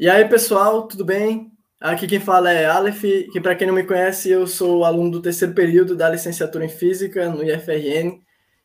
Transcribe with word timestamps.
E 0.00 0.08
aí, 0.08 0.26
pessoal, 0.26 0.88
tudo 0.88 1.04
bem? 1.04 1.52
Aqui 1.78 2.06
quem 2.06 2.18
fala 2.18 2.50
é 2.50 2.64
Aleph, 2.64 3.02
que 3.30 3.38
para 3.38 3.54
quem 3.54 3.66
não 3.66 3.74
me 3.74 3.84
conhece, 3.84 4.30
eu 4.30 4.46
sou 4.46 4.82
aluno 4.82 5.10
do 5.10 5.20
terceiro 5.20 5.52
período 5.52 5.94
da 5.94 6.08
licenciatura 6.08 6.64
em 6.64 6.70
Física 6.70 7.28
no 7.28 7.44
IFRN. 7.44 8.18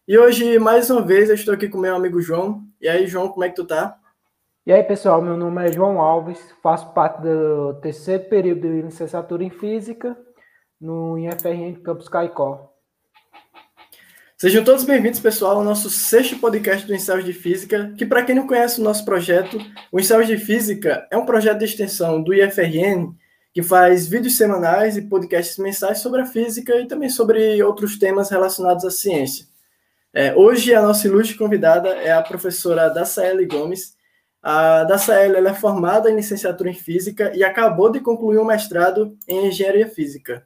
E 0.07 0.17
hoje, 0.17 0.57
mais 0.57 0.89
uma 0.89 1.01
vez, 1.01 1.27
eu 1.27 1.35
estou 1.35 1.53
aqui 1.53 1.67
com 1.67 1.77
meu 1.77 1.93
amigo 1.93 2.21
João. 2.21 2.63
E 2.79 2.87
aí, 2.87 3.05
João, 3.05 3.27
como 3.27 3.43
é 3.43 3.49
que 3.49 3.55
tu 3.55 3.65
tá? 3.65 3.99
E 4.65 4.71
aí, 4.71 4.81
pessoal, 4.81 5.21
meu 5.21 5.35
nome 5.35 5.61
é 5.61 5.73
João 5.73 5.99
Alves, 5.99 6.39
faço 6.63 6.93
parte 6.93 7.21
do 7.21 7.73
terceiro 7.81 8.29
período 8.29 8.61
de 8.61 8.83
licenciatura 8.83 9.43
em 9.43 9.49
Física 9.49 10.17
no 10.79 11.19
IFRN 11.19 11.81
Campus 11.83 12.07
Caicó. 12.07 12.73
Sejam 14.37 14.65
todos 14.65 14.83
bem-vindos, 14.83 15.21
pessoal, 15.21 15.55
ao 15.55 15.63
nosso 15.63 15.89
sexto 15.89 16.37
podcast 16.39 16.85
do 16.85 16.93
Ensaios 16.93 17.23
de 17.23 17.31
Física, 17.31 17.93
que 17.97 18.05
para 18.05 18.21
quem 18.21 18.35
não 18.35 18.45
conhece 18.45 18.81
o 18.81 18.83
nosso 18.83 19.05
projeto, 19.05 19.57
o 19.89 19.97
Ensaios 19.97 20.27
de 20.27 20.37
Física 20.37 21.07
é 21.09 21.15
um 21.15 21.25
projeto 21.25 21.59
de 21.59 21.63
extensão 21.63 22.21
do 22.21 22.33
IFRN 22.33 23.15
que 23.53 23.63
faz 23.63 24.05
vídeos 24.05 24.35
semanais 24.35 24.97
e 24.97 25.03
podcasts 25.03 25.57
mensais 25.57 25.99
sobre 25.99 26.19
a 26.19 26.25
física 26.25 26.75
e 26.81 26.85
também 26.85 27.07
sobre 27.07 27.63
outros 27.63 27.97
temas 27.97 28.29
relacionados 28.29 28.83
à 28.83 28.91
ciência. 28.91 29.45
É, 30.13 30.35
hoje, 30.35 30.75
a 30.75 30.81
nossa 30.81 31.07
ilustre 31.07 31.37
convidada 31.37 31.87
é 31.87 32.11
a 32.11 32.21
professora 32.21 32.89
Daçaele 32.89 33.45
Gomes. 33.45 33.95
A 34.43 34.83
Daçaele 34.83 35.47
é 35.47 35.53
formada 35.53 36.11
em 36.11 36.15
licenciatura 36.17 36.69
em 36.69 36.73
Física 36.73 37.31
e 37.33 37.41
acabou 37.41 37.89
de 37.89 38.01
concluir 38.01 38.37
um 38.37 38.45
mestrado 38.45 39.17
em 39.29 39.47
Engenharia 39.47 39.87
Física. 39.87 40.45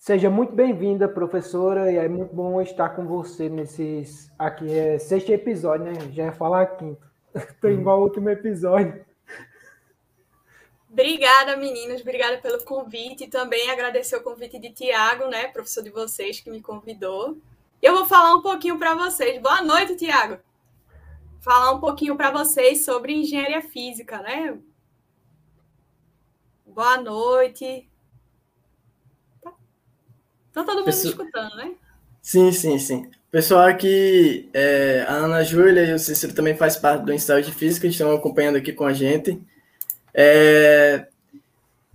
Seja 0.00 0.30
muito 0.30 0.54
bem-vinda, 0.54 1.06
professora, 1.06 1.92
e 1.92 1.96
é 1.96 2.08
muito 2.08 2.34
bom 2.34 2.58
estar 2.62 2.88
com 2.88 3.06
você 3.06 3.50
nesses. 3.50 4.32
Aqui 4.38 4.72
é 4.72 4.98
sexto 4.98 5.28
episódio, 5.28 5.92
né? 5.92 6.10
Já 6.10 6.24
ia 6.24 6.32
falar 6.32 6.64
quinto. 6.78 7.06
Estou 7.36 7.70
igual 7.70 7.98
ao 7.98 8.04
último 8.04 8.30
episódio. 8.30 9.04
Obrigada, 10.90 11.54
meninas. 11.54 12.00
Obrigada 12.00 12.38
pelo 12.38 12.64
convite. 12.64 13.24
E 13.24 13.28
também 13.28 13.70
agradecer 13.70 14.16
o 14.16 14.22
convite 14.22 14.58
de 14.58 14.70
Tiago, 14.70 15.26
né, 15.26 15.48
professor 15.48 15.82
de 15.82 15.90
vocês, 15.90 16.40
que 16.40 16.50
me 16.50 16.62
convidou. 16.62 17.36
Eu 17.82 17.94
vou 17.94 18.06
falar 18.06 18.34
um 18.34 18.40
pouquinho 18.40 18.78
para 18.78 18.94
vocês. 18.94 19.38
Boa 19.38 19.60
noite, 19.60 19.96
Tiago. 19.96 20.38
Falar 21.42 21.72
um 21.72 21.78
pouquinho 21.78 22.16
para 22.16 22.30
vocês 22.30 22.86
sobre 22.86 23.12
engenharia 23.12 23.60
física, 23.60 24.22
né? 24.22 24.58
Boa 26.64 26.96
noite. 26.96 27.89
Então 30.50 30.64
todo 30.64 30.76
mundo 30.76 30.84
Pessoa... 30.84 31.10
escutando, 31.10 31.56
né? 31.56 31.72
Sim, 32.22 32.52
sim, 32.52 32.78
sim. 32.78 33.10
Pessoal 33.30 33.66
aqui, 33.66 34.50
é, 34.52 35.04
a 35.06 35.14
Ana 35.14 35.42
Júlia 35.44 35.84
e 35.84 35.94
o 35.94 35.98
Cícero 35.98 36.34
também 36.34 36.56
faz 36.56 36.76
parte 36.76 37.04
do 37.04 37.12
ensaio 37.12 37.44
de 37.44 37.52
física, 37.52 37.86
estão 37.86 38.12
acompanhando 38.12 38.56
aqui 38.56 38.72
com 38.72 38.84
a 38.84 38.92
gente. 38.92 39.40
É, 40.12 41.06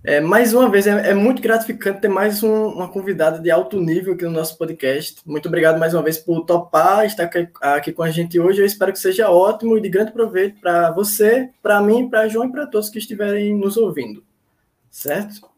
é, 0.02 0.20
mais 0.20 0.54
uma 0.54 0.68
vez, 0.70 0.86
é, 0.86 1.10
é 1.10 1.14
muito 1.14 1.42
gratificante 1.42 2.00
ter 2.00 2.08
mais 2.08 2.42
um, 2.42 2.68
uma 2.68 2.88
convidada 2.88 3.38
de 3.38 3.50
alto 3.50 3.80
nível 3.80 4.14
aqui 4.14 4.24
no 4.24 4.30
nosso 4.30 4.56
podcast. 4.56 5.20
Muito 5.26 5.48
obrigado 5.48 5.78
mais 5.78 5.94
uma 5.94 6.02
vez 6.02 6.16
por 6.16 6.42
topar 6.46 7.04
estar 7.04 7.24
aqui, 7.24 7.48
aqui 7.60 7.92
com 7.92 8.04
a 8.04 8.10
gente 8.10 8.38
hoje. 8.38 8.60
Eu 8.60 8.66
espero 8.66 8.92
que 8.92 8.98
seja 8.98 9.30
ótimo 9.30 9.76
e 9.76 9.80
de 9.80 9.88
grande 9.88 10.12
proveito 10.12 10.60
para 10.60 10.90
você, 10.92 11.50
para 11.62 11.82
mim, 11.82 12.08
para 12.08 12.28
João 12.28 12.46
e 12.46 12.52
para 12.52 12.66
todos 12.66 12.88
que 12.88 12.98
estiverem 12.98 13.54
nos 13.54 13.76
ouvindo. 13.76 14.24
Certo? 14.88 15.50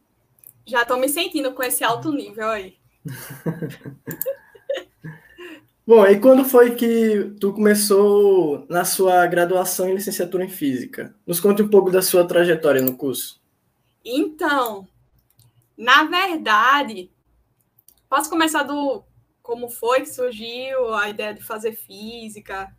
Já 0.66 0.82
estou 0.82 0.98
me 0.98 1.08
sentindo 1.08 1.52
com 1.52 1.62
esse 1.62 1.84
alto 1.84 2.10
nível 2.10 2.48
aí. 2.48 2.78
Bom, 5.86 6.06
e 6.06 6.20
quando 6.20 6.44
foi 6.44 6.74
que 6.74 7.34
tu 7.40 7.52
começou 7.52 8.66
na 8.68 8.84
sua 8.84 9.26
graduação 9.26 9.88
em 9.88 9.94
licenciatura 9.94 10.44
em 10.44 10.48
física? 10.50 11.14
Nos 11.26 11.40
conte 11.40 11.62
um 11.62 11.68
pouco 11.68 11.90
da 11.90 12.02
sua 12.02 12.26
trajetória 12.26 12.82
no 12.82 12.94
curso. 12.94 13.40
Então, 14.04 14.86
na 15.76 16.04
verdade, 16.04 17.10
posso 18.06 18.28
começar 18.28 18.64
do 18.64 19.02
como 19.42 19.70
foi 19.70 20.02
que 20.02 20.10
surgiu 20.10 20.92
a 20.92 21.08
ideia 21.08 21.32
de 21.32 21.42
fazer 21.42 21.72
física? 21.72 22.70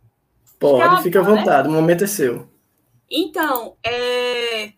Pode, 0.56 1.02
fica 1.02 1.18
à 1.18 1.22
vontade, 1.24 1.66
né? 1.66 1.74
o 1.74 1.76
momento 1.76 2.04
é 2.04 2.06
seu. 2.06 2.48
Então, 3.10 3.76
é, 3.82 4.72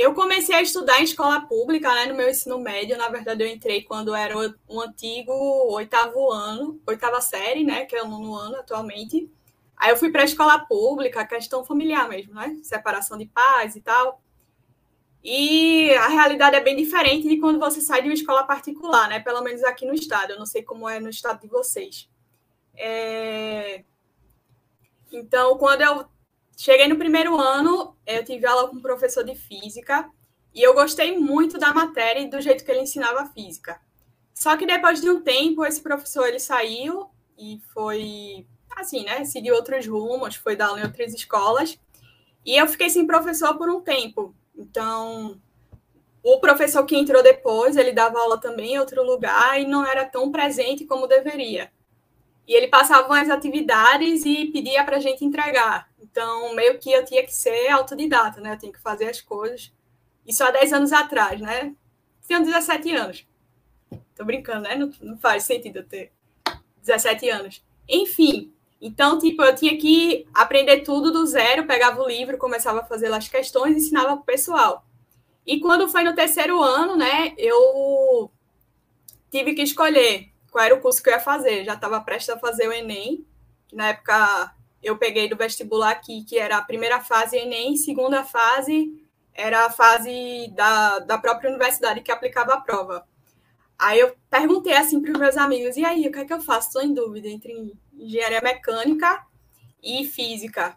eu 0.00 0.14
comecei 0.14 0.54
a 0.54 0.62
estudar 0.62 0.98
em 0.98 1.04
escola 1.04 1.42
pública, 1.42 1.92
né, 1.94 2.06
no 2.06 2.14
meu 2.14 2.30
ensino 2.30 2.58
médio. 2.58 2.96
Na 2.96 3.10
verdade, 3.10 3.44
eu 3.44 3.46
entrei 3.46 3.82
quando 3.82 4.14
era 4.14 4.34
um 4.66 4.80
antigo 4.80 5.32
oitavo 5.74 6.30
ano, 6.32 6.80
oitava 6.86 7.20
série, 7.20 7.62
né, 7.64 7.84
que 7.84 7.94
é 7.94 8.02
o 8.02 8.08
nono 8.08 8.34
ano 8.34 8.56
atualmente. 8.56 9.30
Aí 9.76 9.90
eu 9.90 9.98
fui 9.98 10.10
para 10.10 10.22
a 10.22 10.24
escola 10.24 10.58
pública, 10.58 11.26
questão 11.26 11.62
familiar 11.64 12.08
mesmo, 12.08 12.32
né, 12.32 12.56
separação 12.62 13.18
de 13.18 13.26
pais 13.26 13.76
e 13.76 13.82
tal. 13.82 14.22
E 15.22 15.90
a 15.92 16.08
realidade 16.08 16.56
é 16.56 16.60
bem 16.60 16.76
diferente 16.76 17.28
de 17.28 17.36
quando 17.36 17.60
você 17.60 17.82
sai 17.82 18.00
de 18.00 18.08
uma 18.08 18.14
escola 18.14 18.44
particular, 18.44 19.06
né, 19.06 19.20
pelo 19.20 19.42
menos 19.42 19.62
aqui 19.64 19.84
no 19.84 19.92
estado. 19.92 20.32
Eu 20.32 20.38
não 20.38 20.46
sei 20.46 20.62
como 20.62 20.88
é 20.88 20.98
no 20.98 21.10
estado 21.10 21.42
de 21.42 21.46
vocês. 21.46 22.08
É... 22.74 23.84
Então, 25.12 25.58
quando 25.58 25.82
eu 25.82 26.06
Cheguei 26.62 26.88
no 26.88 26.98
primeiro 26.98 27.40
ano, 27.40 27.96
eu 28.06 28.22
tive 28.22 28.44
aula 28.44 28.68
com 28.68 28.76
um 28.76 28.82
professor 28.82 29.24
de 29.24 29.34
física 29.34 30.10
e 30.54 30.60
eu 30.60 30.74
gostei 30.74 31.18
muito 31.18 31.56
da 31.56 31.72
matéria 31.72 32.20
e 32.20 32.28
do 32.28 32.38
jeito 32.38 32.62
que 32.62 32.70
ele 32.70 32.82
ensinava 32.82 33.24
física. 33.32 33.80
Só 34.34 34.54
que 34.58 34.66
depois 34.66 35.00
de 35.00 35.08
um 35.08 35.22
tempo, 35.22 35.64
esse 35.64 35.80
professor 35.80 36.28
ele 36.28 36.38
saiu 36.38 37.08
e 37.38 37.62
foi 37.72 38.46
assim, 38.76 39.04
né? 39.04 39.24
Seguiu 39.24 39.54
outros 39.54 39.86
rumos, 39.86 40.34
foi 40.36 40.54
dar 40.54 40.66
aula 40.66 40.80
em 40.80 40.84
outras 40.84 41.14
escolas. 41.14 41.80
E 42.44 42.58
eu 42.58 42.68
fiquei 42.68 42.90
sem 42.90 43.06
professor 43.06 43.56
por 43.56 43.70
um 43.70 43.80
tempo. 43.80 44.34
Então, 44.54 45.40
o 46.22 46.40
professor 46.40 46.84
que 46.84 46.94
entrou 46.94 47.22
depois, 47.22 47.78
ele 47.78 47.92
dava 47.92 48.20
aula 48.20 48.38
também 48.38 48.74
em 48.74 48.78
outro 48.78 49.02
lugar 49.02 49.58
e 49.58 49.64
não 49.64 49.82
era 49.82 50.04
tão 50.04 50.30
presente 50.30 50.84
como 50.84 51.06
deveria. 51.06 51.72
E 52.46 52.52
ele 52.52 52.68
passava 52.68 53.06
umas 53.06 53.30
atividades 53.30 54.26
e 54.26 54.44
pedia 54.52 54.84
para 54.84 54.98
a 54.98 55.00
gente 55.00 55.24
entregar. 55.24 55.89
Então, 56.10 56.54
meio 56.54 56.78
que 56.78 56.90
eu 56.90 57.04
tinha 57.04 57.24
que 57.24 57.32
ser 57.32 57.68
autodidata, 57.68 58.40
né? 58.40 58.54
Eu 58.54 58.58
tinha 58.58 58.72
que 58.72 58.80
fazer 58.80 59.08
as 59.08 59.20
coisas. 59.20 59.72
Isso 60.26 60.42
há 60.42 60.50
10 60.50 60.72
anos 60.72 60.92
atrás, 60.92 61.40
né? 61.40 61.74
Tinha 62.26 62.40
17 62.40 62.94
anos. 62.94 63.26
Tô 64.14 64.24
brincando, 64.24 64.62
né? 64.62 64.74
Não, 64.74 64.90
não 65.00 65.18
faz 65.18 65.44
sentido 65.44 65.78
eu 65.78 65.86
ter 65.86 66.12
17 66.82 67.28
anos. 67.28 67.64
Enfim, 67.88 68.52
então, 68.80 69.18
tipo, 69.18 69.42
eu 69.42 69.54
tinha 69.54 69.76
que 69.76 70.26
aprender 70.32 70.80
tudo 70.80 71.12
do 71.12 71.26
zero, 71.26 71.66
pegava 71.66 72.02
o 72.02 72.08
livro, 72.08 72.38
começava 72.38 72.80
a 72.80 72.84
fazer 72.84 73.12
as 73.12 73.28
questões, 73.28 73.76
ensinava 73.76 74.16
pro 74.16 74.24
pessoal. 74.24 74.84
E 75.46 75.60
quando 75.60 75.88
foi 75.88 76.02
no 76.02 76.14
terceiro 76.14 76.62
ano, 76.62 76.96
né, 76.96 77.34
eu 77.36 78.30
tive 79.30 79.54
que 79.54 79.62
escolher 79.62 80.28
qual 80.50 80.64
era 80.64 80.74
o 80.74 80.80
curso 80.80 81.02
que 81.02 81.08
eu 81.08 81.14
ia 81.14 81.20
fazer. 81.20 81.64
Já 81.64 81.74
estava 81.74 82.00
prestes 82.00 82.30
a 82.30 82.38
fazer 82.38 82.68
o 82.68 82.72
Enem, 82.72 83.24
que 83.68 83.76
na 83.76 83.88
época 83.88 84.54
eu 84.82 84.96
peguei 84.96 85.28
do 85.28 85.36
vestibular 85.36 85.90
aqui, 85.90 86.24
que 86.24 86.38
era 86.38 86.56
a 86.56 86.64
primeira 86.64 87.00
fase 87.00 87.36
Enem, 87.36 87.76
segunda 87.76 88.24
fase 88.24 89.00
era 89.32 89.66
a 89.66 89.70
fase 89.70 90.52
da, 90.54 90.98
da 90.98 91.18
própria 91.18 91.48
universidade 91.48 92.02
que 92.02 92.12
aplicava 92.12 92.54
a 92.54 92.60
prova. 92.60 93.06
Aí 93.78 93.98
eu 93.98 94.14
perguntei 94.28 94.74
assim 94.74 95.00
para 95.00 95.12
os 95.12 95.18
meus 95.18 95.36
amigos, 95.36 95.76
e 95.76 95.84
aí, 95.84 96.06
o 96.06 96.12
que 96.12 96.18
é 96.18 96.24
que 96.24 96.32
eu 96.32 96.40
faço? 96.40 96.68
Estou 96.68 96.82
em 96.82 96.92
dúvida 96.92 97.28
entre 97.28 97.72
engenharia 97.94 98.42
mecânica 98.42 99.24
e 99.82 100.04
física. 100.04 100.76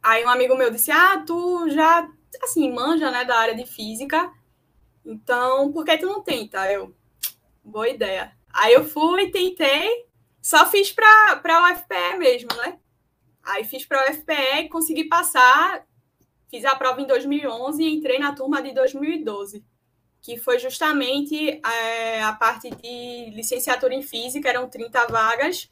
Aí 0.00 0.24
um 0.24 0.28
amigo 0.28 0.56
meu 0.56 0.70
disse, 0.70 0.92
ah, 0.92 1.22
tu 1.26 1.68
já, 1.70 2.08
assim, 2.42 2.72
manja, 2.72 3.10
né, 3.10 3.24
da 3.24 3.36
área 3.36 3.54
de 3.54 3.66
física, 3.66 4.32
então 5.04 5.72
por 5.72 5.84
que 5.84 5.98
tu 5.98 6.06
não 6.06 6.22
tenta? 6.22 6.70
Eu, 6.70 6.94
boa 7.64 7.88
ideia. 7.88 8.32
Aí 8.52 8.72
eu 8.74 8.84
fui, 8.84 9.30
tentei, 9.30 10.06
só 10.40 10.66
fiz 10.66 10.92
para 10.92 11.42
a 11.42 11.72
UFPE 11.72 12.18
mesmo, 12.18 12.48
né? 12.58 12.78
Aí 13.48 13.64
fiz 13.64 13.86
para 13.86 14.00
a 14.00 14.10
UFPE 14.10 14.64
e 14.64 14.68
consegui 14.68 15.04
passar. 15.04 15.86
Fiz 16.50 16.64
a 16.64 16.76
prova 16.76 17.00
em 17.00 17.06
2011 17.06 17.82
e 17.82 17.94
entrei 17.94 18.18
na 18.18 18.34
turma 18.34 18.62
de 18.62 18.72
2012, 18.72 19.64
que 20.20 20.36
foi 20.36 20.58
justamente 20.58 21.60
é, 21.64 22.22
a 22.22 22.32
parte 22.32 22.70
de 22.70 23.30
licenciatura 23.34 23.94
em 23.94 24.02
física, 24.02 24.48
eram 24.48 24.68
30 24.68 25.06
vagas. 25.06 25.70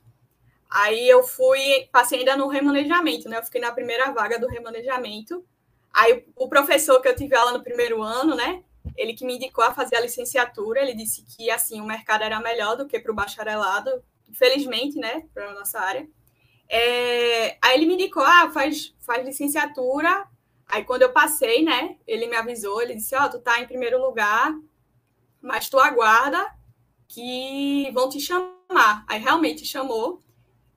Aí 0.70 1.06
eu 1.08 1.22
fui, 1.22 1.86
passei 1.92 2.20
ainda 2.20 2.36
no 2.36 2.48
remanejamento, 2.48 3.28
né? 3.28 3.38
Eu 3.38 3.44
fiquei 3.44 3.60
na 3.60 3.72
primeira 3.72 4.10
vaga 4.10 4.38
do 4.38 4.48
remanejamento. 4.48 5.44
Aí 5.92 6.26
o 6.34 6.48
professor 6.48 7.00
que 7.00 7.08
eu 7.08 7.16
tive 7.16 7.34
aula 7.36 7.52
no 7.52 7.62
primeiro 7.62 8.02
ano, 8.02 8.34
né? 8.34 8.62
Ele 8.96 9.12
que 9.12 9.24
me 9.24 9.36
indicou 9.36 9.64
a 9.64 9.74
fazer 9.74 9.96
a 9.96 10.00
licenciatura, 10.00 10.80
ele 10.80 10.94
disse 10.94 11.24
que 11.24 11.50
assim 11.50 11.80
o 11.80 11.86
mercado 11.86 12.24
era 12.24 12.40
melhor 12.40 12.76
do 12.76 12.86
que 12.86 12.98
para 12.98 13.12
o 13.12 13.14
bacharelado, 13.14 14.02
infelizmente, 14.28 14.98
né, 14.98 15.24
para 15.34 15.52
nossa 15.54 15.78
área. 15.78 16.08
É, 16.68 17.58
aí 17.62 17.76
ele 17.76 17.86
me 17.86 17.94
indicou, 17.94 18.22
ah, 18.22 18.50
faz, 18.50 18.94
faz 19.00 19.24
licenciatura. 19.24 20.26
Aí 20.66 20.84
quando 20.84 21.02
eu 21.02 21.12
passei, 21.12 21.62
né, 21.62 21.96
ele 22.06 22.26
me 22.26 22.36
avisou, 22.36 22.82
ele 22.82 22.94
disse, 22.94 23.14
ó, 23.14 23.24
oh, 23.24 23.30
tu 23.30 23.38
tá 23.40 23.60
em 23.60 23.66
primeiro 23.66 24.00
lugar, 24.00 24.52
mas 25.40 25.68
tu 25.68 25.78
aguarda 25.78 26.44
que 27.08 27.90
vão 27.92 28.08
te 28.08 28.20
chamar. 28.20 29.04
Aí 29.08 29.20
realmente 29.20 29.64
chamou. 29.64 30.22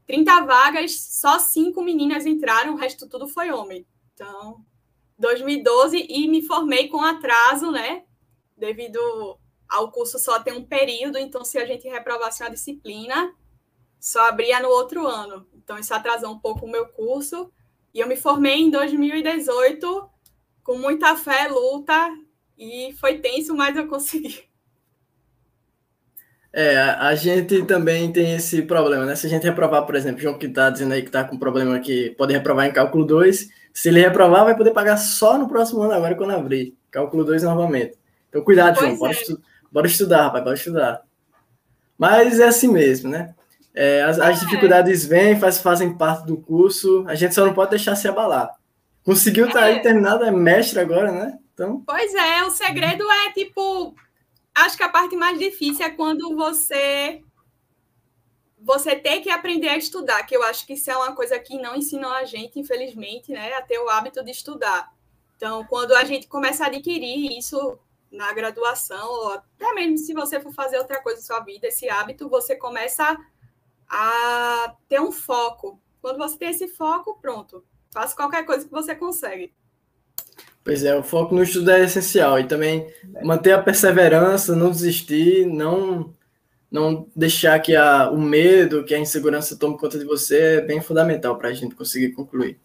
30 0.06 0.42
vagas, 0.42 1.00
só 1.00 1.38
cinco 1.38 1.84
meninas 1.84 2.26
entraram, 2.26 2.74
o 2.74 2.78
resto 2.78 3.08
tudo 3.08 3.28
foi 3.28 3.52
homem. 3.52 3.86
Então, 4.14 4.66
2012 5.20 6.08
e 6.10 6.28
me 6.28 6.42
formei 6.42 6.88
com 6.88 7.02
atraso, 7.02 7.72
né? 7.72 8.04
Devido 8.58 9.00
ao 9.70 9.92
curso 9.92 10.18
só 10.18 10.40
ter 10.40 10.52
um 10.52 10.66
período, 10.66 11.20
então 11.20 11.46
se 11.46 11.60
a 11.60 11.66
gente 11.66 11.88
reprovasse 11.88 12.42
uma 12.42 12.50
disciplina, 12.50 13.32
só 14.00 14.30
abria 14.30 14.60
no 14.60 14.70
outro 14.70 15.06
ano. 15.06 15.46
Então 15.54 15.78
isso 15.78 15.94
atrasou 15.94 16.32
um 16.32 16.40
pouco 16.40 16.66
o 16.66 16.72
meu 16.72 16.88
curso. 16.88 17.52
E 17.94 18.00
eu 18.00 18.08
me 18.08 18.16
formei 18.16 18.62
em 18.62 18.70
2018 18.70 20.10
com 20.64 20.78
muita 20.78 21.16
fé, 21.16 21.48
luta, 21.48 22.12
e 22.58 22.94
foi 23.00 23.18
tenso, 23.18 23.56
mas 23.56 23.76
eu 23.76 23.88
consegui. 23.88 24.48
É, 26.52 26.78
a 26.78 27.14
gente 27.14 27.64
também 27.64 28.12
tem 28.12 28.34
esse 28.34 28.64
problema, 28.64 29.06
né? 29.06 29.16
Se 29.16 29.28
a 29.28 29.30
gente 29.30 29.44
reprovar, 29.44 29.86
por 29.86 29.96
exemplo, 29.96 30.20
João 30.20 30.38
que 30.38 30.48
está 30.48 30.70
dizendo 30.70 30.94
aí 30.94 31.02
que 31.02 31.10
está 31.10 31.24
com 31.24 31.38
problema 31.38 31.80
que 31.80 32.10
pode 32.12 32.34
reprovar 32.34 32.66
em 32.66 32.74
cálculo 32.74 33.06
2, 33.06 33.50
se 33.72 33.90
ele 33.90 34.02
reprovar, 34.02 34.46
vai 34.46 34.58
poder 34.58 34.72
pagar 34.72 34.98
só 34.98 35.38
no 35.38 35.48
próximo 35.48 35.82
ano, 35.82 35.94
agora 35.94 36.16
quando 36.16 36.32
abrir. 36.32 36.76
Cálculo 36.90 37.24
2 37.24 37.44
novamente. 37.44 37.98
Então, 38.30 38.44
cuidado, 38.44 38.80
pois 38.80 38.86
João. 38.86 38.96
É. 38.96 38.98
Bora, 38.98 39.12
estu 39.12 39.42
bora, 39.72 39.88
estudar, 39.88 40.24
rapaz, 40.24 40.44
bora 40.44 40.56
estudar. 40.56 41.02
Mas 41.98 42.40
é 42.40 42.48
assim 42.48 42.68
mesmo, 42.68 43.10
né? 43.10 43.36
É, 43.74 44.02
as, 44.04 44.20
as, 44.20 44.42
é. 44.42 44.46
dificuldades 44.46 45.06
vêm, 45.06 45.40
faz, 45.40 45.60
fazem 45.60 45.98
parte 45.98 46.26
do 46.26 46.38
curso, 46.38 47.06
a 47.08 47.16
gente 47.16 47.36
só 47.36 47.46
não 47.46 47.54
pode 47.54 47.72
deixar 47.72 47.96
se 47.96 48.08
abalar. 48.08 48.52
Conseguiu 49.04 49.48
estar 49.48 49.60
tá 49.60 49.66
aí 49.66 49.76
é. 49.76 49.80
terminado, 49.80 50.24
é 50.24 50.32
mestre 50.32 50.80
agora, 50.80 51.12
né? 51.12 51.38
Então... 51.54 51.84
Pois 51.86 52.14
é, 52.14 52.44
o 52.44 52.52
segredo 52.52 53.04
é 53.10 53.32
tipo 53.32 53.96
acho 54.54 54.78
que 54.78 54.84
a 54.84 54.90
parte 54.90 55.16
mais 55.16 55.38
difícil 55.40 55.86
é 55.86 55.90
quando 55.90 56.36
você 56.36 57.24
você 58.62 58.94
tem 58.94 59.22
que 59.22 59.30
aprender 59.30 59.70
a 59.70 59.78
estudar, 59.78 60.22
que 60.24 60.36
eu 60.36 60.44
acho 60.44 60.68
que 60.68 60.74
isso 60.74 60.92
é 60.92 60.98
uma 60.98 61.16
coisa 61.16 61.40
que 61.40 61.58
não 61.58 61.78
ensinam 61.78 62.12
a 62.12 62.26
gente, 62.26 62.60
infelizmente, 62.60 63.32
né, 63.32 63.54
a 63.54 63.62
ter 63.62 63.80
o 63.80 63.88
hábito 63.88 64.22
de 64.22 64.32
estudar. 64.32 64.92
Então, 65.38 65.64
quando 65.64 65.96
a 65.96 66.04
gente 66.04 66.28
começa 66.28 66.66
a 66.66 66.68
adquirir 66.68 67.38
isso 67.38 67.80
na 68.12 68.34
graduação, 68.34 69.08
ou 69.10 69.32
até 69.32 69.74
mesmo 69.74 69.98
se 69.98 70.14
você 70.14 70.42
for 70.42 70.54
fazer 70.54 70.78
outra 70.78 71.02
coisa 71.02 71.22
na 71.22 71.26
sua 71.26 71.40
vida, 71.40 71.68
esse 71.68 71.90
hábito, 71.90 72.28
você 72.28 72.54
começa 72.54 73.06
a 73.06 73.18
ter 74.88 75.00
um 75.00 75.12
foco. 75.12 75.80
Quando 76.02 76.18
você 76.18 76.38
tem 76.38 76.50
esse 76.50 76.68
foco, 76.68 77.20
pronto, 77.22 77.64
faça 77.92 78.16
qualquer 78.16 78.46
coisa 78.46 78.66
que 78.66 78.72
você 78.72 78.96
consegue. 78.96 79.54
Pois 80.64 80.84
é, 80.84 80.96
o 80.96 81.04
foco 81.04 81.34
no 81.34 81.44
estudo 81.44 81.72
é 81.72 81.84
essencial 81.84 82.40
e 82.40 82.48
também 82.48 82.88
manter 83.24 83.54
a 83.54 83.62
perseverança, 83.62 84.56
não 84.56 84.70
desistir, 84.70 85.46
não 85.46 86.14
não 86.72 87.08
deixar 87.16 87.60
que 87.60 87.76
a, 87.76 88.12
o 88.12 88.20
medo, 88.20 88.84
que 88.84 88.94
a 88.94 89.00
insegurança 89.00 89.58
tome 89.58 89.78
conta 89.78 89.98
de 89.98 90.06
você 90.06 90.58
é 90.58 90.62
bem 90.62 90.80
fundamental 90.80 91.36
para 91.36 91.50
a 91.50 91.54
gente 91.54 91.74
conseguir 91.74 92.10
concluir. 92.12 92.60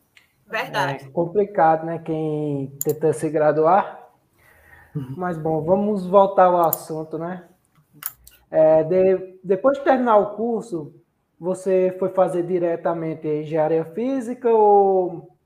Verdade. 0.47 1.07
É 1.07 1.09
complicado, 1.09 1.87
né? 1.87 1.99
Quem 2.05 2.71
tenta 2.85 3.13
se 3.15 3.31
graduar. 3.31 4.11
Uhum. 4.95 5.15
Mas 5.17 5.39
bom, 5.39 5.63
vamos 5.63 6.07
voltar 6.07 6.45
ao 6.45 6.69
assunto, 6.69 7.17
né? 7.17 7.45
É, 8.51 8.85
de, 8.85 9.39
depois 9.43 9.79
de 9.79 9.85
terminar 9.85 10.19
o 10.19 10.37
curso, 10.37 10.95
você 11.39 11.95
foi 11.99 12.11
fazer 12.11 12.45
diretamente 12.45 13.27
engenharia 13.27 13.85
física 13.85 14.51
ou 14.51 15.37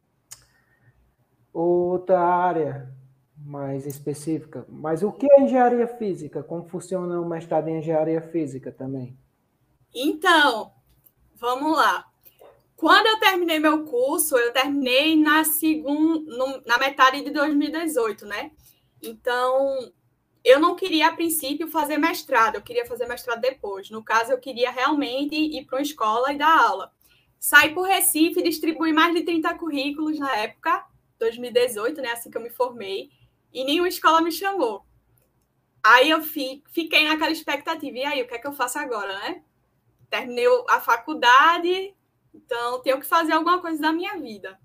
outra 1.52 2.20
área 2.20 2.92
mais 3.36 3.86
específica. 3.86 4.66
Mas 4.68 5.02
o 5.02 5.12
que 5.12 5.26
é 5.30 5.42
engenharia 5.42 5.86
física? 5.86 6.42
Como 6.42 6.68
funciona 6.68 7.20
o 7.20 7.28
mestrado 7.28 7.68
em 7.68 7.78
engenharia 7.78 8.20
física 8.20 8.70
também? 8.70 9.18
Então, 9.94 10.72
vamos 11.34 11.76
lá. 11.76 12.06
Quando 12.76 13.06
eu 13.06 13.18
terminei 13.18 13.58
meu 13.58 13.84
curso, 13.84 14.36
eu 14.36 14.52
terminei 14.52 15.20
na 15.20 15.42
segunda, 15.42 16.62
na 16.64 16.78
metade 16.78 17.24
de 17.24 17.30
2018, 17.30 18.24
né? 18.26 18.52
Então, 19.02 19.92
eu 20.44 20.60
não 20.60 20.74
queria 20.74 21.08
a 21.08 21.12
princípio 21.12 21.68
fazer 21.68 21.98
mestrado, 21.98 22.56
eu 22.56 22.62
queria 22.62 22.86
fazer 22.86 23.06
mestrado 23.06 23.40
depois. 23.40 23.90
No 23.90 24.02
caso, 24.02 24.32
eu 24.32 24.38
queria 24.38 24.70
realmente 24.70 25.34
ir 25.34 25.64
para 25.64 25.76
uma 25.76 25.82
escola 25.82 26.32
e 26.32 26.38
dar 26.38 26.66
aula. 26.66 26.92
Saí 27.38 27.72
por 27.72 27.86
Recife, 27.86 28.42
distribuí 28.42 28.92
mais 28.92 29.14
de 29.14 29.22
30 29.22 29.54
currículos 29.58 30.18
na 30.18 30.34
época 30.36 30.86
2018, 31.18 32.00
né? 32.00 32.12
Assim 32.12 32.30
que 32.30 32.36
eu 32.36 32.42
me 32.42 32.50
formei, 32.50 33.10
e 33.52 33.64
nenhuma 33.64 33.88
escola 33.88 34.20
me 34.20 34.32
chamou. 34.32 34.84
Aí 35.82 36.10
eu 36.10 36.22
fiquei 36.22 37.06
naquela 37.06 37.30
expectativa. 37.30 37.96
E 37.96 38.04
aí, 38.04 38.22
o 38.22 38.26
que 38.26 38.34
é 38.34 38.38
que 38.38 38.46
eu 38.46 38.52
faço 38.52 38.78
agora, 38.78 39.18
né? 39.20 39.42
Terminei 40.10 40.46
a 40.68 40.80
faculdade, 40.80 41.94
então 42.34 42.80
tenho 42.80 42.98
que 42.98 43.06
fazer 43.06 43.32
alguma 43.32 43.60
coisa 43.60 43.80
da 43.80 43.92
minha 43.92 44.16
vida. 44.18 44.58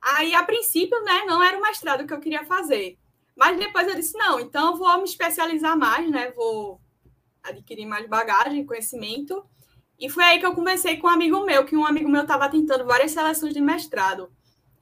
Aí, 0.00 0.34
a 0.34 0.42
princípio, 0.42 1.00
né, 1.02 1.24
não 1.26 1.42
era 1.42 1.56
o 1.56 1.62
mestrado 1.62 2.06
que 2.06 2.12
eu 2.12 2.20
queria 2.20 2.44
fazer. 2.44 2.98
Mas 3.36 3.58
depois 3.58 3.88
eu 3.88 3.94
disse, 3.94 4.16
não, 4.16 4.38
então 4.38 4.72
eu 4.72 4.76
vou 4.76 4.96
me 4.98 5.04
especializar 5.04 5.76
mais, 5.76 6.08
né? 6.10 6.30
Vou 6.32 6.80
adquirir 7.42 7.86
mais 7.86 8.08
bagagem, 8.08 8.64
conhecimento. 8.64 9.44
E 9.98 10.08
foi 10.08 10.24
aí 10.24 10.38
que 10.38 10.46
eu 10.46 10.54
comecei 10.54 10.96
com 10.96 11.06
um 11.06 11.10
amigo 11.10 11.44
meu, 11.44 11.64
que 11.64 11.76
um 11.76 11.86
amigo 11.86 12.08
meu 12.08 12.22
estava 12.22 12.48
tentando 12.48 12.84
várias 12.84 13.12
seleções 13.12 13.52
de 13.52 13.60
mestrado. 13.60 14.30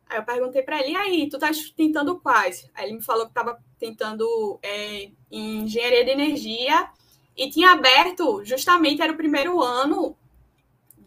Aí 0.06 0.18
eu 0.18 0.24
perguntei 0.24 0.62
para 0.62 0.78
ele, 0.78 0.92
e 0.92 0.96
aí, 0.96 1.28
tu 1.28 1.38
tá 1.38 1.50
tentando 1.76 2.20
quais? 2.20 2.70
Aí 2.74 2.86
ele 2.86 2.96
me 2.96 3.02
falou 3.02 3.24
que 3.24 3.30
estava 3.30 3.58
tentando 3.78 4.58
é, 4.62 5.10
engenharia 5.30 6.04
de 6.04 6.10
energia 6.10 6.90
e 7.34 7.48
tinha 7.48 7.72
aberto, 7.72 8.44
justamente 8.44 9.00
era 9.00 9.12
o 9.12 9.16
primeiro 9.16 9.62
ano 9.62 10.14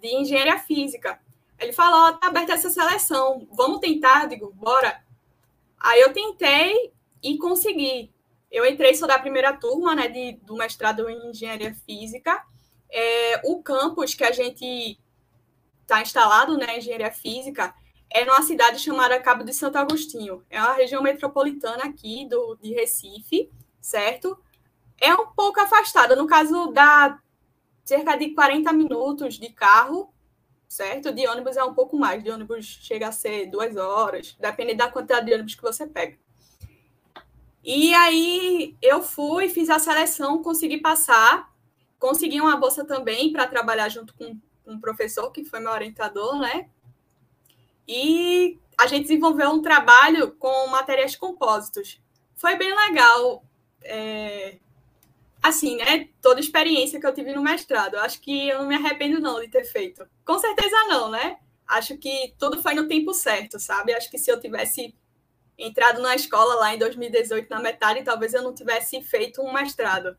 de 0.02 0.08
engenharia 0.08 0.58
física. 0.58 1.20
Ele 1.60 1.72
falou, 1.72 2.10
oh, 2.10 2.18
tá 2.18 2.28
aberta 2.28 2.54
essa 2.54 2.70
seleção, 2.70 3.48
vamos 3.52 3.80
tentar? 3.80 4.26
digo, 4.26 4.52
bora. 4.54 5.04
Aí 5.80 6.02
eu 6.02 6.12
tentei 6.12 6.92
e 7.26 7.40
consegui. 7.40 8.14
Eu 8.52 8.66
entrei, 8.66 8.94
sou 8.94 9.08
da 9.08 9.18
primeira 9.18 9.52
turma, 9.52 9.96
né, 9.96 10.08
de, 10.08 10.34
do 10.44 10.56
mestrado 10.56 11.10
em 11.10 11.32
engenharia 11.32 11.74
física. 11.74 12.46
É, 12.90 13.42
o 13.44 13.64
campus 13.64 14.14
que 14.14 14.24
a 14.24 14.32
gente 14.32 15.00
está 15.82 16.02
instalado, 16.02 16.56
né, 16.56 16.78
engenharia 16.78 17.12
física, 17.12 17.74
é 18.12 18.24
numa 18.24 18.44
cidade 18.44 18.78
chamada 18.80 19.20
Cabo 19.20 19.44
de 19.44 19.54
Santo 19.54 19.78
Agostinho. 19.78 20.46
É 20.52 20.62
uma 20.62 20.74
região 20.74 21.02
metropolitana 21.02 21.86
aqui 21.86 22.28
do, 22.30 22.56
de 22.62 22.74
Recife, 22.74 23.52
certo? 23.82 24.38
É 25.02 25.14
um 25.14 25.28
pouco 25.28 25.60
afastada, 25.60 26.16
no 26.16 26.28
caso 26.28 26.68
dá 26.68 27.20
cerca 27.84 28.16
de 28.16 28.30
40 28.30 28.72
minutos 28.72 29.40
de 29.40 29.50
carro, 29.50 30.14
certo? 30.68 31.12
De 31.12 31.28
ônibus 31.28 31.58
é 31.58 31.64
um 31.64 31.74
pouco 31.74 31.98
mais, 31.98 32.24
de 32.24 32.30
ônibus 32.30 32.66
chega 32.66 33.08
a 33.08 33.12
ser 33.12 33.48
duas 33.48 33.76
horas, 33.76 34.38
depende 34.40 34.76
da 34.76 34.90
quantidade 34.90 35.26
de 35.26 35.34
ônibus 35.34 35.56
que 35.56 35.62
você 35.62 35.88
pega. 35.88 36.18
E 37.66 37.96
aí 37.96 38.78
eu 38.80 39.02
fui, 39.02 39.50
fiz 39.50 39.72
a 39.72 39.80
seleção, 39.80 40.44
consegui 40.44 40.78
passar, 40.78 41.52
consegui 41.98 42.40
uma 42.40 42.56
bolsa 42.56 42.86
também 42.86 43.32
para 43.32 43.48
trabalhar 43.48 43.90
junto 43.90 44.14
com 44.14 44.38
um 44.68 44.80
professor 44.80 45.32
que 45.32 45.44
foi 45.44 45.60
meu 45.60 45.72
orientador, 45.72 46.38
né? 46.38 46.70
E 47.88 48.60
a 48.78 48.86
gente 48.86 49.04
desenvolveu 49.04 49.50
um 49.50 49.64
trabalho 49.64 50.34
com 50.34 50.68
materiais 50.68 51.16
compósitos. 51.16 52.00
Foi 52.36 52.56
bem 52.56 52.72
legal. 52.76 53.44
É... 53.82 54.60
Assim, 55.42 55.78
né? 55.78 56.10
Toda 56.22 56.40
a 56.40 56.44
experiência 56.44 57.00
que 57.00 57.08
eu 57.08 57.14
tive 57.16 57.34
no 57.34 57.42
mestrado. 57.42 57.96
Acho 57.96 58.22
que 58.22 58.48
eu 58.50 58.60
não 58.60 58.68
me 58.68 58.76
arrependo, 58.76 59.20
não, 59.20 59.40
de 59.42 59.48
ter 59.48 59.64
feito. 59.64 60.08
Com 60.24 60.38
certeza 60.38 60.76
não, 60.88 61.10
né? 61.10 61.40
Acho 61.68 61.98
que 61.98 62.36
tudo 62.38 62.62
foi 62.62 62.76
no 62.76 62.88
tempo 62.88 63.12
certo, 63.12 63.60
sabe? 63.60 63.92
Acho 63.92 64.10
que 64.12 64.20
se 64.20 64.30
eu 64.32 64.40
tivesse 64.40 64.94
entrado 65.58 66.02
na 66.02 66.16
escola 66.16 66.56
lá 66.56 66.74
em 66.74 66.80
2018, 66.80 67.50
na 67.50 67.60
metade, 67.60 68.04
talvez 68.04 68.34
eu 68.34 68.44
não 68.44 68.54
tivesse 68.54 69.02
feito 69.02 69.42
um 69.42 69.54
mestrado. 69.54 70.18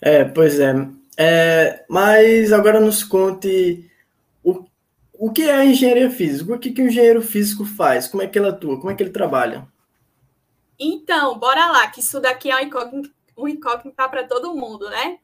É, 0.00 0.24
pois 0.24 0.60
é. 0.60 0.74
é 1.16 1.84
mas 1.88 2.52
agora 2.52 2.80
nos 2.80 3.02
conte 3.02 3.90
o 4.42 4.64
o 5.16 5.32
que 5.32 5.42
é 5.42 5.54
a 5.54 5.64
engenharia 5.64 6.10
física? 6.10 6.54
O 6.54 6.58
que, 6.58 6.72
que 6.72 6.82
o 6.82 6.86
engenheiro 6.86 7.22
físico 7.22 7.64
faz? 7.64 8.08
Como 8.08 8.22
é 8.22 8.26
que 8.26 8.38
ele 8.38 8.48
atua? 8.48 8.78
Como 8.78 8.90
é 8.90 8.94
que 8.94 9.02
ele 9.02 9.10
trabalha? 9.10 9.66
Então, 10.78 11.38
bora 11.38 11.66
lá, 11.70 11.88
que 11.88 12.00
isso 12.00 12.20
daqui 12.20 12.50
é 12.50 12.56
um 13.36 13.48
incógnito, 13.48 13.94
para 13.96 14.26
todo 14.26 14.54
mundo, 14.54 14.90
né? 14.90 15.18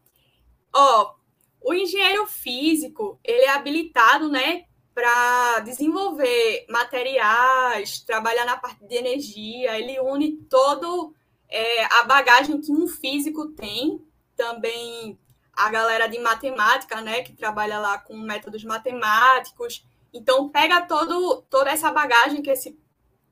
Ó, 0.73 1.15
o 1.61 1.75
engenheiro 1.75 2.27
físico, 2.27 3.19
ele 3.25 3.43
é 3.43 3.51
habilitado, 3.51 4.31
né, 4.31 4.65
para 5.01 5.61
desenvolver 5.61 6.67
materiais, 6.69 8.01
trabalhar 8.01 8.45
na 8.45 8.59
parte 8.59 8.85
de 8.85 8.95
energia, 8.95 9.79
ele 9.79 9.99
une 9.99 10.37
todo 10.43 11.15
é, 11.49 11.85
a 11.87 12.03
bagagem 12.03 12.61
que 12.61 12.71
um 12.71 12.87
físico 12.87 13.49
tem, 13.49 14.05
também 14.37 15.19
a 15.55 15.71
galera 15.71 16.07
de 16.07 16.19
matemática, 16.19 17.01
né, 17.01 17.23
que 17.23 17.33
trabalha 17.33 17.79
lá 17.79 17.97
com 17.97 18.15
métodos 18.15 18.63
matemáticos. 18.63 19.87
Então, 20.13 20.51
pega 20.51 20.83
todo, 20.83 21.47
toda 21.49 21.71
essa 21.71 21.91
bagagem 21.91 22.43
que, 22.43 22.51
esse, 22.51 22.79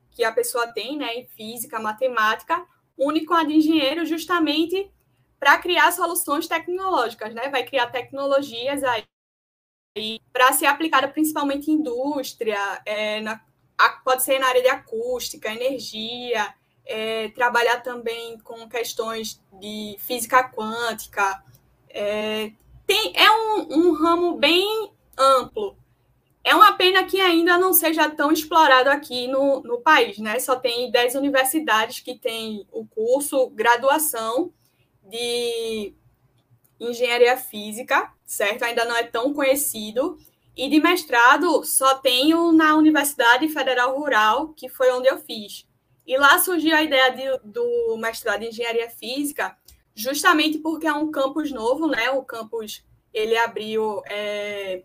que 0.09 0.23
a 0.23 0.31
pessoa 0.31 0.65
tem, 0.73 0.97
né, 0.97 1.13
em 1.13 1.27
física, 1.27 1.79
matemática, 1.79 2.65
une 2.97 3.25
com 3.25 3.35
a 3.35 3.43
de 3.43 3.53
engenheiro 3.53 4.07
justamente 4.07 4.91
para 5.39 5.59
criar 5.59 5.91
soluções 5.91 6.47
tecnológicas, 6.47 7.33
né? 7.33 7.47
Vai 7.49 7.63
criar 7.63 7.87
tecnologias 7.87 8.83
aí 8.83 9.03
para 10.31 10.53
ser 10.53 10.65
aplicada 10.65 11.07
principalmente 11.07 11.71
em 11.71 11.75
indústria, 11.75 12.81
é, 12.85 13.21
na, 13.21 13.41
pode 14.03 14.23
ser 14.23 14.39
na 14.39 14.47
área 14.47 14.61
de 14.61 14.67
acústica, 14.67 15.51
energia, 15.51 16.53
é, 16.85 17.29
trabalhar 17.29 17.81
também 17.81 18.39
com 18.39 18.67
questões 18.67 19.41
de 19.59 19.95
física 19.99 20.43
quântica. 20.49 21.43
É, 21.89 22.51
tem, 22.85 23.13
é 23.15 23.31
um, 23.31 23.67
um 23.71 23.93
ramo 23.93 24.37
bem 24.37 24.91
amplo. 25.17 25.77
É 26.43 26.55
uma 26.55 26.73
pena 26.73 27.03
que 27.03 27.19
ainda 27.19 27.57
não 27.57 27.73
seja 27.73 28.09
tão 28.09 28.31
explorado 28.31 28.89
aqui 28.89 29.27
no, 29.27 29.61
no 29.61 29.81
país, 29.81 30.17
né? 30.17 30.39
Só 30.39 30.55
tem 30.55 30.89
10 30.89 31.15
universidades 31.15 31.99
que 31.99 32.15
têm 32.17 32.65
o 32.71 32.85
curso 32.87 33.49
graduação 33.49 34.51
de 35.03 35.93
engenharia 36.79 37.35
física, 37.35 38.11
certo? 38.29 38.61
Ainda 38.61 38.85
não 38.85 38.95
é 38.95 39.03
tão 39.03 39.33
conhecido. 39.33 40.19
E 40.55 40.69
de 40.69 40.79
mestrado 40.79 41.63
só 41.63 41.95
tenho 41.95 42.51
na 42.51 42.75
Universidade 42.75 43.49
Federal 43.49 43.97
Rural, 43.97 44.49
que 44.49 44.69
foi 44.69 44.91
onde 44.91 45.07
eu 45.07 45.17
fiz. 45.17 45.65
E 46.05 46.15
lá 46.15 46.37
surgiu 46.37 46.75
a 46.75 46.83
ideia 46.83 47.09
de, 47.09 47.39
do 47.43 47.97
mestrado 47.97 48.43
em 48.43 48.49
engenharia 48.49 48.89
física, 48.89 49.57
justamente 49.95 50.59
porque 50.59 50.85
é 50.85 50.93
um 50.93 51.09
campus 51.09 51.51
novo, 51.51 51.87
né? 51.87 52.11
O 52.11 52.23
campus 52.23 52.85
ele 53.11 53.35
abriu 53.35 54.01
é, 54.05 54.83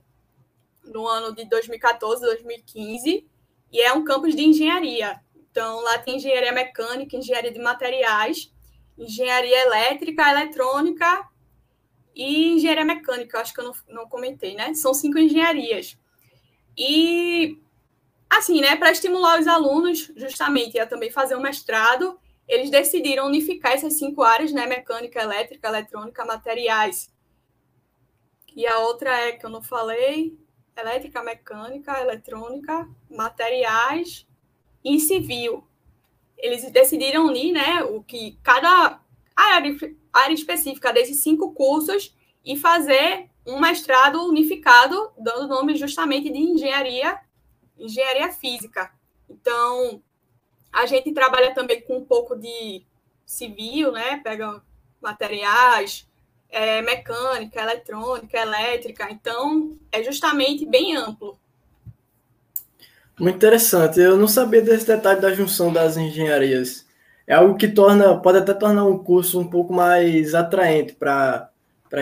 no 0.83 1.07
ano 1.07 1.35
de 1.35 1.45
2014, 1.45 2.23
2015, 2.23 3.27
e 3.71 3.81
é 3.81 3.93
um 3.93 4.05
campus 4.05 4.35
de 4.35 4.43
engenharia. 4.43 5.21
Então, 5.51 5.81
lá 5.81 5.99
tem 5.99 6.17
engenharia 6.17 6.53
mecânica, 6.53 7.17
engenharia 7.17 7.53
de 7.53 7.61
materiais, 7.61 8.51
engenharia 8.97 9.67
elétrica, 9.67 10.31
eletrônica 10.31 11.34
e 12.15 12.53
engenharia 12.53 12.85
mecânica, 12.85 13.41
acho 13.41 13.53
que 13.53 13.61
eu 13.61 13.65
não, 13.65 13.75
não 13.89 14.09
comentei, 14.09 14.55
né? 14.55 14.73
São 14.75 14.95
cinco 14.95 15.19
engenharias. 15.19 15.99
E, 16.77 17.61
assim, 18.31 18.61
né, 18.61 18.77
para 18.77 18.93
estimular 18.93 19.41
os 19.41 19.47
alunos, 19.47 20.13
justamente, 20.17 20.79
a 20.79 20.87
também 20.87 21.11
fazer 21.11 21.37
um 21.37 21.41
mestrado, 21.43 22.19
eles 22.47 22.71
decidiram 22.71 23.27
unificar 23.27 23.73
essas 23.73 23.95
cinco 23.95 24.23
áreas, 24.23 24.53
né? 24.53 24.67
Mecânica, 24.67 25.21
elétrica, 25.21 25.69
eletrônica, 25.69 26.25
materiais. 26.25 27.13
E 28.55 28.67
a 28.67 28.79
outra 28.79 29.11
é 29.11 29.33
que 29.33 29.45
eu 29.45 29.51
não 29.51 29.63
falei, 29.63 30.39
elétrica, 30.77 31.23
mecânica, 31.23 32.01
eletrônica, 32.01 32.89
materiais 33.11 34.27
e 34.85 35.01
civil. 35.01 35.67
Eles 36.39 36.71
decidiram 36.71 37.27
unir, 37.27 37.53
né, 37.53 37.83
o 37.83 38.03
que 38.03 38.39
cada 38.43 39.01
área, 39.35 39.77
área 40.15 40.35
específica 40.35 40.93
desses 40.93 41.23
cinco 41.23 41.53
cursos 41.53 42.15
e 42.45 42.57
fazer 42.57 43.29
um 43.47 43.61
mestrado 43.61 44.27
unificado, 44.27 45.11
dando 45.19 45.49
nome 45.49 45.77
justamente 45.77 46.31
de 46.31 46.39
engenharia, 46.39 47.19
engenharia 47.79 48.31
física. 48.33 48.91
Então, 49.29 50.03
a 50.73 50.87
gente 50.87 51.13
trabalha 51.13 51.53
também 51.53 51.83
com 51.83 51.99
um 51.99 52.05
pouco 52.05 52.37
de 52.37 52.83
civil, 53.27 53.93
né? 53.93 54.21
Pega 54.23 54.63
materiais, 55.01 56.09
é, 56.49 56.81
mecânica, 56.83 57.61
eletrônica, 57.61 58.39
elétrica. 58.39 59.09
Então, 59.11 59.77
é 59.91 60.03
justamente 60.03 60.65
bem 60.65 60.97
amplo. 60.97 61.39
Muito 63.19 63.37
interessante. 63.37 64.01
Eu 64.01 64.17
não 64.17 64.27
sabia 64.27 64.63
desse 64.63 64.87
detalhe 64.87 65.21
da 65.21 65.33
junção 65.33 65.73
das 65.73 65.97
engenharias. 65.97 66.84
É 67.27 67.35
algo 67.35 67.57
que 67.57 67.69
torna, 67.69 68.19
pode 68.21 68.39
até 68.39 68.53
tornar 68.53 68.85
um 68.85 68.99
curso 68.99 69.41
um 69.41 69.49
pouco 69.49 69.73
mais 69.73 70.35
atraente 70.35 70.95
para 70.95 71.51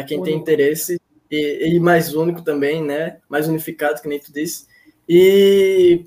quem 0.07 0.19
único. 0.19 0.25
tem 0.25 0.37
interesse 0.37 1.01
e, 1.31 1.75
e, 1.75 1.81
mais 1.81 2.15
único 2.15 2.43
também, 2.43 2.83
né? 2.83 3.19
Mais 3.29 3.49
unificado, 3.49 4.03
que 4.03 4.09
nem 4.09 4.19
tu 4.19 4.33
disse. 4.33 4.67
E 5.09 6.05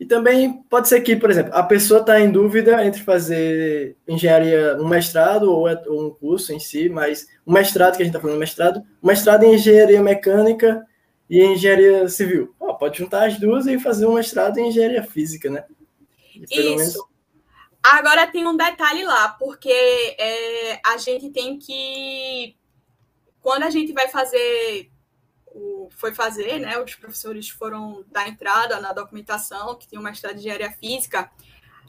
e 0.00 0.06
também 0.06 0.62
pode 0.70 0.88
ser 0.88 1.02
que, 1.02 1.14
por 1.14 1.30
exemplo, 1.30 1.52
a 1.54 1.62
pessoa 1.62 2.00
está 2.00 2.18
em 2.18 2.30
dúvida 2.30 2.82
entre 2.86 3.02
fazer 3.02 3.94
engenharia, 4.08 4.78
um 4.80 4.88
mestrado 4.88 5.52
ou, 5.52 5.68
é, 5.68 5.78
ou 5.86 6.06
um 6.06 6.10
curso 6.10 6.54
em 6.54 6.58
si, 6.58 6.88
mas 6.88 7.28
o 7.44 7.52
mestrado 7.52 7.96
que 7.98 8.02
a 8.02 8.06
gente 8.06 8.14
está 8.14 8.18
falando, 8.18 8.38
mestrado, 8.38 8.82
um 9.02 9.06
mestrado 9.06 9.42
em 9.44 9.56
engenharia 9.56 10.02
mecânica 10.02 10.82
e 11.28 11.44
engenharia 11.44 12.08
civil. 12.08 12.54
Oh, 12.58 12.74
pode 12.74 12.96
juntar 12.96 13.26
as 13.26 13.38
duas 13.38 13.66
e 13.66 13.78
fazer 13.78 14.06
um 14.06 14.14
mestrado 14.14 14.56
em 14.56 14.68
engenharia 14.68 15.02
física, 15.02 15.50
né? 15.50 15.64
Isso. 16.50 17.06
Agora 17.82 18.26
tem 18.26 18.46
um 18.46 18.56
detalhe 18.56 19.04
lá, 19.04 19.30
porque 19.30 19.70
é, 19.70 20.80
a 20.84 20.96
gente 20.98 21.30
tem 21.30 21.58
que. 21.58 22.56
Quando 23.40 23.62
a 23.62 23.70
gente 23.70 23.92
vai 23.92 24.06
fazer 24.08 24.90
o, 25.46 25.88
foi 25.90 26.14
fazer, 26.14 26.58
né? 26.58 26.78
Os 26.78 26.94
professores 26.94 27.48
foram 27.48 28.04
dar 28.08 28.28
entrada 28.28 28.80
na 28.80 28.92
documentação, 28.92 29.76
que 29.76 29.88
tem 29.88 29.98
o 29.98 30.02
mestrado 30.02 30.34
de 30.34 30.40
engenharia 30.40 30.70
física. 30.72 31.30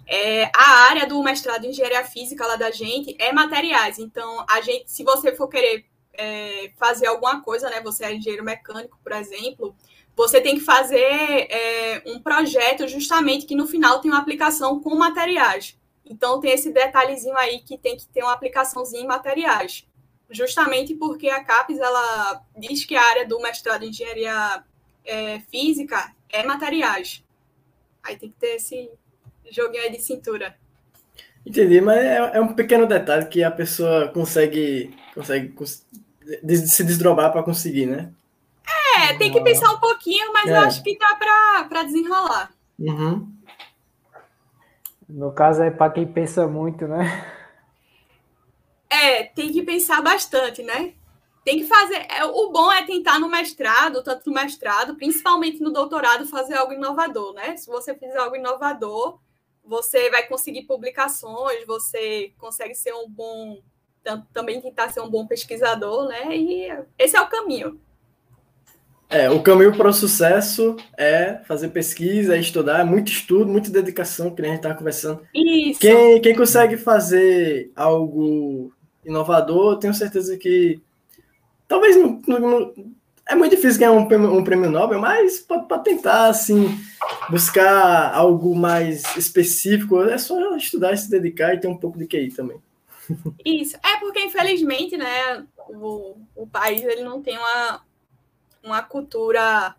É, 0.08 0.46
a 0.56 0.90
área 0.90 1.06
do 1.06 1.22
mestrado 1.22 1.66
em 1.66 1.70
engenharia 1.70 2.04
física 2.04 2.46
lá 2.46 2.56
da 2.56 2.72
gente 2.72 3.16
é 3.20 3.32
materiais. 3.32 4.00
Então, 4.00 4.46
a 4.50 4.62
gente, 4.62 4.92
se 4.92 5.04
você 5.04 5.36
for 5.36 5.48
querer 5.48 5.86
é, 6.14 6.72
fazer 6.78 7.08
alguma 7.08 7.42
coisa, 7.42 7.70
né? 7.70 7.82
Você 7.82 8.06
é 8.06 8.14
engenheiro 8.14 8.44
mecânico, 8.44 9.00
por 9.04 9.12
exemplo, 9.12 9.76
você 10.16 10.42
tem 10.42 10.56
que 10.56 10.62
fazer 10.62 10.98
é, 11.00 12.04
um 12.06 12.20
projeto 12.20 12.88
justamente 12.88 13.46
que 13.46 13.56
no 13.56 13.68
final 13.68 14.00
tem 14.00 14.12
uma 14.12 14.20
aplicação 14.20 14.80
com 14.80 14.96
materiais. 14.96 15.80
Então 16.12 16.40
tem 16.40 16.52
esse 16.52 16.72
detalhezinho 16.72 17.38
aí 17.38 17.60
que 17.62 17.78
tem 17.78 17.96
que 17.96 18.06
ter 18.08 18.22
uma 18.22 18.34
aplicaçãozinha 18.34 19.02
em 19.02 19.08
materiais 19.08 19.88
justamente 20.32 20.96
porque 20.96 21.30
a 21.30 21.44
CAPES 21.44 21.80
ela 21.80 22.42
diz 22.58 22.86
que 22.86 22.96
a 22.96 23.04
área 23.04 23.28
do 23.28 23.40
mestrado 23.40 23.84
em 23.84 23.90
engenharia 23.90 24.64
é, 25.06 25.40
física 25.52 26.14
é 26.30 26.44
materiais. 26.44 27.24
Aí 28.02 28.18
tem 28.18 28.30
que 28.30 28.40
ter 28.40 28.56
esse 28.56 28.90
joguinho 29.52 29.84
aí 29.84 29.92
de 29.92 30.02
cintura. 30.02 30.56
Entendi, 31.46 31.82
mas 31.82 31.98
é, 31.98 32.38
é 32.38 32.42
um 32.42 32.54
pequeno 32.54 32.88
detalhe 32.88 33.26
que 33.26 33.44
a 33.44 33.52
pessoa 33.52 34.08
consegue, 34.08 34.96
consegue 35.14 35.54
se 36.66 36.84
desdobrar 36.84 37.32
para 37.32 37.44
conseguir, 37.44 37.86
né? 37.86 38.12
É, 38.98 39.18
tem 39.18 39.32
que 39.32 39.42
pensar 39.42 39.72
um 39.74 39.80
pouquinho, 39.80 40.32
mas 40.34 40.48
é. 40.48 40.52
eu 40.52 40.60
acho 40.62 40.84
que 40.84 40.98
dá 40.98 41.16
para 41.16 41.84
desenrolar. 41.84 42.52
Uhum. 42.80 43.28
No 45.14 45.34
caso 45.34 45.62
é 45.62 45.70
para 45.70 45.92
quem 45.92 46.08
pensa 46.08 46.48
muito, 46.48 46.88
né? 46.88 47.06
É, 48.90 49.24
tem 49.24 49.52
que 49.52 49.62
pensar 49.62 50.02
bastante, 50.02 50.64
né? 50.64 50.94
Tem 51.44 51.58
que 51.58 51.66
fazer. 51.66 52.06
É, 52.10 52.24
o 52.24 52.50
bom 52.52 52.72
é 52.72 52.86
tentar 52.86 53.20
no 53.20 53.30
mestrado, 53.30 54.04
tanto 54.04 54.30
no 54.30 54.34
mestrado, 54.34 54.96
principalmente 54.96 55.62
no 55.62 55.72
doutorado, 55.72 56.26
fazer 56.28 56.56
algo 56.56 56.74
inovador, 56.74 57.34
né? 57.34 57.58
Se 57.58 57.68
você 57.68 57.94
fizer 57.94 58.18
algo 58.18 58.38
inovador, 58.38 59.20
você 59.64 60.10
vai 60.10 60.28
conseguir 60.28 60.64
publicações, 60.64 61.66
você 61.66 62.34
consegue 62.38 62.76
ser 62.76 62.94
um 62.94 63.10
bom. 63.10 63.62
Também 64.34 64.62
tentar 64.62 64.90
ser 64.90 65.02
um 65.02 65.10
bom 65.10 65.28
pesquisador, 65.28 66.08
né? 66.08 66.36
E 66.36 66.68
esse 66.98 67.16
é 67.18 67.22
o 67.22 67.30
caminho. 67.30 67.80
É, 69.12 69.30
o 69.30 69.44
caminho 69.44 69.76
para 69.76 69.90
o 69.90 69.94
sucesso 69.94 70.78
é 70.98 71.42
fazer 71.46 71.68
pesquisa, 71.68 72.36
é 72.36 72.40
estudar, 72.40 72.80
é 72.80 72.84
muito 72.86 73.12
estudo, 73.12 73.52
muita 73.52 73.70
dedicação, 73.70 74.34
que 74.34 74.42
a 74.42 74.46
gente 74.46 74.56
estava 74.56 74.76
conversando. 74.76 75.22
Isso. 75.36 75.82
Quem, 75.82 76.22
quem 76.22 76.34
consegue 76.34 76.78
fazer 76.78 77.72
algo 77.76 78.72
inovador, 79.06 79.78
tenho 79.78 79.94
certeza 79.94 80.38
que 80.38 80.80
talvez 81.68 81.98
não, 81.98 82.22
não, 82.26 82.74
é 83.28 83.36
muito 83.36 83.54
difícil 83.54 83.80
ganhar 83.80 83.92
um 83.92 84.06
prêmio, 84.06 84.34
um 84.34 84.44
prêmio 84.46 84.70
Nobel, 84.70 85.00
mas 85.00 85.40
para 85.40 85.80
tentar 85.80 86.28
assim 86.28 86.70
buscar 87.30 88.14
algo 88.14 88.56
mais 88.56 89.04
específico, 89.18 90.02
é 90.04 90.18
só 90.18 90.56
estudar, 90.56 90.98
se 90.98 91.10
dedicar 91.10 91.54
e 91.54 91.60
ter 91.60 91.68
um 91.68 91.78
pouco 91.78 91.98
de 91.98 92.08
QI 92.08 92.30
também. 92.32 92.62
Isso, 93.44 93.76
é 93.84 93.98
porque 94.00 94.22
infelizmente, 94.22 94.96
né, 94.96 95.46
o, 95.70 96.16
o 96.34 96.48
país 96.48 96.82
ele 96.84 97.04
não 97.04 97.22
tem 97.22 97.38
uma, 97.38 97.82
uma 98.64 98.82
cultura 98.82 99.76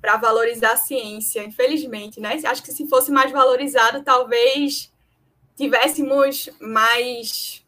para 0.00 0.16
valorizar 0.16 0.72
a 0.72 0.76
ciência, 0.76 1.44
infelizmente, 1.44 2.20
né? 2.20 2.38
Acho 2.44 2.62
que 2.62 2.72
se 2.72 2.88
fosse 2.88 3.10
mais 3.10 3.30
valorizado, 3.30 4.02
talvez 4.02 4.90
tivéssemos 5.56 6.48
mais 6.60 7.64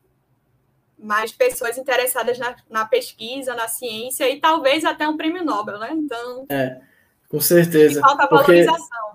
mais 0.99 1.33
pessoas 1.33 1.77
interessadas 1.77 2.39
na, 2.39 2.55
na, 2.71 2.87
pesquisa, 2.87 3.55
na 3.57 3.67
ciência 3.67 4.31
e 4.31 4.41
talvez 4.41 4.85
até 4.85 5.07
um 5.09 5.17
prêmio 5.17 5.45
Nobel, 5.45 5.79
né? 5.79 5.91
Então. 5.93 6.47
É, 6.49 6.81
com 7.29 7.41
certeza. 7.41 8.01
Falta 8.01 8.29
valorização. 8.29 9.13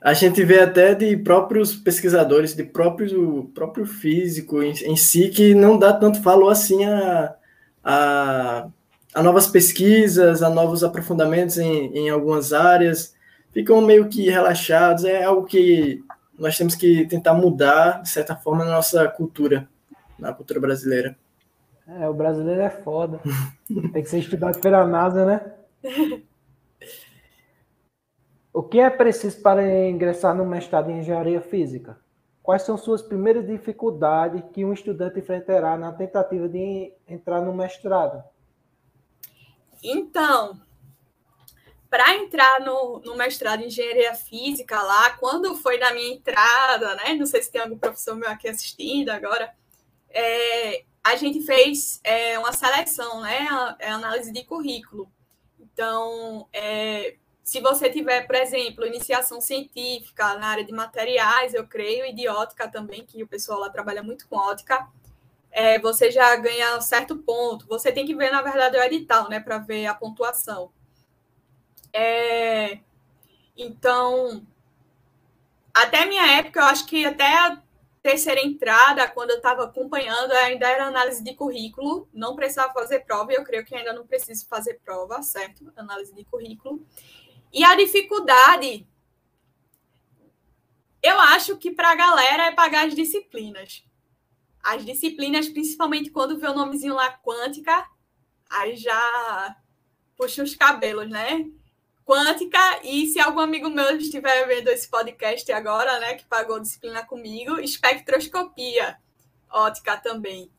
A 0.00 0.14
gente 0.14 0.42
vê 0.42 0.60
até 0.60 0.94
de 0.94 1.16
próprios 1.16 1.76
pesquisadores, 1.76 2.56
de 2.56 2.64
próprio, 2.64 3.44
próprio 3.54 3.86
físico 3.86 4.60
em, 4.62 4.72
em 4.72 4.96
si, 4.96 5.28
que 5.28 5.54
não 5.54 5.78
dá 5.78 5.92
tanto 5.92 6.20
valor 6.20 6.48
assim 6.48 6.84
a, 6.84 7.34
a, 7.84 8.68
a 9.14 9.22
novas 9.22 9.46
pesquisas, 9.46 10.42
a 10.42 10.48
novos 10.50 10.82
aprofundamentos 10.82 11.58
em, 11.58 11.96
em 11.96 12.10
algumas 12.10 12.52
áreas. 12.52 13.14
Ficam 13.52 13.80
meio 13.80 14.08
que 14.08 14.30
relaxados, 14.30 15.04
é 15.04 15.24
algo 15.24 15.44
que 15.44 16.02
nós 16.38 16.56
temos 16.56 16.74
que 16.74 17.06
tentar 17.06 17.34
mudar, 17.34 18.02
de 18.02 18.08
certa 18.08 18.34
forma, 18.34 18.64
na 18.64 18.72
nossa 18.72 19.06
cultura 19.08 19.68
na 20.22 20.32
cultura 20.32 20.60
brasileira. 20.60 21.16
É, 21.86 22.08
o 22.08 22.14
brasileiro 22.14 22.60
é 22.60 22.70
foda. 22.70 23.20
Tem 23.92 24.02
que 24.02 24.08
ser 24.08 24.20
estudado 24.20 24.60
pela 24.60 24.86
NASA, 24.86 25.26
né? 25.26 25.52
O 28.54 28.62
que 28.62 28.78
é 28.78 28.90
preciso 28.90 29.40
para 29.40 29.88
ingressar 29.88 30.34
no 30.34 30.44
mestrado 30.44 30.90
em 30.90 30.98
engenharia 30.98 31.40
física? 31.40 31.96
Quais 32.42 32.60
são 32.60 32.76
suas 32.76 33.00
primeiras 33.00 33.46
dificuldades 33.46 34.42
que 34.52 34.62
um 34.62 34.74
estudante 34.74 35.18
enfrentará 35.18 35.74
na 35.78 35.90
tentativa 35.90 36.46
de 36.46 36.92
entrar 37.08 37.40
no 37.40 37.54
mestrado? 37.54 38.22
Então, 39.82 40.60
para 41.90 42.14
entrar 42.16 42.60
no, 42.60 43.00
no, 43.04 43.16
mestrado 43.16 43.62
em 43.62 43.66
engenharia 43.66 44.14
física 44.14 44.80
lá, 44.80 45.10
quando 45.18 45.54
foi 45.56 45.78
na 45.78 45.92
minha 45.92 46.14
entrada, 46.14 46.94
né? 46.96 47.14
Não 47.14 47.26
sei 47.26 47.42
se 47.42 47.50
tem 47.50 47.60
algum 47.60 47.78
professor 47.78 48.14
meu 48.14 48.28
aqui 48.30 48.48
assistindo 48.48 49.10
agora, 49.10 49.54
é, 50.08 50.84
a 51.02 51.16
gente 51.16 51.42
fez 51.44 52.00
é, 52.04 52.38
uma 52.38 52.52
seleção, 52.52 53.20
né? 53.20 53.46
A, 53.50 53.76
a 53.82 53.94
análise 53.94 54.32
de 54.32 54.44
currículo. 54.44 55.10
Então, 55.58 56.48
é, 56.52 57.16
se 57.42 57.60
você 57.60 57.90
tiver, 57.90 58.26
por 58.26 58.36
exemplo, 58.36 58.86
iniciação 58.86 59.40
científica 59.40 60.34
na 60.36 60.46
área 60.46 60.64
de 60.64 60.72
materiais, 60.72 61.52
eu 61.54 61.66
creio, 61.66 62.06
e 62.06 62.14
de 62.14 62.28
ótica 62.28 62.68
também, 62.68 63.04
que 63.04 63.22
o 63.22 63.28
pessoal 63.28 63.58
lá 63.58 63.68
trabalha 63.68 64.02
muito 64.02 64.28
com 64.28 64.36
ótica, 64.36 64.88
é, 65.52 65.78
você 65.78 66.10
já 66.10 66.34
ganha 66.36 66.80
certo 66.80 67.16
ponto. 67.18 67.66
Você 67.68 67.92
tem 67.92 68.06
que 68.06 68.14
ver, 68.14 68.32
na 68.32 68.40
verdade, 68.40 68.76
o 68.76 68.82
edital, 68.82 69.28
né, 69.28 69.38
para 69.38 69.58
ver 69.58 69.86
a 69.86 69.94
pontuação. 69.94 70.72
É, 71.92 72.78
então, 73.56 74.46
até 75.74 76.06
minha 76.06 76.38
época, 76.38 76.60
eu 76.60 76.64
acho 76.64 76.86
que 76.86 77.04
até 77.04 77.26
a 77.36 77.62
terceira 78.02 78.40
entrada, 78.40 79.06
quando 79.08 79.30
eu 79.30 79.36
estava 79.36 79.64
acompanhando, 79.64 80.32
ainda 80.32 80.68
era 80.68 80.86
análise 80.86 81.22
de 81.22 81.34
currículo, 81.34 82.08
não 82.12 82.34
precisava 82.34 82.72
fazer 82.72 83.00
prova, 83.00 83.32
e 83.32 83.36
eu 83.36 83.44
creio 83.44 83.64
que 83.64 83.74
ainda 83.74 83.92
não 83.92 84.06
preciso 84.06 84.46
fazer 84.48 84.80
prova, 84.84 85.22
certo? 85.22 85.70
Análise 85.76 86.14
de 86.14 86.24
currículo. 86.24 86.84
E 87.52 87.62
a 87.62 87.76
dificuldade, 87.76 88.86
eu 91.02 91.20
acho 91.20 91.58
que 91.58 91.70
para 91.70 91.90
a 91.90 91.94
galera 91.94 92.46
é 92.46 92.52
pagar 92.52 92.86
as 92.86 92.94
disciplinas. 92.94 93.84
As 94.62 94.84
disciplinas, 94.84 95.48
principalmente 95.48 96.10
quando 96.10 96.38
vê 96.38 96.46
o 96.48 96.54
nomezinho 96.54 96.94
lá 96.94 97.10
quântica, 97.10 97.86
aí 98.48 98.76
já 98.76 99.56
puxa 100.16 100.42
os 100.42 100.54
cabelos, 100.54 101.08
né? 101.08 101.46
Quântica, 102.04 102.58
e 102.84 103.06
se 103.06 103.20
algum 103.20 103.40
amigo 103.40 103.70
meu 103.70 103.96
estiver 103.96 104.46
vendo 104.46 104.68
esse 104.68 104.88
podcast 104.88 105.50
agora, 105.52 105.98
né, 106.00 106.14
que 106.14 106.24
pagou 106.24 106.60
disciplina 106.60 107.04
comigo, 107.04 107.58
espectroscopia 107.60 108.98
ótica 109.50 109.96
também 109.96 110.50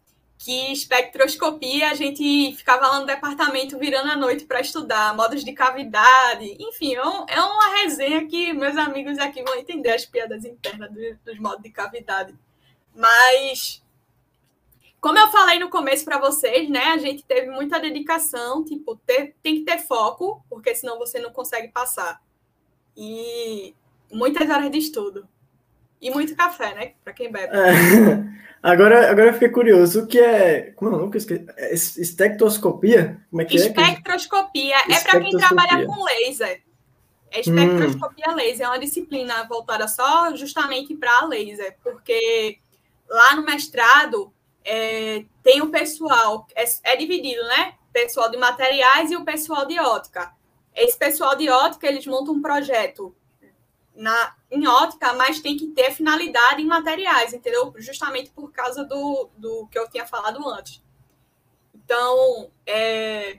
que 0.43 0.73
espectroscopia 0.73 1.89
a 1.89 1.93
gente 1.93 2.53
ficava 2.57 2.87
lá 2.87 2.99
no 2.99 3.05
departamento 3.05 3.79
virando 3.79 4.11
a 4.11 4.15
noite 4.17 4.43
para 4.43 4.59
estudar 4.59 5.15
modos 5.15 5.41
de 5.41 5.53
cavidade. 5.53 6.57
Enfim, 6.59 6.95
é, 6.95 6.99
é, 6.99 7.41
uma 7.41 7.75
resenha 7.77 8.27
que 8.27 8.51
meus 8.51 8.75
amigos 8.75 9.17
aqui 9.19 9.41
vão 9.41 9.55
entender 9.55 9.91
as 9.91 10.05
piadas 10.05 10.43
internas 10.43 10.91
dos 11.23 11.39
modos 11.39 11.63
de 11.63 11.69
cavidade. 11.69 12.35
Mas, 12.93 13.81
como 15.03 15.19
eu 15.19 15.27
falei 15.27 15.59
no 15.59 15.69
começo 15.69 16.05
para 16.05 16.17
vocês, 16.17 16.69
né, 16.69 16.85
a 16.85 16.97
gente 16.97 17.25
teve 17.25 17.51
muita 17.51 17.77
dedicação, 17.77 18.63
tipo, 18.63 18.95
ter, 19.05 19.35
tem 19.43 19.55
que 19.55 19.65
ter 19.65 19.79
foco, 19.79 20.41
porque 20.49 20.73
senão 20.73 20.97
você 20.97 21.19
não 21.19 21.29
consegue 21.29 21.67
passar. 21.67 22.21
E 22.95 23.75
muitas 24.09 24.49
horas 24.49 24.71
de 24.71 24.77
estudo. 24.77 25.27
E 25.99 26.09
muito 26.09 26.33
café, 26.37 26.73
né? 26.73 26.93
Para 27.03 27.11
quem 27.11 27.29
bebe. 27.29 27.53
É. 27.53 28.43
Agora, 28.63 29.11
agora 29.11 29.27
eu 29.27 29.33
fiquei 29.33 29.49
curioso. 29.49 30.03
O 30.03 30.07
que 30.07 30.17
é. 30.17 30.71
Como 30.77 30.89
é 30.89 30.95
o 30.95 30.97
nome? 30.97 31.11
É 31.57 31.73
espectroscopia? 31.73 33.21
Como 33.29 33.41
é 33.41 33.45
que 33.45 33.57
espectroscopia 33.57 34.77
é? 34.87 34.93
é 34.93 34.99
para 35.01 35.19
quem 35.19 35.31
trabalha 35.31 35.85
com 35.85 36.01
laser. 36.01 36.63
É 37.29 37.41
espectroscopia 37.41 38.29
hum. 38.29 38.35
laser, 38.35 38.65
é 38.65 38.69
uma 38.69 38.79
disciplina 38.79 39.43
voltada 39.49 39.85
só 39.89 40.33
justamente 40.33 40.95
para 40.95 41.25
laser, 41.25 41.75
porque 41.83 42.57
lá 43.09 43.35
no 43.35 43.43
mestrado 43.43 44.33
é, 44.65 45.25
tem 45.41 45.61
o 45.61 45.69
pessoal, 45.69 46.47
é, 46.55 46.63
é, 46.83 46.95
dividido, 46.95 47.41
né? 47.43 47.75
Pessoal 47.91 48.29
de 48.29 48.37
materiais 48.37 49.11
e 49.11 49.15
o 49.15 49.25
pessoal 49.25 49.65
de 49.65 49.79
ótica. 49.79 50.33
Esse 50.75 50.97
pessoal 50.97 51.35
de 51.35 51.49
ótica, 51.49 51.87
eles 51.87 52.05
montam 52.07 52.33
um 52.33 52.41
projeto 52.41 53.15
na, 53.95 54.35
em 54.49 54.67
ótica, 54.67 55.13
mas 55.13 55.39
tem 55.39 55.55
que 55.55 55.67
ter 55.67 55.91
finalidade 55.91 56.61
em 56.61 56.65
materiais, 56.65 57.33
entendeu? 57.33 57.73
Justamente 57.77 58.31
por 58.31 58.51
causa 58.51 58.83
do, 58.83 59.29
do 59.37 59.67
que 59.67 59.77
eu 59.77 59.87
tinha 59.89 60.05
falado 60.05 60.47
antes. 60.49 60.81
Então, 61.75 62.49
é, 62.65 63.37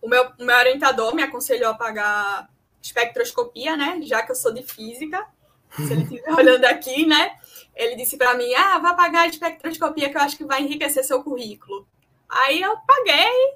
o, 0.00 0.08
meu, 0.08 0.30
o 0.38 0.44
meu 0.44 0.56
orientador 0.56 1.14
me 1.14 1.22
aconselhou 1.22 1.70
a 1.70 1.74
pagar 1.74 2.48
espectroscopia, 2.80 3.76
né? 3.76 4.00
Já 4.02 4.22
que 4.22 4.30
eu 4.30 4.36
sou 4.36 4.52
de 4.52 4.62
física. 4.62 5.26
Se 5.74 5.92
ele 5.92 6.02
estiver 6.02 6.30
olhando 6.34 6.64
aqui, 6.64 7.04
né? 7.04 7.36
Ele 7.76 7.94
disse 7.94 8.16
para 8.16 8.34
mim: 8.34 8.52
ah, 8.54 8.78
vai 8.78 8.96
pagar 8.96 9.20
a 9.20 9.28
espectroscopia 9.28 10.10
que 10.10 10.16
eu 10.16 10.22
acho 10.22 10.36
que 10.36 10.44
vai 10.44 10.62
enriquecer 10.62 11.04
seu 11.04 11.22
currículo. 11.22 11.86
Aí 12.28 12.60
eu 12.60 12.76
paguei, 12.78 13.54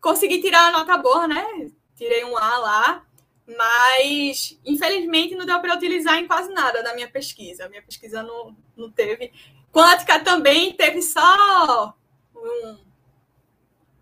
consegui 0.00 0.42
tirar 0.42 0.66
a 0.66 0.72
nota 0.72 0.98
boa, 0.98 1.26
né? 1.26 1.70
Tirei 1.96 2.24
um 2.24 2.36
A 2.36 2.58
lá 2.58 3.06
mas 3.56 4.58
infelizmente 4.64 5.34
não 5.34 5.44
deu 5.44 5.60
para 5.60 5.74
utilizar 5.74 6.18
em 6.18 6.26
quase 6.26 6.52
nada 6.52 6.82
da 6.82 6.94
minha 6.94 7.10
pesquisa. 7.10 7.66
A 7.66 7.68
minha 7.68 7.82
pesquisa 7.82 8.22
não, 8.22 8.56
não 8.76 8.90
teve. 8.90 9.32
Quântica 9.72 10.20
também 10.20 10.72
teve 10.72 11.02
só 11.02 11.94
um 12.34 12.78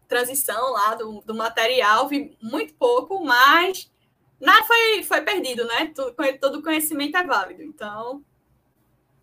transição 0.06 0.72
lá 0.72 0.94
do, 0.94 1.20
do 1.20 1.34
material, 1.34 2.08
vi 2.08 2.36
muito 2.40 2.72
pouco, 2.74 3.22
mas 3.22 3.90
nada 4.40 4.64
foi, 4.64 5.02
foi 5.02 5.20
perdido, 5.20 5.66
né? 5.66 5.92
Todo, 5.94 6.14
todo 6.40 6.62
conhecimento 6.62 7.16
é 7.16 7.24
válido. 7.24 7.62
Então, 7.62 8.24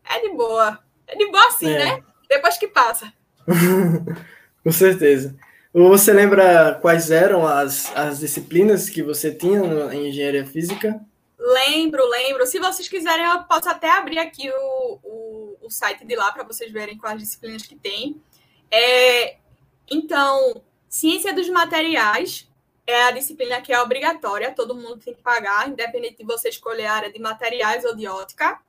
é 0.10 0.22
de 0.22 0.30
boa. 0.30 0.80
É 1.08 1.16
de 1.16 1.30
boa 1.30 1.52
sim, 1.52 1.70
é. 1.70 1.86
né? 1.86 2.04
Depois 2.30 2.58
que 2.58 2.68
passa. 2.68 3.12
Com 4.64 4.72
certeza. 4.72 5.36
Você 5.74 6.14
lembra 6.14 6.80
quais 6.82 7.12
eram 7.12 7.46
as, 7.46 7.94
as 7.96 8.20
disciplinas 8.20 8.90
que 8.90 9.04
você 9.04 9.34
tinha 9.34 9.60
em 9.94 10.08
engenharia 10.08 10.46
física? 10.46 11.00
Lembro, 11.38 12.08
lembro. 12.10 12.48
Se 12.48 12.60
vocês 12.60 12.88
quiserem, 12.88 13.26
eu 13.26 13.44
posso 13.44 13.70
até 13.70 13.92
abrir 13.92 14.18
aqui 14.18 14.50
o, 14.50 15.00
o, 15.04 15.58
o 15.62 15.70
site 15.70 16.06
de 16.06 16.16
lá 16.16 16.32
para 16.32 16.44
vocês 16.44 16.72
verem 16.72 16.98
quais 16.98 17.20
disciplinas 17.20 17.64
que 17.64 17.76
tem. 17.76 18.22
É, 18.72 19.36
então, 19.92 20.64
ciência 20.90 21.34
dos 21.34 21.50
materiais 21.50 22.50
é 22.88 23.04
a 23.04 23.12
disciplina 23.12 23.62
que 23.62 23.74
é 23.74 23.82
obrigatória, 23.82 24.54
todo 24.54 24.76
mundo 24.76 24.98
tem 24.98 25.14
que 25.14 25.22
pagar, 25.22 25.68
independente 25.68 26.18
de 26.18 26.24
você 26.24 26.50
escolher 26.50 26.86
a 26.86 26.94
área 26.94 27.12
de 27.12 27.20
materiais 27.20 27.84
ou 27.84 27.96
de 27.96 28.08
ótica. 28.08 28.60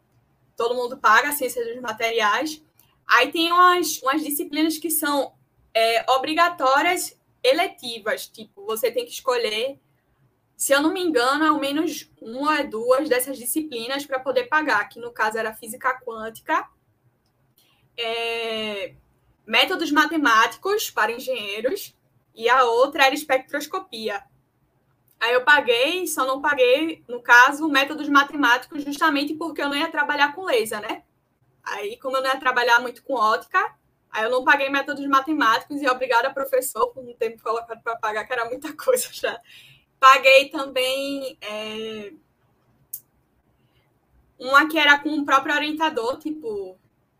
Todo 0.56 0.74
mundo 0.74 0.96
paga 0.96 1.28
a 1.28 1.32
ciência 1.32 1.64
dos 1.64 1.80
materiais. 1.80 2.62
Aí 3.06 3.30
tem 3.30 3.52
umas, 3.52 4.00
umas 4.02 4.22
disciplinas 4.22 4.78
que 4.78 4.90
são 4.90 5.34
é, 5.74 6.10
obrigatórias 6.10 7.16
eletivas, 7.42 8.26
tipo, 8.26 8.64
você 8.66 8.90
tem 8.90 9.04
que 9.04 9.12
escolher, 9.12 9.78
se 10.56 10.72
eu 10.72 10.80
não 10.82 10.92
me 10.92 11.00
engano, 11.00 11.44
ao 11.44 11.60
menos 11.60 12.10
uma 12.20 12.60
ou 12.60 12.68
duas 12.68 13.08
dessas 13.08 13.38
disciplinas 13.38 14.04
para 14.04 14.18
poder 14.18 14.44
pagar, 14.44 14.88
que 14.88 14.98
no 14.98 15.12
caso 15.12 15.38
era 15.38 15.54
física 15.54 16.00
quântica, 16.00 16.68
é, 17.96 18.94
métodos 19.46 19.92
matemáticos 19.92 20.90
para 20.90 21.12
engenheiros, 21.12 21.94
e 22.34 22.48
a 22.48 22.64
outra 22.64 23.06
era 23.06 23.14
espectroscopia. 23.14 24.24
Aí 25.20 25.32
eu 25.32 25.44
paguei, 25.44 26.06
só 26.06 26.26
não 26.26 26.40
paguei, 26.40 27.02
no 27.08 27.22
caso, 27.22 27.68
métodos 27.68 28.08
matemáticos, 28.08 28.84
justamente 28.84 29.34
porque 29.34 29.62
eu 29.62 29.68
não 29.68 29.76
ia 29.76 29.90
trabalhar 29.90 30.34
com 30.34 30.44
laser, 30.44 30.80
né? 30.80 31.02
Aí, 31.64 31.98
como 31.98 32.16
eu 32.16 32.22
não 32.22 32.30
ia 32.30 32.38
trabalhar 32.38 32.80
muito 32.80 33.02
com 33.02 33.14
ótica, 33.14 33.74
Aí 34.16 34.24
eu 34.24 34.30
não 34.30 34.44
paguei 34.44 34.70
métodos 34.70 35.06
matemáticos 35.06 35.82
e 35.82 35.88
obrigada, 35.88 36.32
professor, 36.32 36.88
por 36.88 37.04
um 37.04 37.12
tempo 37.12 37.42
colocado 37.42 37.82
para 37.82 37.96
pagar, 37.96 38.24
que 38.24 38.32
era 38.32 38.46
muita 38.46 38.72
coisa 38.76 39.10
já. 39.12 39.38
Paguei 40.00 40.48
também 40.48 41.36
é, 41.42 42.14
uma 44.38 44.66
que 44.68 44.78
era 44.78 44.98
com 44.98 45.10
o 45.10 45.24
próprio 45.26 45.54
orientador, 45.54 46.18
tipo, 46.18 46.78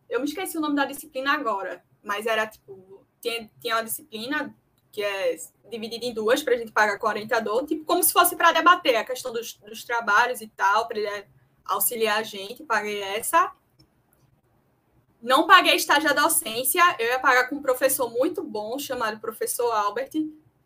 eu 0.08 0.20
me 0.20 0.24
esqueci 0.24 0.56
o 0.56 0.60
nome 0.62 0.74
da 0.74 0.86
disciplina 0.86 1.34
agora, 1.34 1.84
mas 2.02 2.24
era 2.24 2.46
tipo, 2.46 3.04
tinha, 3.20 3.50
tinha 3.60 3.76
uma 3.76 3.84
disciplina 3.84 4.56
que 4.96 5.02
é 5.02 5.36
dividida 5.70 6.06
em 6.06 6.14
duas 6.14 6.42
para 6.42 6.54
a 6.54 6.56
gente 6.56 6.72
pagar 6.72 6.98
com 6.98 7.06
o 7.06 7.10
orientador, 7.10 7.66
tipo, 7.66 7.84
como 7.84 8.02
se 8.02 8.14
fosse 8.14 8.34
para 8.34 8.50
debater 8.50 8.96
a 8.96 9.04
questão 9.04 9.30
dos, 9.30 9.52
dos 9.52 9.84
trabalhos 9.84 10.40
e 10.40 10.48
tal, 10.48 10.88
para 10.88 10.98
ele 10.98 11.26
auxiliar 11.66 12.18
a 12.18 12.22
gente, 12.22 12.64
paguei 12.64 13.02
essa. 13.02 13.52
Não 15.20 15.46
paguei 15.46 15.74
estágio 15.74 16.08
da 16.08 16.22
docência, 16.22 16.82
eu 16.98 17.08
ia 17.08 17.18
pagar 17.18 17.46
com 17.46 17.56
um 17.56 17.62
professor 17.62 18.10
muito 18.10 18.42
bom, 18.42 18.78
chamado 18.78 19.20
professor 19.20 19.70
Albert. 19.70 20.12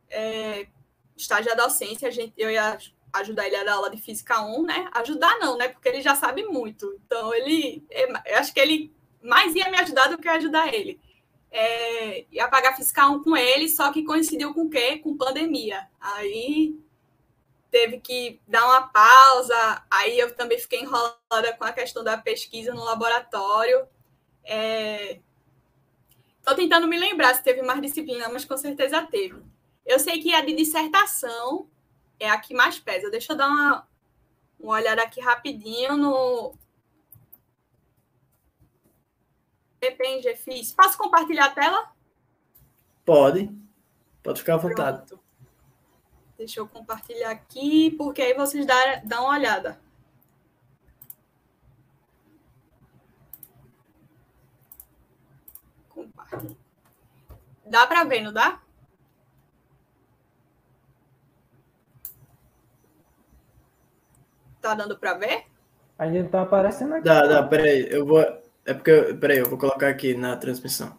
É, 0.08 0.68
estágio 1.16 1.56
da 1.56 1.64
docência, 1.64 2.06
a 2.06 2.12
gente, 2.12 2.32
eu 2.38 2.52
ia 2.52 2.78
ajudar 3.12 3.48
ele 3.48 3.56
a 3.56 3.64
dar 3.64 3.72
aula 3.72 3.90
de 3.90 4.00
Física 4.00 4.42
1, 4.42 4.62
né? 4.62 4.88
Ajudar 4.92 5.40
não, 5.40 5.58
né? 5.58 5.66
Porque 5.66 5.88
ele 5.88 6.02
já 6.02 6.14
sabe 6.14 6.44
muito. 6.44 6.96
Então, 7.04 7.34
ele... 7.34 7.84
Eu 8.24 8.38
acho 8.38 8.54
que 8.54 8.60
ele 8.60 8.94
mais 9.20 9.56
ia 9.56 9.68
me 9.72 9.78
ajudar 9.78 10.06
do 10.06 10.18
que 10.18 10.28
ajudar 10.28 10.72
ele. 10.72 11.00
É, 11.50 12.24
ia 12.30 12.48
pagar 12.48 12.76
Física 12.76 13.08
1 13.08 13.24
com 13.24 13.36
ele, 13.36 13.68
só 13.68 13.92
que 13.92 14.04
coincidiu 14.04 14.54
com 14.54 14.62
o 14.62 14.70
quê? 14.70 14.98
Com 14.98 15.16
pandemia. 15.16 15.88
Aí 16.00 16.78
teve 17.70 18.00
que 18.00 18.40
dar 18.46 18.66
uma 18.66 18.88
pausa, 18.88 19.82
aí 19.90 20.18
eu 20.18 20.34
também 20.34 20.58
fiquei 20.58 20.80
enrolada 20.80 21.56
com 21.58 21.64
a 21.64 21.72
questão 21.72 22.02
da 22.02 22.18
pesquisa 22.18 22.74
no 22.74 22.84
laboratório. 22.84 23.86
Estou 24.44 26.54
é... 26.54 26.56
tentando 26.56 26.88
me 26.88 26.98
lembrar 26.98 27.34
se 27.34 27.42
teve 27.42 27.62
mais 27.62 27.80
disciplina, 27.80 28.28
mas 28.28 28.44
com 28.44 28.56
certeza 28.56 29.06
teve. 29.06 29.40
Eu 29.86 29.98
sei 29.98 30.20
que 30.20 30.34
a 30.34 30.40
de 30.40 30.52
dissertação 30.52 31.68
é 32.18 32.28
a 32.28 32.38
que 32.38 32.54
mais 32.54 32.78
pesa. 32.78 33.10
Deixa 33.10 33.32
eu 33.32 33.36
dar 33.36 33.48
uma, 33.48 33.88
uma 34.58 34.74
olhada 34.74 35.02
aqui 35.02 35.20
rapidinho 35.20 35.96
no. 35.96 36.54
Depende, 39.80 40.36
fiz. 40.36 40.72
Posso 40.72 40.98
compartilhar 40.98 41.46
a 41.46 41.50
tela? 41.50 41.92
Pode. 43.04 43.50
Pode 44.22 44.40
ficar 44.40 44.54
à 44.54 44.58
vontade. 44.58 45.06
Pronto. 45.06 45.24
Deixa 46.36 46.60
eu 46.60 46.68
compartilhar 46.68 47.30
aqui, 47.30 47.90
porque 47.92 48.22
aí 48.22 48.34
vocês 48.34 48.66
dão, 48.66 48.76
dão 49.04 49.24
uma 49.24 49.34
olhada. 49.34 49.80
Compartilha. 55.88 56.56
Dá 57.66 57.86
para 57.86 58.04
ver, 58.04 58.22
não 58.22 58.32
dá? 58.32 58.60
Tá 64.60 64.74
dando 64.74 64.98
para 64.98 65.14
ver? 65.14 65.46
Ainda 65.98 66.22
não 66.22 66.30
tá 66.30 66.42
aparecendo 66.42 66.94
aqui. 66.94 67.04
Dá, 67.04 67.26
dá, 67.26 67.42
peraí. 67.42 67.86
Eu 67.90 68.06
vou. 68.06 68.39
É 68.70 68.74
porque. 68.74 69.14
Peraí, 69.14 69.38
eu 69.38 69.48
vou 69.48 69.58
colocar 69.58 69.88
aqui 69.88 70.14
na 70.14 70.36
transmissão. 70.36 70.96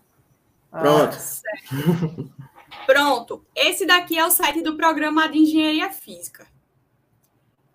Ah, 0.70 0.82
Pronto. 0.82 1.18
Ah, 1.72 2.86
Pronto. 2.86 3.46
Esse 3.56 3.86
daqui 3.86 4.20
é 4.20 4.26
o 4.26 4.32
site 4.32 4.62
do 4.62 4.76
programa 4.76 5.30
de 5.30 5.38
Engenharia 5.38 5.90
Física. 5.90 6.46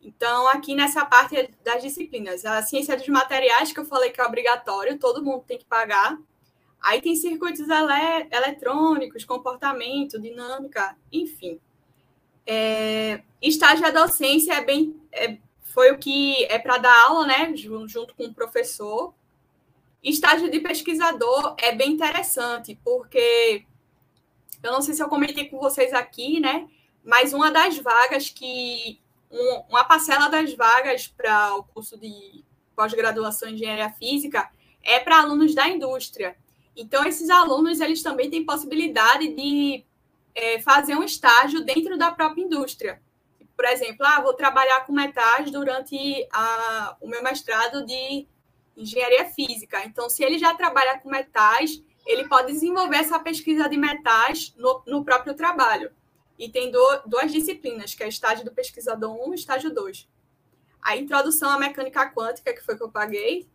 Então, 0.03 0.49
aqui 0.49 0.75
nessa 0.75 1.03
parte 1.07 1.51
das 1.65 1.83
disciplinas, 1.83 2.45
a 2.45 2.61
ciência 2.61 2.95
dos 2.95 3.09
materiais, 3.09 3.73
que 3.73 3.81
eu 3.81 3.87
falei 3.87 4.11
que 4.11 4.21
é 4.21 4.25
obrigatório, 4.25 4.99
todo 4.99 5.25
mundo 5.25 5.45
tem 5.47 5.57
que 5.57 5.65
pagar. 5.65 6.19
Aí 6.83 7.01
tem 7.01 7.17
circuitos 7.17 7.67
ele 7.67 8.29
eletrônicos, 8.31 9.25
comportamento, 9.25 10.21
dinâmica, 10.21 10.95
enfim. 11.11 11.59
É, 12.47 13.23
estágio 13.41 13.83
da 13.83 14.05
docência 14.05 14.53
é 14.53 14.63
bem, 14.63 14.95
é, 15.11 15.39
foi 15.73 15.91
o 15.91 15.99
que 15.99 16.45
é 16.45 16.59
para 16.59 16.77
dar 16.77 17.07
aula, 17.07 17.27
né, 17.27 17.53
junto 17.57 18.15
com 18.15 18.27
o 18.27 18.35
professor. 18.35 19.15
Estágio 20.11 20.51
de 20.51 20.61
pesquisador 20.61 21.55
é 21.59 21.73
bem 21.73 21.93
interessante, 21.93 22.79
porque 22.85 23.65
eu 24.63 24.73
não 24.73 24.83
sei 24.83 24.95
se 24.95 25.03
eu 25.03 25.09
comentei 25.09 25.49
com 25.49 25.59
vocês 25.59 25.93
aqui, 25.93 26.41
né, 26.41 26.69
mas 27.05 27.33
uma 27.33 27.51
das 27.51 27.79
vagas 27.79 28.31
que 28.31 29.01
um, 29.31 29.63
uma 29.69 29.85
parcela 29.85 30.29
das 30.29 30.55
vagas 30.55 31.07
para 31.09 31.57
o 31.57 31.65
curso 31.65 31.99
de 31.99 32.45
pós-graduação 32.75 33.49
em 33.49 33.55
engenharia 33.55 33.91
física 33.91 34.51
é 34.83 35.01
para 35.01 35.21
alunos 35.21 35.55
da 35.55 35.69
indústria. 35.69 36.37
Então, 36.77 37.05
esses 37.05 37.31
alunos 37.31 37.81
eles 37.81 38.03
também 38.03 38.31
têm 38.31 38.45
possibilidade 38.45 39.29
de 39.29 39.85
é, 40.35 40.61
fazer 40.61 40.95
um 40.95 41.03
estágio 41.03 41.65
dentro 41.65 41.97
da 41.97 42.13
própria 42.13 42.43
indústria 42.43 43.01
por 43.57 43.65
exemplo, 43.65 44.07
ah, 44.07 44.21
vou 44.21 44.35
trabalhar 44.35 44.85
com 44.85 44.93
metais 44.93 45.51
durante 45.51 45.97
a, 46.31 46.95
o 47.01 47.09
meu 47.09 47.23
mestrado 47.23 47.87
de 47.87 48.29
engenharia 48.77 49.25
física. 49.27 49.85
Então, 49.85 50.09
se 50.09 50.23
ele 50.23 50.39
já 50.39 50.55
trabalha 50.55 50.99
com 50.99 51.09
metais, 51.09 51.83
ele 52.07 52.29
pode 52.29 52.53
desenvolver 52.53 52.97
essa 52.97 53.19
pesquisa 53.19 53.69
de 53.69 53.77
metais 53.77 54.55
no, 54.57 54.83
no 54.87 55.05
próprio 55.05 55.35
trabalho. 55.35 55.91
E 56.39 56.49
tem 56.49 56.71
do, 56.71 57.03
duas 57.07 57.33
disciplinas, 57.33 57.95
que 57.95 58.03
é 58.03 58.09
estágio 58.09 58.45
do 58.45 58.53
pesquisador 58.53 59.17
1 59.29 59.33
e 59.33 59.35
estágio 59.37 59.75
2. 59.75 60.09
A 60.83 60.97
introdução 60.97 61.51
à 61.51 61.59
mecânica 61.59 62.11
quântica, 62.11 62.53
que 62.53 62.63
foi 62.63 62.77
que 62.77 62.83
eu 62.83 62.91
paguei, 62.91 63.49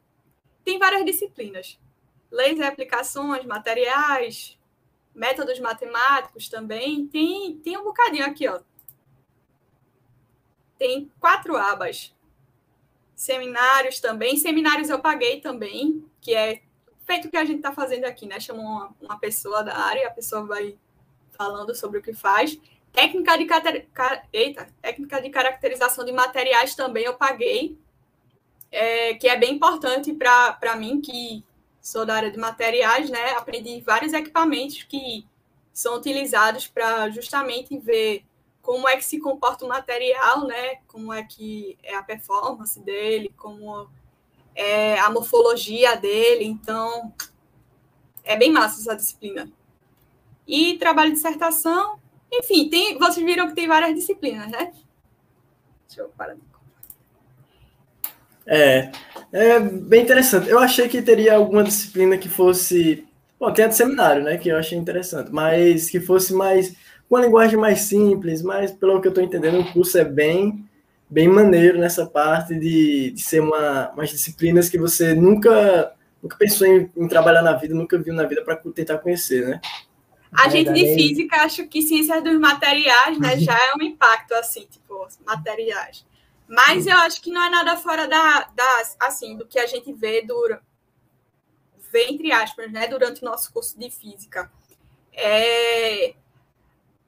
tem 0.65 0.79
várias 0.79 1.05
disciplinas. 1.05 1.79
Leis 2.29 2.59
e 2.59 2.63
aplicações, 2.63 3.45
materiais, 3.45 4.57
métodos 5.13 5.59
matemáticos 5.59 6.49
também. 6.49 7.07
Tem, 7.07 7.57
tem 7.57 7.77
um 7.77 7.83
bocadinho 7.83 8.25
aqui, 8.25 8.47
ó 8.47 8.59
tem 10.81 11.11
quatro 11.19 11.55
abas. 11.55 12.11
Seminários 13.21 13.99
também. 13.99 14.35
Seminários 14.35 14.89
eu 14.89 14.97
paguei 14.97 15.39
também, 15.39 16.03
que 16.19 16.33
é 16.33 16.59
feito 17.05 17.27
o 17.27 17.29
que 17.29 17.37
a 17.37 17.45
gente 17.45 17.57
está 17.57 17.71
fazendo 17.71 18.05
aqui, 18.05 18.25
né? 18.25 18.39
Chama 18.39 18.63
uma, 18.63 18.95
uma, 18.99 19.19
pessoa 19.19 19.63
da 19.63 19.77
área, 19.77 20.07
a 20.07 20.11
pessoa 20.11 20.43
vai 20.43 20.75
falando 21.37 21.75
sobre 21.75 21.99
o 21.99 22.01
que 22.01 22.13
faz. 22.13 22.59
Técnica 22.91 23.37
de, 23.37 23.47
Eita, 24.33 24.67
técnica 24.81 25.21
de 25.21 25.29
caracterização 25.29 26.03
de 26.03 26.11
materiais 26.11 26.73
também 26.73 27.03
eu 27.03 27.13
paguei, 27.13 27.77
é, 28.71 29.13
que 29.13 29.27
é 29.27 29.37
bem 29.37 29.53
importante 29.53 30.11
para 30.13 30.75
mim, 30.75 30.99
que 30.99 31.43
sou 31.79 32.07
da 32.07 32.15
área 32.15 32.31
de 32.31 32.39
materiais, 32.39 33.07
né? 33.11 33.33
Aprendi 33.33 33.81
vários 33.81 34.13
equipamentos 34.13 34.81
que 34.81 35.27
são 35.71 35.95
utilizados 35.95 36.65
para 36.65 37.07
justamente 37.11 37.77
ver 37.77 38.25
como 38.61 38.87
é 38.87 38.95
que 38.95 39.03
se 39.03 39.19
comporta 39.19 39.65
o 39.65 39.67
material, 39.67 40.45
né? 40.45 40.75
Como 40.87 41.11
é 41.11 41.23
que 41.23 41.77
é 41.83 41.95
a 41.95 42.03
performance 42.03 42.79
dele, 42.79 43.33
como 43.35 43.89
é 44.55 44.99
a 44.99 45.09
morfologia 45.09 45.95
dele. 45.95 46.45
Então, 46.45 47.13
é 48.23 48.35
bem 48.35 48.51
massa 48.51 48.79
essa 48.81 48.95
disciplina. 48.95 49.51
E 50.47 50.77
trabalho 50.77 51.09
de 51.09 51.15
dissertação, 51.15 51.99
enfim, 52.31 52.69
tem, 52.69 52.97
vocês 52.97 53.25
viram 53.25 53.47
que 53.47 53.55
tem 53.55 53.67
várias 53.67 53.95
disciplinas, 53.95 54.49
né? 54.49 54.71
Deixa 55.87 56.01
eu 56.01 56.09
parar 56.09 56.35
é, 58.45 58.91
é 59.31 59.59
bem 59.59 60.03
interessante. 60.03 60.49
Eu 60.49 60.59
achei 60.59 60.89
que 60.89 61.01
teria 61.01 61.35
alguma 61.35 61.63
disciplina 61.63 62.17
que 62.17 62.27
fosse. 62.27 63.07
Bom, 63.39 63.51
tem 63.53 63.65
a 63.65 63.67
de 63.67 63.75
seminário, 63.75 64.23
né? 64.23 64.37
Que 64.37 64.49
eu 64.49 64.57
achei 64.57 64.77
interessante, 64.77 65.31
mas 65.31 65.89
que 65.89 65.99
fosse 65.99 66.33
mais 66.33 66.75
uma 67.15 67.25
linguagem 67.25 67.59
mais 67.59 67.81
simples, 67.81 68.41
mas 68.41 68.71
pelo 68.71 69.01
que 69.01 69.07
eu 69.07 69.11
estou 69.11 69.23
entendendo, 69.23 69.59
o 69.59 69.73
curso 69.73 69.97
é 69.97 70.05
bem, 70.05 70.65
bem 71.09 71.27
maneiro 71.27 71.77
nessa 71.77 72.05
parte 72.05 72.57
de, 72.57 73.11
de 73.11 73.21
ser 73.21 73.41
uma, 73.41 73.91
umas 73.91 74.09
disciplinas 74.09 74.69
que 74.69 74.77
você 74.77 75.13
nunca, 75.13 75.93
nunca 76.23 76.37
pensou 76.37 76.65
em, 76.65 76.89
em 76.95 77.07
trabalhar 77.07 77.41
na 77.41 77.53
vida, 77.53 77.75
nunca 77.75 77.97
viu 77.97 78.13
na 78.13 78.23
vida 78.23 78.43
para 78.43 78.55
tentar 78.55 78.97
conhecer, 78.99 79.45
né? 79.45 79.61
A 80.31 80.47
gente 80.47 80.71
de 80.71 80.95
física, 80.95 81.43
acho 81.43 81.67
que 81.67 81.81
ciências 81.81 82.23
dos 82.23 82.39
materiais, 82.39 83.19
né, 83.19 83.37
já 83.37 83.53
é 83.53 83.73
um 83.77 83.81
impacto, 83.81 84.33
assim, 84.33 84.65
tipo, 84.65 85.05
materiais. 85.25 86.05
Mas 86.47 86.87
eu 86.87 86.95
acho 86.99 87.21
que 87.21 87.31
não 87.31 87.43
é 87.43 87.49
nada 87.49 87.75
fora 87.75 88.07
da, 88.07 88.49
da 88.55 88.83
assim, 89.01 89.35
do 89.35 89.45
que 89.45 89.59
a 89.59 89.67
gente 89.67 89.91
vê, 89.91 90.21
dura, 90.21 90.61
vê 91.91 92.05
entre 92.05 92.31
aspas, 92.31 92.71
né, 92.71 92.87
durante 92.87 93.21
o 93.21 93.25
nosso 93.25 93.51
curso 93.51 93.77
de 93.77 93.91
física. 93.91 94.49
É, 95.13 96.13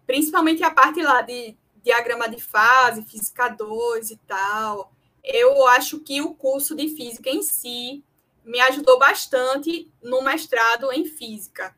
principalmente 0.05 0.63
a 0.63 0.71
parte 0.71 1.01
lá 1.01 1.21
de 1.21 1.55
diagrama 1.83 2.29
de 2.29 2.41
fase, 2.41 3.03
física 3.03 3.49
2 3.49 4.11
e 4.11 4.17
tal. 4.27 4.91
Eu 5.23 5.67
acho 5.67 5.99
que 5.99 6.21
o 6.21 6.33
curso 6.33 6.75
de 6.75 6.89
física 6.89 7.29
em 7.29 7.41
si 7.41 8.03
me 8.43 8.59
ajudou 8.61 8.99
bastante 8.99 9.89
no 10.01 10.21
mestrado 10.21 10.91
em 10.91 11.05
física. 11.05 11.75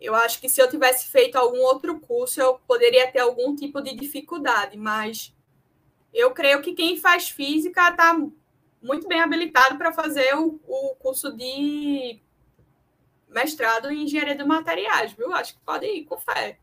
Eu 0.00 0.14
acho 0.14 0.40
que 0.40 0.48
se 0.48 0.60
eu 0.60 0.68
tivesse 0.68 1.08
feito 1.08 1.36
algum 1.36 1.60
outro 1.62 1.98
curso, 2.00 2.40
eu 2.40 2.60
poderia 2.66 3.10
ter 3.10 3.20
algum 3.20 3.56
tipo 3.56 3.80
de 3.80 3.94
dificuldade, 3.94 4.76
mas 4.76 5.34
eu 6.12 6.30
creio 6.32 6.60
que 6.60 6.74
quem 6.74 6.96
faz 6.96 7.28
física 7.28 7.88
está 7.88 8.16
muito 8.82 9.08
bem 9.08 9.20
habilitado 9.20 9.76
para 9.78 9.92
fazer 9.92 10.34
o, 10.36 10.60
o 10.66 10.94
curso 10.96 11.32
de 11.32 12.20
mestrado 13.28 13.90
em 13.90 14.04
engenharia 14.04 14.36
de 14.36 14.44
materiais, 14.44 15.12
viu? 15.12 15.32
Acho 15.32 15.54
que 15.54 15.60
pode 15.60 15.86
ir 15.86 16.04
com 16.04 16.18
fé. 16.18 16.58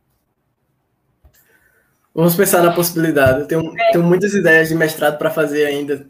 Vamos 2.14 2.36
pensar 2.36 2.62
na 2.62 2.74
possibilidade. 2.74 3.42
Eu 3.42 3.48
tenho, 3.48 3.80
é. 3.80 3.92
tenho 3.92 4.04
muitas 4.04 4.34
ideias 4.34 4.70
de 4.70 4.76
mestrado 4.76 5.18
para 5.18 5.32
fazer 5.32 5.66
ainda. 5.66 6.08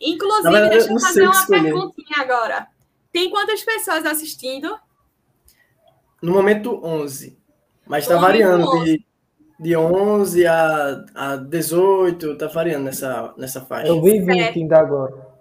Inclusive, 0.00 0.50
verdade, 0.50 0.70
deixa 0.70 0.92
eu 0.92 1.00
fazer 1.00 1.22
uma 1.22 1.46
perguntinha 1.46 2.18
agora. 2.18 2.68
Tem 3.12 3.30
quantas 3.30 3.62
pessoas 3.62 4.06
assistindo? 4.06 4.78
No 6.22 6.32
momento, 6.32 6.80
11. 6.84 7.38
Mas 7.86 8.04
está 8.04 8.16
variando 8.16 8.66
11. 8.66 8.84
de, 8.84 9.06
de 9.60 9.76
11 9.76 10.46
a, 10.46 11.04
a 11.14 11.36
18, 11.36 12.32
está 12.32 12.46
variando 12.46 12.84
nessa, 12.84 13.34
nessa 13.36 13.60
faixa. 13.60 13.88
Eu 13.88 14.00
vi 14.00 14.20
20 14.20 14.58
ainda 14.58 14.78
agora. 14.78 15.34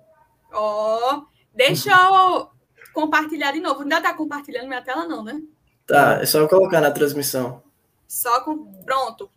Ó, 0.52 1.18
oh, 1.18 1.24
deixa 1.54 1.92
eu 1.92 2.50
compartilhar 2.94 3.52
de 3.52 3.60
novo. 3.60 3.82
Ainda 3.82 3.98
está 3.98 4.14
compartilhando 4.14 4.68
minha 4.68 4.82
tela, 4.82 5.08
não, 5.08 5.24
né? 5.24 5.40
Tá, 5.86 6.20
é 6.22 6.26
só 6.26 6.40
eu 6.40 6.48
colocar 6.48 6.82
na 6.82 6.92
transmissão. 6.92 7.62
Só 8.08 8.42
com. 8.42 8.66
Pronto. 8.84 9.30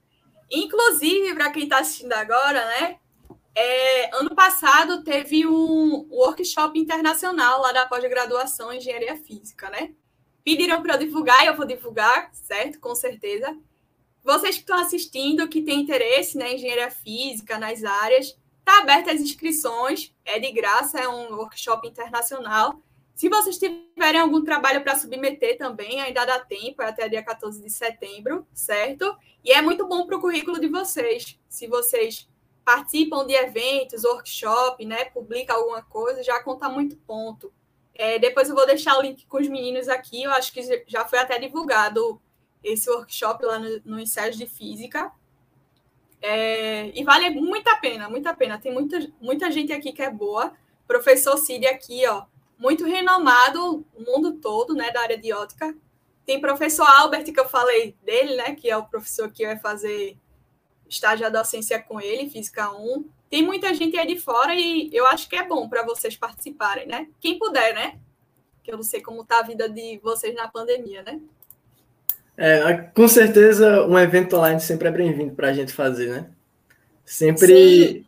Inclusive, 0.51 1.35
para 1.35 1.51
quem 1.51 1.65
está 1.65 1.79
assistindo 1.79 2.13
agora, 2.13 2.65
né? 2.67 2.99
É, 3.55 4.15
ano 4.15 4.35
passado 4.35 5.03
teve 5.03 5.47
um 5.47 6.07
workshop 6.11 6.79
internacional 6.79 7.63
lá 7.63 7.73
da 7.73 7.87
pós-graduação 7.87 8.73
em 8.73 8.77
engenharia 8.77 9.17
física, 9.17 9.71
né? 9.71 9.95
Pediram 10.45 10.83
para 10.83 10.95
eu 10.95 10.99
divulgar 10.99 11.43
e 11.43 11.47
eu 11.47 11.57
vou 11.57 11.67
divulgar, 11.67 12.31
certo? 12.33 12.79
Com 12.79 12.95
certeza. 12.95 13.57
vocês 14.23 14.57
que 14.57 14.63
estão 14.63 14.79
assistindo, 14.79 15.49
que 15.49 15.63
têm 15.63 15.81
interesse 15.81 16.37
né, 16.37 16.53
em 16.53 16.57
engenharia 16.57 16.91
física, 16.91 17.59
nas 17.59 17.83
áreas, 17.85 18.37
está 18.59 18.81
aberta 18.81 19.13
as 19.13 19.21
inscrições, 19.21 20.13
é 20.25 20.39
de 20.39 20.51
graça, 20.53 20.99
é 21.01 21.09
um 21.09 21.37
workshop 21.37 21.89
internacional. 21.89 22.83
Se 23.17 23.31
vocês 23.31 23.57
tiverem 23.57 24.21
algum 24.21 24.45
trabalho 24.45 24.83
para 24.83 24.95
submeter 24.95 25.57
também, 25.57 26.03
ainda 26.03 26.27
dá 26.27 26.39
tempo, 26.39 26.83
é 26.83 26.89
até 26.89 27.09
dia 27.09 27.23
14 27.23 27.63
de 27.63 27.71
setembro, 27.71 28.47
certo? 28.53 29.17
E 29.43 29.53
é 29.53 29.63
muito 29.63 29.89
bom 29.89 30.07
para 30.07 30.19
o 30.19 30.21
currículo 30.21 30.61
de 30.61 30.69
vocês. 30.69 31.41
Se 31.49 31.67
vocês 31.67 32.29
participam 32.63 33.27
de 33.27 33.33
eventos, 33.33 34.05
workshop, 34.05 34.85
né, 34.85 35.07
publica 35.07 35.55
alguma 35.55 35.81
coisa, 35.81 36.23
já 36.23 36.43
conta 36.43 36.69
muito 36.69 36.95
ponto. 37.07 37.51
É, 37.95 38.19
depois 38.19 38.51
eu 38.51 38.55
vou 38.55 38.67
deixar 38.67 38.99
o 38.99 39.01
link 39.01 39.25
com 39.25 39.39
os 39.39 39.49
meninos 39.49 39.89
aqui, 39.89 40.25
eu 40.25 40.31
acho 40.33 40.53
que 40.53 40.85
já 40.87 41.07
foi 41.07 41.19
até 41.19 41.39
divulgado 41.39 42.21
esse 42.63 42.91
workshop 42.91 43.47
lá 43.47 43.59
no, 43.59 43.81
no 43.83 43.99
ensaio 43.99 44.33
de 44.33 44.45
física. 44.45 45.11
É, 46.21 46.93
e 46.95 47.03
vale 47.03 47.31
muito 47.31 47.67
a 47.69 47.77
pena, 47.77 48.11
muito 48.11 48.27
a 48.27 48.35
pena. 48.35 48.59
Tem 48.59 48.75
muita, 48.75 49.11
muita 49.19 49.51
gente 49.51 49.73
aqui 49.73 49.91
que 49.91 50.03
é 50.03 50.11
boa. 50.11 50.53
Professor 50.87 51.39
Cid 51.39 51.67
aqui, 51.67 52.07
ó, 52.07 52.27
muito 52.59 52.85
renomado 52.85 53.85
no 53.97 54.05
mundo 54.05 54.35
todo, 54.35 54.75
né, 54.75 54.91
da 54.91 55.01
área 55.01 55.19
de 55.19 55.33
ótica. 55.33 55.75
Tem 56.25 56.41
professor 56.41 56.87
Albert, 56.87 57.25
que 57.25 57.39
eu 57.39 57.49
falei 57.49 57.95
dele, 58.03 58.37
né, 58.37 58.55
que 58.55 58.69
é 58.71 58.77
o 58.77 58.87
professor 58.87 59.31
que 59.31 59.47
vai 59.47 59.59
fazer 59.59 60.17
estágio 60.89 61.31
da 61.31 61.41
docência 61.41 61.81
com 61.81 62.01
ele, 62.01 62.31
Física 62.31 62.71
1. 62.73 63.05
Tem 63.29 63.45
muita 63.45 63.75
gente 63.75 63.97
aí 63.97 64.07
de 64.07 64.19
fora 64.19 64.55
e 64.55 64.89
eu 64.93 65.07
acho 65.07 65.29
que 65.29 65.37
é 65.37 65.45
bom 65.45 65.69
para 65.69 65.85
vocês 65.85 66.17
participarem, 66.17 66.87
né? 66.87 67.09
Quem 67.21 67.39
puder, 67.39 67.75
né? 67.75 67.99
Que 68.63 68.71
eu 68.71 68.77
não 68.77 68.85
sei 68.85 69.01
como 69.01 69.25
tá 69.25 69.41
a 69.41 69.43
vida 69.43 69.69
de 69.69 69.99
vocês 69.99 70.35
na 70.35 70.47
pandemia, 70.47 71.03
né? 71.03 71.21
É, 72.37 72.75
com 72.95 73.09
certeza 73.09 73.85
um 73.87 73.99
evento 73.99 74.37
online 74.37 74.61
sempre 74.61 74.89
é 74.89 74.93
bem-vindo 74.93 75.35
para 75.35 75.49
a 75.49 75.53
gente 75.53 75.73
fazer, 75.73 76.11
né? 76.11 76.31
Sempre, 77.05 78.07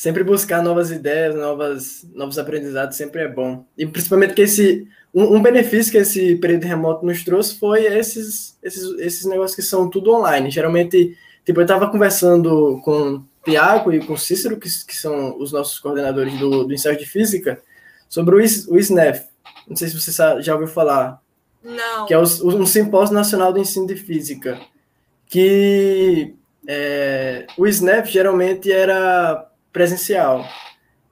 sempre 0.00 0.24
buscar 0.24 0.62
novas 0.62 0.90
ideias, 0.90 1.34
novas, 1.34 2.06
novos 2.14 2.38
aprendizados 2.38 2.96
sempre 2.96 3.22
é 3.22 3.28
bom. 3.28 3.64
E 3.76 3.86
principalmente 3.86 4.34
que 4.34 4.42
esse 4.42 4.88
um, 5.12 5.36
um, 5.36 5.42
benefício 5.42 5.92
que 5.92 5.98
esse 5.98 6.36
período 6.36 6.64
remoto 6.64 7.04
nos 7.04 7.24
trouxe 7.24 7.58
foi 7.58 7.84
esses, 7.84 8.56
esses, 8.62 8.98
esses 9.00 9.24
negócios 9.26 9.56
que 9.56 9.62
são 9.62 9.90
tudo 9.90 10.14
online. 10.14 10.50
Geralmente 10.50 11.16
Tipo, 11.44 11.60
eu 11.60 11.64
estava 11.64 11.90
conversando 11.90 12.80
com 12.84 13.16
o 13.16 13.24
Tiago 13.44 13.92
e 13.92 14.04
com 14.04 14.12
o 14.12 14.18
Cícero, 14.18 14.58
que, 14.58 14.68
que 14.68 14.96
são 14.96 15.36
os 15.38 15.52
nossos 15.52 15.78
coordenadores 15.78 16.38
do, 16.38 16.64
do 16.64 16.72
ensaio 16.72 16.98
de 16.98 17.06
física, 17.06 17.60
sobre 18.08 18.36
o, 18.36 18.38
o 18.38 18.78
SNEF. 18.78 19.26
Não 19.66 19.76
sei 19.76 19.88
se 19.88 19.98
você 19.98 20.12
já 20.42 20.54
ouviu 20.54 20.68
falar. 20.68 21.20
Não. 21.62 22.06
Que 22.06 22.14
é 22.14 22.18
o, 22.18 22.22
um 22.22 22.66
simpósio 22.66 23.14
nacional 23.14 23.52
do 23.52 23.58
ensino 23.58 23.86
de 23.86 23.96
física. 23.96 24.60
Que 25.26 26.34
é, 26.68 27.46
o 27.56 27.66
SNEF 27.66 28.10
geralmente 28.10 28.70
era 28.70 29.49
presencial. 29.72 30.44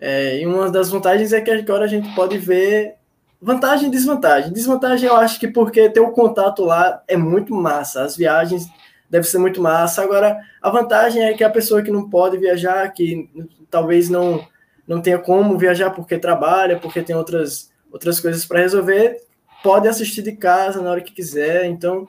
É, 0.01 0.41
e 0.41 0.47
uma 0.47 0.71
das 0.71 0.91
vantagens 0.91 1.33
é 1.33 1.41
que 1.41 1.51
agora 1.51 1.85
a 1.85 1.89
gente 1.89 2.15
pode 2.15 2.39
ver 2.39 2.95
vantagem 3.41 3.89
e 3.89 3.91
desvantagem. 3.91 4.53
Desvantagem 4.53 5.09
eu 5.09 5.17
acho 5.17 5.39
que 5.39 5.49
porque 5.49 5.89
ter 5.91 6.01
o 6.01 6.13
contato 6.13 6.65
lá 6.65 7.03
é 7.09 7.17
muito 7.17 7.55
massa. 7.55 8.03
As 8.03 8.17
viagens 8.17 8.67
deve 9.11 9.27
ser 9.27 9.39
muito 9.39 9.61
massa. 9.61 10.03
Agora, 10.03 10.39
a 10.63 10.71
vantagem 10.71 11.23
é 11.23 11.33
que 11.35 11.45
a 11.45 11.51
pessoa 11.51 11.83
que 11.83 11.91
não 11.91 12.09
pode 12.09 12.37
viajar, 12.37 12.89
que 12.93 13.29
talvez 13.71 14.09
não, 14.09 14.47
não 14.87 15.01
tenha 15.01 15.19
como 15.19 15.59
viajar 15.59 15.91
porque 15.91 16.19
trabalha, 16.19 16.79
porque 16.79 17.03
tem 17.03 17.17
outras, 17.17 17.73
outras 17.91 18.21
coisas 18.21 18.45
para 18.45 18.61
resolver, 18.61 19.17
pode 19.63 19.89
assistir 19.89 20.23
de 20.23 20.33
casa 20.33 20.83
na 20.83 20.91
hora 20.91 21.01
que 21.01 21.13
quiser. 21.13 21.65
Então, 21.67 22.07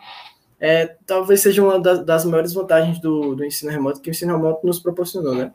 é, 0.60 0.96
talvez 1.06 1.42
seja 1.42 1.64
uma 1.64 1.80
das, 1.80 2.06
das 2.06 2.26
maiores 2.26 2.54
vantagens 2.54 3.00
do, 3.00 3.36
do 3.36 3.46
ensino 3.46 3.72
remoto 3.72 4.02
que 4.02 4.10
o 4.10 4.12
ensino 4.12 4.36
remoto 4.36 4.66
nos 4.68 4.80
proporcionou, 4.80 5.34
né? 5.34 5.52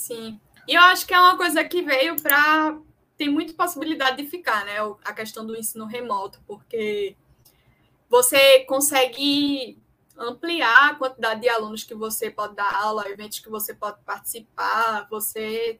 Sim. 0.00 0.40
E 0.66 0.74
eu 0.74 0.80
acho 0.84 1.06
que 1.06 1.12
é 1.12 1.20
uma 1.20 1.36
coisa 1.36 1.62
que 1.62 1.82
veio 1.82 2.16
para. 2.16 2.78
Tem 3.18 3.28
muita 3.28 3.52
possibilidade 3.52 4.16
de 4.16 4.30
ficar, 4.30 4.64
né? 4.64 4.76
A 5.04 5.12
questão 5.12 5.46
do 5.46 5.54
ensino 5.54 5.84
remoto, 5.84 6.40
porque 6.46 7.14
você 8.08 8.60
consegue 8.60 9.78
ampliar 10.16 10.90
a 10.90 10.94
quantidade 10.94 11.42
de 11.42 11.50
alunos 11.50 11.84
que 11.84 11.94
você 11.94 12.30
pode 12.30 12.54
dar 12.54 12.74
aula, 12.82 13.10
eventos 13.10 13.40
que 13.40 13.50
você 13.50 13.74
pode 13.74 14.02
participar, 14.02 15.06
você 15.10 15.78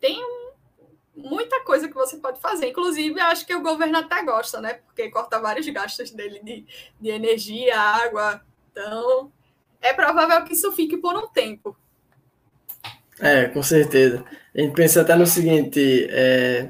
tem 0.00 0.18
muita 1.14 1.62
coisa 1.62 1.88
que 1.88 1.94
você 1.94 2.16
pode 2.16 2.40
fazer. 2.40 2.70
Inclusive, 2.70 3.20
eu 3.20 3.26
acho 3.26 3.46
que 3.46 3.54
o 3.54 3.62
governo 3.62 3.98
até 3.98 4.22
gosta, 4.24 4.62
né? 4.62 4.74
Porque 4.74 5.10
corta 5.10 5.38
vários 5.40 5.68
gastos 5.68 6.10
dele 6.10 6.40
de, 6.42 6.66
de 6.98 7.10
energia, 7.10 7.78
água. 7.78 8.40
Então, 8.70 9.30
é 9.78 9.92
provável 9.92 10.42
que 10.44 10.54
isso 10.54 10.72
fique 10.72 10.96
por 10.96 11.14
um 11.16 11.28
tempo. 11.28 11.76
É, 13.20 13.46
com 13.46 13.62
certeza. 13.62 14.24
A 14.54 14.60
gente 14.60 14.74
pensa 14.74 15.00
até 15.00 15.14
no 15.14 15.26
seguinte: 15.26 16.06
é, 16.10 16.68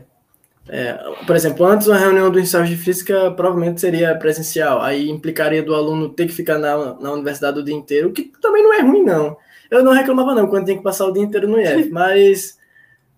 é, 0.68 0.94
por 1.26 1.36
exemplo, 1.36 1.64
antes 1.64 1.86
uma 1.86 1.96
reunião 1.96 2.30
do 2.30 2.40
ensaio 2.40 2.66
de 2.66 2.76
física 2.76 3.30
provavelmente 3.32 3.80
seria 3.80 4.16
presencial, 4.16 4.82
aí 4.82 5.08
implicaria 5.08 5.62
do 5.62 5.74
aluno 5.74 6.08
ter 6.08 6.26
que 6.26 6.32
ficar 6.32 6.58
na, 6.58 6.94
na 6.94 7.12
universidade 7.12 7.58
o 7.58 7.64
dia 7.64 7.74
inteiro, 7.74 8.08
o 8.08 8.12
que 8.12 8.32
também 8.40 8.62
não 8.62 8.74
é 8.74 8.80
ruim, 8.80 9.04
não. 9.04 9.36
Eu 9.70 9.82
não 9.82 9.92
reclamava, 9.92 10.34
não, 10.34 10.46
quando 10.48 10.66
tem 10.66 10.76
que 10.76 10.82
passar 10.82 11.06
o 11.06 11.12
dia 11.12 11.22
inteiro 11.22 11.48
no 11.48 11.60
IF, 11.60 11.90
mas, 11.90 12.58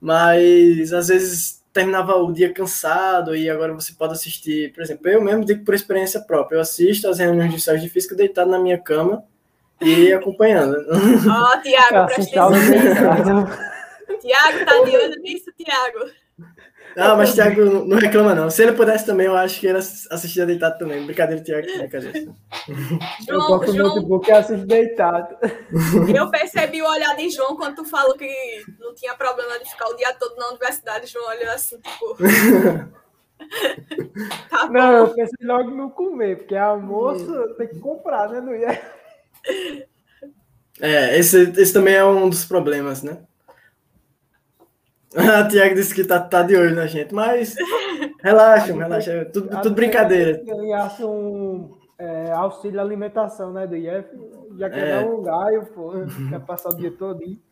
mas 0.01 0.93
às 0.93 1.09
vezes 1.09 1.63
terminava 1.73 2.17
o 2.17 2.33
dia 2.33 2.53
cansado 2.53 3.37
e 3.37 3.49
agora 3.49 3.73
você 3.75 3.93
pode 3.93 4.15
assistir, 4.15 4.73
por 4.73 4.83
exemplo, 4.83 5.09
eu 5.09 5.23
mesmo 5.23 5.45
digo 5.45 5.65
por 5.65 5.75
experiência 5.75 6.21
própria, 6.21 6.57
eu 6.57 6.61
assisto 6.61 7.09
as 7.09 7.19
reuniões 7.19 7.51
de 7.51 7.57
ensaio 7.57 7.81
de 7.81 7.89
física 7.89 8.15
deitado 8.15 8.51
na 8.51 8.59
minha 8.59 8.79
cama 8.79 9.23
e 9.81 10.13
acompanhando. 10.13 10.77
Ó, 10.89 10.95
oh, 11.55 11.63
Tiago, 11.63 12.07
presta 12.07 12.47
atenção. 12.47 13.47
Tiago, 14.21 14.65
tá 14.65 14.85
de 14.85 14.97
olho 14.97 15.23
nisso, 15.23 15.53
Tiago. 15.57 16.11
Não, 16.97 17.17
mas 17.17 17.35
Thiago 17.35 17.87
não 17.87 17.97
reclama, 17.97 18.35
não. 18.35 18.51
Se 18.51 18.63
ele 18.63 18.73
pudesse 18.73 19.07
também, 19.07 19.27
eu 19.27 19.37
acho 19.37 19.61
que 19.61 19.67
ele 19.67 19.79
assistia 19.79 20.45
deitado 20.45 20.79
também. 20.79 21.05
Brincadeira, 21.05 21.43
Thiago, 21.43 21.67
brincadeira. 21.79 22.35
João, 23.29 23.41
eu 23.41 23.59
gosto 23.59 23.73
João, 23.73 23.95
muito 23.95 24.09
porque 24.09 24.33
assiste 24.33 24.67
deitado. 24.67 25.37
Eu 26.13 26.31
percebi 26.31 26.83
o 26.83 26.91
olhar 26.91 27.15
de 27.15 27.31
João 27.31 27.57
quando 27.57 27.77
tu 27.77 27.85
falou 27.85 28.17
que 28.17 28.29
não 28.81 28.95
tinha 28.95 29.15
problema 29.15 29.59
de 29.61 29.71
ficar 29.71 29.89
o 29.89 29.97
dia 29.97 30.13
todo 30.15 30.37
na 30.37 30.49
universidade. 30.49 31.07
João 31.07 31.29
olhou 31.29 31.53
assim, 31.53 31.79
tipo. 31.79 32.17
tá 34.51 34.69
não, 34.69 34.93
eu 34.93 35.15
pensei 35.15 35.47
logo 35.47 35.71
no 35.71 35.91
comer, 35.91 36.39
porque 36.39 36.57
almoço 36.57 37.31
hum. 37.31 37.55
tem 37.57 37.69
que 37.69 37.79
comprar, 37.79 38.29
né? 38.29 38.41
Não 38.41 38.55
ia. 38.55 38.98
É, 40.81 41.19
esse, 41.19 41.51
esse 41.57 41.73
também 41.73 41.95
é 41.95 42.05
um 42.05 42.29
dos 42.29 42.45
problemas, 42.45 43.03
né? 43.03 43.19
A 45.17 45.49
Tiago 45.49 45.75
disse 45.75 45.95
que 45.95 46.05
tá, 46.05 46.21
tá 46.21 46.43
de 46.43 46.55
olho 46.55 46.75
na 46.75 46.87
gente, 46.87 47.15
mas 47.15 47.57
relaxa, 48.23 48.73
relaxa, 48.73 49.25
tudo, 49.33 49.49
tudo 49.63 49.75
brincadeira. 49.75 50.43
Eu 50.47 50.75
acho 50.75 51.09
um 51.09 51.79
é, 51.99 52.31
auxílio 52.31 52.81
alimentação, 52.81 53.53
né, 53.53 53.67
do 53.67 53.75
IF, 53.75 54.07
já 54.57 54.71
quer 54.71 54.87
é. 54.87 55.03
dar 55.03 55.09
um 55.09 55.23
gaio, 55.23 55.67
pô, 55.67 55.93
quer 56.31 56.41
passar 56.41 56.71
o 56.71 56.77
dia 56.77 56.93
todo. 56.93 57.23
Hein? 57.23 57.43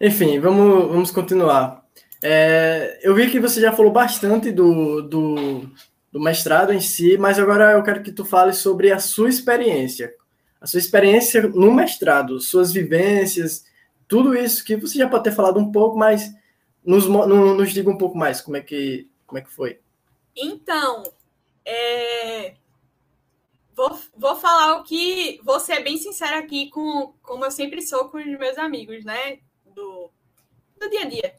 Enfim, 0.00 0.40
vamos, 0.40 0.88
vamos 0.88 1.10
continuar. 1.10 1.84
É, 2.22 3.00
eu 3.02 3.14
vi 3.14 3.30
que 3.30 3.40
você 3.40 3.60
já 3.60 3.72
falou 3.72 3.92
bastante 3.92 4.52
do, 4.52 5.02
do, 5.02 5.68
do 6.12 6.20
mestrado 6.20 6.72
em 6.72 6.80
si, 6.80 7.16
mas 7.16 7.38
agora 7.38 7.72
eu 7.72 7.82
quero 7.82 8.02
que 8.02 8.12
tu 8.12 8.22
fale 8.22 8.52
sobre 8.52 8.92
a 8.92 8.98
sua 8.98 9.30
experiência. 9.30 10.14
A 10.60 10.66
sua 10.66 10.78
experiência 10.78 11.48
no 11.48 11.72
mestrado, 11.72 12.38
suas 12.38 12.70
vivências, 12.70 13.64
tudo 14.06 14.36
isso 14.36 14.62
que 14.62 14.76
você 14.76 14.98
já 14.98 15.08
pode 15.08 15.24
ter 15.24 15.32
falado 15.32 15.58
um 15.58 15.72
pouco, 15.72 15.98
mas 15.98 16.30
nos, 16.84 17.06
nos 17.08 17.72
diga 17.72 17.88
um 17.88 17.96
pouco 17.96 18.16
mais 18.16 18.42
como 18.42 18.58
é 18.58 18.60
que, 18.60 19.08
como 19.26 19.38
é 19.38 19.42
que 19.42 19.50
foi. 19.50 19.80
Então, 20.36 21.02
é... 21.64 22.54
vou, 23.74 23.98
vou 24.14 24.36
falar 24.36 24.76
o 24.76 24.84
que. 24.84 25.40
Vou 25.42 25.58
ser 25.58 25.82
bem 25.82 25.96
sincera 25.96 26.38
aqui, 26.38 26.68
com, 26.68 27.14
como 27.22 27.44
eu 27.44 27.50
sempre 27.50 27.80
sou 27.80 28.10
com 28.10 28.18
os 28.18 28.38
meus 28.38 28.58
amigos, 28.58 29.02
né? 29.02 29.38
Do, 29.74 30.10
do 30.78 30.90
dia 30.90 31.02
a 31.02 31.06
dia. 31.06 31.34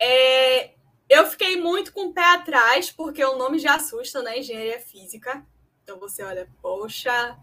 É... 0.00 0.81
Eu 1.12 1.26
fiquei 1.26 1.60
muito 1.60 1.92
com 1.92 2.06
o 2.06 2.12
pé 2.14 2.24
atrás, 2.24 2.90
porque 2.90 3.22
o 3.22 3.36
nome 3.36 3.58
já 3.58 3.74
assusta, 3.74 4.22
né? 4.22 4.38
Engenharia 4.38 4.80
física. 4.80 5.46
Então 5.82 5.98
você 5.98 6.22
olha, 6.22 6.48
poxa, 6.62 7.38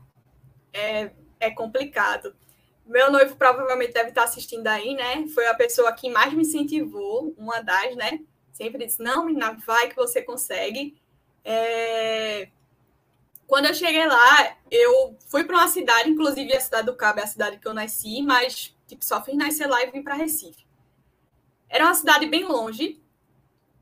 é, 0.74 1.12
é 1.40 1.52
complicado. 1.52 2.36
Meu 2.84 3.12
noivo 3.12 3.36
provavelmente 3.36 3.94
deve 3.94 4.10
estar 4.10 4.24
assistindo 4.24 4.66
aí, 4.66 4.96
né? 4.96 5.28
Foi 5.36 5.46
a 5.46 5.54
pessoa 5.54 5.94
que 5.94 6.10
mais 6.10 6.34
me 6.34 6.42
incentivou, 6.42 7.36
uma 7.38 7.62
das, 7.62 7.96
né? 7.96 8.22
Sempre 8.52 8.88
disse: 8.88 9.04
não, 9.04 9.28
menina, 9.28 9.56
vai 9.64 9.88
que 9.88 9.96
você 9.96 10.20
consegue. 10.24 11.00
É... 11.46 12.50
Quando 13.46 13.68
eu 13.68 13.76
cheguei 13.76 14.08
lá, 14.08 14.58
eu 14.72 15.16
fui 15.28 15.44
para 15.44 15.58
uma 15.58 15.68
cidade, 15.68 16.10
inclusive 16.10 16.56
a 16.56 16.60
cidade 16.60 16.88
do 16.88 16.96
Cabo 16.96 17.20
é 17.20 17.24
a 17.24 17.28
cidade 17.28 17.60
que 17.60 17.68
eu 17.68 17.76
nasci, 17.76 18.24
mas 18.24 18.76
tipo, 18.88 19.06
só 19.06 19.24
fiz 19.24 19.38
nascer 19.38 19.68
lá 19.68 19.84
e 19.84 19.92
vim 19.92 20.02
para 20.02 20.16
Recife. 20.16 20.66
Era 21.70 21.86
uma 21.86 21.94
cidade 21.94 22.26
bem 22.26 22.46
longe, 22.46 23.00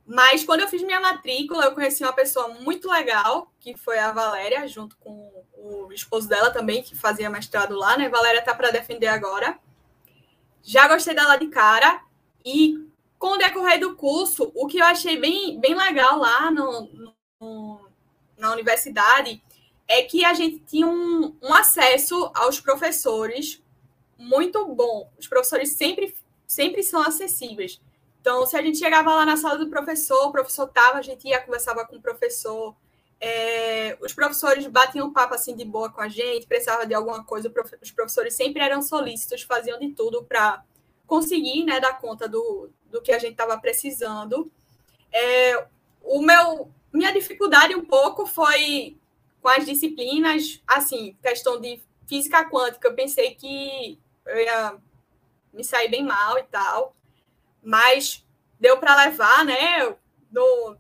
Mas 0.08 0.46
quando 0.46 0.62
eu 0.62 0.70
fiz 0.70 0.82
minha 0.82 1.02
matrícula, 1.02 1.65
eu 1.65 1.74
conheci 1.74 2.02
uma 2.02 2.13
pessoa 2.13 2.48
muito 2.48 2.89
legal, 2.89 3.52
que 3.60 3.76
foi 3.76 4.00
a 4.00 4.13
Valéria, 4.13 4.65
junto 4.67 4.96
com 4.98 5.30
o 5.58 5.91
esposo 5.91 6.30
dela 6.30 6.50
também, 6.50 6.82
que 6.82 6.96
fazia 6.96 7.30
mestrado 7.30 7.76
lá, 7.76 7.98
né? 7.98 8.08
Valéria 8.08 8.41
tá 8.41 8.56
para 8.56 8.72
defender 8.72 9.08
agora. 9.08 9.60
Já 10.63 10.88
gostei 10.88 11.13
dela 11.13 11.36
de 11.36 11.48
cara. 11.48 12.02
E 12.46 12.88
com 13.20 13.34
o 13.34 13.38
decorrer 13.38 13.80
do 13.80 13.96
curso, 13.96 14.50
o 14.56 14.67
que 14.67 14.78
eu 14.78 14.86
achei 14.86 15.20
bem, 15.20 15.60
bem 15.60 15.76
legal 15.76 16.17
lá 16.17 16.50
no, 16.52 17.13
no 17.41 17.88
na 18.38 18.52
universidade 18.52 19.41
é 19.88 20.04
que 20.04 20.24
a 20.24 20.34
gente 20.34 20.60
tinha 20.60 20.88
um, 20.88 21.36
um 21.41 21.54
acesso 21.54 22.30
aos 22.36 22.60
professores 22.60 23.62
muito 24.17 24.65
bom. 24.74 25.10
Os 25.17 25.28
professores 25.28 25.76
sempre, 25.76 26.13
sempre 26.46 26.84
são 26.84 27.02
acessíveis. 27.02 27.82
Então, 28.19 28.45
se 28.45 28.58
a 28.58 28.62
gente 28.62 28.77
chegava 28.77 29.13
lá 29.13 29.25
na 29.25 29.38
sala 29.38 29.58
do 29.58 29.69
professor, 29.69 30.27
o 30.27 30.32
professor 30.32 30.67
estava, 30.67 30.97
a 30.97 31.01
gente 31.01 31.27
ia, 31.27 31.41
conversava 31.41 31.86
com 31.86 31.95
o 31.95 32.01
professor. 32.01 32.75
É, 33.19 33.97
os 34.01 34.13
professores 34.13 34.67
batiam 34.67 35.12
papo 35.12 35.34
assim 35.34 35.56
de 35.56 35.65
boa 35.65 35.91
com 35.91 36.01
a 36.01 36.08
gente, 36.08 36.45
precisava 36.45 36.86
de 36.86 36.93
alguma 36.93 37.23
coisa. 37.23 37.51
Os 37.82 37.91
professores 37.91 38.34
sempre 38.34 38.62
eram 38.62 38.82
solícitos, 38.82 39.41
faziam 39.43 39.80
de 39.80 39.89
tudo 39.93 40.23
para 40.23 40.63
conseguir 41.06 41.63
né, 41.63 41.80
dar 41.80 41.99
conta 41.99 42.27
do, 42.27 42.69
do 42.86 43.01
que 43.01 43.12
a 43.12 43.19
gente 43.19 43.32
estava 43.32 43.58
precisando. 43.58 44.51
É, 45.12 45.65
o 46.03 46.21
meu, 46.21 46.69
minha 46.91 47.12
dificuldade 47.12 47.75
um 47.75 47.86
pouco 47.86 48.25
foi 48.25 48.97
com 49.41 49.47
as 49.47 49.65
disciplinas, 49.65 50.62
assim, 50.67 51.15
questão 51.21 51.60
de 51.60 51.82
física 52.08 52.49
quântica, 52.49 52.88
eu 52.88 52.93
pensei 52.93 53.36
que 53.36 53.99
eu 54.25 54.38
ia 54.38 54.77
me 55.53 55.63
sair 55.63 55.89
bem 55.89 56.03
mal 56.03 56.38
e 56.38 56.43
tal, 56.43 56.95
mas 57.67 58.25
deu 58.58 58.77
para 58.77 58.95
levar, 58.95 59.43
né, 59.43 59.93
do, 60.32 60.77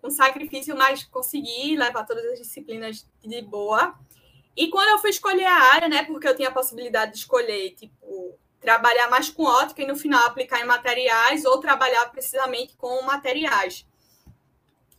com 0.00 0.08
sacrifício, 0.08 0.76
mas 0.76 1.02
consegui 1.02 1.76
levar 1.76 2.06
todas 2.06 2.24
as 2.26 2.38
disciplinas 2.38 3.04
de 3.20 3.42
boa. 3.42 3.98
E 4.56 4.68
quando 4.68 4.90
eu 4.90 4.98
fui 5.00 5.10
escolher 5.10 5.46
a 5.46 5.72
área, 5.74 5.88
né, 5.88 6.04
porque 6.04 6.28
eu 6.28 6.36
tinha 6.36 6.48
a 6.48 6.52
possibilidade 6.52 7.10
de 7.10 7.18
escolher, 7.18 7.70
tipo, 7.70 8.38
trabalhar 8.60 9.10
mais 9.10 9.30
com 9.30 9.42
ótica 9.42 9.82
e 9.82 9.86
no 9.86 9.96
final 9.96 10.24
aplicar 10.24 10.60
em 10.60 10.64
materiais 10.64 11.44
ou 11.44 11.58
trabalhar 11.58 12.08
precisamente 12.12 12.76
com 12.76 13.02
materiais. 13.02 13.84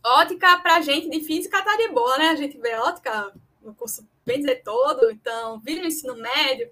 Ótica 0.04 0.58
para 0.58 0.82
gente 0.82 1.08
de 1.08 1.24
física 1.24 1.62
tá 1.62 1.74
de 1.74 1.88
boa, 1.88 2.18
né? 2.18 2.28
A 2.28 2.36
gente 2.36 2.58
vê 2.58 2.74
ótica 2.74 3.32
no 3.62 3.74
curso 3.74 4.06
bem 4.26 4.40
dizer 4.40 4.62
todo, 4.62 5.10
então, 5.10 5.58
vira 5.60 5.80
no 5.80 5.86
ensino 5.86 6.16
médio. 6.16 6.70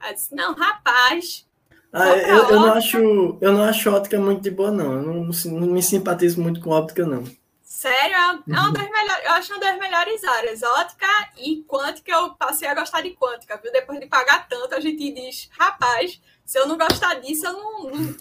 Aí 0.00 0.12
disse, 0.12 0.34
não, 0.34 0.54
rapaz. 0.54 1.46
Ah, 1.92 2.16
eu, 2.16 2.48
eu, 2.48 2.60
não 2.60 2.72
acho, 2.72 3.38
eu 3.40 3.52
não 3.52 3.62
acho 3.64 3.90
ótica 3.90 4.18
muito 4.18 4.40
de 4.40 4.50
boa, 4.50 4.70
não. 4.70 4.94
Eu 4.94 5.02
não, 5.02 5.24
não 5.24 5.66
me 5.66 5.82
simpatizo 5.82 6.40
muito 6.40 6.60
com 6.60 6.70
óptica, 6.70 7.04
não. 7.04 7.24
Sério, 7.62 8.14
é 8.14 8.60
uma 8.60 8.72
das 8.72 8.90
melhores, 8.90 9.24
eu 9.24 9.32
acho 9.32 9.52
uma 9.52 9.60
das 9.60 9.78
melhores 9.78 10.24
áreas. 10.24 10.62
Ótica 10.62 11.06
e 11.36 11.64
quântica, 11.68 12.12
eu 12.12 12.30
passei 12.34 12.68
a 12.68 12.74
gostar 12.74 13.02
de 13.02 13.10
quântica, 13.10 13.60
viu? 13.62 13.72
Depois 13.72 14.00
de 14.00 14.06
pagar 14.06 14.48
tanto, 14.48 14.74
a 14.74 14.80
gente 14.80 15.12
diz, 15.12 15.50
rapaz, 15.58 16.20
se 16.44 16.58
eu 16.58 16.66
não 16.66 16.78
gostar 16.78 17.14
disso, 17.16 17.46
eu 17.46 17.52
não, 17.52 17.90
não 17.90 18.14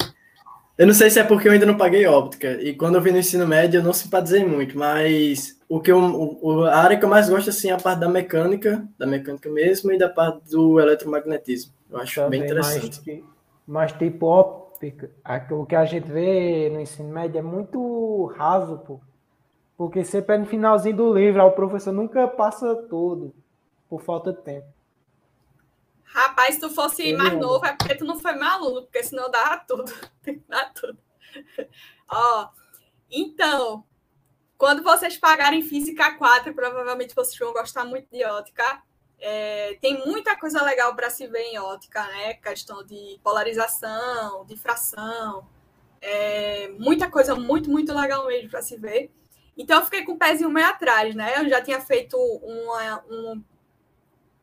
eu 0.78 0.88
não 0.88 0.96
sei 0.96 1.12
se 1.12 1.20
é 1.20 1.24
porque 1.24 1.48
eu 1.48 1.52
ainda 1.52 1.66
não 1.66 1.78
paguei 1.78 2.08
óptica. 2.08 2.54
E 2.54 2.74
quando 2.74 2.96
eu 2.96 3.02
vi 3.02 3.12
no 3.12 3.20
ensino 3.20 3.48
médio, 3.48 3.80
eu 3.80 3.84
não 3.84 3.94
simpatizei 3.94 4.44
muito. 4.44 4.76
Mas 4.76 5.56
o 5.70 5.80
que 5.80 5.92
eu, 5.92 6.00
o, 6.00 6.66
a 6.66 6.78
área 6.78 6.98
que 6.98 7.06
eu 7.06 7.10
mais 7.10 7.30
gosto 7.30 7.52
assim, 7.52 7.70
é 7.70 7.74
a 7.74 7.78
parte 7.78 8.00
da 8.00 8.10
mecânica, 8.10 8.84
da 8.98 9.06
mecânica 9.06 9.48
mesmo, 9.48 9.92
e 9.92 9.98
da 9.98 10.10
parte 10.10 10.50
do 10.50 10.80
eletromagnetismo. 10.80 11.72
Eu 11.88 12.00
acho 12.00 12.16
Também, 12.16 12.40
bem 12.40 12.50
interessante. 12.50 13.00
Mas, 13.06 13.24
mas 13.68 13.92
tipo, 13.94 14.28
o 15.52 15.66
que 15.66 15.76
a 15.76 15.86
gente 15.86 16.12
vê 16.12 16.70
no 16.70 16.80
ensino 16.80 17.10
médio 17.10 17.40
é 17.40 17.42
muito 17.42 18.26
raso, 18.38 18.80
pô. 18.80 19.00
Porque 19.78 20.04
sempre 20.04 20.36
é 20.36 20.38
no 20.38 20.46
finalzinho 20.46 20.96
do 20.96 21.14
livro, 21.14 21.44
o 21.44 21.52
professor 21.52 21.92
nunca 21.92 22.28
passa 22.28 22.76
todo, 22.76 23.34
por 23.90 24.02
falta 24.02 24.32
de 24.32 24.42
tempo. 24.42 24.68
Rapaz, 26.04 26.56
se 26.56 26.62
tu 26.62 26.70
fosse 26.70 27.14
mais 27.14 27.38
novo, 27.40 27.66
é 27.66 27.74
porque 27.74 27.96
tu 27.96 28.06
não 28.06 28.20
foi 28.20 28.34
meu 28.34 28.48
aluno, 28.48 28.82
porque 28.84 29.02
senão 29.02 29.32
dava 29.32 29.64
tudo. 29.66 29.86
Tem 30.22 30.38
que 30.38 30.48
dar 30.48 30.74
tudo. 30.74 31.00
Ó, 32.10 32.50
então, 33.10 33.86
quando 34.58 34.84
vocês 34.84 35.18
pagarem 35.18 35.62
Física 35.62 36.18
4, 36.18 36.54
provavelmente 36.54 37.16
vocês 37.16 37.40
vão 37.40 37.54
gostar 37.54 37.86
muito 37.86 38.08
de 38.12 38.24
ótica. 38.26 38.84
É, 39.22 39.78
tem 39.80 40.06
muita 40.06 40.36
coisa 40.36 40.62
legal 40.64 40.96
para 40.96 41.10
se 41.10 41.28
ver 41.28 41.44
em 41.44 41.60
ótica, 41.60 42.04
né? 42.08 42.34
Questão 42.34 42.84
de 42.84 43.20
polarização, 43.24 44.44
difração, 44.46 45.48
é, 46.02 46.70
muita 46.80 47.10
coisa 47.10 47.36
muito, 47.36 47.70
muito 47.70 47.94
legal 47.94 48.26
mesmo 48.28 48.50
para 48.50 48.62
se 48.62 48.76
ver. 48.78 49.12
Então 49.56 49.80
eu 49.80 49.86
fiquei 49.86 50.04
com 50.04 50.14
o 50.14 50.18
pezinho 50.18 50.50
meio 50.50 50.68
atrás, 50.68 51.14
né? 51.16 51.38
Eu 51.38 51.48
já 51.48 51.62
tinha 51.62 51.80
feito 51.80 52.18
uma, 52.18 53.04
um 53.10 53.44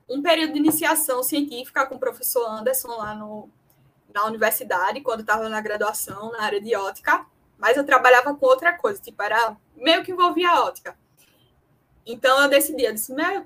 um 0.09 0.23
período 0.23 0.55
de 0.55 0.59
iniciação 0.59 1.23
científica 1.23 1.87
com 1.87 1.97
o 1.97 1.99
professor 1.99 2.47
Anderson 2.49 2.89
lá 2.89 3.15
no, 3.15 3.49
na 4.13 4.25
universidade, 4.25 5.03
quando 5.03 5.21
estava 5.21 5.49
na 5.49 5.61
graduação, 5.61 6.33
na 6.33 6.43
área 6.43 6.61
de 6.61 6.75
ótica, 6.75 7.27
mas 7.59 7.77
eu 7.77 7.85
trabalhava 7.85 8.35
com 8.35 8.47
outra 8.47 8.73
coisa, 8.73 9.01
tipo, 9.01 9.23
era 9.23 9.57
meio 9.77 10.03
que 10.03 10.13
envolvia 10.13 10.51
a 10.51 10.65
ótica. 10.65 10.97
Então 12.07 12.43
eu 12.43 12.49
decidi, 12.49 12.85
eu 12.85 12.95
disse, 12.95 13.13
meu, 13.13 13.45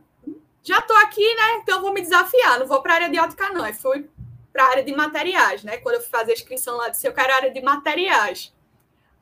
já 0.62 0.78
estou 0.78 0.96
aqui, 0.98 1.34
né? 1.34 1.56
Então 1.62 1.76
eu 1.76 1.82
vou 1.82 1.92
me 1.92 2.00
desafiar, 2.00 2.58
não 2.58 2.66
vou 2.66 2.80
para 2.82 2.92
a 2.92 2.96
área 2.96 3.10
de 3.10 3.18
ótica, 3.18 3.48
não. 3.50 3.66
Eu 3.66 3.74
fui 3.74 4.08
para 4.52 4.64
a 4.64 4.68
área 4.68 4.84
de 4.84 4.94
materiais, 4.94 5.64
né? 5.64 5.78
Quando 5.78 5.96
eu 5.96 6.00
fui 6.00 6.10
fazer 6.10 6.32
a 6.32 6.34
inscrição 6.34 6.76
lá, 6.76 6.88
disse, 6.88 7.06
eu 7.06 7.12
quero 7.12 7.32
a 7.32 7.36
área 7.36 7.50
de 7.50 7.60
materiais. 7.60 8.54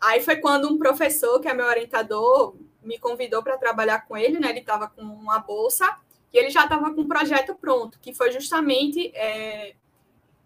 Aí 0.00 0.20
foi 0.22 0.36
quando 0.36 0.68
um 0.68 0.78
professor, 0.78 1.40
que 1.40 1.48
é 1.48 1.54
meu 1.54 1.66
orientador, 1.66 2.54
me 2.82 2.98
convidou 2.98 3.42
para 3.42 3.56
trabalhar 3.58 4.06
com 4.06 4.16
ele, 4.16 4.38
né? 4.38 4.50
Ele 4.50 4.60
estava 4.60 4.88
com 4.88 5.02
uma 5.02 5.38
bolsa 5.38 5.98
que 6.30 6.38
ele 6.38 6.50
já 6.50 6.64
estava 6.64 6.94
com 6.94 7.00
um 7.00 7.08
projeto 7.08 7.54
pronto, 7.54 7.98
que 8.00 8.14
foi 8.14 8.30
justamente 8.30 9.10
é, 9.16 9.74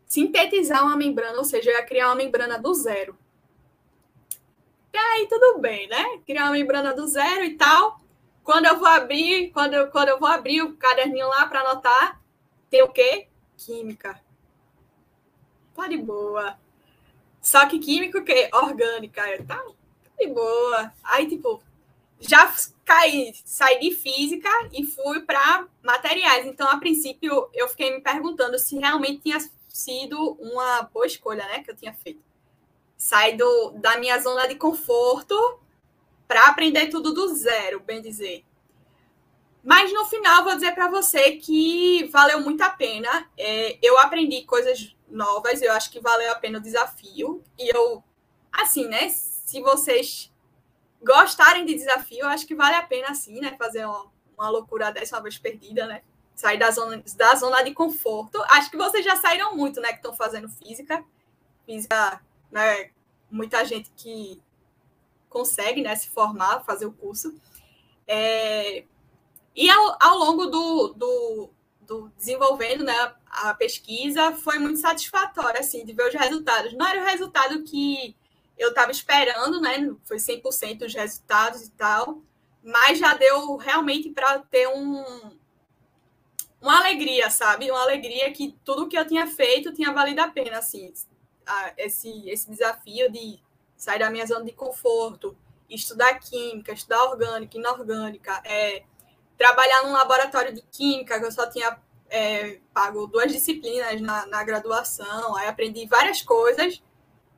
sintetizar 0.06 0.82
uma 0.82 0.96
membrana, 0.96 1.36
ou 1.36 1.44
seja, 1.44 1.70
ia 1.70 1.84
criar 1.84 2.06
uma 2.08 2.14
membrana 2.14 2.58
do 2.58 2.72
zero. 2.72 3.16
E 4.92 4.96
aí 4.96 5.26
tudo 5.28 5.58
bem, 5.58 5.88
né? 5.88 6.20
Criar 6.26 6.44
uma 6.44 6.52
membrana 6.52 6.94
do 6.94 7.06
zero 7.06 7.44
e 7.44 7.56
tal. 7.56 8.00
Quando 8.44 8.66
eu 8.66 8.78
vou 8.78 8.86
abrir, 8.86 9.50
quando 9.52 9.72
eu, 9.72 9.90
quando 9.90 10.08
eu 10.08 10.20
vou 10.20 10.28
abrir 10.28 10.60
o 10.60 10.76
caderninho 10.76 11.26
lá 11.28 11.46
para 11.46 11.60
anotar, 11.60 12.20
tem 12.68 12.82
o 12.82 12.92
quê? 12.92 13.26
Química. 13.56 14.20
Tá 15.74 15.88
de 15.88 15.96
boa. 15.96 16.58
Só 17.40 17.66
que 17.66 17.78
químico 17.78 18.18
o 18.18 18.24
quê? 18.24 18.50
Orgânica. 18.52 19.22
Tá, 19.44 19.56
tá 19.56 19.64
de 20.18 20.26
boa. 20.26 20.92
Aí, 21.02 21.26
tipo, 21.26 21.62
já 22.20 22.54
caí, 22.84 23.32
saí 23.46 23.80
de 23.80 23.94
física 23.94 24.50
e 24.72 24.84
fui 24.84 25.20
para 25.22 25.66
materiais. 25.82 26.46
Então, 26.46 26.68
a 26.68 26.78
princípio, 26.78 27.48
eu 27.54 27.66
fiquei 27.68 27.94
me 27.94 28.02
perguntando 28.02 28.58
se 28.58 28.76
realmente 28.76 29.22
tinha 29.22 29.38
sido 29.70 30.32
uma 30.38 30.82
boa 30.82 31.06
escolha, 31.06 31.44
né, 31.46 31.62
que 31.62 31.70
eu 31.70 31.76
tinha 31.76 31.94
feito. 31.94 32.22
Sair 32.96 33.38
do, 33.38 33.70
da 33.72 33.98
minha 33.98 34.18
zona 34.18 34.46
de 34.46 34.54
conforto 34.54 35.34
para 36.34 36.48
aprender 36.48 36.88
tudo 36.88 37.14
do 37.14 37.32
zero, 37.32 37.78
bem 37.78 38.02
dizer. 38.02 38.44
Mas 39.62 39.92
no 39.92 40.04
final, 40.06 40.42
vou 40.42 40.56
dizer 40.56 40.72
para 40.72 40.88
você 40.88 41.36
que 41.36 42.08
valeu 42.10 42.40
muito 42.40 42.60
a 42.60 42.70
pena. 42.70 43.30
É, 43.38 43.78
eu 43.80 43.96
aprendi 44.00 44.42
coisas 44.42 44.96
novas, 45.08 45.62
eu 45.62 45.70
acho 45.70 45.92
que 45.92 46.00
valeu 46.00 46.32
a 46.32 46.34
pena 46.34 46.58
o 46.58 46.60
desafio. 46.60 47.40
E 47.56 47.68
eu, 47.72 48.02
assim, 48.50 48.88
né? 48.88 49.08
Se 49.10 49.60
vocês 49.60 50.28
gostarem 51.00 51.64
de 51.64 51.76
desafio, 51.76 52.26
acho 52.26 52.48
que 52.48 52.54
vale 52.56 52.74
a 52.74 52.82
pena, 52.82 53.10
assim, 53.10 53.40
né? 53.40 53.54
Fazer 53.56 53.84
uma, 53.84 54.10
uma 54.36 54.50
loucura 54.50 54.90
dessa 54.90 55.14
uma 55.14 55.22
vez 55.22 55.38
perdida, 55.38 55.86
né? 55.86 56.02
Sair 56.34 56.58
da 56.58 56.72
zona, 56.72 57.00
da 57.16 57.36
zona 57.36 57.62
de 57.62 57.72
conforto. 57.72 58.42
Acho 58.48 58.72
que 58.72 58.76
vocês 58.76 59.04
já 59.04 59.14
saíram 59.14 59.54
muito, 59.54 59.80
né? 59.80 59.90
Que 59.90 59.98
estão 59.98 60.12
fazendo 60.12 60.48
física. 60.48 61.04
Física, 61.64 62.20
né? 62.50 62.90
Muita 63.30 63.64
gente 63.64 63.88
que 63.96 64.42
consegue, 65.34 65.82
né? 65.82 65.96
Se 65.96 66.08
formar, 66.08 66.64
fazer 66.64 66.86
o 66.86 66.92
curso. 66.92 67.34
É... 68.06 68.84
E 69.56 69.68
ao, 69.68 69.96
ao 70.00 70.18
longo 70.18 70.46
do, 70.46 70.94
do, 70.94 71.50
do, 71.80 72.08
desenvolvendo 72.16 72.84
né, 72.84 73.14
a 73.26 73.52
pesquisa, 73.54 74.32
foi 74.32 74.58
muito 74.58 74.78
satisfatório, 74.78 75.60
assim, 75.60 75.84
de 75.84 75.92
ver 75.92 76.08
os 76.08 76.14
resultados. 76.14 76.72
Não 76.74 76.86
era 76.86 77.02
o 77.02 77.04
resultado 77.04 77.62
que 77.64 78.16
eu 78.56 78.68
estava 78.68 78.92
esperando, 78.92 79.60
né? 79.60 79.94
Foi 80.04 80.16
100% 80.16 80.86
os 80.86 80.94
resultados 80.94 81.62
e 81.62 81.70
tal, 81.72 82.22
mas 82.62 82.98
já 82.98 83.14
deu 83.14 83.56
realmente 83.56 84.10
para 84.10 84.38
ter 84.38 84.68
um, 84.68 85.04
uma 86.60 86.78
alegria, 86.78 87.30
sabe? 87.30 87.70
Uma 87.70 87.82
alegria 87.82 88.32
que 88.32 88.56
tudo 88.64 88.88
que 88.88 88.98
eu 88.98 89.06
tinha 89.06 89.26
feito 89.26 89.72
tinha 89.72 89.92
valido 89.92 90.20
a 90.20 90.28
pena, 90.28 90.58
assim, 90.58 90.92
esse, 91.76 92.28
esse 92.28 92.50
desafio 92.50 93.10
de 93.10 93.43
sair 93.84 93.98
da 93.98 94.10
minha 94.10 94.26
zona 94.26 94.44
de 94.44 94.52
conforto, 94.52 95.36
estudar 95.68 96.18
química, 96.18 96.72
estudar 96.72 97.04
orgânica, 97.04 97.58
inorgânica, 97.58 98.40
é, 98.44 98.82
trabalhar 99.36 99.82
num 99.82 99.92
laboratório 99.92 100.54
de 100.54 100.62
química, 100.62 101.18
que 101.18 101.26
eu 101.26 101.32
só 101.32 101.48
tinha 101.48 101.78
é, 102.08 102.60
pago 102.72 103.06
duas 103.06 103.30
disciplinas 103.30 104.00
na, 104.00 104.26
na 104.26 104.42
graduação, 104.42 105.36
aí 105.36 105.48
aprendi 105.48 105.86
várias 105.86 106.22
coisas 106.22 106.82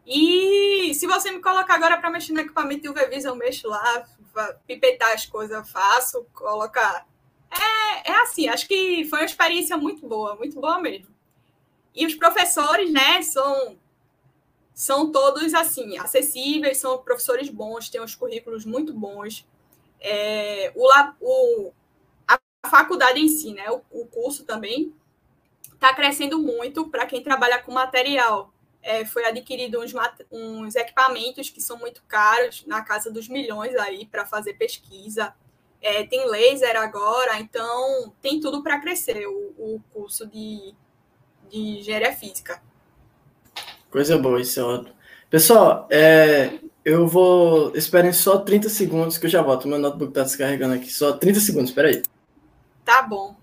E 0.07 0.93
se 0.95 1.07
você 1.07 1.31
me 1.33 1.41
colocar 1.41 1.75
agora 1.75 1.99
para 1.99 2.11
mexer 2.11 2.33
no 2.33 2.41
equipamento 2.41 2.83
de 2.83 2.89
UV 2.89 3.09
eu 3.25 3.35
mexo 3.35 3.69
lá, 3.69 4.07
pipetar 4.67 5.13
as 5.13 5.27
coisas, 5.27 5.69
faço, 5.69 6.25
colocar. 6.33 7.07
É, 7.51 8.11
é 8.13 8.23
assim, 8.23 8.49
acho 8.49 8.69
que 8.69 9.05
foi 9.07 9.21
uma 9.21 9.25
experiência 9.25 9.77
muito 9.77 10.07
boa, 10.07 10.37
muito 10.37 10.61
boa 10.61 10.79
mesmo. 10.79 11.15
E 11.95 12.07
os 12.07 12.15
professores, 12.15 12.93
né, 12.93 13.23
são 13.23 13.79
são 14.77 15.11
todos 15.11 15.55
assim 15.55 15.97
acessíveis, 15.97 16.77
são 16.77 16.99
professores 16.99 17.49
bons, 17.49 17.89
têm 17.89 17.99
uns 18.03 18.15
currículos 18.15 18.67
muito 18.67 18.93
bons. 18.93 19.49
É, 19.99 20.71
o, 20.77 20.87
o, 21.19 21.73
a 22.29 22.39
faculdade 22.69 23.19
em 23.19 23.27
si, 23.27 23.55
né, 23.55 23.71
o, 23.71 23.81
o 23.91 24.07
curso 24.07 24.45
também 24.45 24.95
está 25.73 25.95
crescendo 25.95 26.39
muito 26.39 26.91
para 26.91 27.07
quem 27.07 27.23
trabalha 27.23 27.59
com 27.59 27.73
material. 27.73 28.53
É, 28.83 29.07
foi 29.07 29.25
adquirido 29.25 29.81
uns, 29.81 29.95
uns 30.31 30.77
equipamentos 30.77 31.49
que 31.49 31.61
são 31.61 31.79
muito 31.79 32.03
caros, 32.07 32.63
na 32.67 32.83
casa 32.83 33.11
dos 33.11 33.29
milhões 33.29 33.75
aí, 33.77 34.05
para 34.05 34.27
fazer 34.27 34.55
pesquisa. 34.55 35.35
É, 35.81 36.05
tem 36.05 36.29
laser 36.29 36.77
agora, 36.77 37.41
então 37.41 38.13
tem 38.21 38.41
tudo 38.41 38.63
para 38.63 38.79
crescer 38.79 39.27
o, 39.27 39.55
o 39.57 39.83
curso 39.95 40.27
de, 40.27 40.75
de 41.49 41.59
engenharia 41.79 42.15
física. 42.15 42.63
Coisa 43.97 44.19
boa, 44.19 44.39
isso 44.39 44.61
é 44.61 44.63
ótimo. 44.63 44.95
Pessoal, 45.31 45.89
é, 45.91 46.59
eu 46.85 47.09
vou. 47.09 47.75
Esperem 47.75 48.13
só 48.13 48.37
30 48.37 48.69
segundos 48.69 49.17
que 49.17 49.25
eu 49.25 49.31
já 49.31 49.41
volto. 49.41 49.67
Meu 49.67 49.79
notebook 49.79 50.11
está 50.11 50.23
descarregando 50.23 50.75
aqui. 50.75 50.93
Só 50.93 51.15
30 51.15 51.41
segundos, 51.41 51.71
espera 51.71 51.89
aí. 51.89 52.03
Tá 52.85 53.01
bom. 53.01 53.35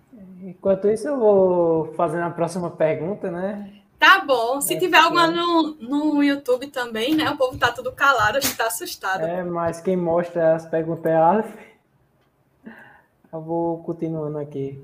Enquanto 0.44 0.88
isso, 0.90 1.08
eu 1.08 1.18
vou 1.18 1.94
fazer 1.96 2.22
a 2.22 2.30
próxima 2.30 2.70
pergunta, 2.70 3.32
né? 3.32 3.68
Tá 3.98 4.24
bom. 4.24 4.62
Se 4.62 4.76
é, 4.76 4.80
tiver 4.80 5.00
alguma 5.00 5.26
no, 5.26 5.76
no 5.82 6.24
YouTube 6.24 6.68
também, 6.68 7.16
né? 7.16 7.32
O 7.32 7.36
povo 7.36 7.58
tá 7.58 7.72
tudo 7.72 7.92
calado, 7.92 8.38
a 8.38 8.40
gente 8.40 8.56
tá 8.56 8.68
assustado. 8.68 9.24
É, 9.24 9.44
mas 9.44 9.82
quem 9.82 9.98
mostra 9.98 10.54
as 10.54 10.68
perguntas 10.68 11.12
é 11.12 11.16
a 11.16 11.44
Eu 13.34 13.42
vou 13.42 13.80
continuando 13.80 14.38
aqui. 14.38 14.80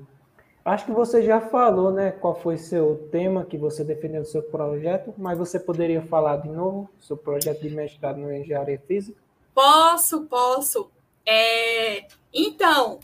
Acho 0.70 0.84
que 0.84 0.92
você 0.92 1.20
já 1.20 1.40
falou, 1.40 1.90
né, 1.90 2.12
qual 2.12 2.40
foi 2.40 2.56
seu 2.56 3.08
tema 3.10 3.44
que 3.44 3.58
você 3.58 3.82
defendeu 3.82 4.20
no 4.20 4.26
seu 4.26 4.40
projeto, 4.40 5.12
mas 5.18 5.36
você 5.36 5.58
poderia 5.58 6.00
falar 6.00 6.36
de 6.36 6.48
novo 6.48 6.88
seu 7.00 7.16
projeto 7.16 7.60
de 7.60 7.70
mestrado 7.70 8.20
em 8.20 8.40
engenharia 8.40 8.80
física? 8.86 9.20
Posso, 9.52 10.26
posso. 10.26 10.88
É... 11.26 12.06
Então, 12.32 13.00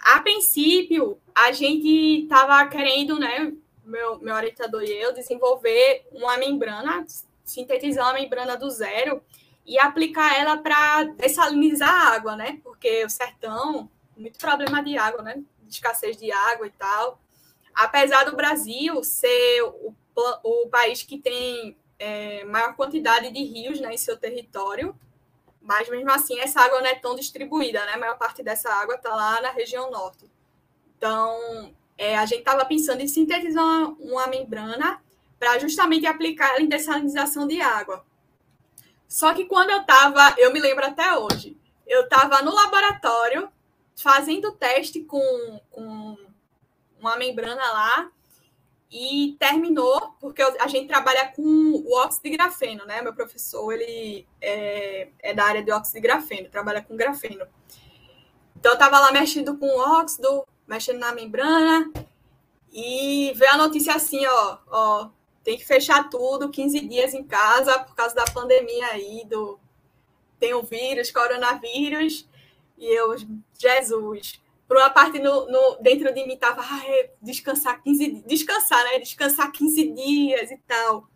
a 0.00 0.20
princípio, 0.20 1.18
a 1.34 1.50
gente 1.50 2.22
estava 2.22 2.64
querendo, 2.68 3.18
né, 3.18 3.54
meu, 3.84 4.20
meu 4.20 4.36
orientador 4.36 4.84
e 4.84 4.92
eu, 4.92 5.12
desenvolver 5.12 6.06
uma 6.12 6.38
membrana, 6.38 7.04
sintetizar 7.42 8.06
uma 8.06 8.20
membrana 8.20 8.56
do 8.56 8.70
zero 8.70 9.20
e 9.66 9.80
aplicar 9.80 10.38
ela 10.38 10.58
para 10.58 11.02
dessalinizar 11.16 11.90
a 11.90 12.14
água, 12.14 12.36
né? 12.36 12.60
Porque 12.62 13.04
o 13.04 13.10
sertão, 13.10 13.90
muito 14.16 14.38
problema 14.38 14.80
de 14.80 14.96
água, 14.96 15.22
né? 15.22 15.42
Escassez 15.70 16.16
de 16.16 16.30
água 16.30 16.66
e 16.66 16.70
tal. 16.70 17.20
Apesar 17.74 18.24
do 18.24 18.36
Brasil 18.36 19.02
ser 19.04 19.62
o, 19.62 19.94
o 20.42 20.68
país 20.68 21.02
que 21.02 21.18
tem 21.18 21.76
é, 21.98 22.44
maior 22.44 22.74
quantidade 22.74 23.30
de 23.30 23.42
rios 23.44 23.80
né, 23.80 23.92
em 23.92 23.98
seu 23.98 24.16
território, 24.16 24.98
mas 25.60 25.88
mesmo 25.88 26.10
assim 26.10 26.40
essa 26.40 26.60
água 26.60 26.80
não 26.80 26.86
é 26.86 26.94
tão 26.94 27.14
distribuída, 27.14 27.84
né? 27.84 27.92
A 27.92 27.98
maior 27.98 28.18
parte 28.18 28.42
dessa 28.42 28.72
água 28.72 28.94
está 28.94 29.14
lá 29.14 29.40
na 29.40 29.50
região 29.50 29.90
norte. 29.90 30.30
Então, 30.96 31.74
é, 31.96 32.16
a 32.16 32.24
gente 32.24 32.40
estava 32.40 32.64
pensando 32.64 33.02
em 33.02 33.08
sintetizar 33.08 33.62
uma, 33.62 33.88
uma 34.00 34.26
membrana 34.26 35.02
para 35.38 35.58
justamente 35.58 36.06
aplicar 36.06 36.50
ela 36.50 36.62
em 36.62 36.68
dessalinização 36.68 37.46
de 37.46 37.60
água. 37.60 38.04
Só 39.06 39.34
que 39.34 39.44
quando 39.44 39.70
eu 39.70 39.80
estava, 39.80 40.34
eu 40.38 40.52
me 40.52 40.60
lembro 40.60 40.84
até 40.84 41.16
hoje, 41.16 41.56
eu 41.86 42.02
estava 42.02 42.42
no 42.42 42.54
laboratório 42.54 43.50
fazendo 43.96 44.52
teste 44.52 45.00
com, 45.00 45.60
com 45.70 46.16
uma 46.98 47.16
membrana 47.16 47.62
lá 47.72 48.10
e 48.90 49.36
terminou, 49.38 50.16
porque 50.20 50.42
a 50.42 50.66
gente 50.66 50.88
trabalha 50.88 51.28
com 51.28 51.42
o 51.42 51.94
óxido 51.96 52.24
de 52.24 52.36
grafeno, 52.36 52.84
né? 52.84 53.00
Meu 53.00 53.14
professor, 53.14 53.72
ele 53.72 54.26
é, 54.40 55.08
é 55.20 55.32
da 55.32 55.44
área 55.44 55.62
de 55.62 55.70
óxido 55.70 55.94
de 55.94 56.00
grafeno, 56.00 56.50
trabalha 56.50 56.82
com 56.82 56.96
grafeno. 56.96 57.46
Então, 58.56 58.72
eu 58.72 58.74
estava 58.74 58.98
lá 58.98 59.12
mexendo 59.12 59.56
com 59.56 59.66
o 59.66 59.78
óxido, 59.78 60.44
mexendo 60.66 60.98
na 60.98 61.12
membrana, 61.12 61.90
e 62.72 63.32
veio 63.36 63.52
a 63.52 63.56
notícia 63.56 63.94
assim, 63.94 64.26
ó, 64.26 64.58
ó, 64.68 65.08
tem 65.44 65.56
que 65.56 65.64
fechar 65.64 66.10
tudo, 66.10 66.50
15 66.50 66.80
dias 66.80 67.14
em 67.14 67.24
casa, 67.24 67.78
por 67.78 67.94
causa 67.94 68.14
da 68.14 68.24
pandemia 68.24 68.86
aí, 68.88 69.24
do... 69.24 69.58
Tem 70.38 70.54
o 70.54 70.62
vírus, 70.62 71.10
coronavírus, 71.10 72.26
e 72.80 72.86
eu, 72.86 73.14
Jesus, 73.58 74.40
por 74.66 74.78
uma 74.78 74.88
parte 74.88 75.18
no, 75.18 75.46
no 75.50 75.76
dentro 75.82 76.12
de 76.14 76.26
mim 76.26 76.36
tava 76.36 76.62
ah, 76.62 76.82
descansar 77.20 77.82
15 77.82 78.24
descansar, 78.26 78.82
né? 78.84 78.98
Descansar 78.98 79.52
15 79.52 79.92
dias 79.92 80.50
e 80.50 80.56
tal. 80.66 81.06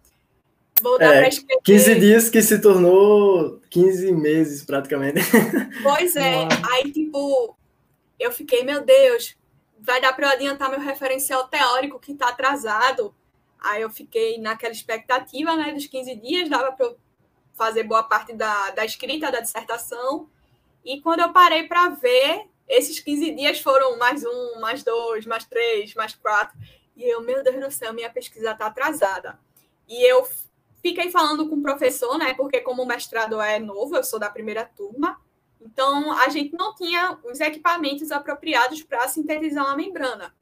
Voltar 0.83 1.15
é, 1.15 1.19
para 1.21 1.29
escrever. 1.29 1.63
15 1.63 1.95
dias 2.01 2.29
que 2.29 2.43
se 2.43 2.61
tornou 2.61 3.61
15 3.71 4.13
meses 4.13 4.65
praticamente. 4.65 5.21
Pois 5.83 6.17
é. 6.17 6.49
Aí, 6.73 6.91
tipo, 6.93 7.57
eu 8.19 8.33
fiquei, 8.33 8.65
meu 8.65 8.85
Deus, 8.85 9.37
vai 9.81 10.01
dar 10.01 10.13
para 10.13 10.27
eu 10.27 10.33
adiantar 10.33 10.71
meu 10.71 10.81
referencial 10.81 11.47
teórico 11.49 11.99
que 11.99 12.13
está 12.13 12.29
atrasado. 12.29 13.15
Aí 13.61 13.83
eu 13.83 13.91
fiquei 13.91 14.39
naquela 14.39 14.73
expectativa, 14.73 15.57
né, 15.57 15.73
dos 15.73 15.87
15 15.87 16.17
dias, 16.17 16.49
dava 16.49 16.73
para 16.73 16.87
eu 16.87 16.97
fazer 17.55 17.85
boa 17.85 18.03
parte 18.03 18.35
da, 18.35 18.71
da 18.73 18.85
escrita 18.85 19.31
da 19.31 19.41
dissertação. 19.41 20.29
E 20.85 21.01
quando 21.01 21.21
eu 21.21 21.33
parei 21.33 21.67
para 21.67 21.89
ver, 21.89 22.47
esses 22.69 23.01
15 23.01 23.31
dias 23.35 23.61
foram 23.61 23.99
mais 23.99 24.25
um, 24.25 24.61
mais 24.61 24.83
dois, 24.83 25.25
mais 25.25 25.45
três, 25.45 25.95
mais 25.95 26.15
quatro. 26.15 26.59
E 26.97 27.03
eu, 27.05 27.21
meu 27.23 27.43
Deus 27.43 27.59
do 27.65 27.71
céu, 27.71 27.93
minha 27.93 28.11
pesquisa 28.11 28.53
está 28.53 28.67
atrasada. 28.67 29.39
E 29.89 30.03
eu 30.09 30.27
fiquei 30.83 31.11
falando 31.11 31.49
com 31.49 31.57
o 31.57 31.63
professor, 31.63 32.19
né? 32.19 32.35
Porque 32.35 32.61
como 32.61 32.83
o 32.83 32.87
mestrado 32.87 33.41
é 33.41 33.59
novo, 33.59 33.97
eu 33.97 34.05
sou 34.05 34.19
da 34.19 34.31
primeira 34.31 34.65
turma, 34.65 35.19
então 35.61 36.13
a 36.13 36.29
gente 36.29 36.55
não 36.55 36.75
tinha 36.75 37.19
os 37.25 37.41
equipamentos 37.41 38.13
apropriados 38.13 38.83
para 38.83 39.09
sintetizar 39.09 39.65
uma 39.65 39.77
membrana. 39.77 40.35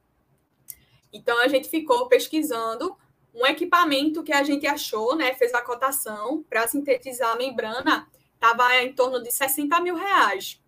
Então 1.12 1.38
a 1.40 1.46
gente 1.46 1.68
ficou 1.68 2.08
pesquisando 2.08 2.96
um 3.32 3.46
equipamento 3.46 4.22
que 4.22 4.32
a 4.32 4.42
gente 4.42 4.66
achou, 4.66 5.14
né? 5.14 5.32
Fez 5.34 5.54
a 5.54 5.62
cotação 5.62 6.44
para 6.50 6.66
sintetizar 6.66 7.30
a 7.30 7.36
membrana 7.36 8.08
estava 8.42 8.74
em 8.82 8.92
torno 8.92 9.22
de 9.22 9.30
60 9.30 9.80
mil 9.80 9.94
reais. 9.94 10.60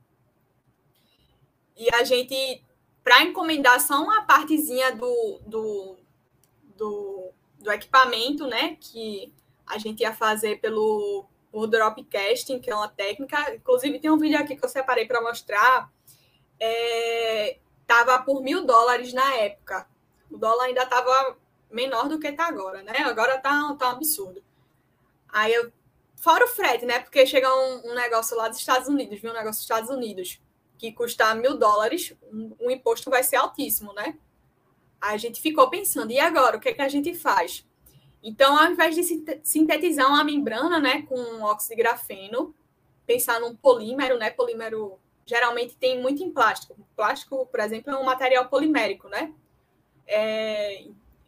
E 1.76 1.92
a 1.92 2.04
gente, 2.04 2.64
para 3.02 3.22
encomendar 3.22 3.80
só 3.80 4.00
uma 4.00 4.22
partezinha 4.22 4.94
do, 4.94 5.40
do, 5.44 5.96
do, 6.76 7.32
do, 7.58 7.72
equipamento, 7.72 8.46
né? 8.46 8.76
Que 8.80 9.32
a 9.66 9.76
gente 9.76 10.02
ia 10.02 10.14
fazer 10.14 10.60
pelo 10.60 11.26
por 11.50 11.66
dropcasting, 11.66 12.60
que 12.60 12.70
é 12.70 12.74
uma 12.74 12.88
técnica. 12.88 13.54
Inclusive, 13.54 13.98
tem 13.98 14.10
um 14.10 14.18
vídeo 14.18 14.38
aqui 14.38 14.56
que 14.56 14.64
eu 14.64 14.68
separei 14.68 15.06
para 15.06 15.20
mostrar. 15.20 15.90
É, 16.60 17.58
tava 17.86 18.22
por 18.22 18.40
mil 18.40 18.64
dólares 18.64 19.12
na 19.12 19.34
época. 19.34 19.88
O 20.30 20.38
dólar 20.38 20.66
ainda 20.66 20.84
estava 20.84 21.36
menor 21.70 22.08
do 22.08 22.20
que 22.20 22.28
está 22.28 22.46
agora, 22.46 22.82
né? 22.82 22.98
Agora 22.98 23.38
tá, 23.38 23.74
tá 23.78 23.88
um 23.88 23.92
absurdo. 23.92 24.42
Aí 25.28 25.52
eu 25.52 25.72
Fora 26.24 26.46
o 26.46 26.48
frete, 26.48 26.86
né? 26.86 27.00
Porque 27.00 27.26
chega 27.26 27.54
um, 27.54 27.90
um, 27.90 27.94
negócio 27.94 28.34
lá 28.34 28.48
dos 28.48 28.56
Estados 28.56 28.88
Unidos, 28.88 29.20
viu? 29.20 29.30
Um 29.30 29.34
negócio 29.34 29.58
dos 29.58 29.60
Estados 29.60 29.90
Unidos, 29.90 30.40
que 30.78 30.90
custa 30.90 31.34
mil 31.34 31.58
dólares, 31.58 32.16
um, 32.32 32.56
um 32.58 32.70
imposto 32.70 33.10
vai 33.10 33.22
ser 33.22 33.36
altíssimo, 33.36 33.92
né? 33.92 34.16
A 34.98 35.18
gente 35.18 35.42
ficou 35.42 35.68
pensando, 35.68 36.10
e 36.10 36.18
agora? 36.18 36.56
O 36.56 36.60
que, 36.60 36.70
é 36.70 36.72
que 36.72 36.80
a 36.80 36.88
gente 36.88 37.12
faz? 37.12 37.68
Então, 38.22 38.58
ao 38.58 38.72
invés 38.72 38.94
de 38.94 39.02
sintetizar 39.42 40.08
uma 40.08 40.24
membrana, 40.24 40.80
né, 40.80 41.02
com 41.02 41.42
óxido 41.42 41.76
de 41.76 41.82
grafeno, 41.82 42.54
pensar 43.06 43.38
num 43.38 43.54
polímero, 43.54 44.16
né? 44.16 44.30
Polímero 44.30 44.98
geralmente 45.26 45.76
tem 45.76 46.00
muito 46.00 46.22
em 46.22 46.32
plástico. 46.32 46.74
Plástico, 46.96 47.44
por 47.44 47.60
exemplo, 47.60 47.92
é 47.92 47.98
um 47.98 48.04
material 48.04 48.48
polimérico, 48.48 49.10
né? 49.10 49.30
É, 50.06 50.86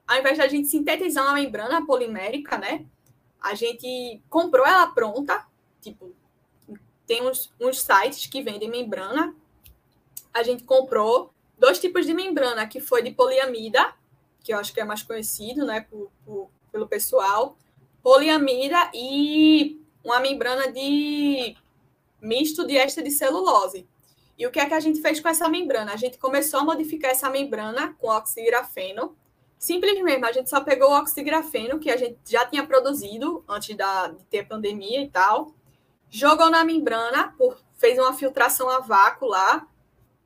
ao 0.09 0.19
invés 0.19 0.39
de 0.39 0.43
a 0.43 0.49
gente 0.49 0.69
sintetizar 0.69 1.23
uma 1.23 1.35
membrana 1.35 1.85
polimérica, 1.85 2.57
né? 2.57 2.87
A 3.47 3.55
gente 3.55 4.21
comprou 4.29 4.67
ela 4.67 4.89
pronta, 4.89 5.47
tipo, 5.81 6.13
tem 7.07 7.23
uns, 7.23 7.53
uns 7.61 7.81
sites 7.81 8.27
que 8.27 8.43
vendem 8.43 8.69
membrana. 8.69 9.35
A 10.35 10.43
gente 10.43 10.65
comprou 10.65 11.33
dois 11.57 11.79
tipos 11.79 12.05
de 12.05 12.13
membrana, 12.13 12.67
que 12.67 12.81
foi 12.81 13.03
de 13.03 13.13
poliamida, 13.13 13.95
que 14.43 14.53
eu 14.53 14.59
acho 14.59 14.73
que 14.75 14.81
é 14.81 14.85
mais 14.85 15.03
conhecido, 15.03 15.65
né, 15.65 15.87
por, 15.89 16.11
por, 16.25 16.51
pelo 16.73 16.89
pessoal, 16.89 17.57
poliamida 18.03 18.91
e 18.93 19.81
uma 20.05 20.21
membrana 20.21 20.71
de 20.71 21.57
misto 22.21 22.67
de 22.67 22.77
éster 22.77 23.05
de 23.05 23.11
celulose. 23.11 23.87
E 24.37 24.47
o 24.47 24.51
que 24.51 24.59
é 24.59 24.67
que 24.67 24.75
a 24.75 24.81
gente 24.81 25.01
fez 25.01 25.21
com 25.21 25.29
essa 25.29 25.49
membrana? 25.49 25.93
A 25.93 25.97
gente 25.97 26.19
começou 26.19 26.61
a 26.61 26.65
modificar 26.65 27.13
essa 27.13 27.31
membrana 27.31 27.95
com 27.99 28.09
oxirafeno, 28.09 29.17
simplesmente 29.59 30.25
a 30.25 30.33
gente 30.33 30.51
só 30.51 30.61
pegou 30.61 30.91
o 30.91 30.99
oxigrafeno, 30.99 31.79
que 31.79 31.91
a 31.91 31.97
gente 31.97 32.19
já 32.27 32.45
tinha 32.47 32.67
produzido 32.67 33.45
antes 33.49 33.77
da, 33.77 34.09
de 34.09 34.25
ter 34.25 34.47
pandemia 34.47 35.03
e 35.03 35.09
tal, 35.09 35.53
jogou 36.11 36.51
na 36.51 36.65
membrana, 36.65 37.35
por, 37.37 37.59
fez 37.77 37.99
uma 37.99 38.15
filtração 38.15 38.69
a 38.69 38.81
vácuo 38.81 39.29
lá, 39.29 39.67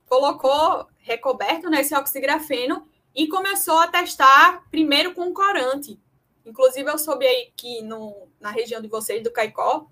colocou 0.07 0.87
recoberto 0.97 1.69
nesse 1.69 1.93
né, 1.93 1.99
oxigrafeno 1.99 2.87
e 3.15 3.27
começou 3.27 3.79
a 3.79 3.87
testar 3.87 4.63
primeiro 4.69 5.13
com 5.13 5.33
corante. 5.33 5.99
Inclusive, 6.45 6.89
eu 6.89 6.97
soube 6.97 7.25
aí 7.25 7.51
que 7.55 7.81
no, 7.81 8.27
na 8.39 8.49
região 8.49 8.81
de 8.81 8.87
vocês, 8.87 9.23
do 9.23 9.31
Caicó, 9.31 9.87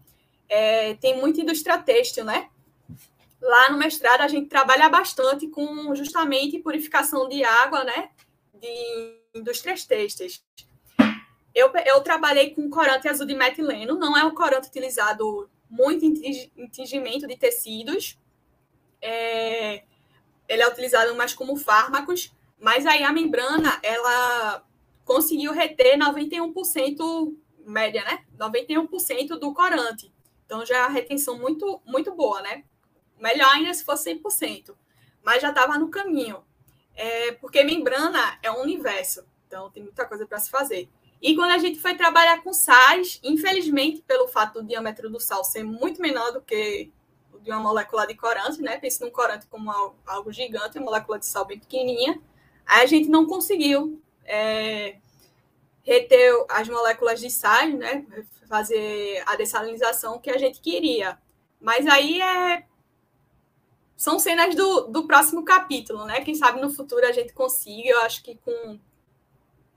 é, 0.47 0.95
tem 0.95 1.19
muita 1.19 1.41
indústria 1.41 1.77
têxtil, 1.77 2.25
né? 2.25 2.49
Lá 3.41 3.69
no 3.69 3.77
mestrado, 3.77 4.21
a 4.21 4.27
gente 4.27 4.49
trabalha 4.49 4.89
bastante 4.89 5.47
com 5.47 5.95
justamente 5.95 6.59
purificação 6.59 7.29
de 7.29 7.43
água, 7.43 7.83
né? 7.83 8.09
De 8.53 9.19
indústrias 9.39 9.85
têxteis. 9.85 10.43
Eu, 11.53 11.71
eu 11.85 12.01
trabalhei 12.01 12.51
com 12.51 12.69
corante 12.69 13.07
azul 13.07 13.25
de 13.25 13.35
metileno, 13.35 13.97
não 13.97 14.15
é 14.15 14.23
um 14.23 14.35
corante 14.35 14.67
utilizado 14.67 15.49
muito 15.69 16.05
em 16.05 16.67
tingimento 16.67 17.27
de 17.27 17.37
tecidos. 17.37 18.17
É, 19.01 19.83
ele 20.47 20.61
é 20.61 20.67
utilizado 20.67 21.15
mais 21.15 21.33
como 21.33 21.55
fármacos, 21.55 22.31
mas 22.59 22.85
aí 22.85 23.03
a 23.03 23.11
membrana, 23.11 23.79
ela 23.83 24.63
conseguiu 25.05 25.53
reter 25.53 25.97
91% 25.97 27.35
média, 27.65 28.03
né? 28.03 28.23
91% 28.37 29.39
do 29.39 29.53
corante. 29.53 30.11
Então 30.45 30.65
já 30.65 30.77
é 30.77 30.81
uma 30.81 30.89
retenção 30.89 31.37
muito, 31.37 31.81
muito 31.85 32.13
boa, 32.15 32.41
né? 32.41 32.63
Melhor 33.19 33.51
ainda 33.53 33.73
se 33.73 33.83
fosse 33.83 34.13
100%. 34.15 34.75
Mas 35.23 35.41
já 35.41 35.49
estava 35.49 35.77
no 35.77 35.89
caminho. 35.89 36.43
É, 37.01 37.31
porque 37.31 37.63
membrana 37.63 38.37
é 38.43 38.51
um 38.51 38.59
universo. 38.59 39.23
Então 39.47 39.69
tem 39.71 39.81
muita 39.81 40.05
coisa 40.05 40.27
para 40.27 40.37
se 40.37 40.49
fazer. 40.49 40.89
E 41.21 41.33
quando 41.33 41.51
a 41.51 41.57
gente 41.57 41.79
foi 41.79 41.95
trabalhar 41.95 42.43
com 42.43 42.51
sais, 42.51 43.21
infelizmente, 43.23 44.01
pelo 44.01 44.27
fato 44.27 44.61
do 44.61 44.67
diâmetro 44.67 45.09
do 45.09 45.17
sal 45.17 45.45
ser 45.45 45.63
muito 45.63 46.01
menor 46.01 46.33
do 46.33 46.41
que 46.41 46.91
o 47.33 47.39
de 47.39 47.51
uma 47.51 47.59
molécula 47.61 48.05
de 48.05 48.15
corante, 48.15 48.61
né? 48.61 48.77
Pense 48.77 48.99
num 48.99 49.09
corante 49.09 49.47
como 49.47 49.71
algo 50.05 50.33
gigante, 50.33 50.77
uma 50.77 50.87
molécula 50.87 51.17
de 51.17 51.25
sal 51.25 51.45
bem 51.45 51.57
pequenininha. 51.57 52.21
Aí 52.65 52.83
a 52.83 52.85
gente 52.85 53.07
não 53.07 53.25
conseguiu 53.25 54.01
é, 54.25 54.97
reter 55.81 56.33
as 56.49 56.67
moléculas 56.67 57.21
de 57.21 57.29
sais, 57.29 57.73
né? 57.73 58.05
Fazer 58.49 59.23
a 59.25 59.37
dessalinização 59.37 60.19
que 60.19 60.29
a 60.29 60.37
gente 60.37 60.59
queria. 60.59 61.17
Mas 61.61 61.87
aí 61.87 62.21
é 62.21 62.65
são 63.99 64.17
cenas 64.17 64.55
do, 64.55 64.83
do 64.83 65.05
próximo 65.05 65.43
capítulo, 65.43 66.05
né? 66.05 66.21
Quem 66.21 66.33
sabe 66.33 66.61
no 66.61 66.69
futuro 66.69 67.05
a 67.05 67.11
gente 67.11 67.33
consiga. 67.33 67.89
Eu 67.89 67.99
acho 67.99 68.23
que 68.23 68.33
com 68.35 68.79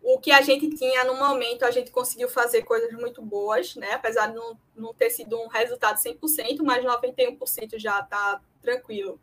o 0.00 0.20
que 0.20 0.30
a 0.30 0.40
gente 0.40 0.70
tinha 0.76 1.02
no 1.02 1.16
momento, 1.16 1.64
a 1.64 1.72
gente 1.72 1.90
conseguiu 1.90 2.28
fazer 2.28 2.62
coisas 2.62 2.92
muito 2.92 3.20
boas, 3.20 3.74
né? 3.74 3.94
Apesar 3.94 4.28
de 4.28 4.36
não, 4.36 4.56
não 4.76 4.94
ter 4.94 5.10
sido 5.10 5.36
um 5.40 5.48
resultado 5.48 5.96
100%, 5.96 6.62
mas 6.62 6.84
91% 6.84 7.78
já 7.78 7.98
está 7.98 8.40
tranquilo. 8.62 9.18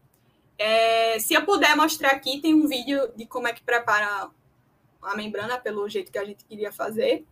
É, 0.57 1.17
se 1.17 1.33
eu 1.33 1.45
puder 1.45 1.77
mostrar 1.77 2.09
aqui, 2.09 2.41
tem 2.41 2.53
um 2.53 2.67
vídeo 2.67 3.09
de 3.15 3.25
como 3.25 3.47
é 3.47 3.53
que 3.53 3.63
prepara 3.63 4.29
a 5.01 5.15
membrana 5.15 5.57
pelo 5.57 5.87
jeito 5.87 6.11
que 6.11 6.19
a 6.19 6.25
gente 6.25 6.43
queria 6.43 6.73
fazer. 6.73 7.25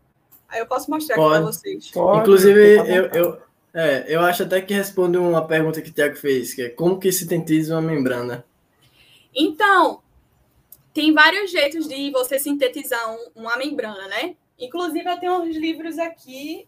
Aí 0.47 0.61
eu 0.61 0.67
posso 0.67 0.89
mostrar 0.89 1.17
pode, 1.17 1.35
aqui 1.35 1.43
para 1.43 1.51
vocês. 1.51 1.91
Pode, 1.91 2.21
Inclusive, 2.21 2.77
eu, 2.77 3.07
eu, 3.07 3.41
é, 3.77 4.05
eu 4.07 4.21
acho 4.21 4.41
até 4.41 4.59
que 4.59 4.73
responde 4.73 5.19
uma 5.19 5.45
pergunta 5.45 5.83
que 5.83 5.91
o 5.91 5.93
Tiago 5.93 6.15
fez, 6.15 6.51
que 6.51 6.63
é 6.63 6.69
como 6.69 6.99
que 6.99 7.11
sintetiza 7.11 7.75
uma 7.75 7.81
membrana? 7.83 8.43
Então, 9.35 10.01
tem 10.95 11.13
vários 11.13 11.51
jeitos 11.51 11.87
de 11.87 12.09
você 12.09 12.39
sintetizar 12.39 13.07
um, 13.11 13.29
uma 13.35 13.55
membrana, 13.55 14.07
né? 14.07 14.35
Inclusive, 14.57 15.07
eu 15.07 15.19
tenho 15.19 15.41
uns 15.43 15.55
livros 15.55 15.99
aqui. 15.99 16.67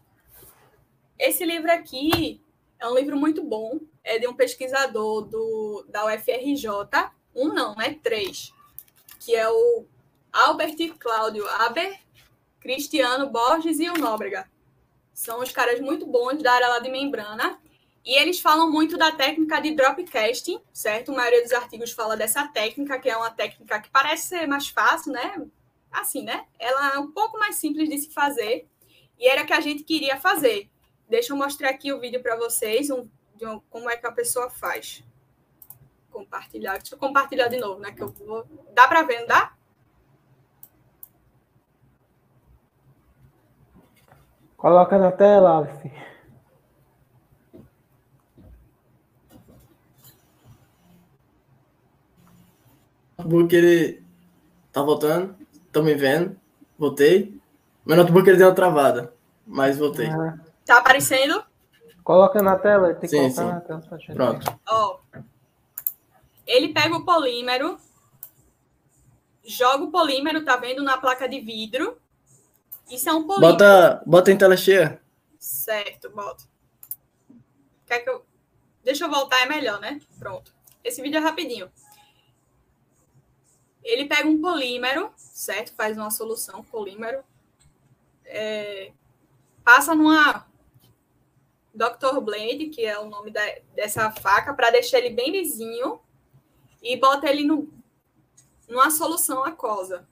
Esse 1.18 1.44
livro 1.44 1.72
aqui 1.72 2.40
é 2.78 2.86
um 2.86 2.94
livro 2.94 3.16
muito 3.16 3.42
bom. 3.42 3.80
É 4.04 4.20
de 4.20 4.28
um 4.28 4.34
pesquisador 4.34 5.22
do, 5.22 5.84
da 5.88 6.06
UFRJ. 6.06 6.68
Um 7.34 7.48
não, 7.52 7.74
né? 7.74 7.98
Três. 8.00 8.54
Que 9.18 9.34
é 9.34 9.48
o 9.48 9.84
Albert 10.32 10.76
Cláudio 10.98 11.44
Aber, 11.48 11.98
Cristiano 12.60 13.28
Borges 13.28 13.80
e 13.80 13.90
o 13.90 13.94
Nóbrega. 13.94 14.48
São 15.12 15.40
os 15.40 15.50
caras 15.52 15.80
muito 15.80 16.06
bons 16.06 16.42
da 16.42 16.52
área 16.52 16.68
lá 16.68 16.78
de 16.78 16.90
membrana. 16.90 17.60
E 18.04 18.14
eles 18.14 18.40
falam 18.40 18.70
muito 18.70 18.96
da 18.96 19.12
técnica 19.12 19.60
de 19.60 19.74
dropcasting, 19.74 20.60
certo? 20.72 21.12
A 21.12 21.16
maioria 21.16 21.42
dos 21.42 21.52
artigos 21.52 21.92
fala 21.92 22.16
dessa 22.16 22.48
técnica, 22.48 22.98
que 22.98 23.10
é 23.10 23.16
uma 23.16 23.30
técnica 23.30 23.80
que 23.80 23.90
parece 23.90 24.28
ser 24.28 24.46
mais 24.46 24.68
fácil, 24.68 25.12
né? 25.12 25.46
Assim, 25.92 26.22
né? 26.22 26.46
Ela 26.58 26.94
é 26.94 26.98
um 26.98 27.10
pouco 27.10 27.38
mais 27.38 27.56
simples 27.56 27.88
de 27.88 27.98
se 27.98 28.10
fazer. 28.10 28.66
E 29.18 29.28
era 29.28 29.44
que 29.44 29.52
a 29.52 29.60
gente 29.60 29.82
queria 29.82 30.16
fazer. 30.16 30.70
Deixa 31.08 31.32
eu 31.32 31.36
mostrar 31.36 31.70
aqui 31.70 31.92
o 31.92 32.00
vídeo 32.00 32.22
para 32.22 32.36
vocês, 32.36 32.88
um, 32.88 33.06
um, 33.42 33.60
como 33.68 33.90
é 33.90 33.96
que 33.96 34.06
a 34.06 34.12
pessoa 34.12 34.48
faz. 34.48 35.04
Compartilhar. 36.10 36.78
Deixa 36.78 36.94
eu 36.94 36.98
compartilhar 36.98 37.48
de 37.48 37.58
novo, 37.58 37.80
né? 37.80 37.92
Que 37.92 38.02
eu 38.02 38.08
vou... 38.08 38.46
Dá 38.72 38.88
para 38.88 39.02
ver, 39.02 39.20
não 39.20 39.26
dá? 39.26 39.52
Coloca 44.60 44.98
na 44.98 45.10
tela, 45.10 45.50
Alf. 45.50 45.90
notebook 53.30 53.54
ele 53.54 54.02
tá 54.72 54.82
voltando, 54.82 55.36
estão 55.66 55.82
me 55.82 55.94
vendo, 55.94 56.36
voltei. 56.78 57.40
Meu 57.86 57.96
notebook 57.96 58.28
ele 58.28 58.38
deu 58.38 58.48
uma 58.48 58.54
travada, 58.54 59.14
mas 59.46 59.78
voltei. 59.78 60.08
Ah. 60.08 60.38
Tá 60.66 60.78
aparecendo? 60.78 61.42
Coloca 62.02 62.42
na 62.42 62.56
tela, 62.56 62.94
tem 62.94 63.08
que 63.08 63.08
sim, 63.08 63.30
sim. 63.30 63.44
na 63.44 63.60
tela. 63.60 63.82
Pronto. 64.14 64.60
Ó, 64.68 64.98
ele 66.46 66.72
pega 66.72 66.96
o 66.96 67.04
polímero, 67.04 67.78
joga 69.44 69.84
o 69.84 69.90
polímero, 69.90 70.44
tá 70.44 70.56
vendo, 70.56 70.82
na 70.82 70.98
placa 70.98 71.28
de 71.28 71.40
vidro. 71.40 71.96
Isso 72.90 73.08
é 73.08 73.12
um 73.12 73.26
polímero. 73.26 73.52
Bota, 73.52 74.02
bota 74.06 74.32
em 74.32 74.38
tela 74.38 74.56
cheia. 74.56 75.00
Certo, 75.38 76.10
bota. 76.10 76.44
Quer 77.86 78.00
que 78.00 78.10
eu... 78.10 78.24
Deixa 78.82 79.04
eu 79.04 79.10
voltar, 79.10 79.40
é 79.40 79.46
melhor, 79.46 79.80
né? 79.80 80.00
Pronto. 80.18 80.52
Esse 80.82 81.02
vídeo 81.02 81.18
é 81.18 81.20
rapidinho. 81.20 81.70
Ele 83.82 84.06
pega 84.06 84.28
um 84.28 84.40
polímero, 84.40 85.12
certo? 85.16 85.74
Faz 85.74 85.96
uma 85.96 86.10
solução 86.10 86.62
polímero, 86.62 87.22
é, 88.24 88.92
passa 89.64 89.94
numa 89.94 90.46
Dr. 91.74 92.20
Blade, 92.20 92.68
que 92.68 92.84
é 92.84 92.98
o 92.98 93.08
nome 93.08 93.30
da, 93.30 93.42
dessa 93.74 94.10
faca, 94.10 94.54
para 94.54 94.70
deixar 94.70 94.98
ele 94.98 95.10
bem 95.10 95.30
lisinho 95.30 96.00
e 96.82 96.96
bota 96.96 97.28
ele 97.28 97.44
no, 97.44 97.72
numa 98.68 98.90
solução 98.90 99.44
aquosa. 99.44 100.08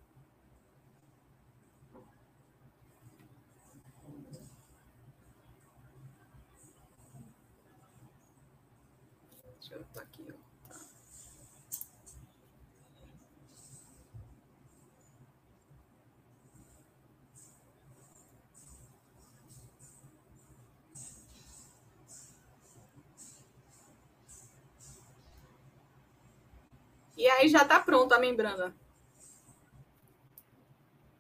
E 27.19 27.29
aí 27.29 27.49
já 27.49 27.63
está 27.63 27.81
pronto 27.81 28.13
a 28.13 28.19
membrana. 28.21 28.73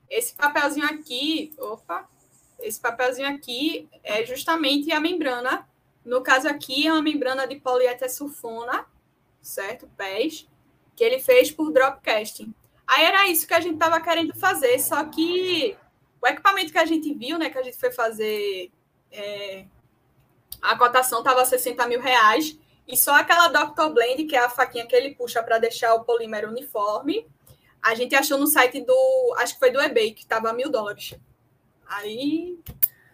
Esse 0.08 0.32
papelzinho 0.32 0.86
aqui, 0.86 1.52
opa, 1.58 2.08
esse 2.60 2.78
papelzinho 2.80 3.28
aqui 3.28 3.88
é 4.04 4.24
justamente 4.24 4.92
a 4.92 5.00
membrana. 5.00 5.68
No 6.04 6.22
caso 6.22 6.48
aqui 6.48 6.86
é 6.86 6.92
uma 6.92 7.02
membrana 7.02 7.48
de 7.48 7.56
poliéter 7.56 8.08
sulfona, 8.08 8.86
certo? 9.42 9.90
PES, 9.96 10.48
que 10.94 11.02
ele 11.02 11.18
fez 11.18 11.50
por 11.50 11.72
dropcasting. 11.72 12.54
Aí 12.86 13.04
era 13.04 13.26
isso 13.26 13.46
que 13.46 13.54
a 13.54 13.60
gente 13.60 13.74
estava 13.74 14.00
querendo 14.00 14.34
fazer, 14.34 14.78
só 14.78 15.04
que 15.04 15.76
o 16.22 16.26
equipamento 16.28 16.70
que 16.70 16.78
a 16.78 16.86
gente 16.86 17.12
viu, 17.12 17.38
né, 17.38 17.50
que 17.50 17.58
a 17.58 17.62
gente 17.62 17.76
foi 17.76 17.90
fazer, 17.90 18.70
é, 19.10 19.66
a 20.62 20.78
cotação 20.78 21.18
estava 21.18 21.44
60 21.44 21.86
mil 21.88 22.00
reais. 22.00 22.56
E 22.88 22.96
só 22.96 23.14
aquela 23.16 23.48
Dr. 23.48 23.92
Blend, 23.92 24.24
que 24.24 24.34
é 24.34 24.42
a 24.42 24.48
faquinha 24.48 24.86
que 24.86 24.96
ele 24.96 25.14
puxa 25.14 25.42
para 25.42 25.58
deixar 25.58 25.94
o 25.94 26.04
polímero 26.04 26.48
uniforme, 26.48 27.26
a 27.82 27.94
gente 27.94 28.16
achou 28.16 28.38
no 28.38 28.46
site 28.46 28.80
do. 28.80 29.36
Acho 29.38 29.54
que 29.54 29.60
foi 29.60 29.70
do 29.70 29.80
eBay, 29.80 30.12
que 30.12 30.22
estava 30.22 30.52
mil 30.54 30.70
dólares. 30.70 31.14
Aí 31.86 32.58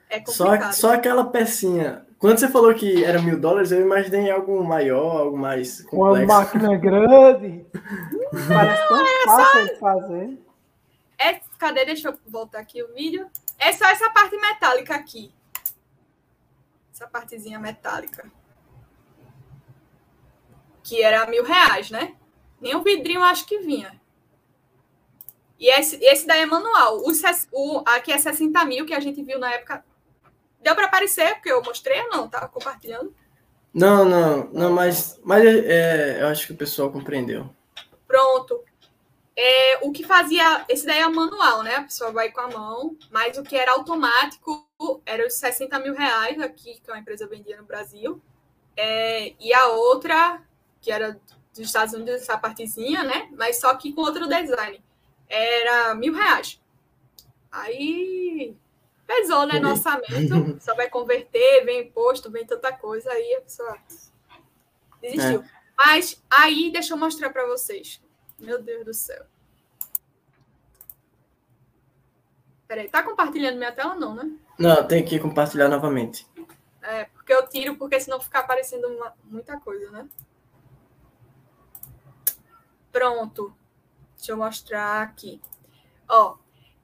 é 0.08 0.20
complicado. 0.20 0.72
Só, 0.72 0.88
só 0.88 0.94
aquela 0.94 1.24
pecinha. 1.24 2.06
Quando 2.18 2.38
você 2.38 2.48
falou 2.48 2.72
que 2.72 3.04
era 3.04 3.20
mil 3.20 3.38
dólares, 3.38 3.72
eu 3.72 3.80
imaginei 3.80 4.30
algo 4.30 4.62
maior, 4.64 5.22
algo 5.22 5.36
mais 5.36 5.82
complexo. 5.82 6.24
Uma 6.24 6.24
máquina 6.24 6.76
grande. 6.76 7.66
Parece 8.48 8.88
tão 8.88 9.06
é 9.06 9.24
fácil 9.24 9.64
de 9.66 9.80
fazer. 9.80 10.38
É 11.18 11.40
cadê? 11.58 11.84
Deixa 11.84 12.08
eu 12.08 12.18
voltar 12.26 12.60
aqui 12.60 12.82
o 12.82 12.94
vídeo. 12.94 13.28
É 13.58 13.72
só 13.72 13.86
essa 13.86 14.08
parte 14.10 14.36
metálica 14.36 14.94
aqui. 14.94 15.34
Essa 16.92 17.08
partezinha 17.08 17.58
metálica. 17.58 18.30
Que 20.84 21.02
era 21.02 21.26
mil 21.26 21.42
reais, 21.42 21.90
né? 21.90 22.14
Nem 22.60 22.76
o 22.76 22.82
vidrinho 22.82 23.22
acho 23.22 23.44
que 23.46 23.58
vinha. 23.58 24.00
E 25.58 25.68
esse, 25.68 25.96
esse 26.04 26.26
daí 26.26 26.42
é 26.42 26.46
manual. 26.46 26.98
O, 26.98 27.10
o, 27.52 27.82
aqui 27.86 28.12
é 28.12 28.18
60 28.18 28.64
mil, 28.64 28.86
que 28.86 28.94
a 28.94 29.00
gente 29.00 29.22
viu 29.22 29.38
na 29.38 29.52
época. 29.52 29.84
Deu 30.60 30.74
para 30.74 30.86
aparecer, 30.86 31.34
porque 31.34 31.50
eu 31.50 31.62
mostrei 31.62 32.00
ou 32.02 32.10
não? 32.10 32.28
Tava 32.28 32.48
compartilhando? 32.48 33.14
Não, 33.72 34.04
não, 34.04 34.44
não, 34.52 34.72
mas, 34.72 35.20
mas 35.24 35.44
é, 35.44 36.22
eu 36.22 36.28
acho 36.28 36.46
que 36.46 36.52
o 36.52 36.56
pessoal 36.56 36.92
compreendeu. 36.92 37.50
Pronto. 38.06 38.62
É, 39.36 39.78
o 39.82 39.90
que 39.90 40.04
fazia. 40.04 40.64
Esse 40.68 40.86
daí 40.86 41.00
é 41.00 41.08
manual, 41.08 41.62
né? 41.62 41.76
A 41.76 41.82
pessoa 41.82 42.12
vai 42.12 42.30
com 42.30 42.40
a 42.40 42.48
mão, 42.48 42.96
mas 43.10 43.36
o 43.36 43.42
que 43.42 43.56
era 43.56 43.72
automático 43.72 44.68
era 45.04 45.26
os 45.26 45.34
60 45.34 45.78
mil 45.80 45.94
reais 45.94 46.40
aqui, 46.40 46.80
que 46.80 46.90
uma 46.90 47.00
empresa 47.00 47.26
vendia 47.26 47.56
no 47.56 47.64
Brasil. 47.64 48.22
É, 48.76 49.32
e 49.40 49.52
a 49.52 49.66
outra, 49.68 50.40
que 50.84 50.92
era 50.92 51.18
dos 51.50 51.66
Estados 51.66 51.94
Unidos, 51.94 52.20
essa 52.20 52.36
partezinha, 52.36 53.02
né? 53.02 53.30
Mas 53.38 53.58
só 53.58 53.74
que 53.74 53.92
com 53.92 54.02
outro 54.02 54.28
design. 54.28 54.84
Era 55.26 55.94
mil 55.94 56.12
reais. 56.12 56.60
Aí 57.50 58.54
pesou, 59.06 59.46
né? 59.46 59.58
No 59.58 59.70
orçamento. 59.70 60.60
Só 60.60 60.74
vai 60.74 60.90
converter, 60.90 61.64
vem 61.64 61.82
imposto, 61.82 62.30
vem 62.30 62.44
tanta 62.44 62.70
coisa, 62.72 63.10
aí 63.10 63.36
a 63.36 63.40
pessoa 63.40 63.78
desistiu. 65.00 65.40
É. 65.42 65.50
Mas 65.76 66.22
aí, 66.30 66.70
deixa 66.70 66.92
eu 66.92 66.98
mostrar 66.98 67.30
para 67.30 67.46
vocês. 67.46 68.00
Meu 68.38 68.60
Deus 68.62 68.84
do 68.84 68.92
céu. 68.92 69.24
Peraí, 72.68 72.88
tá 72.88 73.02
compartilhando 73.02 73.56
minha 73.56 73.72
tela, 73.72 73.94
não, 73.94 74.14
né? 74.14 74.30
Não, 74.58 74.86
tem 74.86 75.04
que 75.04 75.18
compartilhar 75.18 75.68
novamente. 75.68 76.26
É, 76.82 77.04
porque 77.06 77.32
eu 77.32 77.46
tiro, 77.48 77.76
porque 77.76 77.98
senão 77.98 78.20
fica 78.20 78.40
aparecendo 78.40 78.86
uma, 78.88 79.14
muita 79.24 79.58
coisa, 79.58 79.90
né? 79.90 80.06
Pronto. 82.94 83.52
Deixa 84.16 84.30
eu 84.30 84.36
mostrar 84.36 85.02
aqui. 85.02 85.40
Ó, 86.08 86.36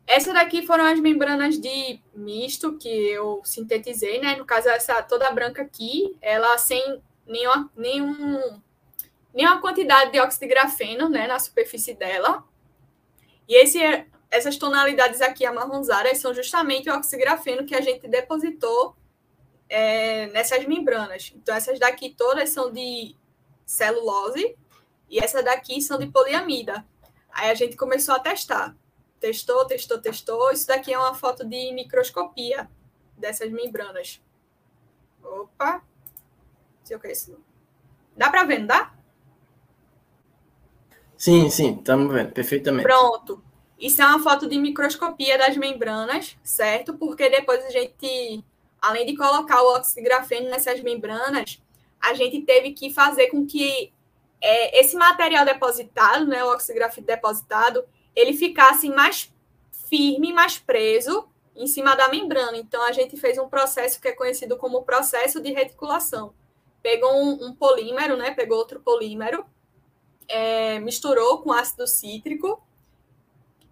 essa 0.08 0.32
daqui 0.32 0.66
foram 0.66 0.84
as 0.84 0.98
membranas 0.98 1.56
de 1.56 2.02
misto 2.12 2.76
que 2.78 2.88
eu 2.88 3.40
sintetizei, 3.44 4.20
né? 4.20 4.34
No 4.34 4.44
caso, 4.44 4.68
essa 4.70 5.00
toda 5.04 5.30
branca 5.30 5.62
aqui, 5.62 6.16
ela 6.20 6.58
sem 6.58 7.00
nenhuma, 7.24 7.70
nenhum, 7.76 8.60
nenhuma 9.32 9.60
quantidade 9.60 10.10
de 10.10 10.18
óxido 10.18 10.48
de 10.48 10.52
grafeno, 10.52 11.08
né? 11.08 11.28
Na 11.28 11.38
superfície 11.38 11.94
dela. 11.94 12.42
E 13.46 13.54
esse, 13.54 13.78
essas 14.32 14.56
tonalidades 14.56 15.20
aqui 15.20 15.46
amarronzadas 15.46 16.18
são 16.18 16.34
justamente 16.34 16.90
o 16.90 16.92
óxido 16.92 17.18
de 17.18 17.22
grafeno 17.22 17.64
que 17.64 17.74
a 17.76 17.80
gente 17.80 18.08
depositou 18.08 18.96
é, 19.68 20.26
nessas 20.32 20.66
membranas. 20.66 21.32
Então, 21.36 21.54
essas 21.54 21.78
daqui 21.78 22.12
todas 22.18 22.50
são 22.50 22.72
de 22.72 23.14
celulose 23.64 24.58
e 25.10 25.18
essas 25.18 25.44
daqui 25.44 25.82
são 25.82 25.98
de 25.98 26.06
poliamida. 26.06 26.86
Aí 27.32 27.50
a 27.50 27.54
gente 27.54 27.76
começou 27.76 28.14
a 28.14 28.20
testar. 28.20 28.76
Testou, 29.18 29.66
testou, 29.66 29.98
testou. 29.98 30.52
Isso 30.52 30.68
daqui 30.68 30.92
é 30.92 30.98
uma 30.98 31.14
foto 31.14 31.44
de 31.44 31.72
microscopia 31.72 32.70
dessas 33.18 33.50
membranas. 33.50 34.22
Opa! 35.22 35.82
Que 36.86 37.06
é 37.06 37.12
isso. 37.12 37.36
Dá 38.16 38.30
para 38.30 38.44
ver, 38.44 38.60
não 38.60 38.66
dá? 38.66 38.92
Sim, 41.16 41.50
sim, 41.50 41.76
estamos 41.76 42.12
vendo 42.12 42.32
perfeitamente. 42.32 42.82
Pronto. 42.82 43.42
Isso 43.78 44.02
é 44.02 44.06
uma 44.06 44.22
foto 44.22 44.48
de 44.48 44.58
microscopia 44.58 45.38
das 45.38 45.56
membranas, 45.56 46.36
certo? 46.42 46.94
Porque 46.94 47.28
depois 47.30 47.64
a 47.64 47.70
gente, 47.70 48.44
além 48.80 49.06
de 49.06 49.16
colocar 49.16 49.62
o 49.62 49.74
óxido 49.74 49.96
de 49.96 50.02
grafeno 50.02 50.50
nessas 50.50 50.80
membranas, 50.82 51.62
a 52.00 52.14
gente 52.14 52.42
teve 52.42 52.72
que 52.72 52.92
fazer 52.92 53.28
com 53.28 53.46
que 53.46 53.92
é, 54.41 54.79
esse 54.79 54.95
material 54.95 55.45
depositado, 55.45 56.25
né, 56.25 56.43
o 56.43 56.49
óxido 56.49 56.73
de 56.73 56.79
grafeno 56.79 57.07
depositado, 57.07 57.83
ele 58.15 58.33
ficasse 58.33 58.89
mais 58.89 59.33
firme, 59.89 60.33
mais 60.33 60.57
preso 60.57 61.27
em 61.55 61.67
cima 61.67 61.95
da 61.95 62.09
membrana. 62.09 62.57
Então, 62.57 62.83
a 62.83 62.91
gente 62.91 63.17
fez 63.17 63.37
um 63.37 63.49
processo 63.49 63.99
que 63.99 64.07
é 64.07 64.11
conhecido 64.11 64.57
como 64.57 64.83
processo 64.83 65.41
de 65.41 65.51
reticulação. 65.51 66.33
Pegou 66.81 67.11
um, 67.11 67.47
um 67.47 67.55
polímero, 67.55 68.17
né? 68.17 68.31
Pegou 68.31 68.57
outro 68.57 68.79
polímero, 68.79 69.45
é, 70.27 70.79
misturou 70.79 71.41
com 71.41 71.51
ácido 71.51 71.87
cítrico 71.87 72.61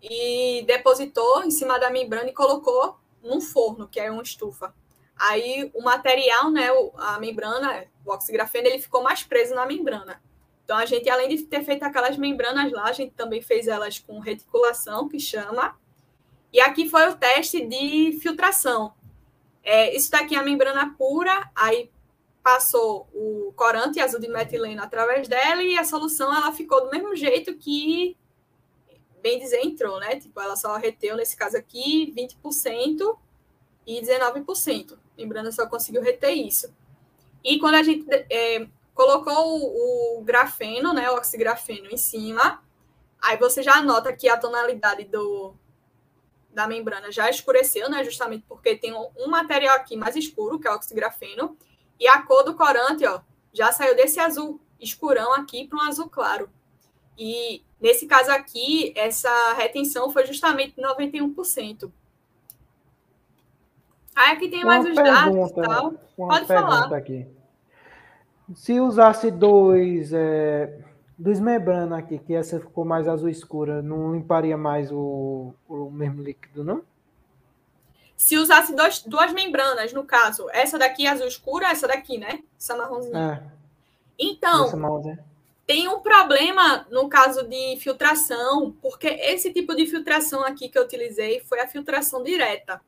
e 0.02 0.64
depositou 0.66 1.44
em 1.44 1.52
cima 1.52 1.80
da 1.80 1.90
membrana 1.90 2.30
e 2.30 2.34
colocou 2.34 2.98
num 3.22 3.40
forno, 3.40 3.88
que 3.88 4.00
é 4.00 4.10
uma 4.12 4.24
estufa. 4.24 4.74
Aí 5.16 5.72
o 5.74 5.82
material, 5.84 6.50
né, 6.50 6.70
a 6.98 7.20
membrana, 7.20 7.86
o 8.06 8.12
oxigрафeno, 8.12 8.68
ele 8.68 8.80
ficou 8.80 9.04
mais 9.04 9.24
preso 9.24 9.54
na 9.54 9.66
membrana. 9.66 10.22
Então, 10.69 10.77
a 10.77 10.85
gente, 10.85 11.09
além 11.09 11.31
de 11.31 11.45
ter 11.45 11.65
feito 11.65 11.83
aquelas 11.83 12.19
membranas 12.19 12.71
lá, 12.71 12.85
a 12.85 12.93
gente 12.93 13.15
também 13.15 13.41
fez 13.41 13.67
elas 13.67 13.99
com 14.01 14.19
reticulação, 14.19 15.09
que 15.09 15.19
chama. 15.19 15.75
E 16.53 16.61
aqui 16.61 16.87
foi 16.87 17.09
o 17.09 17.17
teste 17.17 17.65
de 17.65 18.19
filtração. 18.21 18.93
É, 19.63 19.97
isso 19.97 20.11
daqui 20.11 20.35
é 20.37 20.39
a 20.39 20.43
membrana 20.43 20.95
pura, 20.99 21.51
aí 21.57 21.91
passou 22.43 23.09
o 23.15 23.51
corante 23.57 23.99
azul 23.99 24.21
de 24.21 24.29
metileno 24.29 24.83
através 24.83 25.27
dela 25.27 25.63
e 25.63 25.79
a 25.79 25.85
solução 25.85 26.35
ela 26.37 26.53
ficou 26.53 26.85
do 26.85 26.91
mesmo 26.91 27.17
jeito 27.17 27.57
que, 27.57 28.15
bem 29.23 29.39
dizer, 29.39 29.65
entrou, 29.65 29.99
né? 29.99 30.17
Tipo, 30.17 30.39
ela 30.39 30.55
só 30.55 30.77
reteu, 30.77 31.17
nesse 31.17 31.35
caso 31.35 31.57
aqui, 31.57 32.13
20% 32.15 33.17
e 33.87 34.03
19%. 34.03 34.93
A 34.93 34.97
membrana 35.17 35.51
só 35.51 35.67
conseguiu 35.67 36.03
reter 36.03 36.33
isso. 36.33 36.71
E 37.43 37.59
quando 37.59 37.77
a 37.77 37.83
gente 37.83 38.05
é, 38.11 38.69
colocou 38.99 39.33
o, 39.33 40.19
o 40.19 40.25
grafeno, 40.25 40.93
né, 40.93 41.09
o 41.09 41.15
oxigrafeno 41.15 41.89
em 41.89 41.97
cima, 41.97 42.61
aí 43.23 43.37
você 43.37 43.63
já 43.63 43.81
nota 43.81 44.13
que 44.13 44.29
a 44.29 44.37
tonalidade 44.37 45.05
do, 45.05 45.55
da 46.53 46.67
membrana 46.67 47.13
já 47.13 47.31
escureceu, 47.31 47.89
né, 47.89 48.03
justamente 48.03 48.45
porque 48.49 48.75
tem 48.75 48.93
um 48.93 49.29
material 49.29 49.77
aqui 49.77 49.97
mais 49.97 50.17
escuro, 50.17 50.59
que 50.59 50.67
é 50.67 50.73
o 50.73 50.75
oxigrafeno, 50.75 51.57
e 52.01 52.09
a 52.09 52.23
cor 52.23 52.43
do 52.43 52.57
corante, 52.57 53.07
ó, 53.07 53.21
já 53.53 53.71
saiu 53.71 53.95
desse 53.95 54.19
azul 54.19 54.61
escurão 54.81 55.33
aqui 55.33 55.69
para 55.69 55.79
um 55.79 55.83
azul 55.83 56.09
claro. 56.09 56.51
E 57.17 57.63
nesse 57.81 58.05
caso 58.05 58.33
aqui, 58.33 58.93
essa 58.97 59.53
retenção 59.53 60.11
foi 60.11 60.27
justamente 60.27 60.75
91%. 60.75 61.89
Aí 64.17 64.33
aqui 64.33 64.49
tem 64.49 64.65
mais 64.65 64.85
os 64.85 64.97
dados 64.97 65.51
e 65.51 65.55
tal. 65.55 65.93
Pode 66.17 66.47
falar. 66.47 66.93
Aqui. 66.93 67.38
Se 68.55 68.81
usasse 68.81 69.31
dois, 69.31 70.13
é, 70.13 70.79
dois 71.19 71.41
membranas 71.41 71.99
aqui, 71.99 72.19
que 72.19 72.35
essa 72.35 72.59
ficou 72.59 72.85
mais 72.85 73.07
azul 73.07 73.29
escura, 73.29 73.83
não 73.83 74.15
limparia 74.15 74.57
mais 74.57 74.91
o, 74.91 75.55
o 75.69 75.91
mesmo 75.91 76.23
líquido, 76.23 76.65
não? 76.65 76.83
Se 78.17 78.37
usasse 78.37 78.75
dois, 78.75 79.01
duas 79.03 79.33
membranas, 79.33 79.93
no 79.93 80.05
caso, 80.05 80.49
essa 80.51 80.79
daqui 80.79 81.07
é 81.07 81.11
azul 81.11 81.27
escura, 81.27 81.71
essa 81.71 81.87
daqui, 81.87 82.19
né? 82.19 82.43
Essa 82.59 82.77
marronzinha. 82.77 83.43
É. 83.45 83.59
Então, 84.19 85.17
tem 85.67 85.87
um 85.87 86.01
problema 86.01 86.87
no 86.91 87.09
caso 87.09 87.47
de 87.47 87.77
filtração, 87.77 88.75
porque 88.83 89.07
esse 89.07 89.53
tipo 89.53 89.75
de 89.77 89.87
filtração 89.87 90.43
aqui 90.43 90.69
que 90.69 90.79
eu 90.79 90.83
utilizei 90.83 91.41
foi 91.41 91.61
a 91.61 91.69
filtração 91.69 92.23
direta 92.23 92.81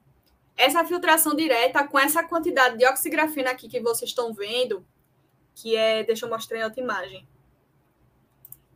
essa 0.61 0.85
filtração 0.85 1.35
direta 1.35 1.87
com 1.89 1.99
essa 1.99 2.23
quantidade 2.23 2.77
de 2.77 2.87
oxigrafina 2.87 3.51
aqui 3.51 3.67
que 3.67 3.81
vocês 3.81 4.11
estão 4.11 4.35
vendo, 4.35 4.85
que 5.55 5.77
é, 5.77 6.03
deixa 6.05 6.27
eu 6.27 6.31
mostrar 6.31 6.59
em 6.59 6.65
outra 6.65 6.83
imagem, 6.83 7.27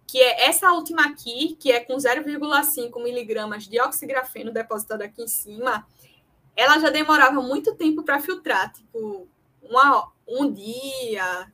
que 0.06 0.20
é 0.20 0.48
essa 0.48 0.72
última 0.72 1.06
aqui, 1.06 1.56
que 1.58 1.72
é 1.72 1.80
com 1.80 1.96
0,5 1.96 3.02
miligramas 3.02 3.64
de 3.64 3.80
oxigrafeno 3.80 4.52
depositado 4.52 5.02
aqui 5.02 5.22
em 5.22 5.28
cima, 5.28 5.86
ela 6.54 6.78
já 6.78 6.88
demorava 6.90 7.40
muito 7.42 7.74
tempo 7.74 8.02
para 8.02 8.20
filtrar, 8.20 8.72
tipo, 8.72 9.26
uma, 9.60 10.12
um 10.28 10.52
dia, 10.52 11.50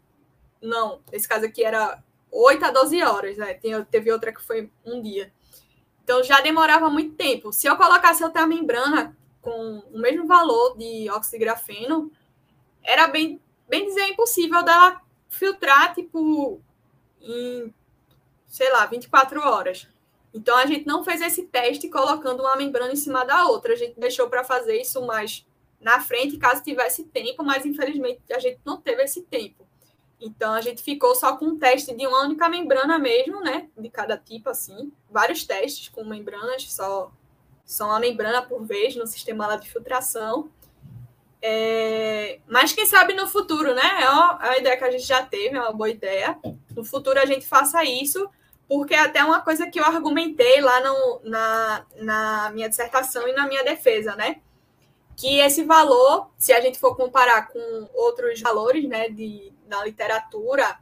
não, 0.61 1.01
nesse 1.11 1.29
caso 1.29 1.47
aqui 1.47 1.65
era 1.65 2.03
8 2.31 2.65
a 2.65 2.71
12 2.71 3.03
horas, 3.03 3.37
né? 3.39 3.55
Tem, 3.55 3.83
teve 3.85 4.13
outra 4.13 4.33
que 4.33 4.43
foi 4.43 4.71
um 4.85 5.01
dia. 5.01 5.33
Então 6.05 6.23
já 6.23 6.41
demorava 6.41 6.91
muito 6.91 7.15
tempo. 7.15 7.53
Se 7.53 7.67
eu 7.67 7.77
colocasse 7.77 8.23
outra 8.23 8.47
membrana 8.47 9.17
com 9.41 9.83
o 9.93 9.99
mesmo 9.99 10.27
valor 10.27 10.77
de 10.77 11.11
oxigrafeno, 11.11 12.11
era 12.83 13.07
bem, 13.07 13.41
bem 13.69 13.87
dizer 13.87 14.07
impossível 14.09 14.63
dela 14.63 15.01
filtrar, 15.31 15.95
tipo, 15.95 16.61
em, 17.23 17.73
sei 18.47 18.71
lá, 18.71 18.85
24 18.85 19.41
horas. 19.41 19.89
Então, 20.35 20.57
a 20.57 20.67
gente 20.67 20.87
não 20.87 21.03
fez 21.03 21.23
esse 21.23 21.45
teste 21.45 21.89
colocando 21.89 22.41
uma 22.41 22.57
membrana 22.57 22.93
em 22.93 22.97
cima 22.97 23.25
da 23.25 23.47
outra. 23.47 23.73
A 23.73 23.77
gente 23.77 23.99
deixou 23.99 24.29
para 24.29 24.45
fazer 24.45 24.79
isso 24.79 25.05
mais 25.07 25.47
na 25.81 25.99
frente, 26.01 26.37
caso 26.37 26.63
tivesse 26.63 27.05
tempo, 27.05 27.43
mas 27.43 27.65
infelizmente 27.65 28.21
a 28.31 28.39
gente 28.39 28.61
não 28.67 28.79
teve 28.79 29.03
esse 29.03 29.23
tempo. 29.23 29.67
Então, 30.21 30.53
a 30.53 30.61
gente 30.61 30.83
ficou 30.83 31.15
só 31.15 31.37
com 31.37 31.47
um 31.47 31.59
teste 31.59 31.95
de 31.95 32.07
uma 32.07 32.25
única 32.25 32.47
membrana 32.49 32.99
mesmo, 32.99 33.41
né? 33.41 33.71
De 33.77 33.89
cada 33.89 34.19
tipo, 34.19 34.51
assim. 34.51 34.93
Vários 35.11 35.45
testes 35.45 35.89
com 35.89 36.05
membranas, 36.05 36.71
só, 36.71 37.11
só 37.65 37.87
uma 37.87 37.99
membrana 37.99 38.43
por 38.43 38.63
vez 38.63 38.95
no 38.95 39.07
sistema 39.07 39.47
lá 39.47 39.57
de 39.57 39.71
filtração. 39.71 40.51
É, 41.43 42.41
mas 42.47 42.73
quem 42.73 42.85
sabe 42.85 43.15
no 43.15 43.27
futuro, 43.27 43.75
né? 43.75 43.83
É 44.01 44.05
é 44.05 44.11
uma 44.11 44.59
ideia 44.59 44.77
que 44.77 44.85
a 44.85 44.91
gente 44.91 45.05
já 45.05 45.25
teve, 45.25 45.57
é 45.57 45.61
uma 45.61 45.73
boa 45.73 45.89
ideia. 45.89 46.39
No 46.75 46.85
futuro 46.85 47.19
a 47.19 47.25
gente 47.27 47.47
faça 47.47 47.83
isso, 47.85 48.29
porque 48.69 48.95
é 48.95 49.01
até 49.01 49.25
uma 49.25 49.41
coisa 49.41 49.69
que 49.71 49.81
eu 49.81 49.85
argumentei 49.85 50.61
lá 50.61 50.81
no, 50.81 51.21
na, 51.25 51.87
na 51.97 52.51
minha 52.53 52.69
dissertação 52.69 53.27
e 53.27 53.33
na 53.33 53.47
minha 53.47 53.65
defesa, 53.65 54.15
né? 54.15 54.41
Que 55.17 55.41
esse 55.41 55.65
valor, 55.65 56.31
se 56.39 56.53
a 56.53 56.61
gente 56.61 56.79
for 56.79 56.95
comparar 56.95 57.49
com 57.49 57.89
outros 57.95 58.41
valores, 58.41 58.89
né, 58.89 59.09
de, 59.09 59.53
da 59.67 59.85
literatura, 59.85 60.79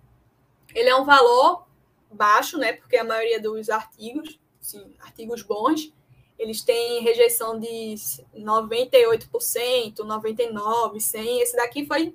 ele 0.74 0.88
é 0.88 0.94
um 0.94 1.04
valor 1.04 1.66
baixo, 2.10 2.58
né? 2.58 2.72
Porque 2.74 2.96
a 2.96 3.04
maioria 3.04 3.40
dos 3.40 3.70
artigos, 3.70 4.38
sim, 4.60 4.92
artigos 5.00 5.42
bons, 5.42 5.92
eles 6.38 6.62
têm 6.62 7.02
rejeição 7.02 7.58
de 7.58 7.94
98%, 8.36 9.96
99%, 9.96 10.92
100%. 10.94 11.40
Esse 11.40 11.56
daqui 11.56 11.84
foi 11.84 12.14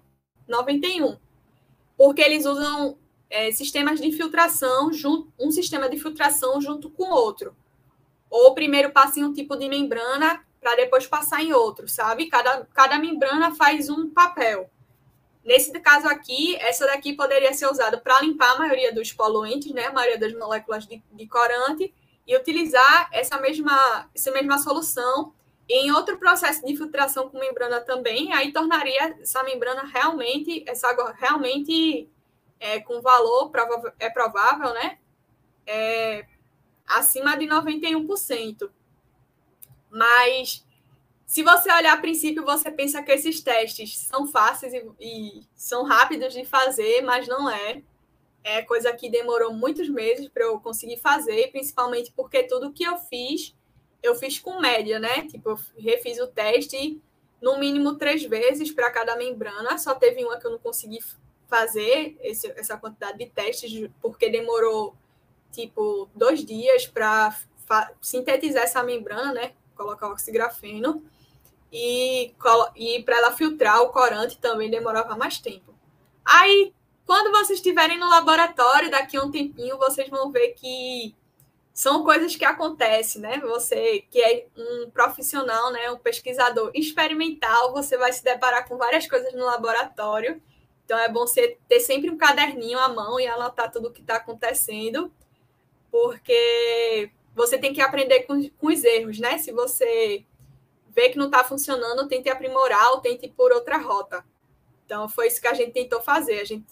91%. 0.49 1.19
Porque 1.97 2.21
eles 2.21 2.45
usam 2.45 2.97
é, 3.29 3.51
sistemas 3.51 3.99
de 3.99 4.07
infiltração, 4.07 4.89
um 5.39 5.51
sistema 5.51 5.89
de 5.89 5.99
filtração 5.99 6.61
junto 6.61 6.89
com 6.89 7.11
outro. 7.11 7.55
Ou 8.29 8.55
primeiro 8.55 8.91
passa 8.91 9.19
em 9.19 9.23
um 9.23 9.33
tipo 9.33 9.55
de 9.55 9.67
membrana 9.67 10.43
para 10.59 10.75
depois 10.75 11.05
passar 11.05 11.43
em 11.43 11.53
outro, 11.53 11.87
sabe? 11.87 12.27
Cada, 12.27 12.65
cada 12.73 12.97
membrana 12.97 13.53
faz 13.53 13.89
um 13.89 14.09
papel. 14.09 14.69
Nesse 15.43 15.77
caso 15.81 16.07
aqui, 16.07 16.55
essa 16.55 16.85
daqui 16.85 17.13
poderia 17.13 17.53
ser 17.53 17.69
usada 17.69 17.97
para 17.97 18.21
limpar 18.21 18.53
a 18.53 18.59
maioria 18.59 18.93
dos 18.93 19.11
poluentes, 19.11 19.71
né? 19.73 19.87
A 19.87 19.93
maioria 19.93 20.17
das 20.17 20.33
moléculas 20.33 20.87
de, 20.87 21.03
de 21.11 21.27
corante 21.27 21.93
e 22.27 22.35
utilizar 22.35 23.09
essa 23.11 23.39
mesma, 23.39 24.09
essa 24.15 24.31
mesma 24.31 24.57
solução 24.57 25.33
em 25.67 25.91
outro 25.91 26.17
processo 26.17 26.65
de 26.65 26.75
filtração 26.75 27.29
com 27.29 27.39
membrana 27.39 27.79
também, 27.81 28.33
aí 28.33 28.51
tornaria 28.51 29.17
essa 29.21 29.43
membrana 29.43 29.83
realmente, 29.83 30.63
essa 30.67 30.89
água 30.89 31.13
realmente 31.17 32.09
é, 32.59 32.79
com 32.79 33.01
valor 33.01 33.49
provável, 33.49 33.91
é 33.99 34.09
provável, 34.09 34.73
né? 34.73 34.97
É, 35.65 36.25
acima 36.85 37.37
de 37.37 37.45
91%. 37.45 38.69
Mas 39.89 40.65
se 41.25 41.43
você 41.43 41.71
olhar 41.71 41.93
a 41.93 42.01
princípio, 42.01 42.43
você 42.43 42.69
pensa 42.69 43.01
que 43.01 43.11
esses 43.11 43.41
testes 43.41 43.97
são 43.97 44.27
fáceis 44.27 44.73
e, 44.73 44.85
e 44.99 45.43
são 45.55 45.83
rápidos 45.83 46.33
de 46.33 46.45
fazer, 46.45 47.01
mas 47.01 47.27
não 47.27 47.49
é 47.49 47.81
é 48.43 48.61
coisa 48.61 48.91
que 48.93 49.09
demorou 49.09 49.53
muitos 49.53 49.87
meses 49.89 50.27
para 50.27 50.43
eu 50.43 50.59
conseguir 50.59 50.97
fazer, 50.97 51.51
principalmente 51.51 52.11
porque 52.15 52.43
tudo 52.43 52.73
que 52.73 52.83
eu 52.83 52.97
fiz, 52.97 53.55
eu 54.01 54.15
fiz 54.15 54.39
com 54.39 54.59
média, 54.59 54.99
né? 54.99 55.27
Tipo, 55.27 55.51
eu 55.51 55.59
refiz 55.77 56.19
o 56.19 56.27
teste 56.27 57.01
no 57.41 57.57
mínimo 57.57 57.95
três 57.95 58.23
vezes 58.23 58.71
para 58.71 58.91
cada 58.91 59.15
membrana, 59.15 59.77
só 59.77 59.95
teve 59.95 60.23
uma 60.23 60.37
que 60.37 60.47
eu 60.47 60.51
não 60.51 60.59
consegui 60.59 60.99
fazer 61.47 62.17
esse, 62.21 62.51
essa 62.57 62.77
quantidade 62.77 63.17
de 63.17 63.27
testes, 63.27 63.89
porque 64.01 64.29
demorou, 64.29 64.95
tipo, 65.51 66.09
dois 66.15 66.43
dias 66.43 66.87
para 66.87 67.37
sintetizar 68.01 68.63
essa 68.63 68.83
membrana, 68.83 69.33
né? 69.33 69.53
Colocar 69.75 70.07
o 70.07 70.11
oxigrafeno. 70.11 71.03
E, 71.71 72.33
e 72.75 73.03
para 73.03 73.17
ela 73.17 73.31
filtrar 73.31 73.81
o 73.81 73.89
corante 73.89 74.37
também 74.37 74.69
demorava 74.69 75.15
mais 75.15 75.39
tempo. 75.39 75.73
Aí 76.23 76.73
quando 77.05 77.31
vocês 77.31 77.59
estiverem 77.59 77.99
no 77.99 78.09
laboratório, 78.09 78.89
daqui 78.89 79.17
a 79.17 79.23
um 79.23 79.31
tempinho, 79.31 79.77
vocês 79.77 80.09
vão 80.09 80.31
ver 80.31 80.49
que 80.53 81.13
são 81.73 82.03
coisas 82.03 82.35
que 82.35 82.45
acontecem, 82.45 83.21
né? 83.21 83.39
Você 83.39 84.05
que 84.09 84.21
é 84.21 84.45
um 84.55 84.89
profissional, 84.91 85.71
né, 85.71 85.89
um 85.91 85.97
pesquisador 85.97 86.71
experimental, 86.73 87.73
você 87.73 87.97
vai 87.97 88.13
se 88.13 88.23
deparar 88.23 88.67
com 88.67 88.77
várias 88.77 89.07
coisas 89.07 89.33
no 89.33 89.43
laboratório. 89.45 90.41
Então 90.85 90.97
é 90.99 91.09
bom 91.09 91.21
você 91.21 91.57
ter 91.67 91.79
sempre 91.79 92.09
um 92.09 92.17
caderninho 92.17 92.77
à 92.77 92.89
mão 92.89 93.19
e 93.19 93.25
anotar 93.25 93.71
tudo 93.71 93.87
o 93.87 93.91
que 93.91 94.01
está 94.01 94.17
acontecendo, 94.17 95.11
porque 95.91 97.11
você 97.35 97.57
tem 97.57 97.73
que 97.73 97.81
aprender 97.81 98.23
com, 98.23 98.49
com 98.49 98.67
os 98.67 98.83
erros, 98.83 99.19
né? 99.19 99.39
Se 99.39 99.51
você 99.51 100.23
vê 100.89 101.09
que 101.09 101.17
não 101.17 101.25
está 101.25 101.43
funcionando, 101.43 102.07
tente 102.07 102.29
aprimorar 102.29 102.91
ou 102.91 103.01
tente 103.01 103.25
ir 103.25 103.31
por 103.31 103.51
outra 103.51 103.77
rota. 103.77 104.23
Então 104.85 105.09
foi 105.09 105.27
isso 105.27 105.41
que 105.41 105.47
a 105.47 105.53
gente 105.53 105.71
tentou 105.71 106.01
fazer. 106.01 106.39
A 106.39 106.45
gente 106.45 106.65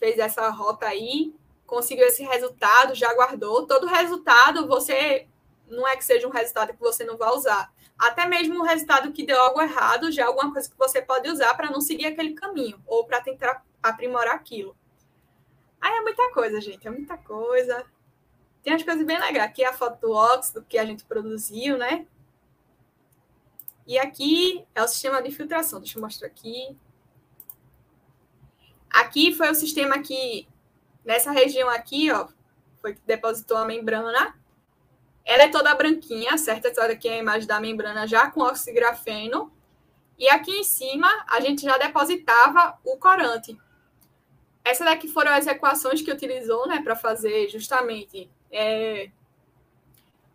fez 0.00 0.18
essa 0.18 0.48
rota 0.48 0.86
aí, 0.86 1.32
conseguiu 1.66 2.06
esse 2.06 2.24
resultado, 2.24 2.94
já 2.94 3.14
guardou. 3.14 3.66
Todo 3.66 3.86
resultado, 3.86 4.66
você 4.66 5.28
não 5.68 5.86
é 5.86 5.96
que 5.96 6.04
seja 6.04 6.26
um 6.26 6.32
resultado 6.32 6.72
que 6.72 6.80
você 6.80 7.04
não 7.04 7.16
vai 7.16 7.30
usar. 7.30 7.72
Até 7.96 8.26
mesmo 8.26 8.58
um 8.58 8.64
resultado 8.64 9.12
que 9.12 9.24
deu 9.24 9.40
algo 9.40 9.60
errado, 9.60 10.10
já 10.10 10.22
é 10.22 10.26
alguma 10.26 10.50
coisa 10.50 10.68
que 10.68 10.78
você 10.78 11.02
pode 11.02 11.28
usar 11.28 11.54
para 11.54 11.70
não 11.70 11.82
seguir 11.82 12.06
aquele 12.06 12.32
caminho 12.32 12.82
ou 12.86 13.04
para 13.04 13.20
tentar 13.20 13.62
aprimorar 13.82 14.34
aquilo. 14.34 14.74
Aí 15.80 15.92
é 15.92 16.00
muita 16.00 16.32
coisa, 16.32 16.60
gente, 16.60 16.88
é 16.88 16.90
muita 16.90 17.16
coisa. 17.18 17.84
Tem 18.62 18.72
umas 18.72 18.82
coisas 18.82 19.06
bem 19.06 19.18
legais. 19.18 19.44
Aqui 19.44 19.62
é 19.62 19.68
a 19.68 19.72
foto 19.72 20.00
do 20.00 20.12
óxido 20.12 20.64
que 20.66 20.78
a 20.78 20.84
gente 20.84 21.04
produziu, 21.04 21.76
né? 21.76 22.06
E 23.86 23.98
aqui 23.98 24.66
é 24.74 24.82
o 24.82 24.88
sistema 24.88 25.22
de 25.22 25.30
filtração. 25.30 25.80
Deixa 25.80 25.98
eu 25.98 26.02
mostrar 26.02 26.26
aqui. 26.26 26.76
Aqui 28.90 29.32
foi 29.32 29.50
o 29.50 29.54
sistema 29.54 30.00
que, 30.00 30.48
nessa 31.04 31.30
região 31.30 31.70
aqui, 31.70 32.10
ó, 32.10 32.26
foi 32.82 32.94
que 32.94 33.00
depositou 33.06 33.56
a 33.56 33.64
membrana. 33.64 34.34
Ela 35.24 35.44
é 35.44 35.48
toda 35.48 35.74
branquinha, 35.74 36.36
certo? 36.36 36.66
Essa 36.66 36.84
aqui 36.86 37.08
é 37.08 37.14
a 37.14 37.18
imagem 37.18 37.46
da 37.46 37.60
membrana 37.60 38.06
já 38.06 38.30
com 38.30 38.40
oxigrafeno. 38.40 39.52
E 40.18 40.28
aqui 40.28 40.50
em 40.50 40.64
cima, 40.64 41.08
a 41.28 41.40
gente 41.40 41.62
já 41.62 41.78
depositava 41.78 42.78
o 42.84 42.96
corante. 42.96 43.56
Essa 44.64 44.84
daqui 44.84 45.08
foram 45.08 45.32
as 45.32 45.46
equações 45.46 46.02
que 46.02 46.12
utilizou, 46.12 46.66
né, 46.66 46.82
para 46.82 46.94
fazer 46.94 47.48
justamente 47.48 48.28
é, 48.50 49.10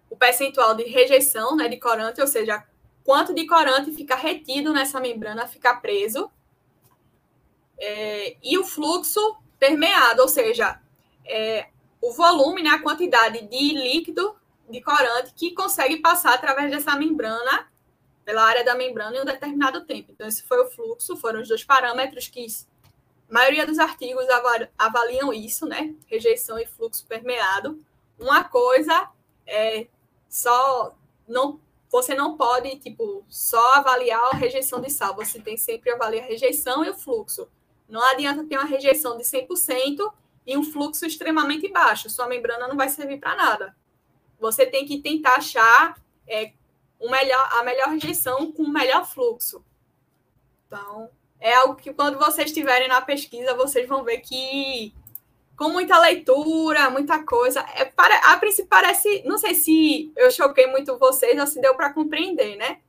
o 0.09 0.15
percentual 0.15 0.73
de 0.75 0.83
rejeição, 0.83 1.55
né, 1.55 1.67
de 1.67 1.77
corante, 1.77 2.19
ou 2.21 2.27
seja, 2.27 2.63
quanto 3.03 3.33
de 3.33 3.45
corante 3.45 3.91
fica 3.91 4.15
retido 4.15 4.73
nessa 4.73 4.99
membrana, 4.99 5.45
fica 5.45 5.75
preso 5.75 6.31
é, 7.77 8.37
e 8.41 8.57
o 8.57 8.63
fluxo 8.63 9.37
permeado, 9.59 10.21
ou 10.21 10.27
seja, 10.27 10.79
é, 11.25 11.69
o 12.01 12.11
volume, 12.11 12.61
né, 12.61 12.69
a 12.69 12.81
quantidade 12.81 13.41
de 13.41 13.73
líquido 13.73 14.35
de 14.69 14.81
corante 14.81 15.33
que 15.35 15.51
consegue 15.51 15.97
passar 15.97 16.33
através 16.33 16.71
dessa 16.71 16.95
membrana, 16.95 17.71
pela 18.23 18.43
área 18.43 18.63
da 18.63 18.75
membrana 18.75 19.17
em 19.17 19.21
um 19.21 19.25
determinado 19.25 19.85
tempo. 19.85 20.11
Então, 20.11 20.27
esse 20.27 20.43
foi 20.43 20.59
o 20.63 20.69
fluxo, 20.69 21.15
foram 21.15 21.41
os 21.41 21.47
dois 21.47 21.63
parâmetros 21.63 22.27
que 22.27 22.45
a 23.29 23.33
maioria 23.33 23.65
dos 23.65 23.77
artigos 23.77 24.25
avaliam 24.77 25.31
isso, 25.31 25.67
né? 25.67 25.93
Rejeição 26.07 26.57
e 26.57 26.65
fluxo 26.65 27.05
permeado. 27.05 27.79
Uma 28.19 28.43
coisa 28.43 29.09
é 29.45 29.87
só 30.27 30.95
não 31.27 31.59
você 31.91 32.13
não 32.13 32.35
pode, 32.35 32.75
tipo, 32.77 33.23
só 33.29 33.75
avaliar 33.75 34.19
a 34.33 34.35
rejeição 34.35 34.81
de 34.81 34.89
sal, 34.89 35.15
você 35.15 35.39
tem 35.39 35.55
sempre 35.55 35.91
avaliar 35.91 36.25
a 36.25 36.27
rejeição 36.27 36.83
e 36.83 36.89
o 36.89 36.93
fluxo. 36.93 37.47
Não 37.87 38.03
adianta 38.11 38.43
ter 38.43 38.57
uma 38.57 38.65
rejeição 38.65 39.17
de 39.17 39.23
100% 39.23 40.11
e 40.45 40.57
um 40.57 40.63
fluxo 40.63 41.05
extremamente 41.05 41.71
baixo. 41.71 42.09
Sua 42.09 42.27
membrana 42.27 42.67
não 42.67 42.75
vai 42.75 42.89
servir 42.89 43.19
para 43.19 43.35
nada. 43.35 43.75
Você 44.39 44.65
tem 44.65 44.85
que 44.85 44.99
tentar 44.99 45.35
achar 45.35 45.99
é, 46.27 46.51
um 46.99 47.09
melhor, 47.09 47.49
a 47.53 47.63
melhor 47.63 47.89
rejeição 47.89 48.51
com 48.51 48.63
o 48.63 48.73
melhor 48.73 49.05
fluxo. 49.05 49.63
Então, 50.67 51.09
é 51.39 51.53
algo 51.53 51.75
que 51.75 51.93
quando 51.93 52.17
vocês 52.17 52.47
estiverem 52.47 52.87
na 52.87 53.01
pesquisa, 53.01 53.55
vocês 53.55 53.87
vão 53.87 54.03
ver 54.03 54.19
que 54.19 54.93
com 55.55 55.69
muita 55.69 55.97
leitura, 55.99 56.89
muita 56.89 57.23
coisa, 57.23 57.65
é, 57.75 57.85
para, 57.85 58.33
a 58.33 58.37
princípio 58.37 58.67
parece, 58.69 59.23
não 59.25 59.37
sei 59.37 59.55
se 59.55 60.11
eu 60.17 60.29
choquei 60.29 60.67
muito 60.67 60.97
vocês 60.97 61.39
ou 61.39 61.47
se 61.47 61.61
deu 61.61 61.75
para 61.75 61.93
compreender, 61.93 62.57
né? 62.57 62.79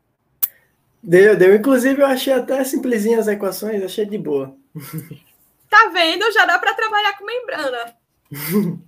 Deu, 1.03 1.37
deu. 1.37 1.55
Inclusive, 1.55 2.03
eu 2.03 2.07
achei 2.07 2.33
até 2.33 2.65
simplesinhas 2.65 3.29
as 3.29 3.35
equações, 3.35 3.83
achei 3.83 4.05
de 4.05 4.19
boa. 4.19 4.57
Tá 5.69 5.89
vendo? 5.89 6.31
Já 6.33 6.47
dá 6.47 6.59
para 6.59 6.75
trabalhar 6.75 7.19
com 7.19 7.25
membrana. 7.25 7.97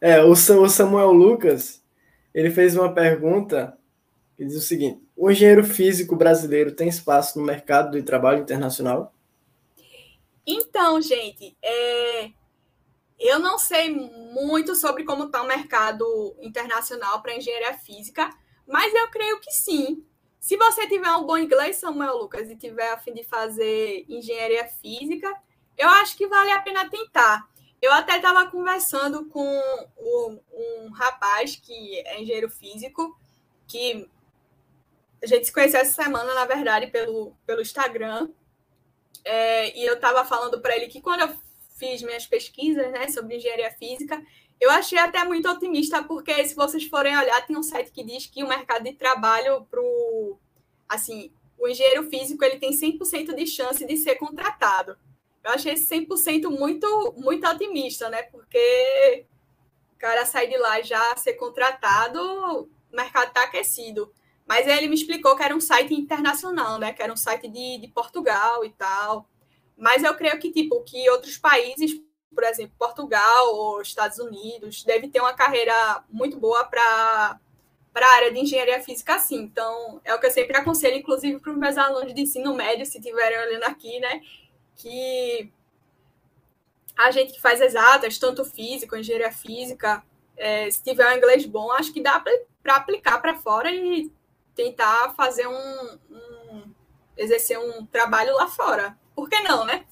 é, 0.00 0.22
o 0.22 0.34
Samuel 0.34 1.12
Lucas, 1.12 1.82
ele 2.32 2.50
fez 2.50 2.76
uma 2.76 2.92
pergunta 2.92 3.76
que 4.36 4.44
diz 4.44 4.56
o 4.56 4.60
seguinte: 4.60 5.02
o 5.16 5.30
engenheiro 5.30 5.64
físico 5.64 6.14
brasileiro 6.14 6.72
tem 6.72 6.88
espaço 6.88 7.38
no 7.38 7.44
mercado 7.44 7.92
de 7.92 8.02
trabalho 8.02 8.40
internacional? 8.40 9.12
Então, 10.46 11.00
gente, 11.00 11.56
é... 11.60 12.30
eu 13.18 13.38
não 13.40 13.58
sei 13.58 13.90
muito 13.90 14.76
sobre 14.76 15.04
como 15.04 15.24
está 15.24 15.42
o 15.42 15.46
mercado 15.46 16.36
internacional 16.40 17.20
para 17.20 17.34
engenharia 17.34 17.74
física, 17.74 18.30
mas 18.66 18.94
eu 18.94 19.08
creio 19.08 19.40
que 19.40 19.50
sim. 19.50 20.04
Se 20.40 20.56
você 20.56 20.86
tiver 20.86 21.10
um 21.12 21.24
bom 21.24 21.36
inglês, 21.36 21.76
Samuel 21.76 22.18
Lucas, 22.18 22.50
e 22.50 22.56
tiver 22.56 22.90
a 22.92 22.98
fim 22.98 23.12
de 23.12 23.24
fazer 23.24 24.04
engenharia 24.08 24.66
física, 24.66 25.34
eu 25.76 25.88
acho 25.88 26.16
que 26.16 26.26
vale 26.26 26.50
a 26.52 26.60
pena 26.60 26.88
tentar. 26.88 27.48
Eu 27.80 27.92
até 27.92 28.16
estava 28.16 28.50
conversando 28.50 29.26
com 29.26 29.46
um, 29.98 30.40
um, 30.52 30.90
rapaz 30.90 31.56
que 31.56 31.98
é 32.00 32.20
engenheiro 32.20 32.48
físico, 32.48 33.18
que 33.66 34.08
a 35.22 35.26
gente 35.26 35.46
se 35.46 35.52
conheceu 35.52 35.80
essa 35.80 36.02
semana, 36.02 36.34
na 36.34 36.46
verdade, 36.46 36.86
pelo, 36.86 37.34
pelo 37.44 37.60
Instagram. 37.60 38.30
É, 39.24 39.76
e 39.76 39.84
eu 39.84 39.94
estava 39.94 40.24
falando 40.24 40.60
para 40.60 40.76
ele 40.76 40.86
que 40.86 41.00
quando 41.00 41.20
eu 41.20 41.36
fiz 41.76 42.02
minhas 42.02 42.26
pesquisas 42.26 42.90
né, 42.92 43.08
sobre 43.08 43.36
engenharia 43.36 43.70
física, 43.72 44.22
eu 44.60 44.70
achei 44.70 44.98
até 44.98 45.22
muito 45.24 45.48
otimista, 45.48 46.02
porque 46.02 46.46
se 46.46 46.54
vocês 46.54 46.84
forem 46.84 47.16
olhar, 47.16 47.46
tem 47.46 47.56
um 47.56 47.62
site 47.62 47.92
que 47.92 48.02
diz 48.02 48.26
que 48.26 48.42
o 48.42 48.48
mercado 48.48 48.84
de 48.84 48.94
trabalho 48.94 49.66
para 49.70 49.80
o. 49.80 50.15
Assim, 50.88 51.30
o 51.58 51.66
engenheiro 51.66 52.08
físico 52.08 52.44
ele 52.44 52.58
tem 52.58 52.70
100% 52.70 53.34
de 53.34 53.46
chance 53.46 53.84
de 53.84 53.96
ser 53.96 54.16
contratado. 54.16 54.96
Eu 55.42 55.52
achei 55.52 55.74
esse 55.74 55.86
100% 55.94 56.50
muito, 56.50 57.14
muito 57.16 57.46
otimista, 57.46 58.08
né? 58.08 58.22
Porque 58.24 59.26
o 59.94 59.98
cara 59.98 60.26
sai 60.26 60.48
de 60.48 60.56
lá 60.56 60.82
já 60.82 61.16
ser 61.16 61.34
contratado, 61.34 62.20
o 62.20 62.68
mercado 62.96 63.28
está 63.28 63.44
aquecido. 63.44 64.12
Mas 64.46 64.66
ele 64.66 64.88
me 64.88 64.94
explicou 64.94 65.36
que 65.36 65.42
era 65.42 65.54
um 65.54 65.60
site 65.60 65.94
internacional, 65.94 66.78
né? 66.78 66.92
Que 66.92 67.02
era 67.02 67.12
um 67.12 67.16
site 67.16 67.48
de, 67.48 67.78
de 67.78 67.88
Portugal 67.88 68.64
e 68.64 68.70
tal. 68.70 69.28
Mas 69.76 70.02
eu 70.02 70.14
creio 70.14 70.38
que, 70.38 70.50
tipo, 70.52 70.82
que 70.84 71.08
outros 71.10 71.36
países, 71.36 71.92
por 72.34 72.44
exemplo, 72.44 72.74
Portugal 72.78 73.54
ou 73.54 73.80
Estados 73.82 74.18
Unidos, 74.18 74.84
deve 74.84 75.08
ter 75.08 75.20
uma 75.20 75.34
carreira 75.34 76.04
muito 76.08 76.38
boa 76.38 76.64
para 76.64 77.40
para 77.96 78.06
a 78.06 78.14
área 78.16 78.30
de 78.30 78.38
engenharia 78.38 78.78
física, 78.82 79.14
assim. 79.14 79.36
Então, 79.36 80.02
é 80.04 80.14
o 80.14 80.20
que 80.20 80.26
eu 80.26 80.30
sempre 80.30 80.54
aconselho, 80.54 80.96
inclusive 80.96 81.40
para 81.40 81.50
os 81.50 81.56
meus 81.56 81.78
alunos 81.78 82.12
de 82.12 82.20
ensino 82.20 82.54
médio, 82.54 82.84
se 82.84 82.98
estiverem 82.98 83.38
olhando 83.38 83.62
aqui, 83.62 83.98
né? 83.98 84.20
Que 84.74 85.50
a 86.94 87.10
gente 87.10 87.32
que 87.32 87.40
faz 87.40 87.58
exatas, 87.58 88.18
tanto 88.18 88.44
físico, 88.44 88.94
engenharia 88.94 89.32
física, 89.32 90.02
é, 90.36 90.70
se 90.70 90.82
tiver 90.82 91.10
um 91.10 91.16
inglês 91.16 91.46
bom, 91.46 91.72
acho 91.72 91.90
que 91.90 92.02
dá 92.02 92.20
para 92.20 92.76
aplicar 92.76 93.18
para 93.18 93.34
fora 93.36 93.70
e 93.70 94.12
tentar 94.54 95.14
fazer 95.16 95.46
um, 95.46 95.98
um, 96.10 96.64
exercer 97.16 97.58
um 97.58 97.86
trabalho 97.86 98.34
lá 98.34 98.46
fora. 98.46 98.94
Por 99.14 99.26
que 99.26 99.40
não, 99.40 99.64
né? 99.64 99.86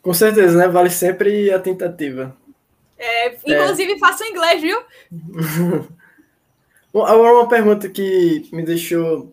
Com 0.00 0.14
certeza, 0.14 0.56
né? 0.56 0.68
Vale 0.68 0.88
sempre 0.88 1.52
a 1.52 1.58
tentativa. 1.58 2.34
É, 2.96 3.34
inclusive, 3.34 3.92
é. 3.92 3.98
faça 3.98 4.26
inglês, 4.26 4.62
viu? 4.62 4.82
Agora, 6.94 7.34
uma 7.34 7.48
pergunta 7.48 7.88
que 7.88 8.48
me 8.52 8.62
deixou 8.62 9.32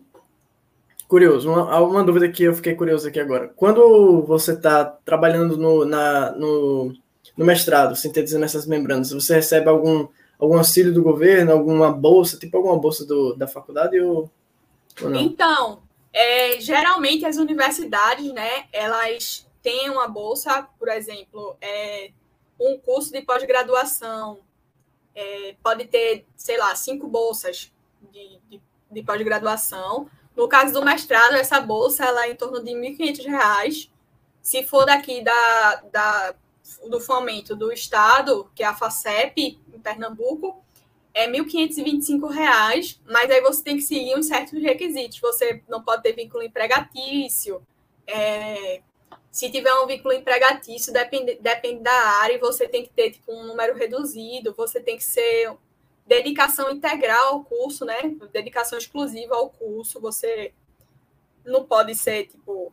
curioso, 1.06 1.50
uma, 1.50 1.78
uma 1.80 2.02
dúvida 2.04 2.28
que 2.28 2.42
eu 2.42 2.54
fiquei 2.54 2.74
curioso 2.74 3.06
aqui 3.06 3.20
agora. 3.20 3.48
Quando 3.54 4.22
você 4.22 4.52
está 4.52 4.84
trabalhando 4.84 5.56
no, 5.56 5.84
na, 5.84 6.32
no, 6.32 6.92
no 7.36 7.44
mestrado, 7.44 7.94
sintetizando 7.94 8.44
essas 8.44 8.66
membranas, 8.66 9.12
você 9.12 9.34
recebe 9.34 9.68
algum 9.68 10.08
algum 10.42 10.58
auxílio 10.58 10.92
do 10.92 11.04
governo, 11.04 11.52
alguma 11.52 11.92
bolsa, 11.92 12.36
tipo 12.36 12.56
alguma 12.56 12.76
bolsa 12.76 13.06
do, 13.06 13.32
da 13.36 13.46
faculdade 13.46 14.00
ou, 14.00 14.28
ou 15.00 15.08
não? 15.08 15.20
Então, 15.20 15.82
é, 16.12 16.60
geralmente 16.60 17.24
as 17.24 17.36
universidades, 17.36 18.32
né, 18.32 18.64
elas 18.72 19.46
têm 19.62 19.88
uma 19.88 20.08
bolsa, 20.08 20.66
por 20.80 20.88
exemplo, 20.88 21.56
é, 21.60 22.10
um 22.58 22.76
curso 22.76 23.12
de 23.12 23.22
pós-graduação 23.22 24.40
é, 25.14 25.56
pode 25.62 25.86
ter, 25.86 26.26
sei 26.36 26.58
lá, 26.58 26.74
cinco 26.74 27.06
bolsas 27.06 27.72
de, 28.10 28.40
de, 28.48 28.60
de 28.90 29.02
pós-graduação. 29.02 30.08
No 30.36 30.48
caso 30.48 30.72
do 30.72 30.84
mestrado, 30.84 31.34
essa 31.34 31.60
bolsa 31.60 32.04
ela 32.04 32.26
é 32.26 32.32
em 32.32 32.36
torno 32.36 32.62
de 32.62 32.72
R$ 32.72 32.96
1.500. 32.96 33.90
Se 34.40 34.62
for 34.64 34.86
daqui 34.86 35.22
da, 35.22 35.82
da 35.92 36.34
do 36.88 37.00
fomento 37.00 37.56
do 37.56 37.72
Estado, 37.72 38.50
que 38.54 38.62
é 38.62 38.66
a 38.66 38.74
FACEP, 38.74 39.60
em 39.72 39.80
Pernambuco, 39.80 40.62
é 41.14 41.26
R$ 41.26 41.38
1.525, 41.40 42.98
mas 43.04 43.30
aí 43.30 43.40
você 43.40 43.62
tem 43.62 43.76
que 43.76 43.82
seguir 43.82 44.16
uns 44.16 44.26
certos 44.26 44.60
requisitos. 44.62 45.20
Você 45.20 45.62
não 45.68 45.82
pode 45.82 46.02
ter 46.02 46.14
vínculo 46.14 46.42
empregatício. 46.42 47.62
É, 48.06 48.80
se 49.32 49.50
tiver 49.50 49.74
um 49.74 49.86
vínculo 49.86 50.14
empregatício, 50.14 50.92
depende, 50.92 51.36
depende 51.40 51.82
da 51.82 51.92
área, 52.20 52.34
e 52.34 52.38
você 52.38 52.68
tem 52.68 52.84
que 52.84 52.90
ter 52.90 53.10
tipo, 53.10 53.32
um 53.32 53.44
número 53.44 53.74
reduzido, 53.74 54.54
você 54.54 54.78
tem 54.78 54.96
que 54.96 55.04
ser 55.04 55.56
dedicação 56.06 56.70
integral 56.70 57.28
ao 57.28 57.44
curso, 57.44 57.84
né? 57.84 57.96
Dedicação 58.30 58.78
exclusiva 58.78 59.34
ao 59.34 59.48
curso. 59.48 60.00
Você 60.00 60.52
não 61.44 61.64
pode 61.64 61.94
ser, 61.94 62.26
tipo, 62.26 62.72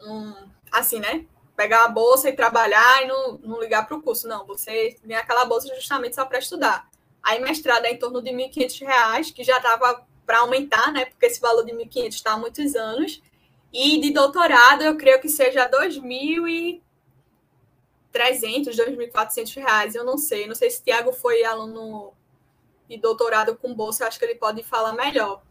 um, 0.00 0.34
assim, 0.72 0.98
né? 0.98 1.24
pegar 1.58 1.86
a 1.86 1.88
bolsa 1.88 2.28
e 2.28 2.32
trabalhar 2.32 3.02
e 3.02 3.08
não, 3.08 3.38
não 3.38 3.60
ligar 3.60 3.84
para 3.84 3.96
o 3.96 4.00
curso. 4.00 4.28
Não, 4.28 4.46
você 4.46 4.96
ganha 5.04 5.18
aquela 5.18 5.44
bolsa 5.44 5.74
justamente 5.74 6.14
só 6.14 6.24
para 6.24 6.38
estudar. 6.38 6.88
Aí 7.20 7.40
mestrado 7.40 7.84
é 7.84 7.90
em 7.90 7.98
torno 7.98 8.22
de 8.22 8.30
R$ 8.30 8.48
1.500, 8.48 9.34
que 9.34 9.42
já 9.42 9.56
estava 9.56 10.06
para 10.24 10.38
aumentar, 10.38 10.92
né? 10.92 11.06
Porque 11.06 11.26
esse 11.26 11.40
valor 11.40 11.64
de 11.64 11.72
R$ 11.72 11.84
1.500 11.84 12.08
está 12.10 12.32
há 12.34 12.38
muitos 12.38 12.76
anos. 12.76 13.20
E 13.72 14.00
de 14.00 14.10
doutorado, 14.12 14.82
eu 14.82 14.96
creio 14.96 15.20
que 15.20 15.28
seja 15.28 15.64
R$ 15.64 15.70
2.300, 15.70 16.80
R$ 18.14 19.10
2.400. 19.12 19.94
Eu 19.94 20.04
não 20.04 20.16
sei. 20.16 20.46
Não 20.46 20.54
sei 20.54 20.70
se 20.70 20.82
Tiago 20.82 21.12
foi 21.12 21.44
aluno 21.44 22.12
de 22.88 22.96
doutorado 22.96 23.54
com 23.56 23.74
bolsa, 23.74 24.06
acho 24.06 24.18
que 24.18 24.24
ele 24.24 24.36
pode 24.36 24.62
falar 24.62 24.94
melhor. 24.94 25.42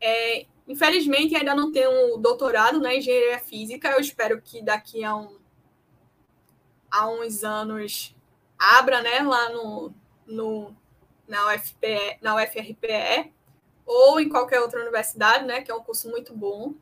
É, 0.00 0.46
infelizmente, 0.66 1.36
ainda 1.36 1.54
não 1.54 1.70
tenho 1.70 2.16
doutorado 2.16 2.80
na 2.80 2.88
né, 2.88 2.96
engenharia 2.96 3.38
física. 3.38 3.90
Eu 3.90 4.00
espero 4.00 4.40
que 4.40 4.62
daqui 4.62 5.04
a 5.04 5.14
um 5.14 5.38
há 6.90 7.08
uns 7.08 7.44
anos 7.44 8.14
abra, 8.58 9.00
né, 9.00 9.20
lá 9.20 9.50
no, 9.50 9.94
no, 10.26 10.76
na, 11.28 11.54
UFPE, 11.54 12.18
na 12.20 12.34
UFRPE, 12.36 13.32
ou 13.86 14.20
em 14.20 14.28
qualquer 14.28 14.60
outra 14.60 14.80
universidade, 14.80 15.44
né, 15.44 15.62
que 15.62 15.70
é 15.70 15.74
um 15.74 15.82
curso 15.82 16.10
muito 16.10 16.34
bom. 16.34 16.74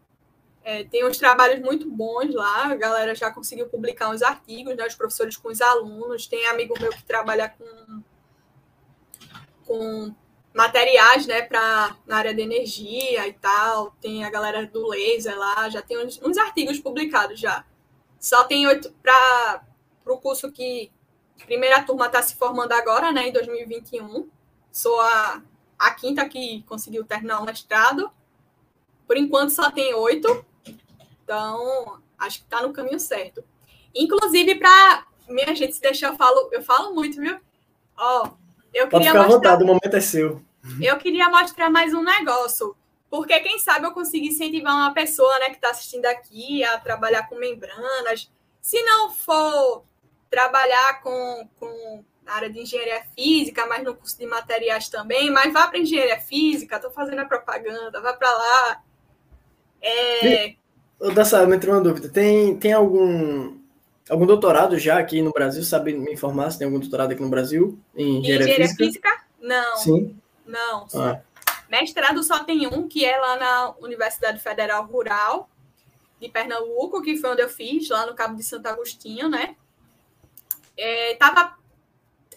É, 0.69 0.85
tem 0.85 1.03
uns 1.03 1.17
trabalhos 1.17 1.61
muito 1.61 1.91
bons 1.91 2.35
lá, 2.35 2.67
a 2.67 2.75
galera 2.75 3.15
já 3.15 3.31
conseguiu 3.31 3.71
publicar 3.71 4.11
uns 4.11 4.21
artigos, 4.21 4.77
né, 4.77 4.87
os 4.87 4.95
professores 4.95 5.35
com 5.35 5.49
os 5.49 5.63
alunos, 5.63 6.27
tem 6.27 6.47
amigo 6.47 6.79
meu 6.79 6.91
que 6.91 7.03
trabalha 7.05 7.49
com, 7.49 8.03
com 9.65 10.15
materiais, 10.53 11.27
né, 11.27 11.41
para 11.41 11.97
na 12.07 12.19
área 12.19 12.35
de 12.35 12.43
energia 12.43 13.27
e 13.27 13.33
tal, 13.33 13.93
tem 13.99 14.27
a 14.27 14.31
galera 14.31 14.67
do 14.67 14.87
laser 14.89 15.39
lá, 15.39 15.71
já 15.71 15.81
tem 15.81 16.05
uns, 16.05 16.21
uns 16.23 16.37
artigos 16.37 16.79
publicados 16.79 17.41
já. 17.41 17.65
Só 18.21 18.45
tem 18.45 18.67
oito 18.67 18.95
para 19.03 19.65
o 20.05 20.19
curso 20.19 20.53
que 20.53 20.93
a 21.41 21.47
primeira 21.47 21.83
turma 21.83 22.09
está 22.09 22.21
se 22.21 22.37
formando 22.37 22.73
agora, 22.73 23.11
né, 23.11 23.29
em 23.29 23.33
2021. 23.33 24.29
Sou 24.71 25.01
a, 25.01 25.43
a 25.79 25.95
quinta 25.95 26.29
que 26.29 26.63
conseguiu 26.65 27.07
terminar 27.07 27.41
o 27.41 27.47
mestrado. 27.47 28.13
Por 29.07 29.17
enquanto 29.17 29.49
só 29.49 29.71
tem 29.71 29.95
oito, 29.95 30.45
então 31.29 32.01
acho 32.19 32.39
que 32.39 32.45
está 32.45 32.63
no 32.63 32.73
caminho 32.73 32.99
certo. 32.99 33.45
Inclusive, 33.95 34.55
para 34.55 35.07
minha 35.29 35.55
gente, 35.55 35.75
se 35.75 35.81
deixar, 35.81 36.09
eu 36.09 36.17
falo, 36.17 36.49
eu 36.51 36.63
falo 36.63 36.95
muito, 36.95 37.21
viu? 37.21 37.39
Ó, 37.97 38.31
eu 38.73 38.89
Pode 38.89 39.05
queria 39.05 39.13
ficar 39.13 39.25
mostrar, 39.25 39.25
à 39.25 39.29
vontade, 39.29 39.65
o 39.65 39.67
momento 39.67 39.95
é 39.95 40.01
seu. 40.01 40.43
Eu 40.81 40.97
queria 40.97 41.29
mostrar 41.29 41.69
mais 41.69 41.93
um 41.93 42.03
negócio. 42.03 42.75
Porque 43.11 43.39
quem 43.41 43.59
sabe 43.59 43.87
eu 43.87 43.93
consigo 43.93 44.27
incentivar 44.27 44.75
uma 44.75 44.93
pessoa 44.93 45.39
né, 45.39 45.47
que 45.47 45.57
está 45.57 45.71
assistindo 45.71 46.05
aqui 46.07 46.63
a 46.65 46.79
trabalhar 46.79 47.27
com 47.29 47.37
membranas. 47.37 48.31
Se 48.61 48.83
não 48.83 49.11
for 49.11 49.85
trabalhar 50.31 51.01
com, 51.03 51.49
com 51.59 52.05
a 52.27 52.35
área 52.35 52.51
de 52.51 52.61
engenharia 52.61 53.03
física, 53.17 53.67
mas 53.67 53.83
no 53.83 53.95
curso 53.95 54.19
de 54.19 54.27
materiais 54.27 54.91
também, 54.91 55.31
mas 55.31 55.53
vá 55.53 55.67
para 55.67 55.79
engenharia 55.79 56.21
física, 56.21 56.77
estou 56.77 56.91
fazendo 56.91 57.21
a 57.21 57.25
propaganda, 57.25 58.01
vá 58.03 58.13
para 58.13 58.31
lá. 58.31 58.83
É... 59.81 60.55
Dessa, 61.15 61.47
me 61.47 61.57
entrou 61.57 61.75
uma 61.75 61.83
dúvida. 61.83 62.09
Tem, 62.09 62.57
tem 62.57 62.73
algum, 62.73 63.57
algum 64.09 64.27
doutorado 64.27 64.79
já 64.79 64.99
aqui 64.99 65.23
no 65.23 65.33
Brasil? 65.33 65.63
Sabe 65.63 65.93
me 65.93 66.13
informar 66.13 66.51
se 66.51 66.59
tem 66.59 66.67
algum 66.67 66.81
doutorado 66.81 67.13
aqui 67.13 67.23
no 67.23 67.29
Brasil 67.29 67.79
em 67.95 68.19
engenharia, 68.19 68.45
engenharia 68.45 68.75
física? 68.75 69.09
física? 69.09 69.25
Não. 69.41 69.77
Sim? 69.77 70.17
Não. 70.47 70.87
Ah. 70.95 71.21
Mestrado 71.69 72.23
só 72.25 72.43
tem 72.45 72.67
um, 72.67 72.89
que 72.89 73.05
é 73.05 73.19
lá 73.19 73.37
na 73.37 73.75
Universidade 73.81 74.41
Federal 74.41 74.87
Rural 74.87 75.49
de 76.21 76.29
Pernambuco, 76.29 77.03
que 77.03 77.17
foi 77.17 77.31
onde 77.31 77.43
eu 77.43 77.49
fiz, 77.49 77.89
lá 77.91 78.07
no 78.07 78.15
Cabo 78.15 78.35
de 78.35 78.43
Santo 78.43 78.67
Agostinho, 78.67 79.29
né? 79.29 79.55
é, 80.79 81.15
tava 81.17 81.59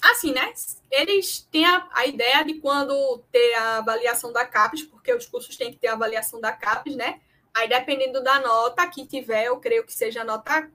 assim, 0.01 0.33
né? 0.33 0.51
Eles 0.89 1.47
têm 1.51 1.63
a, 1.63 1.87
a, 1.93 2.07
ideia 2.07 2.43
de 2.43 2.55
quando 2.55 3.19
ter 3.31 3.53
a 3.53 3.77
avaliação 3.77 4.33
da 4.33 4.43
CAPES, 4.45 4.83
porque 4.83 5.13
os 5.13 5.27
cursos 5.27 5.55
têm 5.55 5.71
que 5.71 5.77
ter 5.77 5.87
a 5.87 5.93
avaliação 5.93 6.41
da 6.41 6.51
CAPES, 6.51 6.95
né? 6.95 7.21
Aí, 7.53 7.67
dependendo 7.67 8.23
da 8.23 8.39
nota 8.39 8.87
que 8.87 9.05
tiver, 9.05 9.45
eu 9.45 9.59
creio 9.59 9.85
que 9.85 9.93
seja 9.93 10.23
nota 10.23 10.71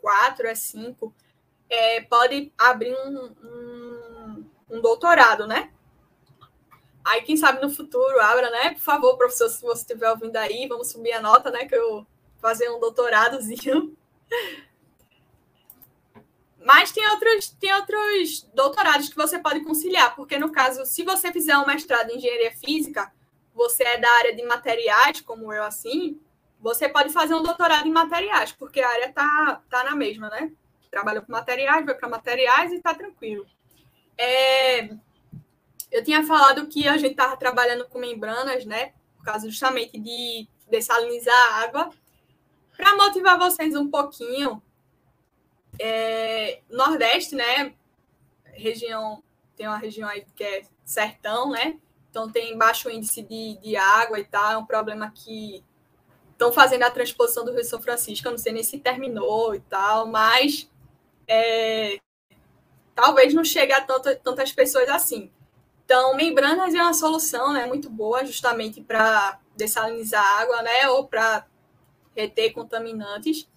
4, 0.00 0.46
é 0.46 0.54
5, 0.54 1.14
é, 1.68 2.00
pode 2.02 2.52
abrir 2.56 2.94
um, 2.94 3.34
um, 3.42 4.50
um, 4.70 4.80
doutorado, 4.80 5.46
né? 5.46 5.72
Aí, 7.04 7.22
quem 7.22 7.36
sabe 7.36 7.60
no 7.60 7.70
futuro 7.70 8.20
abra, 8.20 8.50
né? 8.50 8.70
Por 8.74 8.80
favor, 8.82 9.16
professor, 9.16 9.48
se 9.48 9.62
você 9.62 9.82
estiver 9.82 10.10
ouvindo 10.10 10.36
aí, 10.36 10.66
vamos 10.66 10.90
subir 10.90 11.12
a 11.12 11.20
nota, 11.20 11.50
né? 11.50 11.66
Que 11.66 11.74
eu 11.74 12.06
fazer 12.40 12.70
um 12.70 12.80
doutoradozinho. 12.80 13.96
Mas 16.64 16.92
tem 16.92 17.08
outros, 17.10 17.50
tem 17.60 17.74
outros 17.74 18.48
doutorados 18.54 19.08
que 19.08 19.16
você 19.16 19.38
pode 19.38 19.64
conciliar, 19.64 20.14
porque 20.14 20.38
no 20.38 20.52
caso, 20.52 20.86
se 20.86 21.02
você 21.02 21.32
fizer 21.32 21.56
um 21.58 21.66
mestrado 21.66 22.10
em 22.10 22.16
engenharia 22.16 22.52
física, 22.52 23.12
você 23.54 23.84
é 23.84 23.98
da 23.98 24.10
área 24.18 24.34
de 24.34 24.42
materiais, 24.44 25.20
como 25.20 25.52
eu 25.52 25.62
assim, 25.62 26.20
você 26.60 26.88
pode 26.88 27.12
fazer 27.12 27.34
um 27.34 27.42
doutorado 27.42 27.86
em 27.86 27.92
materiais, 27.92 28.52
porque 28.52 28.80
a 28.80 28.88
área 28.88 29.12
tá, 29.12 29.62
tá 29.68 29.84
na 29.84 29.96
mesma, 29.96 30.30
né? 30.30 30.52
Trabalha 30.90 31.20
com 31.20 31.32
materiais, 31.32 31.84
vai 31.84 31.94
para 31.94 32.08
materiais 32.08 32.72
e 32.72 32.80
tá 32.80 32.94
tranquilo. 32.94 33.46
É, 34.16 34.90
eu 35.90 36.04
tinha 36.04 36.22
falado 36.24 36.68
que 36.68 36.86
a 36.86 36.96
gente 36.96 37.12
estava 37.12 37.36
trabalhando 37.36 37.86
com 37.86 37.98
membranas, 37.98 38.64
né? 38.64 38.92
Por 39.16 39.24
causa 39.24 39.48
justamente 39.48 39.98
de 39.98 40.46
dessalinizar 40.70 41.34
a 41.34 41.64
água. 41.64 41.90
Para 42.76 42.96
motivar 42.96 43.38
vocês 43.38 43.74
um 43.74 43.90
pouquinho, 43.90 44.62
é, 45.78 46.60
Nordeste, 46.70 47.34
né? 47.34 47.74
Região, 48.44 49.22
tem 49.56 49.66
uma 49.66 49.78
região 49.78 50.08
aí 50.08 50.24
que 50.34 50.44
é 50.44 50.62
sertão, 50.84 51.50
né? 51.50 51.78
Então 52.12 52.30
tem 52.30 52.58
baixo 52.58 52.90
índice 52.90 53.22
de, 53.22 53.56
de 53.56 53.74
água 53.74 54.20
e 54.20 54.24
tal, 54.24 54.52
é 54.52 54.58
um 54.58 54.66
problema 54.66 55.10
que 55.10 55.64
estão 56.30 56.52
fazendo 56.52 56.82
a 56.82 56.90
transposição 56.90 57.42
do 57.42 57.52
Rio 57.52 57.64
São 57.64 57.80
Francisco, 57.80 58.28
eu 58.28 58.32
não 58.32 58.38
sei 58.38 58.52
nem 58.52 58.62
se 58.62 58.78
terminou 58.78 59.54
e 59.54 59.60
tal, 59.60 60.06
mas 60.06 60.70
é, 61.26 61.98
talvez 62.94 63.32
não 63.32 63.42
chegue 63.42 63.72
a 63.72 63.80
tanto, 63.80 64.14
tantas 64.16 64.52
pessoas 64.52 64.90
assim. 64.90 65.32
Então, 65.86 66.14
membranas 66.14 66.74
é 66.74 66.82
uma 66.82 66.92
solução 66.92 67.54
né, 67.54 67.64
muito 67.64 67.88
boa 67.88 68.26
justamente 68.26 68.82
para 68.82 69.40
dessalinizar 69.56 70.22
água, 70.38 70.60
né, 70.60 70.90
ou 70.90 71.08
para 71.08 71.46
reter 72.14 72.52
contaminantes. 72.52 73.48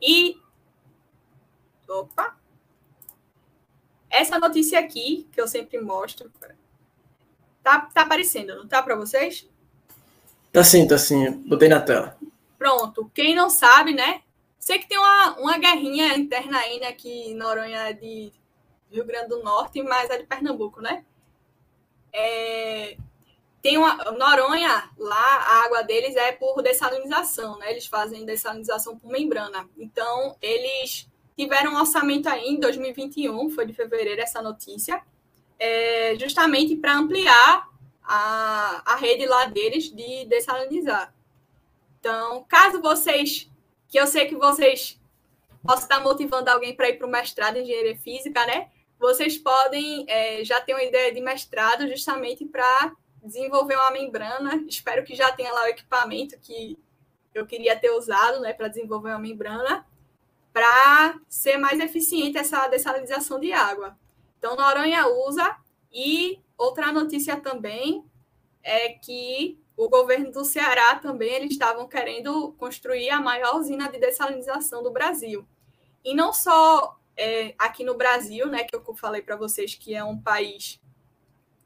E 0.00 0.42
opa, 1.88 2.36
essa 4.10 4.40
notícia 4.40 4.80
aqui 4.80 5.28
que 5.30 5.40
eu 5.40 5.46
sempre 5.46 5.80
mostro, 5.80 6.32
tá, 7.62 7.80
tá 7.92 8.02
aparecendo, 8.02 8.56
não 8.56 8.66
tá 8.66 8.82
para 8.82 8.96
vocês? 8.96 9.48
Tá 10.52 10.62
sim, 10.62 10.86
tá 10.86 10.98
sim. 10.98 11.30
Botei 11.46 11.68
na 11.68 11.80
tela. 11.80 12.16
Pronto. 12.58 13.10
Quem 13.14 13.34
não 13.34 13.48
sabe, 13.48 13.94
né? 13.94 14.22
Sei 14.58 14.78
que 14.78 14.86
tem 14.86 14.98
uma, 14.98 15.36
uma 15.38 15.58
guerrinha 15.58 16.16
interna 16.16 16.58
aí, 16.58 16.78
né? 16.78 16.92
Que 16.92 17.34
Noronha 17.34 17.88
é 17.88 17.92
de 17.92 18.32
Rio 18.90 19.04
Grande 19.04 19.28
do 19.28 19.42
Norte, 19.42 19.82
mas 19.82 20.10
é 20.10 20.18
de 20.18 20.24
Pernambuco, 20.24 20.80
né? 20.80 21.04
É, 22.12 22.96
tem 23.62 23.78
uma 23.78 23.96
Noronha 24.12 24.90
lá, 24.98 25.36
a 25.36 25.64
água 25.64 25.82
deles 25.82 26.14
é 26.16 26.32
por 26.32 26.62
dessalinização, 26.62 27.58
né? 27.58 27.70
Eles 27.70 27.86
fazem 27.86 28.26
dessalinização 28.26 28.98
por 28.98 29.10
membrana. 29.10 29.68
Então, 29.78 30.36
eles 30.42 31.08
tiveram 31.36 31.72
um 31.72 31.78
orçamento 31.78 32.28
aí 32.28 32.48
em 32.48 32.60
2021, 32.60 33.50
foi 33.50 33.64
de 33.64 33.72
fevereiro 33.72 34.20
essa 34.20 34.42
notícia, 34.42 35.02
é, 35.58 36.16
justamente 36.18 36.76
para 36.76 36.96
ampliar 36.96 37.68
a, 38.02 38.82
a 38.92 38.96
rede 38.96 39.26
lá 39.26 39.46
deles 39.46 39.84
de 39.94 40.24
dessalinizar. 40.26 41.14
Então, 42.00 42.44
caso 42.48 42.80
vocês, 42.80 43.50
que 43.88 43.98
eu 43.98 44.06
sei 44.06 44.26
que 44.26 44.34
vocês 44.34 45.00
possam 45.62 45.82
estar 45.82 46.00
motivando 46.00 46.50
alguém 46.50 46.74
para 46.74 46.88
ir 46.88 46.98
para 46.98 47.06
o 47.06 47.10
mestrado 47.10 47.56
em 47.56 47.62
engenharia 47.62 47.96
física, 47.96 48.44
né? 48.46 48.68
Vocês 48.98 49.38
podem 49.38 50.04
é, 50.08 50.44
já 50.44 50.60
ter 50.60 50.74
uma 50.74 50.82
ideia 50.82 51.12
de 51.12 51.20
mestrado 51.20 51.88
justamente 51.88 52.44
para 52.44 52.92
desenvolver 53.22 53.76
uma 53.76 53.90
membrana. 53.90 54.64
Espero 54.68 55.04
que 55.04 55.14
já 55.14 55.30
tenha 55.32 55.52
lá 55.52 55.64
o 55.64 55.68
equipamento 55.68 56.38
que 56.40 56.78
eu 57.34 57.46
queria 57.46 57.78
ter 57.78 57.90
usado, 57.90 58.40
né, 58.40 58.52
para 58.52 58.68
desenvolver 58.68 59.10
uma 59.10 59.18
membrana, 59.18 59.86
para 60.52 61.18
ser 61.28 61.56
mais 61.56 61.80
eficiente 61.80 62.36
essa 62.36 62.68
dessalinização 62.68 63.40
de 63.40 63.52
água. 63.52 63.96
Então, 64.42 64.56
Noronha 64.56 65.06
usa 65.06 65.56
e 65.92 66.40
outra 66.58 66.90
notícia 66.90 67.40
também 67.40 68.04
é 68.60 68.88
que 68.88 69.56
o 69.76 69.88
governo 69.88 70.32
do 70.32 70.44
Ceará 70.44 70.96
também 70.96 71.32
eles 71.32 71.52
estavam 71.52 71.86
querendo 71.86 72.50
construir 72.54 73.08
a 73.10 73.20
maior 73.20 73.54
usina 73.54 73.88
de 73.88 74.00
dessalinização 74.00 74.82
do 74.82 74.90
Brasil. 74.90 75.46
E 76.04 76.12
não 76.12 76.32
só 76.32 76.98
é, 77.16 77.54
aqui 77.56 77.84
no 77.84 77.94
Brasil, 77.94 78.48
né, 78.48 78.64
que 78.64 78.74
eu 78.74 78.82
falei 78.96 79.22
para 79.22 79.36
vocês 79.36 79.76
que 79.76 79.94
é 79.94 80.02
um 80.02 80.20
país 80.20 80.80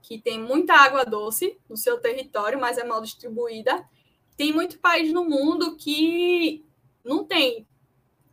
que 0.03 0.19
tem 0.19 0.39
muita 0.39 0.75
água 0.75 1.03
doce 1.07 1.59
no 1.71 1.79
seu 1.79 1.99
território, 1.99 2.61
mas 2.61 2.77
é 2.77 2.85
mal 2.85 3.01
distribuída. 3.01 3.89
Tem 4.37 4.53
muito 4.53 4.79
país 4.81 5.11
no 5.15 5.25
mundo 5.25 5.79
que 5.79 6.63
não 7.03 7.25
tem 7.25 7.67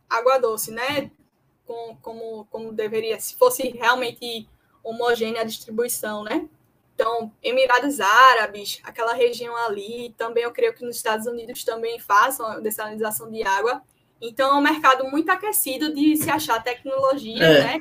água 0.06 0.36
doce, 0.36 0.70
né? 0.70 1.10
Com, 1.66 1.96
como, 2.02 2.46
como 2.50 2.72
deveria, 2.72 3.18
se 3.18 3.36
fosse 3.36 3.70
realmente 3.70 4.46
homogênea 4.82 5.40
a 5.40 5.44
distribuição, 5.44 6.22
né? 6.22 6.46
Então, 6.94 7.32
Emirados 7.42 8.00
Árabes, 8.00 8.80
aquela 8.84 9.14
região 9.14 9.56
ali, 9.56 10.14
também 10.16 10.44
eu 10.44 10.52
creio 10.52 10.74
que 10.74 10.84
nos 10.84 10.96
Estados 10.96 11.26
Unidos 11.26 11.64
também 11.64 11.98
façam 11.98 12.46
a 12.46 12.60
dessalinização 12.60 13.30
de 13.30 13.42
água. 13.42 13.82
Então, 14.22 14.50
é 14.50 14.58
um 14.58 14.62
mercado 14.62 15.04
muito 15.10 15.28
aquecido 15.30 15.92
de 15.92 16.16
se 16.16 16.30
achar 16.30 16.62
tecnologia, 16.62 17.42
é. 17.42 17.64
né? 17.64 17.80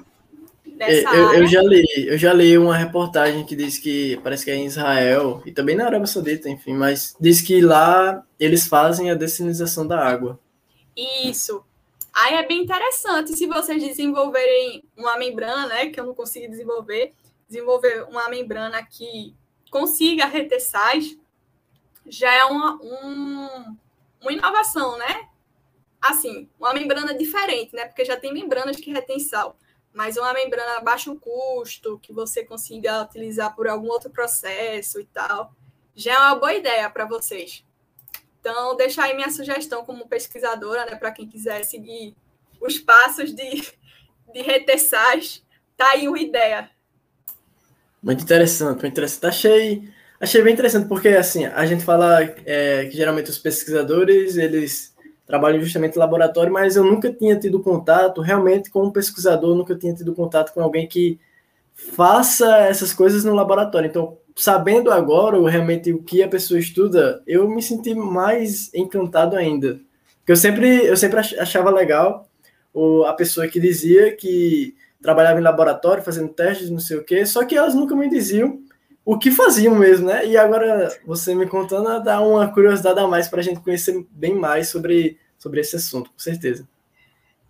Dessa 0.66 1.16
eu, 1.16 1.28
área. 1.28 1.38
eu 1.38 1.48
já 1.48 1.62
li, 1.62 1.86
eu 1.96 2.18
já 2.18 2.34
li 2.34 2.58
uma 2.58 2.76
reportagem 2.76 3.46
que 3.46 3.56
diz 3.56 3.78
que 3.78 4.18
parece 4.24 4.44
que 4.44 4.50
é 4.50 4.56
em 4.56 4.66
Israel 4.66 5.44
e 5.46 5.52
também 5.52 5.76
na 5.76 5.86
Arábia 5.86 6.08
Saudita, 6.08 6.50
enfim, 6.50 6.74
mas 6.74 7.16
diz 7.20 7.42
que 7.42 7.62
lá 7.62 8.26
eles 8.40 8.66
fazem 8.66 9.12
a 9.12 9.14
dessalinização 9.14 9.86
da 9.86 10.00
água. 10.00 10.40
Isso. 10.98 11.64
Aí 12.14 12.36
é 12.36 12.46
bem 12.46 12.62
interessante 12.62 13.36
se 13.36 13.48
vocês 13.48 13.82
desenvolverem 13.82 14.88
uma 14.96 15.18
membrana, 15.18 15.66
né, 15.66 15.90
que 15.90 16.00
eu 16.00 16.06
não 16.06 16.14
consigo 16.14 16.48
desenvolver, 16.48 17.12
desenvolver 17.48 18.04
uma 18.08 18.30
membrana 18.30 18.86
que 18.86 19.36
consiga 19.72 20.26
reter 20.26 20.62
sais, 20.62 21.18
já 22.06 22.32
é 22.32 22.44
uma, 22.44 22.76
um, 22.76 23.78
uma 24.22 24.32
inovação, 24.32 24.98
né? 24.98 25.30
Assim, 26.00 26.48
uma 26.60 26.74
membrana 26.74 27.16
diferente, 27.16 27.76
né? 27.76 27.86
Porque 27.86 28.06
já 28.06 28.16
tem 28.16 28.32
membranas 28.32 28.76
que 28.76 28.92
retêm 28.92 29.20
sal, 29.20 29.58
mas 29.92 30.18
uma 30.18 30.34
membrana 30.34 30.78
a 30.78 30.82
baixo 30.82 31.16
custo, 31.16 31.98
que 32.00 32.14
você 32.14 32.46
consiga 32.46 33.02
utilizar 33.02 33.56
por 33.56 33.68
algum 33.68 33.88
outro 33.88 34.12
processo 34.12 35.00
e 35.00 35.06
tal, 35.06 35.52
já 35.96 36.14
é 36.14 36.18
uma 36.18 36.36
boa 36.36 36.54
ideia 36.54 36.90
para 36.90 37.06
vocês. 37.06 37.66
Então, 38.44 38.76
deixar 38.76 39.06
aí 39.06 39.16
minha 39.16 39.32
sugestão 39.32 39.86
como 39.86 40.06
pesquisadora, 40.06 40.86
né, 40.86 40.98
para 40.98 41.14
quem 41.14 41.26
quiser 41.26 41.64
seguir 41.64 42.14
os 42.60 42.78
passos 42.78 43.34
de, 43.34 43.64
de 44.34 44.42
reter 44.42 44.78
sais, 44.78 45.42
tá 45.78 45.92
aí 45.92 46.10
uma 46.10 46.20
ideia. 46.20 46.70
Muito 48.02 48.22
interessante, 48.22 48.82
muito 48.82 48.88
interessante. 48.88 49.28
Achei, 49.28 49.90
achei 50.20 50.42
bem 50.42 50.52
interessante, 50.52 50.90
porque 50.90 51.08
assim, 51.08 51.46
a 51.46 51.66
gente 51.66 51.86
fala 51.86 52.22
é, 52.46 52.86
que 52.88 52.98
geralmente 52.98 53.30
os 53.30 53.38
pesquisadores, 53.38 54.36
eles 54.36 54.94
trabalham 55.26 55.62
justamente 55.62 55.96
em 55.96 56.00
laboratório, 56.00 56.52
mas 56.52 56.76
eu 56.76 56.84
nunca 56.84 57.14
tinha 57.14 57.40
tido 57.40 57.64
contato, 57.64 58.20
realmente, 58.20 58.70
como 58.70 58.92
pesquisador, 58.92 59.56
nunca 59.56 59.74
tinha 59.74 59.96
tido 59.96 60.14
contato 60.14 60.54
com 60.54 60.60
alguém 60.62 60.86
que 60.86 61.18
faça 61.74 62.58
essas 62.58 62.94
coisas 62.94 63.24
no 63.24 63.34
laboratório. 63.34 63.88
Então, 63.88 64.18
sabendo 64.36 64.92
agora 64.92 65.38
realmente 65.50 65.92
o 65.92 66.02
que 66.02 66.24
a 66.24 66.28
pessoa 66.28 66.60
estuda, 66.60 67.22
eu 67.28 67.48
me 67.48 67.62
senti 67.62 67.94
mais 67.94 68.74
encantado 68.74 69.36
ainda. 69.36 69.80
Porque 70.20 70.32
eu 70.32 70.38
sempre, 70.38 70.86
eu 70.86 70.98
sempre 70.98 71.20
achava 71.20 71.70
legal 71.70 72.28
o, 72.74 73.04
a 73.04 73.14
pessoa 73.14 73.48
que 73.48 73.60
dizia 73.60 74.16
que 74.16 74.76
trabalhava 75.02 75.40
em 75.40 75.44
laboratório, 75.44 76.04
fazendo 76.04 76.34
testes, 76.34 76.70
não 76.70 76.80
sei 76.80 76.98
o 76.98 77.04
quê, 77.04 77.26
só 77.26 77.46
que 77.46 77.58
elas 77.58 77.76
nunca 77.76 77.96
me 77.96 78.10
diziam 78.10 78.62
o 79.06 79.20
que 79.20 79.30
faziam 79.30 79.76
mesmo, 79.76 80.08
né? 80.08 80.26
E 80.26 80.38
agora 80.38 80.98
você 81.06 81.36
me 81.36 81.46
contando 81.46 82.02
dá 82.02 82.22
uma 82.22 82.52
curiosidade 82.52 83.00
a 83.00 83.08
mais 83.08 83.28
para 83.28 83.42
a 83.42 83.44
gente 83.44 83.60
conhecer 83.60 84.06
bem 84.12 84.34
mais 84.34 84.70
sobre, 84.70 85.20
sobre 85.38 85.60
esse 85.60 85.76
assunto, 85.76 86.10
com 86.10 86.20
certeza. 86.20 86.68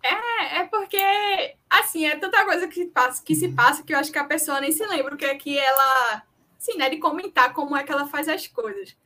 É, 0.02 0.58
é 0.58 0.64
porque, 0.64 0.98
assim, 1.70 2.04
é 2.06 2.16
tanta 2.16 2.44
coisa 2.44 2.66
que, 2.66 2.86
passa, 2.86 3.22
que 3.24 3.36
se 3.36 3.48
passa 3.50 3.84
que 3.84 3.94
eu 3.94 3.98
acho 3.98 4.10
que 4.10 4.18
a 4.18 4.24
pessoa 4.24 4.60
nem 4.60 4.72
se 4.72 4.84
lembra 4.84 5.14
o 5.14 5.16
que 5.16 5.24
é 5.24 5.34
que 5.36 5.56
ela, 5.56 6.22
assim, 6.70 6.78
né, 6.78 6.88
de 6.90 6.98
comentar 6.98 7.52
como 7.52 7.76
é 7.76 7.84
que 7.84 7.92
ela 7.92 8.06
faz 8.06 8.28
as 8.28 8.46
coisas. 8.46 8.96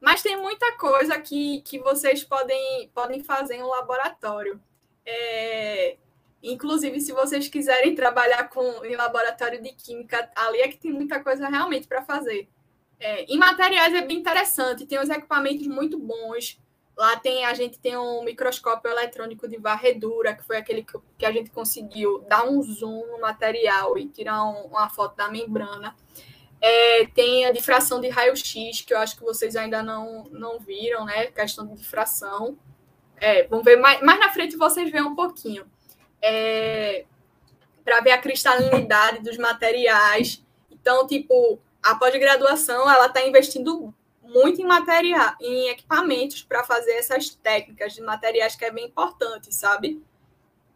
Mas 0.00 0.22
tem 0.22 0.36
muita 0.36 0.72
coisa 0.78 1.20
que, 1.20 1.60
que 1.62 1.78
vocês 1.78 2.24
podem, 2.24 2.88
podem 2.94 3.22
fazer 3.22 3.56
em 3.56 3.62
um 3.62 3.68
laboratório. 3.68 4.60
É, 5.04 5.96
Inclusive, 6.42 7.00
se 7.00 7.12
vocês 7.12 7.48
quiserem 7.48 7.94
trabalhar 7.94 8.48
com 8.48 8.84
em 8.84 8.96
laboratório 8.96 9.62
de 9.62 9.72
química, 9.72 10.30
ali 10.34 10.60
é 10.60 10.68
que 10.68 10.78
tem 10.78 10.90
muita 10.90 11.22
coisa 11.22 11.48
realmente 11.48 11.86
para 11.86 12.02
fazer. 12.02 12.48
É, 12.98 13.24
em 13.24 13.36
materiais 13.36 13.92
é 13.94 14.02
bem 14.02 14.18
interessante, 14.18 14.86
tem 14.86 14.98
os 14.98 15.10
equipamentos 15.10 15.66
muito 15.66 15.98
bons. 15.98 16.58
Lá 16.96 17.16
tem 17.16 17.44
a 17.44 17.52
gente 17.52 17.78
tem 17.78 17.96
um 17.96 18.22
microscópio 18.24 18.90
eletrônico 18.90 19.46
de 19.48 19.58
varredura, 19.58 20.34
que 20.34 20.42
foi 20.42 20.56
aquele 20.56 20.82
que, 20.82 20.98
que 21.18 21.26
a 21.26 21.32
gente 21.32 21.50
conseguiu 21.50 22.20
dar 22.20 22.44
um 22.44 22.62
zoom 22.62 23.06
no 23.06 23.20
material 23.20 23.98
e 23.98 24.06
tirar 24.06 24.42
um, 24.44 24.66
uma 24.68 24.88
foto 24.88 25.16
da 25.16 25.28
membrana. 25.28 25.94
É, 26.60 27.06
tem 27.06 27.46
a 27.46 27.52
difração 27.52 28.00
de 28.00 28.08
raio-x, 28.08 28.82
que 28.82 28.92
eu 28.92 28.98
acho 28.98 29.16
que 29.16 29.22
vocês 29.22 29.56
ainda 29.56 29.82
não, 29.82 30.24
não 30.30 30.58
viram, 30.58 31.04
né? 31.04 31.26
Questão 31.26 31.66
de 31.66 31.74
difração. 31.74 32.58
É, 33.16 33.46
vamos 33.48 33.64
ver 33.64 33.76
mais, 33.76 34.00
mais 34.02 34.18
na 34.18 34.30
frente 34.30 34.56
vocês 34.56 34.90
veem 34.90 35.04
um 35.04 35.14
pouquinho. 35.14 35.66
É, 36.22 37.04
para 37.84 38.00
ver 38.00 38.12
a 38.12 38.18
cristalinidade 38.18 39.22
dos 39.22 39.38
materiais. 39.38 40.44
Então, 40.70 41.06
tipo, 41.06 41.58
a 41.82 41.94
pós-graduação 41.94 42.90
ela 42.90 43.06
está 43.06 43.26
investindo 43.26 43.94
muito 44.22 44.60
em 44.60 44.64
material, 44.64 45.34
em 45.40 45.68
equipamentos 45.68 46.42
para 46.42 46.62
fazer 46.62 46.92
essas 46.92 47.30
técnicas 47.30 47.94
de 47.94 48.00
materiais 48.00 48.54
que 48.54 48.64
é 48.64 48.70
bem 48.70 48.86
importante, 48.86 49.52
sabe? 49.52 50.00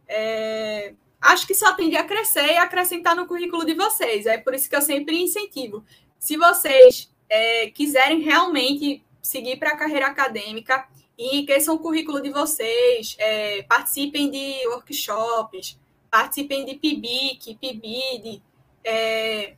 É, 0.09 0.95
acho 1.25 1.47
que 1.47 1.55
só 1.55 1.73
tende 1.73 1.97
a 1.97 2.05
crescer 2.05 2.47
e 2.47 2.57
acrescentar 2.57 3.17
no 3.17 3.27
currículo 3.27 3.65
de 3.65 3.75
vocês. 3.75 4.27
É 4.27 4.39
por 4.39 4.55
isso 4.55 4.69
que 4.69 4.77
eu 4.77 4.83
sempre 4.83 5.21
incentivo. 5.21 5.85
Se 6.19 6.37
vocês 6.37 7.11
é, 7.29 7.71
quiserem 7.71 8.21
realmente 8.21 9.03
seguir 9.23 9.57
para 9.57 9.71
a 9.71 9.77
carreira 9.77 10.07
acadêmica, 10.07 10.87
enriqueçam 11.19 11.77
o 11.77 11.79
currículo 11.79 12.21
de 12.21 12.31
vocês, 12.31 13.17
é, 13.19 13.63
participem 13.63 14.31
de 14.31 14.69
workshops, 14.69 15.79
participem 16.11 16.65
de 16.65 16.75
PIBIC, 16.75 17.55
PIBID, 17.57 18.43
é, 18.85 19.55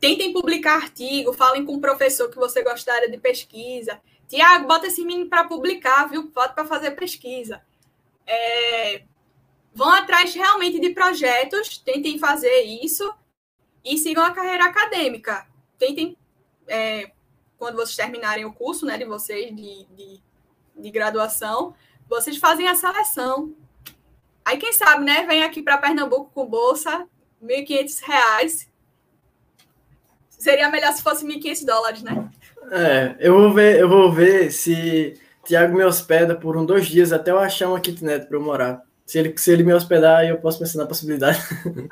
tentem 0.00 0.32
publicar 0.32 0.76
artigo, 0.76 1.32
falem 1.32 1.64
com 1.64 1.74
o 1.74 1.80
professor 1.80 2.30
que 2.30 2.36
você 2.36 2.62
gostaria 2.62 3.10
de 3.10 3.18
pesquisa. 3.18 4.00
Tiago, 4.26 4.66
bota 4.66 4.86
esse 4.86 5.04
menino 5.04 5.28
para 5.28 5.44
publicar, 5.44 6.06
viu? 6.08 6.30
Bota 6.30 6.54
para 6.54 6.64
fazer 6.64 6.92
pesquisa. 6.92 7.62
É, 8.26 9.02
vão 9.74 9.90
atrás 9.90 10.34
realmente 10.34 10.78
de 10.78 10.90
projetos, 10.90 11.78
tentem 11.78 12.18
fazer 12.18 12.62
isso 12.62 13.12
e 13.84 13.98
sigam 13.98 14.24
a 14.24 14.32
carreira 14.32 14.64
acadêmica. 14.64 15.46
Tentem 15.78 16.16
é, 16.68 17.10
quando 17.58 17.76
vocês 17.76 17.96
terminarem 17.96 18.44
o 18.44 18.52
curso 18.52 18.86
né, 18.86 18.98
de 18.98 19.04
vocês 19.04 19.54
de, 19.54 19.86
de, 19.86 20.20
de 20.76 20.90
graduação, 20.90 21.74
vocês 22.08 22.36
fazem 22.36 22.68
a 22.68 22.74
seleção. 22.74 23.54
Aí, 24.44 24.58
quem 24.58 24.72
sabe, 24.72 25.04
né? 25.04 25.24
Vem 25.24 25.42
aqui 25.42 25.62
para 25.62 25.78
Pernambuco 25.78 26.30
com 26.34 26.46
bolsa, 26.46 27.06
R$ 27.40 27.64
1.500. 27.64 28.66
Seria 30.28 30.68
melhor 30.68 30.92
se 30.92 31.02
fosse 31.02 31.24
1.500 31.24 31.64
dólares, 31.64 32.02
né? 32.02 32.28
É, 32.70 33.16
eu 33.20 33.34
vou 33.38 33.52
ver, 33.52 33.78
eu 33.78 33.88
vou 33.88 34.10
ver 34.12 34.50
se 34.50 35.20
Tiago 35.44 35.76
me 35.76 35.84
hospeda 35.84 36.34
por 36.34 36.56
um 36.56 36.66
dois 36.66 36.86
dias 36.86 37.12
até 37.12 37.30
eu 37.30 37.38
achar 37.38 37.68
uma 37.68 37.80
kitnet 37.80 38.26
para 38.26 38.36
eu 38.36 38.42
morar. 38.42 38.82
Se 39.12 39.18
ele, 39.18 39.36
se 39.36 39.52
ele 39.52 39.62
me 39.62 39.74
hospedar, 39.74 40.24
eu 40.24 40.38
posso 40.38 40.58
pensar 40.58 40.78
na 40.78 40.86
possibilidade. 40.86 41.38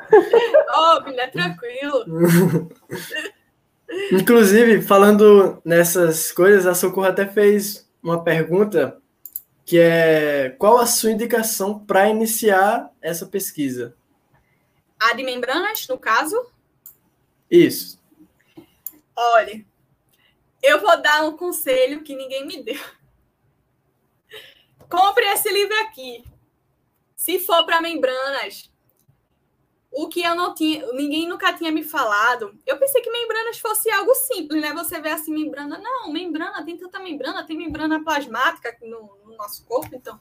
Óbvio, 0.74 1.14
né? 1.14 1.26
Tranquilo. 1.26 2.70
Inclusive, 4.10 4.80
falando 4.80 5.60
nessas 5.62 6.32
coisas, 6.32 6.66
a 6.66 6.74
Socorro 6.74 7.06
até 7.06 7.26
fez 7.26 7.86
uma 8.02 8.24
pergunta 8.24 8.98
que 9.66 9.78
é 9.78 10.56
qual 10.58 10.78
a 10.78 10.86
sua 10.86 11.10
indicação 11.10 11.78
para 11.78 12.08
iniciar 12.08 12.90
essa 13.02 13.26
pesquisa? 13.26 13.94
A 14.98 15.12
de 15.12 15.22
membranas, 15.22 15.86
no 15.88 15.98
caso? 15.98 16.50
Isso. 17.50 18.00
Olha, 19.14 19.62
eu 20.62 20.80
vou 20.80 21.02
dar 21.02 21.26
um 21.26 21.36
conselho 21.36 22.02
que 22.02 22.16
ninguém 22.16 22.46
me 22.46 22.62
deu. 22.62 22.80
Compre 24.88 25.26
esse 25.26 25.52
livro 25.52 25.78
aqui. 25.82 26.29
Se 27.20 27.38
for 27.38 27.66
para 27.66 27.82
membranas, 27.82 28.72
o 29.92 30.08
que 30.08 30.22
eu 30.22 30.34
não 30.34 30.54
tinha, 30.54 30.90
ninguém 30.94 31.28
nunca 31.28 31.52
tinha 31.52 31.70
me 31.70 31.84
falado. 31.84 32.58
Eu 32.66 32.78
pensei 32.78 33.02
que 33.02 33.10
membranas 33.10 33.58
fosse 33.58 33.90
algo 33.90 34.14
simples, 34.14 34.62
né? 34.62 34.72
Você 34.72 34.98
vê 35.02 35.10
assim, 35.10 35.30
membrana. 35.30 35.76
Não, 35.76 36.10
membrana, 36.10 36.64
tem 36.64 36.78
tanta 36.78 36.98
membrana, 36.98 37.46
tem 37.46 37.58
membrana 37.58 38.02
plasmática 38.02 38.74
no, 38.80 39.18
no 39.26 39.36
nosso 39.36 39.66
corpo, 39.66 39.94
então. 39.94 40.18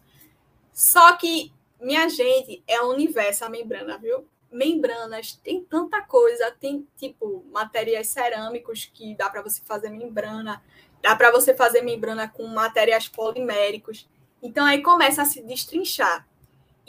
Só 0.73 1.13
que, 1.13 1.53
minha 1.79 2.09
gente, 2.09 2.61
é 2.67 2.81
o 2.81 2.89
universo 2.89 3.45
a 3.45 3.49
membrana, 3.49 3.97
viu? 3.97 4.27
Membranas, 4.51 5.39
tem 5.41 5.63
tanta 5.63 6.01
coisa, 6.01 6.51
tem 6.51 6.85
tipo 6.97 7.45
materiais 7.49 8.09
cerâmicos 8.09 8.91
que 8.93 9.15
dá 9.15 9.29
para 9.29 9.41
você 9.41 9.61
fazer 9.63 9.89
membrana, 9.89 10.61
dá 11.01 11.15
para 11.15 11.31
você 11.31 11.55
fazer 11.55 11.81
membrana 11.81 12.27
com 12.27 12.45
materiais 12.45 13.07
poliméricos. 13.07 14.05
Então 14.43 14.65
aí 14.65 14.81
começa 14.81 15.21
a 15.21 15.25
se 15.25 15.41
destrinchar. 15.41 16.27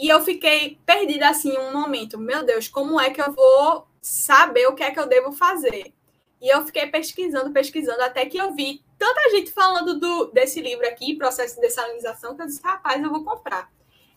E 0.01 0.09
eu 0.09 0.19
fiquei 0.23 0.79
perdida 0.87 1.29
assim 1.29 1.59
um 1.59 1.75
momento. 1.75 2.17
Meu 2.19 2.43
Deus, 2.43 2.67
como 2.67 2.99
é 2.99 3.11
que 3.11 3.21
eu 3.21 3.31
vou 3.33 3.87
saber 4.01 4.67
o 4.67 4.75
que 4.75 4.83
é 4.83 4.91
que 4.91 4.99
eu 4.99 5.07
devo 5.07 5.31
fazer? 5.31 5.93
E 6.41 6.49
eu 6.49 6.65
fiquei 6.65 6.87
pesquisando, 6.87 7.53
pesquisando, 7.53 8.01
até 8.01 8.25
que 8.25 8.39
eu 8.39 8.55
vi 8.55 8.83
tanta 8.97 9.29
gente 9.29 9.53
falando 9.53 10.01
do, 10.01 10.31
desse 10.33 10.59
livro 10.63 10.87
aqui, 10.89 11.17
Processo 11.17 11.57
de 11.57 11.61
Dessalinização, 11.61 12.35
que 12.35 12.41
eu 12.41 12.47
disse, 12.47 12.63
rapaz, 12.63 13.03
eu 13.03 13.11
vou 13.11 13.23
comprar. 13.23 13.71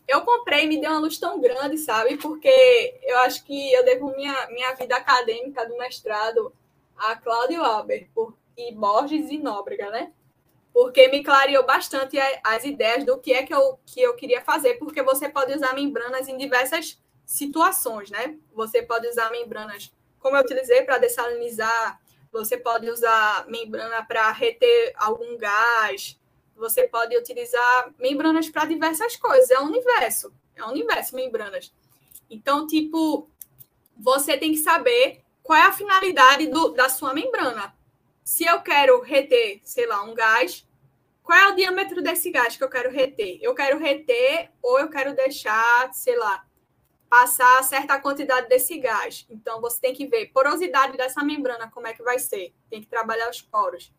Eu 0.08 0.22
comprei 0.22 0.64
e 0.64 0.68
me 0.68 0.80
deu 0.80 0.90
uma 0.90 1.00
luz 1.00 1.18
tão 1.18 1.38
grande, 1.38 1.76
sabe? 1.76 2.16
Porque 2.16 2.98
eu 3.02 3.18
acho 3.18 3.44
que 3.44 3.72
eu 3.74 3.84
devo 3.84 4.10
minha, 4.16 4.46
minha 4.52 4.72
vida 4.72 4.96
acadêmica 4.96 5.68
do 5.68 5.76
mestrado 5.76 6.50
a 6.96 7.14
Cláudio 7.14 7.62
Alber 7.62 8.08
por, 8.14 8.34
e 8.56 8.72
Borges 8.72 9.30
e 9.30 9.36
Nóbrega, 9.36 9.90
né? 9.90 10.12
Porque 10.74 11.06
me 11.06 11.22
clareou 11.22 11.64
bastante 11.64 12.18
as 12.42 12.64
ideias 12.64 13.06
do 13.06 13.16
que 13.20 13.32
é 13.32 13.44
que 13.44 13.54
eu, 13.54 13.78
que 13.86 14.00
eu 14.00 14.16
queria 14.16 14.42
fazer, 14.42 14.74
porque 14.74 15.04
você 15.04 15.28
pode 15.28 15.54
usar 15.54 15.72
membranas 15.72 16.26
em 16.26 16.36
diversas 16.36 17.00
situações, 17.24 18.10
né? 18.10 18.36
Você 18.52 18.82
pode 18.82 19.06
usar 19.06 19.30
membranas, 19.30 19.94
como 20.18 20.36
eu 20.36 20.42
utilizei, 20.42 20.82
para 20.82 20.98
dessalinizar, 20.98 22.00
você 22.32 22.56
pode 22.56 22.90
usar 22.90 23.46
membrana 23.46 24.04
para 24.04 24.32
reter 24.32 24.92
algum 24.96 25.38
gás, 25.38 26.20
você 26.56 26.88
pode 26.88 27.16
utilizar 27.16 27.94
membranas 27.96 28.48
para 28.48 28.64
diversas 28.64 29.14
coisas, 29.14 29.52
é 29.52 29.60
um 29.60 29.66
universo, 29.66 30.34
é 30.56 30.64
um 30.64 30.70
universo 30.70 31.14
membranas. 31.14 31.72
Então, 32.28 32.66
tipo, 32.66 33.30
você 33.96 34.36
tem 34.36 34.50
que 34.50 34.58
saber 34.58 35.22
qual 35.40 35.56
é 35.56 35.66
a 35.66 35.72
finalidade 35.72 36.48
do, 36.48 36.70
da 36.70 36.88
sua 36.88 37.14
membrana 37.14 37.72
se 38.24 38.44
eu 38.44 38.62
quero 38.62 39.02
reter, 39.02 39.60
sei 39.62 39.86
lá, 39.86 40.02
um 40.02 40.14
gás, 40.14 40.66
qual 41.22 41.38
é 41.38 41.48
o 41.48 41.54
diâmetro 41.54 42.02
desse 42.02 42.30
gás 42.30 42.56
que 42.56 42.64
eu 42.64 42.70
quero 42.70 42.90
reter? 42.90 43.38
Eu 43.42 43.54
quero 43.54 43.78
reter 43.78 44.50
ou 44.62 44.80
eu 44.80 44.88
quero 44.88 45.14
deixar, 45.14 45.92
sei 45.92 46.16
lá, 46.16 46.44
passar 47.08 47.62
certa 47.62 48.00
quantidade 48.00 48.48
desse 48.48 48.78
gás. 48.78 49.26
Então, 49.28 49.60
você 49.60 49.78
tem 49.78 49.94
que 49.94 50.06
ver 50.06 50.32
porosidade 50.32 50.96
dessa 50.96 51.22
membrana, 51.22 51.70
como 51.70 51.86
é 51.86 51.92
que 51.92 52.02
vai 52.02 52.18
ser. 52.18 52.54
Tem 52.70 52.80
que 52.80 52.88
trabalhar 52.88 53.28
os 53.28 53.42
poros. 53.42 53.92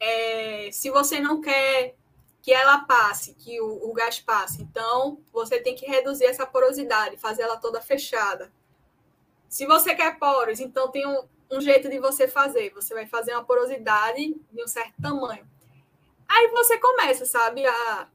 É, 0.00 0.70
se 0.72 0.90
você 0.90 1.20
não 1.20 1.40
quer 1.40 1.94
que 2.40 2.52
ela 2.52 2.78
passe, 2.80 3.34
que 3.34 3.60
o, 3.60 3.90
o, 3.90 3.92
gás 3.92 4.18
passe, 4.18 4.62
então 4.62 5.20
você 5.30 5.60
tem 5.60 5.74
que 5.74 5.86
reduzir 5.86 6.24
essa 6.24 6.46
porosidade, 6.46 7.18
fazer 7.18 7.42
ela 7.42 7.58
toda 7.58 7.80
fechada. 7.82 8.50
Se 9.48 9.66
você 9.66 9.94
quer 9.94 10.18
poros, 10.18 10.58
então 10.58 10.90
tem 10.90 11.06
um, 11.06 11.28
um 11.50 11.60
jeito 11.60 11.88
de 11.88 11.98
você 11.98 12.28
fazer. 12.28 12.70
Você 12.74 12.94
vai 12.94 13.06
fazer 13.06 13.32
uma 13.32 13.44
porosidade 13.44 14.34
de 14.52 14.62
um 14.62 14.68
certo 14.68 14.94
tamanho. 15.00 15.46
Aí 16.28 16.48
você 16.48 16.78
começa, 16.78 17.24
sabe, 17.24 17.64
a, 17.66 18.08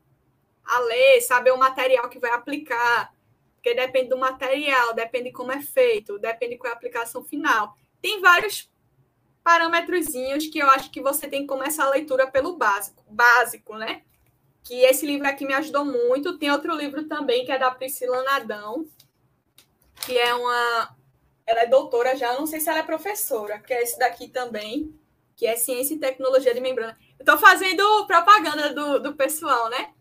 a 0.65 0.79
ler, 0.79 1.21
saber 1.21 1.51
o 1.51 1.57
material 1.57 2.07
que 2.09 2.19
vai 2.19 2.31
aplicar. 2.31 3.13
Porque 3.55 3.73
depende 3.73 4.09
do 4.09 4.17
material, 4.17 4.93
depende 4.93 5.25
de 5.25 5.31
como 5.31 5.51
é 5.51 5.61
feito, 5.61 6.19
depende 6.19 6.57
qual 6.57 6.69
é 6.69 6.73
a 6.73 6.77
aplicação 6.77 7.23
final. 7.23 7.77
Tem 8.01 8.19
vários 8.19 8.69
parâmetrozinhos 9.41 10.47
que 10.47 10.59
eu 10.59 10.69
acho 10.69 10.91
que 10.91 11.01
você 11.01 11.27
tem 11.27 11.41
que 11.41 11.47
começar 11.47 11.85
a 11.85 11.89
leitura 11.89 12.27
pelo 12.27 12.57
básico, 12.57 13.03
básico, 13.09 13.77
né? 13.77 14.03
Que 14.63 14.81
esse 14.83 15.05
livro 15.05 15.27
aqui 15.27 15.45
me 15.45 15.53
ajudou 15.53 15.85
muito. 15.85 16.37
Tem 16.37 16.51
outro 16.51 16.75
livro 16.75 17.05
também 17.07 17.45
que 17.45 17.51
é 17.51 17.59
da 17.59 17.71
Priscila 17.71 18.23
Nadão, 18.23 18.85
que 20.05 20.17
é 20.17 20.33
uma, 20.33 20.95
ela 21.45 21.61
é 21.61 21.67
doutora 21.67 22.15
já, 22.15 22.33
não 22.33 22.45
sei 22.45 22.59
se 22.59 22.69
ela 22.69 22.79
é 22.79 22.83
professora, 22.83 23.59
que 23.59 23.73
é 23.73 23.83
esse 23.83 23.97
daqui 23.99 24.27
também, 24.27 24.97
que 25.35 25.45
é 25.45 25.55
Ciência 25.55 25.95
e 25.95 25.99
Tecnologia 25.99 26.53
de 26.53 26.61
Membrana. 26.61 26.97
Eu 27.19 27.23
estou 27.23 27.37
fazendo 27.37 28.05
propaganda 28.05 28.73
do, 28.73 28.99
do 28.99 29.15
pessoal, 29.15 29.69
né? 29.69 29.93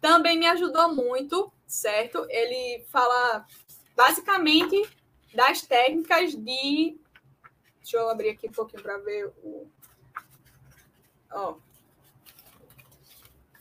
Também 0.00 0.38
me 0.38 0.46
ajudou 0.46 0.94
muito, 0.94 1.50
certo? 1.66 2.26
Ele 2.28 2.84
fala 2.90 3.46
basicamente 3.96 4.82
das 5.34 5.62
técnicas 5.62 6.34
de. 6.34 6.98
Deixa 7.78 7.96
eu 7.96 8.08
abrir 8.08 8.30
aqui 8.30 8.48
um 8.48 8.52
pouquinho 8.52 8.82
para 8.82 8.98
ver 8.98 9.26
o. 9.42 9.66
Ó. 11.32 11.56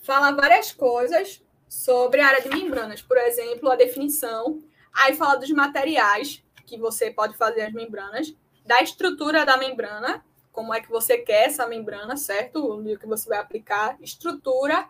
Fala 0.01 0.31
várias 0.31 0.71
coisas 0.73 1.41
sobre 1.69 2.19
a 2.19 2.27
área 2.27 2.41
de 2.41 2.49
membranas, 2.49 3.01
por 3.01 3.17
exemplo, 3.17 3.69
a 3.69 3.75
definição. 3.75 4.61
Aí 4.93 5.15
fala 5.15 5.37
dos 5.37 5.49
materiais, 5.49 6.43
que 6.75 6.81
você 6.81 7.11
pode 7.11 7.35
fazer 7.37 7.61
as 7.61 7.73
membranas, 7.73 8.33
da 8.65 8.81
estrutura 8.81 9.45
da 9.45 9.57
membrana, 9.57 10.23
como 10.51 10.73
é 10.73 10.79
que 10.79 10.89
você 10.89 11.17
quer 11.17 11.47
essa 11.47 11.67
membrana, 11.67 12.15
certo? 12.15 12.59
O 12.63 12.97
que 12.97 13.07
você 13.07 13.27
vai 13.27 13.39
aplicar, 13.39 13.97
estrutura, 13.99 14.87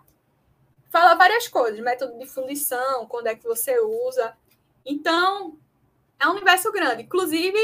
fala 0.89 1.15
várias 1.15 1.47
coisas, 1.47 1.79
método 1.79 2.19
de 2.19 2.25
fundição, 2.25 3.07
quando 3.07 3.27
é 3.27 3.35
que 3.35 3.43
você 3.43 3.79
usa. 3.79 4.37
Então, 4.85 5.57
é 6.19 6.27
um 6.27 6.31
universo 6.31 6.71
grande. 6.71 7.03
Inclusive, 7.03 7.57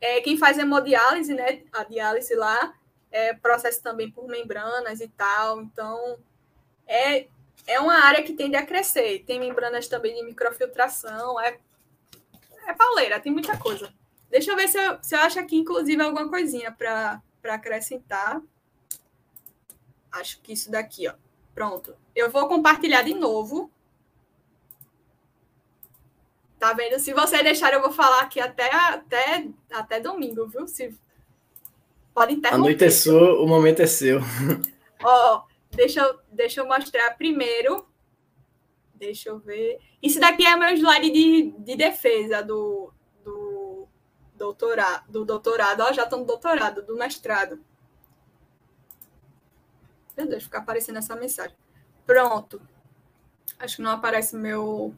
é, 0.00 0.20
quem 0.20 0.36
faz 0.36 0.58
hemodiálise, 0.58 1.34
né, 1.34 1.62
a 1.72 1.84
diálise 1.84 2.34
lá, 2.34 2.74
é 3.10 3.34
processo 3.34 3.82
também 3.82 4.10
por 4.10 4.26
membranas 4.26 5.00
e 5.00 5.08
tal. 5.08 5.60
Então, 5.60 6.18
é, 6.86 7.26
é 7.66 7.78
uma 7.78 8.04
área 8.04 8.22
que 8.22 8.32
tende 8.32 8.56
a 8.56 8.66
crescer. 8.66 9.24
Tem 9.26 9.38
membranas 9.38 9.86
também 9.86 10.14
de 10.14 10.24
microfiltração, 10.24 11.38
é 11.38 11.58
é 12.66 12.74
pauleira, 12.74 13.20
tem 13.20 13.32
muita 13.32 13.56
coisa. 13.56 13.92
Deixa 14.30 14.50
eu 14.50 14.56
ver 14.56 14.68
se 14.68 14.78
eu, 14.78 14.98
se 15.02 15.14
eu 15.14 15.20
acho 15.20 15.38
aqui, 15.38 15.56
inclusive, 15.56 16.02
alguma 16.02 16.28
coisinha 16.28 16.72
para 16.72 17.20
acrescentar. 17.44 18.40
Acho 20.10 20.40
que 20.40 20.52
isso 20.52 20.70
daqui, 20.70 21.08
ó. 21.08 21.14
Pronto. 21.54 21.94
Eu 22.14 22.30
vou 22.30 22.48
compartilhar 22.48 23.02
de 23.02 23.14
novo. 23.14 23.70
Tá 26.58 26.72
vendo? 26.72 26.98
Se 26.98 27.12
você 27.12 27.42
deixar, 27.42 27.72
eu 27.74 27.82
vou 27.82 27.92
falar 27.92 28.22
aqui 28.22 28.40
até, 28.40 28.70
até, 28.74 29.48
até 29.70 30.00
domingo, 30.00 30.46
viu? 30.46 30.66
Se... 30.66 30.96
Pode 32.14 32.34
interromper. 32.34 32.62
Anoiteceu, 32.62 33.42
o 33.42 33.46
momento 33.46 33.80
é 33.80 33.86
seu. 33.86 34.20
Ó, 35.02 35.42
deixa 35.70 36.00
eu, 36.00 36.18
deixa 36.30 36.60
eu 36.60 36.66
mostrar 36.66 37.16
primeiro. 37.16 37.86
Deixa 39.02 39.30
eu 39.30 39.38
ver. 39.40 39.80
Isso 40.00 40.20
daqui 40.20 40.46
é 40.46 40.54
meu 40.54 40.72
slide 40.76 41.10
de, 41.10 41.50
de 41.58 41.74
defesa 41.74 42.40
do, 42.40 42.92
do 43.24 43.88
doutorado. 44.36 45.10
Do 45.10 45.24
doutorado. 45.24 45.80
Ó, 45.80 45.92
já 45.92 46.04
estou 46.04 46.20
no 46.20 46.24
doutorado, 46.24 46.82
do 46.82 46.96
mestrado. 46.96 47.58
Meu 50.16 50.28
Deus, 50.28 50.44
ficar 50.44 50.60
aparecendo 50.60 50.98
essa 50.98 51.16
mensagem. 51.16 51.56
Pronto. 52.06 52.62
Acho 53.58 53.76
que 53.76 53.82
não 53.82 53.90
aparece 53.90 54.36
meu. 54.36 54.94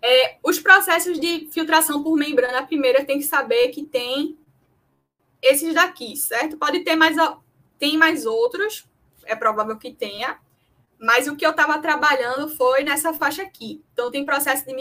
É, 0.00 0.38
os 0.42 0.58
processos 0.58 1.20
de 1.20 1.50
filtração 1.52 2.02
por 2.02 2.16
membrana, 2.16 2.60
a 2.60 2.66
primeira 2.66 3.04
tem 3.04 3.18
que 3.18 3.26
saber 3.26 3.68
que 3.68 3.84
tem 3.84 4.38
esses 5.42 5.74
daqui, 5.74 6.16
certo? 6.16 6.56
Pode 6.56 6.82
ter 6.84 6.96
mais, 6.96 7.16
tem 7.78 7.98
mais 7.98 8.24
outros, 8.24 8.88
é 9.24 9.36
provável 9.36 9.76
que 9.76 9.92
tenha, 9.92 10.40
mas 10.98 11.28
o 11.28 11.36
que 11.36 11.44
eu 11.44 11.50
estava 11.50 11.78
trabalhando 11.78 12.48
foi 12.48 12.82
nessa 12.82 13.12
faixa 13.12 13.42
aqui. 13.42 13.82
Então, 13.92 14.10
tem 14.10 14.24
processo 14.24 14.64
de 14.64 14.74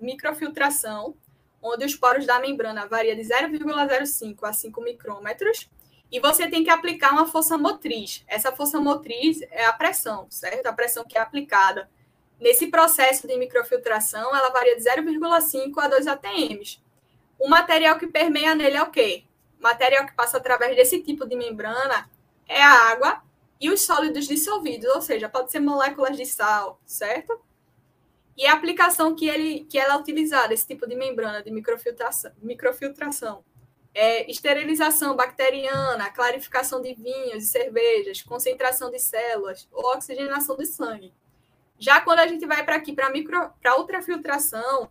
microfiltração, 0.00 1.14
onde 1.62 1.84
os 1.84 1.94
poros 1.94 2.26
da 2.26 2.40
membrana 2.40 2.86
variam 2.86 3.16
de 3.16 3.22
0,05 3.22 4.38
a 4.42 4.52
5 4.52 4.82
micrômetros, 4.82 5.68
e 6.10 6.18
você 6.18 6.48
tem 6.48 6.64
que 6.64 6.70
aplicar 6.70 7.12
uma 7.12 7.26
força 7.26 7.56
motriz. 7.56 8.24
Essa 8.26 8.50
força 8.50 8.80
motriz 8.80 9.40
é 9.50 9.64
a 9.66 9.72
pressão, 9.72 10.26
certo? 10.28 10.66
A 10.66 10.72
pressão 10.72 11.04
que 11.04 11.16
é 11.16 11.20
aplicada. 11.20 11.88
Nesse 12.40 12.66
processo 12.68 13.28
de 13.28 13.36
microfiltração, 13.36 14.34
ela 14.34 14.50
varia 14.50 14.74
de 14.74 14.82
0,5 14.82 15.78
a 15.78 15.88
2 15.88 16.06
atms. 16.06 16.82
O 17.38 17.48
material 17.48 17.98
que 17.98 18.06
permeia 18.06 18.54
nele 18.54 18.76
é 18.76 18.82
o 18.82 18.90
quê? 18.90 19.24
O 19.58 19.62
material 19.62 20.06
que 20.06 20.14
passa 20.14 20.38
através 20.38 20.74
desse 20.74 21.00
tipo 21.00 21.26
de 21.28 21.36
membrana 21.36 22.10
é 22.48 22.60
a 22.60 22.90
água 22.90 23.22
e 23.60 23.70
os 23.70 23.82
sólidos 23.82 24.26
dissolvidos, 24.26 24.88
ou 24.94 25.02
seja, 25.02 25.28
pode 25.28 25.50
ser 25.52 25.60
moléculas 25.60 26.16
de 26.16 26.24
sal, 26.24 26.80
certo? 26.86 27.40
E 28.36 28.46
a 28.46 28.54
aplicação 28.54 29.14
que, 29.14 29.28
ele, 29.28 29.64
que 29.64 29.78
ela 29.78 29.94
é 29.94 29.96
utilizada, 29.98 30.54
esse 30.54 30.66
tipo 30.66 30.86
de 30.86 30.96
membrana 30.96 31.42
de 31.42 31.50
microfiltração, 31.50 32.32
microfiltração 32.40 33.44
é, 33.94 34.30
esterilização 34.30 35.16
bacteriana, 35.16 36.10
clarificação 36.10 36.80
de 36.80 36.94
vinhos 36.94 37.44
e 37.44 37.46
cervejas, 37.46 38.22
concentração 38.22 38.90
de 38.90 38.98
células 38.98 39.68
ou 39.72 39.84
oxigenação 39.92 40.56
de 40.56 40.66
sangue. 40.66 41.12
Já 41.78 42.00
quando 42.00 42.20
a 42.20 42.26
gente 42.26 42.46
vai 42.46 42.64
para 42.64 42.76
aqui 42.76 42.92
para 42.92 43.78
ultrafiltração, 43.78 44.90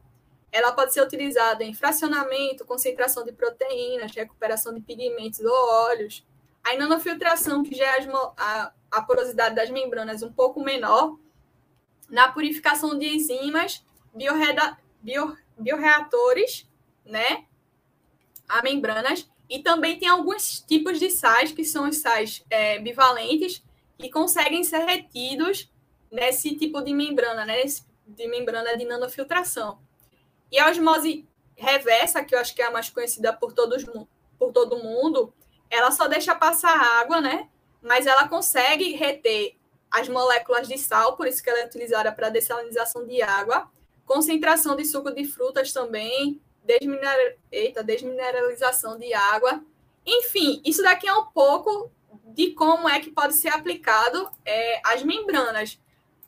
ela 0.52 0.72
pode 0.72 0.94
ser 0.94 1.02
utilizada 1.02 1.64
em 1.64 1.74
fracionamento, 1.74 2.66
concentração 2.66 3.24
de 3.24 3.32
proteínas, 3.32 4.14
recuperação 4.14 4.74
de 4.74 4.82
pigmentos 4.82 5.40
ou 5.40 5.54
óleos. 5.54 6.26
A 6.64 6.76
nanofiltração, 6.76 7.64
que 7.64 7.76
já 7.76 7.98
é 7.98 8.08
a, 8.38 8.72
a 8.92 9.02
porosidade 9.02 9.56
das 9.56 9.70
membranas 9.70 10.22
um 10.22 10.32
pouco 10.32 10.62
menor, 10.62 11.18
na 12.10 12.32
purificação 12.32 12.98
de 12.98 13.08
enzimas, 13.08 13.84
biorreda, 14.14 14.78
bio, 15.02 15.38
bioreatores, 15.58 16.68
né? 17.06 17.46
a 18.50 18.64
membranas. 18.64 19.30
E 19.48 19.60
também 19.60 19.98
tem 19.98 20.08
alguns 20.08 20.60
tipos 20.62 21.00
de 21.00 21.10
sais, 21.10 21.52
que 21.52 21.64
são 21.64 21.88
os 21.88 21.98
sais 21.98 22.44
é, 22.50 22.80
bivalentes, 22.80 23.64
que 23.98 24.10
conseguem 24.10 24.64
ser 24.64 24.80
retidos 24.80 25.72
nesse 26.12 26.56
tipo 26.56 26.82
de 26.82 26.94
membrana, 26.94 27.46
né? 27.46 27.64
De 28.08 28.28
membrana 28.28 28.76
de 28.76 28.86
nanofiltração. 28.86 29.80
E 30.52 30.60
a 30.60 30.70
osmose 30.70 31.28
reversa, 31.56 32.24
que 32.24 32.34
eu 32.34 32.40
acho 32.40 32.56
que 32.56 32.62
é 32.62 32.66
a 32.66 32.72
mais 32.72 32.90
conhecida 32.90 33.34
por, 33.34 33.54
todos, 33.54 33.86
por 34.38 34.52
todo 34.52 34.84
mundo, 34.84 35.34
ela 35.70 35.92
só 35.92 36.08
deixa 36.08 36.36
passar 36.36 36.76
água, 37.00 37.22
né? 37.22 37.48
Mas 37.82 38.08
ela 38.08 38.28
consegue 38.28 38.94
reter 38.96 39.56
as 39.90 40.08
moléculas 40.08 40.68
de 40.68 40.78
sal, 40.78 41.16
por 41.16 41.28
isso 41.28 41.42
que 41.42 41.50
ela 41.50 41.60
é 41.60 41.66
utilizada 41.66 42.12
para 42.12 42.30
dessalinização 42.30 43.06
de 43.06 43.22
água, 43.22 43.70
concentração 44.06 44.76
de 44.76 44.86
suco 44.86 45.12
de 45.12 45.26
frutas 45.26 45.72
também, 45.72 46.42
desminer... 46.64 47.38
Eita, 47.52 47.84
desmineralização 47.84 48.98
de 48.98 49.14
água. 49.14 49.64
Enfim, 50.06 50.62
isso 50.64 50.84
daqui 50.84 51.08
é 51.08 51.14
um 51.14 51.26
pouco 51.26 51.92
de 52.26 52.52
como 52.52 52.88
é 52.88 53.00
que 53.00 53.12
pode 53.12 53.34
ser 53.34 53.50
aplicado 53.50 54.30
é, 54.46 54.82
as 54.86 55.04
membranas. 55.04 55.80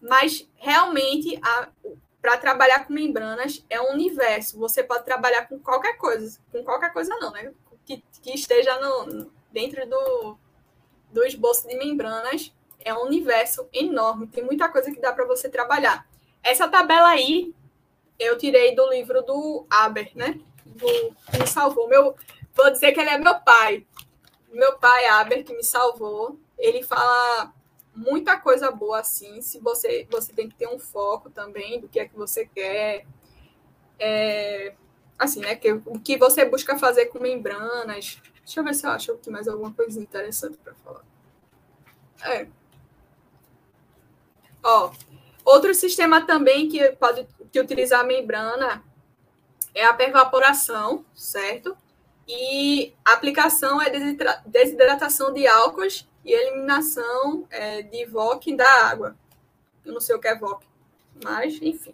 Mas 0.02 0.48
realmente, 0.56 1.40
para 2.22 2.38
trabalhar 2.38 2.86
com 2.86 2.94
membranas 2.94 3.64
é 3.70 3.80
um 3.82 3.92
universo. 3.92 4.58
Você 4.60 4.84
pode 4.84 5.06
trabalhar 5.06 5.48
com 5.48 5.60
qualquer 5.60 5.98
coisa, 5.98 6.40
com 6.52 6.64
qualquer 6.64 6.92
coisa 6.94 7.16
não, 7.18 7.32
né? 7.32 7.52
Que, 7.86 8.04
que 8.22 8.32
esteja 8.32 8.80
no, 8.80 9.32
dentro 9.52 9.88
do, 9.90 10.38
do 11.12 11.24
esboço 11.26 11.68
de 11.68 11.76
membranas. 11.76 12.54
É 12.84 12.94
um 12.94 13.06
universo 13.06 13.68
enorme, 13.72 14.26
tem 14.26 14.44
muita 14.44 14.68
coisa 14.68 14.92
que 14.92 15.00
dá 15.00 15.14
para 15.14 15.26
você 15.26 15.48
trabalhar. 15.48 16.08
Essa 16.42 16.68
tabela 16.68 17.10
aí 17.10 17.54
eu 18.22 18.38
tirei 18.38 18.76
do 18.76 18.88
livro 18.90 19.24
do 19.24 19.66
Aber, 19.70 20.10
né? 20.16 20.40
Do, 20.66 20.88
que 21.32 21.40
me 21.40 21.48
salvou. 21.48 21.88
Meu, 21.88 22.16
vou 22.54 22.72
dizer 22.72 22.92
que 22.92 23.00
ele 23.00 23.10
é 23.10 23.18
meu 23.18 23.40
pai. 23.40 23.86
Meu 24.52 24.78
pai, 24.78 25.08
Aber, 25.08 25.44
que 25.44 25.56
me 25.56 25.64
salvou. 25.64 26.40
Ele 26.58 26.84
fala 26.84 27.52
muita 27.96 28.40
coisa 28.40 28.70
boa 28.70 29.00
assim. 29.00 29.42
Se 29.42 29.60
você, 29.60 30.08
você 30.10 30.32
tem 30.34 30.48
que 30.48 30.56
ter 30.56 30.68
um 30.68 30.78
foco 30.78 31.32
também 31.32 31.80
do 31.80 31.90
que 31.90 32.00
é 32.00 32.08
que 32.08 32.16
você 32.16 32.46
quer. 32.46 33.08
É, 34.00 34.74
assim, 35.22 35.40
né? 35.40 35.56
Que, 35.56 35.72
o 35.72 36.00
que 36.00 36.18
você 36.18 36.44
busca 36.44 36.78
fazer 36.78 37.06
com 37.06 37.20
membranas. 37.20 38.20
Deixa 38.44 38.60
eu 38.60 38.64
ver 38.64 38.74
se 38.74 38.86
eu 38.86 38.90
acho 38.90 39.12
aqui 39.12 39.30
mais 39.30 39.48
alguma 39.48 39.72
coisa 39.72 40.00
interessante 40.00 40.58
para 40.58 40.74
falar. 40.76 41.04
É. 42.24 42.48
Ó, 44.64 44.92
outro 45.46 45.74
sistema 45.76 46.26
também 46.26 46.68
que 46.68 46.92
pode 46.94 47.28
que 47.52 47.60
utilizar 47.60 48.00
a 48.00 48.04
membrana 48.04 48.84
é 49.76 49.86
a 49.86 49.94
pervaporação, 49.94 51.06
certo? 51.14 51.78
E 52.28 52.94
a 53.06 53.14
aplicação 53.14 53.82
é 53.82 53.90
desidratação 54.46 55.34
de 55.34 55.46
álcools 55.48 56.08
e 56.26 56.32
eliminação 56.32 57.46
é, 57.50 57.82
de 57.84 58.06
VOC 58.06 58.56
da 58.56 58.88
água. 58.88 59.16
Eu 59.86 59.94
não 59.94 60.02
sei 60.02 60.16
o 60.16 60.20
que 60.20 60.28
é 60.28 60.36
VOC, 60.36 60.66
mas 61.24 61.62
enfim. 61.62 61.94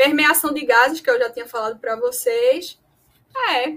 Permeação 0.00 0.54
de 0.54 0.64
gases, 0.64 0.98
que 0.98 1.10
eu 1.10 1.18
já 1.18 1.30
tinha 1.30 1.46
falado 1.46 1.78
para 1.78 1.94
vocês. 1.94 2.80
É, 3.50 3.76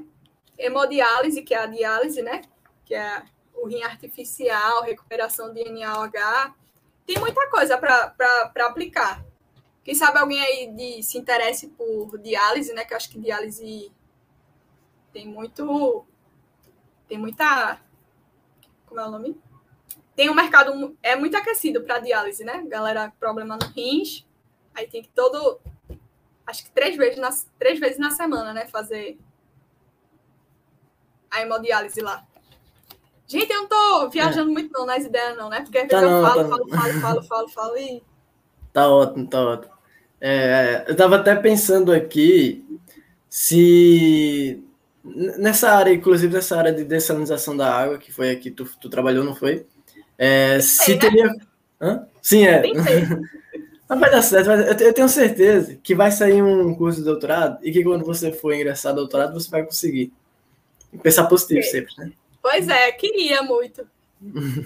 hemodiálise, 0.58 1.42
que 1.42 1.54
é 1.54 1.58
a 1.58 1.66
diálise, 1.66 2.22
né? 2.22 2.40
Que 2.86 2.96
é 2.96 3.26
o 3.54 3.68
rim 3.68 3.84
artificial, 3.84 4.84
recuperação 4.84 5.54
de 5.54 5.70
NaOH. 5.70 6.56
Tem 7.06 7.20
muita 7.20 7.50
coisa 7.50 7.78
para 7.78 8.48
aplicar. 8.68 9.22
Quem 9.84 9.94
sabe 9.94 10.18
alguém 10.18 10.42
aí 10.42 10.72
de, 10.72 11.04
se 11.04 11.18
interesse 11.18 11.68
por 11.68 12.18
diálise, 12.18 12.74
né? 12.74 12.86
Que 12.86 12.94
eu 12.94 12.98
acho 12.98 13.10
que 13.10 13.20
diálise 13.20 13.92
tem 15.12 15.28
muito. 15.28 16.06
Tem 17.06 17.18
muita. 17.18 17.82
Como 18.86 19.02
é 19.02 19.06
o 19.06 19.12
nome? 19.12 19.38
Tem 20.16 20.30
um 20.30 20.34
mercado. 20.34 20.98
É 21.04 21.18
muito 21.18 21.36
aquecido 21.36 21.82
para 21.82 22.00
diálise, 22.00 22.46
né? 22.46 22.64
Galera, 22.66 23.12
problema 23.20 23.58
no 23.58 23.66
rins. 23.76 24.26
Aí 24.74 24.88
tem 24.88 25.04
que 25.04 25.10
todo. 25.10 25.60
Acho 26.46 26.66
que 26.66 26.72
três 26.72 26.98
vezes 26.98 27.18
na, 27.20 27.30
três 27.58 27.80
vezes 27.80 27.98
na 27.98 28.12
semana, 28.12 28.54
né? 28.54 28.68
Fazer 28.68 29.18
a 31.32 31.42
hemodiálise 31.42 32.02
lá. 32.02 32.26
Gente, 33.28 33.52
eu 33.52 33.62
não 33.62 33.68
tô 33.68 34.10
viajando 34.10 34.50
é. 34.52 34.54
muito 34.54 34.72
não 34.72 34.86
nas 34.86 35.06
ideias, 35.06 35.38
não, 35.38 35.50
né? 35.50 35.62
Porque 35.62 35.78
às 35.78 35.88
vezes 35.88 36.00
tá 36.00 36.06
eu 36.06 36.10
não, 36.10 36.30
falo, 36.30 36.44
tá 36.44 36.50
falo, 36.50 36.70
falo, 36.70 37.02
falo, 37.02 37.24
falo, 37.24 37.50
falo, 37.50 37.78
e. 37.78 38.04
Tá 38.72 38.90
ótimo, 38.90 39.28
tá 39.28 39.42
ótimo. 39.42 39.74
É, 40.20 40.86
eu 40.88 40.94
estava 40.94 41.18
até 41.18 41.36
pensando 41.36 41.92
aqui 41.92 42.66
se 43.30 44.64
nessa 45.04 45.72
área, 45.72 45.92
inclusive 45.94 46.34
nessa 46.34 46.58
área 46.58 46.72
de 46.72 46.84
dessalinização 46.84 47.58
da 47.58 47.74
água, 47.74 47.98
que 47.98 48.12
foi 48.12 48.32
aqui 48.32 48.50
tu, 48.50 48.66
tu 48.80 48.90
trabalhou, 48.90 49.24
não 49.24 49.36
foi? 49.36 49.66
É, 50.18 50.60
se 50.62 50.94
né? 50.94 51.00
teria. 51.00 51.36
Hã? 51.82 52.08
Sim, 52.22 52.46
é. 52.46 52.64
Mas 53.94 54.00
vai 54.00 54.12
dar 54.12 54.22
certo, 54.22 54.50
eu 54.50 54.94
tenho 54.94 55.08
certeza 55.08 55.78
que 55.84 55.94
vai 55.94 56.12
sair 56.12 56.42
um 56.42 56.74
curso 56.74 57.00
de 57.00 57.06
doutorado 57.06 57.60
e 57.62 57.72
que 57.72 57.84
quando 57.84 58.04
você 58.04 58.32
for 58.32 58.54
ingressar 58.54 58.92
no 58.92 59.00
doutorado, 59.00 59.34
você 59.34 59.50
vai 59.50 59.64
conseguir. 59.64 60.12
Pensar 61.02 61.26
positivo 61.26 61.60
é. 61.60 61.64
sempre, 61.64 61.94
né? 61.98 62.12
Pois 62.42 62.68
é, 62.68 62.92
queria 62.92 63.42
muito. 63.42 63.88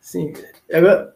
Sim. 0.00 0.32
Agora, 0.72 1.14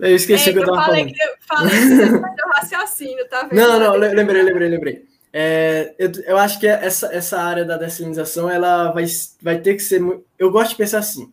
eu 0.00 0.16
esqueci 0.16 0.50
o 0.50 0.52
que 0.52 0.58
eu 0.58 0.66
tava 0.66 0.84
falando. 0.84 1.12
Que 1.12 1.22
eu 1.22 1.34
falei 1.46 1.78
que 1.78 2.44
o 2.44 2.48
raciocínio, 2.56 3.28
tá 3.28 3.42
vendo? 3.42 3.54
Não, 3.54 3.78
não, 3.78 3.94
lembrei, 3.96 4.42
lembrei, 4.42 4.68
lembrei. 4.68 5.04
É, 5.32 5.94
eu, 5.98 6.10
eu 6.26 6.36
acho 6.36 6.58
que 6.60 6.66
essa, 6.66 7.06
essa 7.14 7.40
área 7.40 7.64
da 7.64 7.76
dessalinização 7.76 8.50
ela 8.50 8.90
vai, 8.90 9.04
vai 9.40 9.60
ter 9.60 9.74
que 9.74 9.82
ser. 9.82 10.02
Eu 10.38 10.50
gosto 10.50 10.70
de 10.70 10.76
pensar 10.76 10.98
assim: 10.98 11.32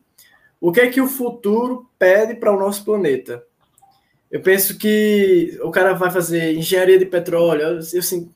o 0.61 0.71
que 0.71 0.81
é 0.81 0.89
que 0.89 1.01
o 1.01 1.07
futuro 1.07 1.89
pede 1.97 2.35
para 2.35 2.51
o 2.51 2.59
nosso 2.59 2.85
planeta? 2.85 3.43
Eu 4.31 4.41
penso 4.41 4.77
que 4.77 5.57
o 5.63 5.71
cara 5.71 5.93
vai 5.93 6.11
fazer 6.11 6.55
engenharia 6.55 6.99
de 6.99 7.05
petróleo. 7.05 7.61
Eu, 7.93 7.99
assim, 7.99 8.29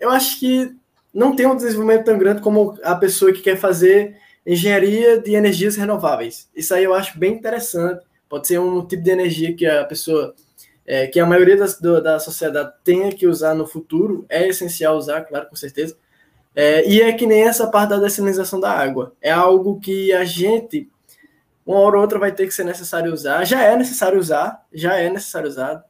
eu 0.00 0.10
acho 0.10 0.40
que 0.40 0.74
não 1.14 1.36
tem 1.36 1.46
um 1.46 1.56
desenvolvimento 1.56 2.04
tão 2.04 2.18
grande 2.18 2.42
como 2.42 2.78
a 2.82 2.94
pessoa 2.96 3.32
que 3.32 3.40
quer 3.40 3.56
fazer 3.56 4.16
engenharia 4.44 5.20
de 5.20 5.34
energias 5.34 5.76
renováveis. 5.76 6.48
Isso 6.54 6.74
aí 6.74 6.84
eu 6.84 6.94
acho 6.94 7.18
bem 7.18 7.34
interessante. 7.34 8.04
Pode 8.28 8.48
ser 8.48 8.58
um 8.58 8.84
tipo 8.84 9.02
de 9.02 9.10
energia 9.10 9.54
que 9.54 9.66
a 9.66 9.84
pessoa 9.84 10.34
é, 10.86 11.06
que 11.06 11.20
a 11.20 11.26
maioria 11.26 11.56
das, 11.56 11.78
do, 11.78 12.02
da 12.02 12.18
sociedade 12.18 12.72
tenha 12.84 13.12
que 13.12 13.26
usar 13.26 13.54
no 13.54 13.66
futuro, 13.66 14.26
é 14.28 14.48
essencial 14.48 14.96
usar, 14.96 15.22
claro, 15.22 15.48
com 15.48 15.56
certeza. 15.56 15.96
É, 16.54 16.86
e 16.86 17.00
é 17.00 17.12
que 17.12 17.26
nem 17.26 17.42
essa 17.42 17.66
parte 17.66 17.90
da 17.90 17.98
dessalinização 17.98 18.60
da 18.60 18.70
água. 18.70 19.14
É 19.20 19.30
algo 19.30 19.80
que 19.80 20.12
a 20.12 20.24
gente, 20.24 20.88
uma 21.64 21.78
hora 21.78 21.96
ou 21.96 22.02
outra, 22.02 22.18
vai 22.18 22.32
ter 22.32 22.46
que 22.46 22.54
ser 22.54 22.64
necessário 22.64 23.12
usar. 23.12 23.44
Já 23.44 23.62
é 23.62 23.76
necessário 23.76 24.18
usar, 24.18 24.64
já 24.72 24.96
é 24.96 25.08
necessário 25.08 25.48
usar. 25.48 25.84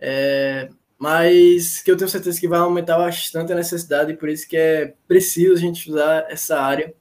É, 0.00 0.68
mas 0.98 1.82
que 1.82 1.90
eu 1.90 1.96
tenho 1.96 2.08
certeza 2.08 2.40
que 2.40 2.48
vai 2.48 2.58
aumentar 2.58 2.96
bastante 2.96 3.52
a 3.52 3.56
necessidade, 3.56 4.12
e 4.12 4.16
por 4.16 4.28
isso 4.28 4.48
que 4.48 4.56
é 4.56 4.94
preciso 5.06 5.54
a 5.54 5.56
gente 5.56 5.90
usar 5.90 6.26
essa 6.30 6.60
área. 6.60 6.94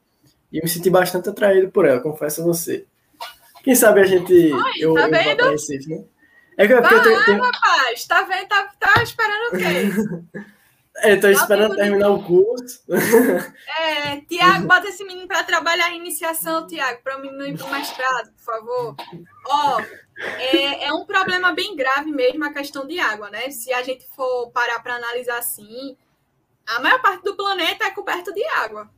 E 0.52 0.58
eu 0.58 0.64
me 0.64 0.70
senti 0.70 0.90
bastante 0.90 1.30
atraído 1.30 1.72
por 1.72 1.86
ela, 1.86 2.02
confesso 2.02 2.42
a 2.42 2.46
você. 2.46 2.86
Quem 3.64 3.76
sabe 3.76 4.02
a 4.02 4.06
gente. 4.06 4.34
Oi, 4.34 4.72
eu, 4.80 4.94
tá 4.94 5.08
eu 5.08 5.12
vendo? 5.12 5.50
Recife, 5.50 5.90
né? 5.90 6.04
É 6.58 6.68
que, 6.68 6.74
é 6.74 6.82
porque 6.82 6.96
eu 6.96 7.26
tenho... 7.26 7.42
rapaz, 7.42 8.06
tá 8.06 8.24
vendo? 8.24 8.48
Tá, 8.48 8.72
tá 8.80 9.04
esperando 9.04 9.54
o 9.54 9.58
quê? 9.58 10.42
é, 11.02 11.16
tô 11.16 11.28
esperando 11.28 11.76
terminar 11.76 12.10
o 12.10 12.24
curso. 12.24 12.82
É, 13.80 14.22
Tiago, 14.22 14.68
bota 14.68 14.88
esse 14.88 15.04
menino 15.04 15.28
para 15.28 15.44
trabalhar 15.44 15.90
em 15.92 15.98
iniciação, 15.98 16.68
Tiago, 16.68 17.02
para 17.04 17.18
o 17.18 17.22
menino 17.22 17.46
ir 17.46 17.58
para 17.58 17.66
o 17.66 17.72
mestrado, 17.72 18.32
por 18.34 18.44
favor. 18.44 18.96
Ó, 19.48 19.82
é, 20.20 20.86
é 20.86 20.94
um 20.94 21.06
problema 21.06 21.52
bem 21.54 21.76
grave 21.76 22.12
mesmo 22.12 22.44
a 22.46 22.54
questão 22.54 22.86
de 22.86 23.00
água, 23.00 23.30
né? 23.30 23.50
Se 23.50 23.74
a 23.74 23.82
gente 23.82 24.06
for 24.16 24.52
parar 24.52 24.80
para 24.82 24.96
analisar 24.96 25.40
assim, 25.40 25.98
a 26.68 26.80
maior 26.80 27.02
parte 27.02 27.24
do 27.24 27.36
planeta 27.36 27.86
é 27.86 27.92
coberto 27.92 28.34
de 28.34 28.44
água. 28.46 28.90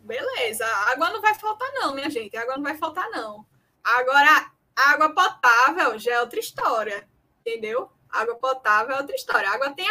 Beleza, 0.00 0.64
a 0.64 0.92
água 0.92 1.10
não 1.10 1.20
vai 1.20 1.34
faltar, 1.34 1.68
não, 1.74 1.94
minha 1.94 2.10
gente. 2.10 2.36
A 2.36 2.42
água 2.42 2.56
não 2.56 2.62
vai 2.62 2.76
faltar, 2.76 3.08
não. 3.10 3.44
Agora, 3.82 4.50
água 4.76 5.10
potável 5.10 5.98
já 5.98 6.14
é 6.14 6.20
outra 6.20 6.40
história, 6.40 7.08
entendeu? 7.40 7.90
Água 8.08 8.34
potável 8.36 8.96
é 8.96 9.00
outra 9.00 9.14
história. 9.14 9.48
A 9.48 9.54
água 9.54 9.70
tem 9.70 9.88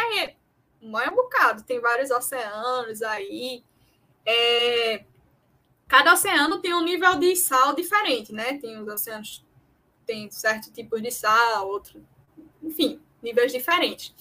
aí 0.82 1.08
um 1.08 1.14
bocado, 1.14 1.62
tem 1.62 1.80
vários 1.80 2.10
oceanos 2.10 3.02
aí. 3.02 3.62
É... 4.26 5.04
Cada 5.88 6.12
oceano 6.14 6.60
tem 6.60 6.74
um 6.74 6.82
nível 6.82 7.16
de 7.16 7.36
sal 7.36 7.74
diferente, 7.74 8.32
né? 8.32 8.58
Tem 8.58 8.80
os 8.80 8.88
oceanos 8.88 9.44
tem 10.06 10.30
certo 10.30 10.72
tipo 10.72 11.00
de 11.00 11.10
sal, 11.10 11.68
outro, 11.68 12.04
enfim, 12.62 13.00
níveis 13.22 13.52
diferentes. 13.52 14.14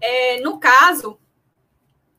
É, 0.00 0.40
no 0.40 0.58
caso, 0.58 1.18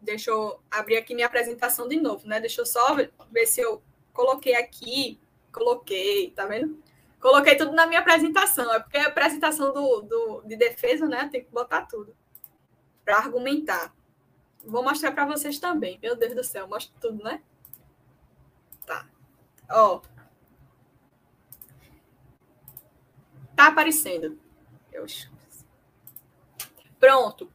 deixa 0.02 0.32
eu 0.32 0.60
abrir 0.70 0.98
aqui 0.98 1.14
minha 1.16 1.28
apresentação 1.28 1.88
de 1.88 2.00
novo, 2.00 2.28
né? 2.28 2.40
Deixa 2.40 2.62
eu 2.62 2.66
só 2.66 2.96
ver 3.32 3.46
se 3.48 3.62
eu 3.62 3.82
coloquei 4.14 4.56
aqui, 4.56 5.20
coloquei, 5.52 6.32
tá 6.32 6.46
vendo? 6.46 6.82
Coloquei 7.20 7.56
tudo 7.56 7.72
na 7.72 7.88
minha 7.88 8.00
apresentação. 8.00 8.72
É 8.74 8.80
porque 8.80 8.98
a 8.98 9.08
apresentação 9.08 9.74
do, 9.74 10.02
do, 10.02 10.42
de 10.46 10.56
defesa, 10.56 11.08
né? 11.08 11.28
Tem 11.32 11.44
que 11.44 11.52
botar 11.52 11.84
tudo 11.84 12.16
para 13.08 13.18
argumentar. 13.20 13.96
Vou 14.66 14.84
mostrar 14.84 15.14
para 15.14 15.26
vocês 15.26 15.58
também. 15.60 15.98
Meu 16.02 16.14
Deus 16.14 16.36
do 16.36 16.44
céu, 16.44 16.68
mostro 16.68 16.94
tudo, 17.00 17.24
né? 17.24 17.42
Tá. 18.86 19.08
Ó. 19.70 20.02
Tá 23.56 23.68
aparecendo. 23.68 24.38
Eu... 24.92 25.06
Pronto. 27.00 27.50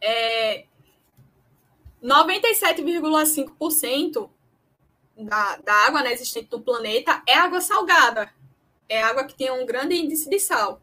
É... 0.00 0.66
97,5% 2.02 4.28
da, 5.16 5.56
da 5.58 5.74
água 5.86 6.02
né, 6.02 6.12
existente 6.12 6.48
no 6.50 6.60
planeta 6.60 7.22
é 7.24 7.34
água 7.34 7.60
salgada. 7.60 8.34
É 8.88 9.00
água 9.00 9.26
que 9.26 9.36
tem 9.36 9.52
um 9.52 9.64
grande 9.64 9.94
índice 9.94 10.28
de 10.28 10.40
sal. 10.40 10.82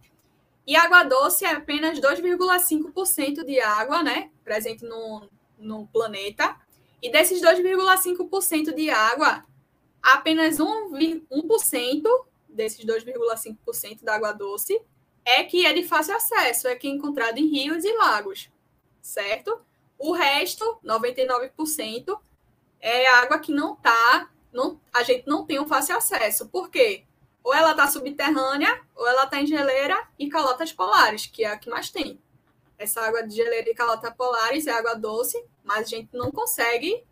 E 0.66 0.76
água 0.76 1.04
doce 1.04 1.46
é 1.46 1.52
apenas 1.52 2.00
2,5% 2.00 3.44
de 3.44 3.60
água 3.60 4.04
né, 4.04 4.30
presente 4.44 4.86
no, 4.86 5.28
no 5.58 5.88
planeta. 5.88 6.56
E 7.02 7.12
desses 7.12 7.42
2,5% 7.42 8.74
de 8.74 8.90
água, 8.90 9.44
apenas 10.02 10.58
1%, 10.58 11.24
1% 11.32 12.04
desses 12.48 12.86
2,5% 12.86 14.04
da 14.04 14.16
água 14.16 14.32
doce 14.34 14.80
é 15.26 15.44
que 15.44 15.66
é 15.66 15.74
de 15.74 15.84
fácil 15.84 16.16
acesso, 16.16 16.68
é 16.68 16.76
que 16.76 16.88
é 16.88 16.92
encontrado 16.92 17.38
em 17.38 17.48
rios 17.48 17.84
e 17.84 17.94
lagos, 17.94 18.50
certo? 19.02 19.62
O 19.98 20.12
resto, 20.12 20.80
99%, 20.84 22.20
é 22.80 23.08
água 23.08 23.40
que 23.40 23.52
não 23.52 23.74
está, 23.74 24.32
não, 24.52 24.80
a 24.92 25.04
gente 25.04 25.28
não 25.28 25.46
tem 25.46 25.60
um 25.60 25.68
fácil 25.68 25.96
acesso. 25.96 26.50
Por 26.50 26.70
quê? 26.70 27.06
Ou 27.44 27.54
ela 27.54 27.72
está 27.72 27.88
subterrânea, 27.88 28.82
ou 28.96 29.08
ela 29.08 29.24
está 29.24 29.42
em 29.42 29.48
geleira 29.48 30.08
e 30.18 30.30
calotas 30.30 30.72
polares, 30.72 31.26
que 31.26 31.44
é 31.44 31.48
a 31.48 31.58
que 31.58 31.70
mais 31.70 31.90
tem. 31.90 32.20
Essa 32.78 33.02
água 33.02 33.22
de 33.22 33.36
geleira 33.36 33.70
e 33.70 33.76
calotas 33.76 34.14
polares 34.14 34.68
é 34.68 34.72
água 34.72 34.96
doce, 34.96 35.44
mas 35.64 35.88
a 35.88 35.90
gente 35.90 36.10
não 36.14 36.32
consegue 36.32 37.04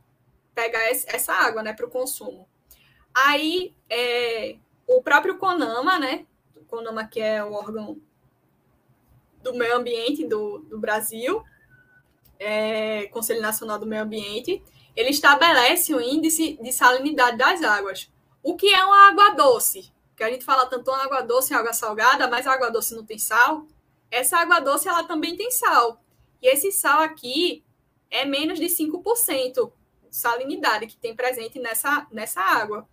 pegar 0.54 0.84
essa 0.90 1.34
água 1.34 1.64
né, 1.64 1.74
para 1.74 1.86
o 1.86 1.90
consumo. 1.90 2.48
Aí, 3.14 3.74
é, 3.90 4.58
o 4.88 5.02
próprio 5.02 5.38
CONAMA, 5.38 6.00
né? 6.00 6.26
O 6.56 6.66
CONAMA, 6.66 7.08
que 7.08 7.20
é 7.20 7.44
o 7.44 7.54
órgão 7.54 8.00
do 9.42 9.54
meio 9.54 9.76
ambiente 9.76 10.26
do, 10.26 10.60
do 10.60 10.80
Brasil, 10.80 11.44
é, 12.40 13.08
Conselho 13.08 13.42
Nacional 13.42 13.78
do 13.78 13.86
Meio 13.86 14.04
Ambiente, 14.04 14.64
ele 14.96 15.10
estabelece 15.10 15.94
o 15.94 16.02
índice 16.02 16.58
de 16.62 16.72
salinidade 16.72 17.38
das 17.38 17.62
águas. 17.64 18.12
O 18.42 18.56
que 18.56 18.74
é 18.74 18.84
uma 18.84 19.10
água 19.10 19.30
doce? 19.32 19.92
Que 20.20 20.24
a 20.26 20.30
gente 20.30 20.44
fala 20.44 20.66
tanto 20.66 20.92
água 20.92 21.22
doce 21.22 21.54
e 21.54 21.56
água 21.56 21.72
salgada, 21.72 22.28
mas 22.28 22.46
a 22.46 22.52
água 22.52 22.70
doce 22.70 22.94
não 22.94 23.06
tem 23.06 23.18
sal. 23.18 23.66
Essa 24.12 24.38
água 24.38 24.60
doce 24.60 24.90
ela 24.90 25.06
também 25.06 25.38
tem 25.38 25.50
sal. 25.50 26.04
E 26.42 26.48
esse 26.50 26.74
sal 26.74 27.00
aqui 27.00 27.64
é 28.12 28.26
menos 28.26 28.60
de 28.60 28.66
5% 28.66 29.72
de 30.10 30.16
salinidade 30.18 30.88
que 30.88 30.98
tem 30.98 31.16
presente 31.16 31.58
nessa, 31.58 32.06
nessa 32.12 32.42
água. 32.42 32.86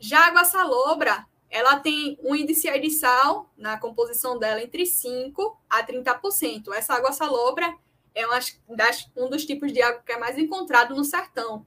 Já 0.00 0.20
a 0.20 0.26
água 0.28 0.44
salobra, 0.46 1.26
ela 1.50 1.78
tem 1.78 2.18
um 2.22 2.34
índice 2.34 2.70
de 2.80 2.90
sal 2.90 3.52
na 3.54 3.78
composição 3.78 4.38
dela 4.38 4.62
entre 4.62 4.86
5 4.86 5.60
a 5.68 5.86
30%. 5.86 6.72
Essa 6.72 6.94
água 6.94 7.12
salobra 7.12 7.76
é 8.14 8.26
uma 8.26 8.40
das, 8.74 9.10
um 9.14 9.28
dos 9.28 9.44
tipos 9.44 9.70
de 9.70 9.82
água 9.82 10.02
que 10.02 10.12
é 10.12 10.18
mais 10.18 10.38
encontrado 10.38 10.96
no 10.96 11.04
sertão. 11.04 11.66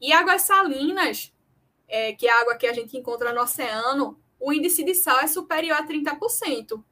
E 0.00 0.12
águas 0.12 0.42
salinas, 0.42 1.33
é, 1.94 2.12
que 2.12 2.26
é 2.26 2.32
a 2.32 2.40
água 2.40 2.56
que 2.56 2.66
a 2.66 2.72
gente 2.72 2.96
encontra 2.96 3.32
no 3.32 3.40
oceano, 3.40 4.18
o 4.40 4.52
índice 4.52 4.82
de 4.82 4.96
sal 4.96 5.20
é 5.20 5.28
superior 5.28 5.78
a 5.78 5.86
30%. 5.86 6.82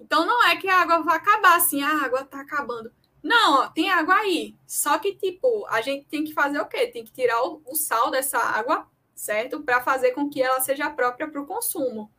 Então 0.00 0.26
não 0.26 0.44
é 0.48 0.56
que 0.56 0.68
a 0.68 0.80
água 0.80 1.02
vai 1.02 1.16
acabar 1.16 1.56
assim, 1.56 1.80
a 1.84 2.04
água 2.04 2.22
está 2.22 2.40
acabando. 2.40 2.90
Não, 3.22 3.60
ó, 3.60 3.68
tem 3.68 3.90
água 3.90 4.16
aí. 4.16 4.56
Só 4.66 4.98
que, 4.98 5.14
tipo, 5.14 5.64
a 5.68 5.80
gente 5.82 6.06
tem 6.06 6.24
que 6.24 6.32
fazer 6.32 6.58
o 6.58 6.66
quê? 6.66 6.88
Tem 6.88 7.04
que 7.04 7.12
tirar 7.12 7.40
o, 7.44 7.62
o 7.64 7.76
sal 7.76 8.10
dessa 8.10 8.38
água, 8.38 8.88
certo? 9.14 9.60
Para 9.60 9.80
fazer 9.82 10.12
com 10.12 10.28
que 10.28 10.42
ela 10.42 10.58
seja 10.60 10.90
própria 10.90 11.28
para 11.28 11.40
o 11.40 11.46
consumo. 11.46 12.10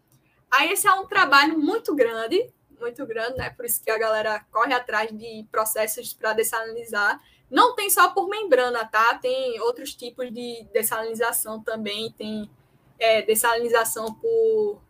Aí 0.49 0.71
esse 0.71 0.87
é 0.87 0.93
um 0.93 1.07
trabalho 1.07 1.59
muito 1.59 1.93
grande, 1.93 2.49
muito 2.79 3.05
grande, 3.05 3.37
né? 3.37 3.49
Por 3.49 3.65
isso 3.65 3.83
que 3.83 3.91
a 3.91 3.97
galera 3.97 4.45
corre 4.51 4.73
atrás 4.73 5.09
de 5.11 5.45
processos 5.51 6.13
para 6.13 6.31
dessalinizar. 6.31 7.19
Não 7.51 7.75
tem 7.75 7.89
só 7.89 8.11
por 8.11 8.29
membrana, 8.29 8.85
tá? 8.85 9.15
Tem 9.15 9.59
outros 9.59 9.93
tipos 9.93 10.33
de 10.33 10.65
dessalinização 10.73 11.61
também. 11.61 12.09
Tem 12.17 12.49
é, 12.97 13.21
dessalinização 13.23 14.13
por 14.13 14.81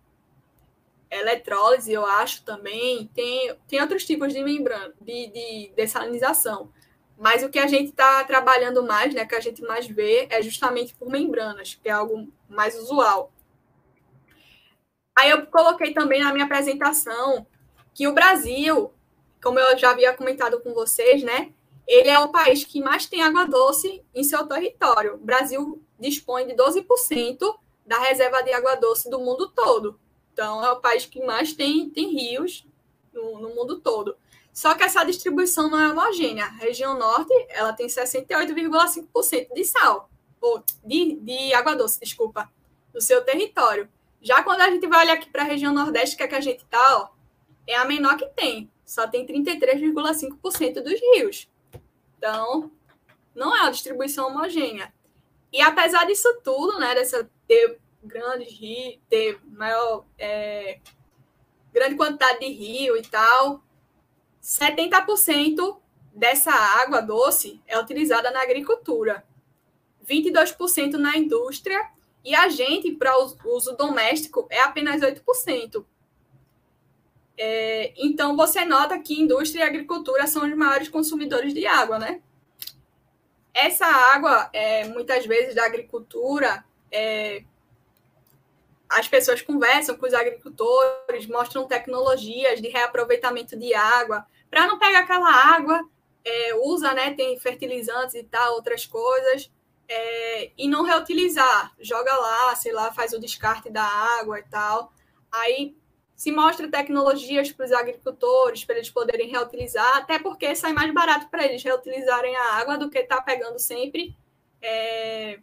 eletrólise, 1.10 1.92
eu 1.92 2.06
acho 2.06 2.44
também. 2.44 3.10
Tem, 3.16 3.56
tem 3.68 3.82
outros 3.82 4.06
tipos 4.06 4.32
de 4.32 4.44
membrana, 4.44 4.94
de, 5.02 5.28
de 5.28 5.74
dessalinização. 5.76 6.72
Mas 7.18 7.44
o 7.44 7.50
que 7.50 7.58
a 7.58 7.68
gente 7.68 7.90
está 7.90 8.24
trabalhando 8.24 8.84
mais, 8.84 9.14
né, 9.14 9.26
que 9.26 9.36
a 9.36 9.40
gente 9.40 9.64
mais 9.64 9.88
vê, 9.88 10.28
é 10.30 10.40
justamente 10.42 10.94
por 10.94 11.10
membranas, 11.10 11.80
que 11.82 11.90
é 11.90 11.92
algo 11.92 12.32
mais 12.48 12.78
usual. 12.78 13.32
Aí 15.18 15.32
eu 15.32 15.48
coloquei 15.48 15.94
também 15.94 16.24
na 16.24 16.32
minha 16.32 16.46
apresentação 16.46 17.46
que 17.94 18.08
o 18.08 18.14
Brasil, 18.14 18.94
como 19.42 19.60
eu 19.60 19.78
já 19.78 19.92
havia 19.92 20.14
comentado 20.14 20.62
com 20.62 20.74
vocês, 20.74 21.22
né, 21.24 21.52
ele 21.88 22.10
é 22.10 22.20
o 22.20 22.30
país 22.30 22.64
que 22.64 22.82
mais 22.82 23.06
tem 23.06 23.22
água 23.22 23.46
doce 23.46 24.04
em 24.14 24.24
seu 24.24 24.46
território. 24.48 25.16
O 25.16 25.18
Brasil 25.18 25.82
dispõe 26.00 26.48
de 26.48 26.54
12% 26.54 27.38
da 27.86 28.00
reserva 28.00 28.42
de 28.42 28.52
água 28.54 28.76
doce 28.76 29.10
do 29.10 29.20
mundo 29.20 29.50
todo. 29.50 30.00
Então, 30.34 30.64
é 30.64 30.72
o 30.72 30.80
país 30.80 31.06
que 31.06 31.24
mais 31.24 31.54
tem, 31.54 31.90
tem 31.90 32.10
rios 32.10 32.66
no, 33.14 33.40
no 33.40 33.50
mundo 33.56 33.80
todo. 33.80 34.16
Só 34.54 34.74
que 34.74 34.84
essa 34.84 35.04
distribuição 35.04 35.70
não 35.70 35.80
é 35.80 35.90
homogênea. 35.90 36.46
A 36.46 36.50
região 36.50 36.98
norte, 36.98 37.34
ela 37.50 37.74
tem 37.74 37.88
68,5% 37.88 39.54
de 39.54 39.66
sal, 39.66 40.10
ou 40.40 40.64
de, 40.86 41.16
de 41.16 41.54
água 41.54 41.76
doce, 41.76 42.00
desculpa, 42.00 42.50
no 42.94 43.02
seu 43.02 43.24
território. 43.24 43.90
Já 44.22 44.44
quando 44.44 44.62
a 44.62 44.70
gente 44.70 44.86
vai 44.88 45.04
olhar 45.06 45.14
aqui 45.14 45.30
para 45.30 45.44
a 45.44 45.46
região 45.46 45.74
nordeste, 45.74 46.16
que 46.16 46.24
é 46.24 46.28
que 46.28 46.36
a 46.36 46.42
gente 46.42 46.64
está, 46.64 47.10
é 47.66 47.76
a 47.76 47.86
menor 47.86 48.18
que 48.18 48.28
tem. 48.28 48.70
Só 48.86 49.08
tem 49.08 49.26
33,5% 49.26 50.82
dos 50.82 51.00
rios. 51.00 51.50
Então, 52.22 52.72
não 53.34 53.56
é 53.56 53.62
uma 53.62 53.72
distribuição 53.72 54.28
homogênea. 54.28 54.94
E 55.52 55.60
apesar 55.60 56.06
disso 56.06 56.40
tudo, 56.44 56.78
né, 56.78 56.94
dessa 56.94 57.28
ter 57.48 57.80
grandes 58.04 58.54
rios, 58.60 59.00
ter 59.10 59.40
maior 59.44 60.06
é, 60.20 60.80
grande 61.74 61.96
quantidade 61.96 62.42
de 62.42 62.50
rio 62.50 62.96
e 62.96 63.02
tal, 63.02 63.64
70% 64.40 65.80
dessa 66.14 66.52
água 66.52 67.02
doce 67.02 67.60
é 67.66 67.80
utilizada 67.80 68.30
na 68.30 68.44
agricultura, 68.44 69.26
22% 70.08 70.94
na 70.94 71.18
indústria 71.18 71.90
e 72.24 72.36
a 72.36 72.50
gente, 72.50 72.92
para 72.92 73.18
uso 73.46 73.76
doméstico, 73.76 74.46
é 74.52 74.60
apenas 74.60 75.02
8%. 75.02 75.84
É, 77.38 77.94
então, 77.98 78.36
você 78.36 78.64
nota 78.66 79.00
que 79.00 79.20
indústria 79.20 79.64
e 79.64 79.68
agricultura 79.68 80.28
são 80.28 80.48
os 80.48 80.56
maiores 80.56 80.90
consumidores 80.90 81.54
de 81.54 81.66
água, 81.66 81.98
né? 81.98 82.22
Essa 83.54 83.86
água, 83.86 84.50
é, 84.54 84.86
muitas 84.86 85.26
vezes, 85.26 85.56
da 85.56 85.66
agricultura, 85.66 86.64
é, 86.92 87.44
as 88.90 89.08
pessoas 89.08 89.42
conversam 89.42 89.96
com 89.96 90.06
os 90.06 90.14
agricultores, 90.14 91.26
mostram 91.28 91.68
tecnologias 91.68 92.62
de 92.62 92.68
reaproveitamento 92.68 93.58
de 93.58 93.74
água, 93.74 94.26
para 94.50 94.68
não 94.68 94.78
pegar 94.78 95.00
aquela 95.00 95.32
água, 95.32 95.82
é, 96.24 96.56
usa, 96.56 96.94
né, 96.94 97.14
tem 97.14 97.40
fertilizantes 97.40 98.16
e 98.16 98.24
tal, 98.24 98.54
outras 98.54 98.86
coisas, 98.86 99.50
é, 99.88 100.52
e 100.58 100.68
não 100.68 100.84
reutilizar, 100.84 101.74
joga 101.80 102.14
lá, 102.16 102.56
sei 102.56 102.72
lá, 102.72 102.92
faz 102.94 103.14
o 103.14 103.20
descarte 103.20 103.70
da 103.70 103.84
água 103.84 104.40
e 104.40 104.44
tal. 104.44 104.94
Aí 105.32 105.76
se 106.22 106.32
mostra 106.32 106.70
tecnologias 106.70 107.52
para 107.52 107.66
os 107.66 107.72
agricultores, 107.72 108.64
para 108.64 108.76
eles 108.76 108.92
poderem 108.92 109.28
reutilizar, 109.28 109.98
até 109.98 110.20
porque 110.20 110.56
sai 110.56 110.72
mais 110.72 110.94
barato 110.94 111.28
para 111.32 111.44
eles 111.44 111.64
reutilizarem 111.64 112.36
a 112.36 112.58
água 112.58 112.78
do 112.78 112.92
que 112.92 113.00
estar 113.00 113.16
tá 113.16 113.22
pegando 113.24 113.58
sempre, 113.58 114.16
é, 114.62 115.40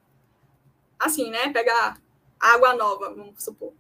assim, 0.97 1.31
né? 1.31 1.53
Pegar 1.53 2.01
água 2.39 2.75
nova, 2.75 3.13
vamos 3.13 3.43
supor. 3.43 3.73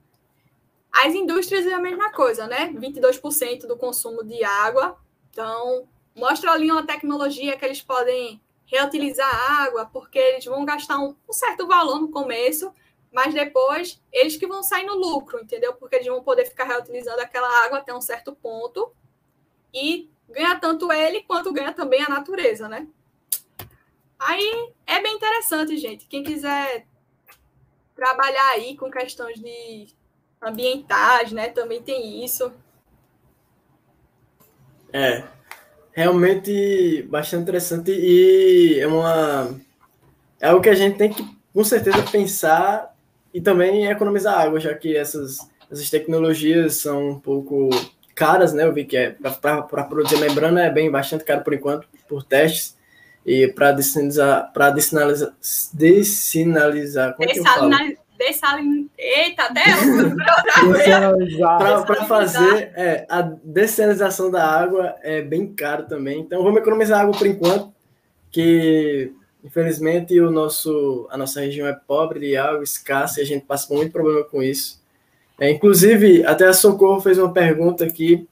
As 0.93 1.15
indústrias 1.15 1.66
é 1.66 1.73
a 1.73 1.79
mesma 1.79 2.11
coisa, 2.11 2.49
né? 2.49 2.69
22% 2.73 3.69
do 3.69 3.77
consumo 3.77 4.25
de 4.25 4.43
água. 4.43 4.99
Então, 5.31 5.89
mostra 6.16 6.51
ali 6.51 6.69
uma 6.69 6.85
tecnologia 6.85 7.57
que 7.57 7.65
eles 7.65 7.81
podem 7.81 8.43
reutilizar 8.66 9.33
a 9.33 9.62
água, 9.62 9.87
porque 9.93 10.19
eles 10.19 10.45
vão 10.47 10.65
gastar 10.65 10.99
um, 10.99 11.15
um 11.29 11.33
certo 11.33 11.65
valor 11.65 12.01
no 12.01 12.11
começo, 12.11 12.75
mas 13.12 13.32
depois 13.32 14.01
eles 14.12 14.36
que 14.36 14.47
vão 14.47 14.62
sair 14.62 14.85
no 14.85 14.94
lucro, 14.94 15.40
entendeu? 15.40 15.74
Porque 15.74 15.97
eles 15.97 16.06
vão 16.06 16.22
poder 16.22 16.44
ficar 16.44 16.64
reutilizando 16.64 17.20
aquela 17.20 17.48
água 17.64 17.78
até 17.78 17.94
um 17.94 18.01
certo 18.01 18.35
ponto 18.35 18.93
e 19.72 20.10
ganha 20.28 20.59
tanto 20.59 20.93
ele 20.93 21.22
quanto 21.22 21.52
ganha 21.52 21.72
também 21.72 22.02
a 22.02 22.09
natureza, 22.09 22.68
né? 22.68 22.86
Aí 24.18 24.72
é 24.86 25.01
bem 25.01 25.14
interessante, 25.14 25.76
gente. 25.76 26.06
Quem 26.06 26.22
quiser 26.22 26.86
trabalhar 27.94 28.51
aí 28.51 28.76
com 28.76 28.90
questões 28.90 29.40
de 29.40 29.89
ambientais, 30.43 31.32
né? 31.32 31.48
Também 31.48 31.82
tem 31.82 32.24
isso. 32.24 32.52
É, 34.93 35.24
realmente 35.93 37.02
bastante 37.10 37.43
interessante 37.43 37.90
e 37.90 38.78
é 38.80 38.86
uma 38.86 39.60
é 40.40 40.48
algo 40.48 40.62
que 40.62 40.68
a 40.68 40.74
gente 40.74 40.97
tem 40.97 41.12
que 41.12 41.22
com 41.52 41.64
certeza 41.64 42.02
pensar 42.05 42.97
e 43.39 43.40
também 43.40 43.86
economizar 43.86 44.36
água, 44.36 44.59
já 44.59 44.74
que 44.74 44.97
essas, 44.97 45.48
essas 45.70 45.89
tecnologias 45.89 46.74
são 46.74 47.10
um 47.10 47.20
pouco 47.20 47.70
caras, 48.12 48.52
né? 48.52 48.65
Eu 48.65 48.73
vi 48.73 48.85
que 48.85 48.97
é 48.97 49.10
para 49.10 49.85
produzir 49.85 50.19
membrana 50.19 50.65
é 50.65 50.70
bem 50.70 50.90
bastante 50.90 51.23
caro 51.23 51.44
por 51.44 51.55
enquanto, 51.55 51.86
por 52.09 52.24
testes. 52.24 52.77
E 53.24 53.47
para 53.47 53.70
dessinalizar, 53.70 54.52
para 54.52 54.70
dessinalizar, 54.70 55.32
dessinalizar, 55.73 57.15
como 57.15 57.28
é? 57.31 57.32
Dessalin... 58.19 58.90
Eita, 58.98 59.44
até 59.44 59.62
Para 61.86 62.05
fazer 62.06 62.73
é, 62.74 63.06
a 63.09 63.23
dessalinização 63.23 64.32
da 64.32 64.44
água 64.44 64.97
é 65.01 65.23
bem 65.23 65.55
caro 65.55 65.85
também. 65.85 66.23
Então 66.23 66.43
vamos 66.43 66.60
economizar 66.60 67.02
água 67.02 67.16
por 67.16 67.28
enquanto, 67.28 67.73
que 68.32 69.12
Infelizmente, 69.43 70.19
o 70.20 70.31
nosso, 70.31 71.06
a 71.10 71.16
nossa 71.16 71.40
região 71.40 71.66
é 71.66 71.73
pobre 71.73 72.20
de 72.20 72.36
água, 72.36 72.62
escassa, 72.62 73.20
e 73.20 73.23
a 73.23 73.27
gente 73.27 73.47
passa 73.47 73.73
muito 73.73 73.93
problema 73.93 74.24
com 74.24 74.43
isso. 74.43 74.82
É, 75.39 75.51
inclusive, 75.51 76.24
até 76.27 76.47
a 76.47 76.52
Socorro 76.52 77.01
fez 77.01 77.19
uma 77.19 77.32
pergunta 77.32 77.85
aqui, 77.85 78.28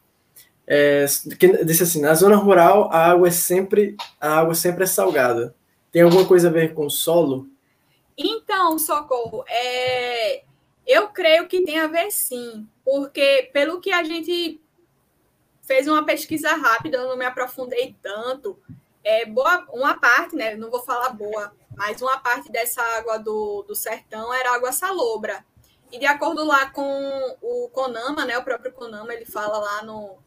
é, 0.66 1.07
que 1.39 1.65
disse 1.65 1.85
assim, 1.85 2.01
na 2.01 2.15
zona 2.15 2.37
rural, 2.37 2.91
a 2.93 3.11
água 3.11 3.28
é 3.28 3.31
sempre, 3.31 3.97
a 4.20 4.41
água 4.41 4.55
sempre 4.55 4.83
é 4.83 4.87
salgada. 4.87 5.55
Tem 5.93 6.03
alguma 6.03 6.27
coisa 6.27 6.49
a 6.49 6.53
ver 6.53 6.74
com 6.74 6.87
o 6.87 6.91
solo? 6.91 7.47
Então, 8.19 8.77
Socorro, 8.78 9.45
é, 9.49 10.43
eu 10.87 11.09
creio 11.09 11.47
que 11.47 11.62
tem 11.62 11.78
a 11.78 11.87
ver 11.87 12.11
sim, 12.11 12.66
porque 12.85 13.49
pelo 13.53 13.81
que 13.81 13.93
a 13.93 14.03
gente 14.03 14.61
fez 15.62 15.87
uma 15.87 16.05
pesquisa 16.05 16.51
rápida, 16.51 16.99
eu 16.99 17.09
não 17.09 17.16
me 17.16 17.24
aprofundei 17.24 17.95
tanto, 18.03 18.59
é, 19.07 19.24
boa, 19.24 19.65
uma 19.70 19.95
parte, 19.95 20.35
né? 20.35 20.57
Não 20.57 20.69
vou 20.69 20.83
falar 20.83 21.11
boa, 21.11 21.55
mas 21.77 22.03
uma 22.03 22.19
parte 22.19 22.51
dessa 22.51 22.83
água 22.99 23.19
do, 23.19 23.62
do 23.62 23.73
sertão 23.73 24.35
era 24.35 24.53
água 24.53 24.73
salobra. 24.73 25.47
E 25.93 25.99
de 26.01 26.07
acordo 26.07 26.43
lá 26.43 26.70
com 26.70 27.37
o 27.41 27.69
Conama, 27.69 28.24
né? 28.24 28.37
O 28.37 28.43
próprio 28.43 28.73
Conama, 28.73 29.15
ele 29.15 29.24
fala 29.24 29.59
lá 29.59 29.85
no, 29.85 30.19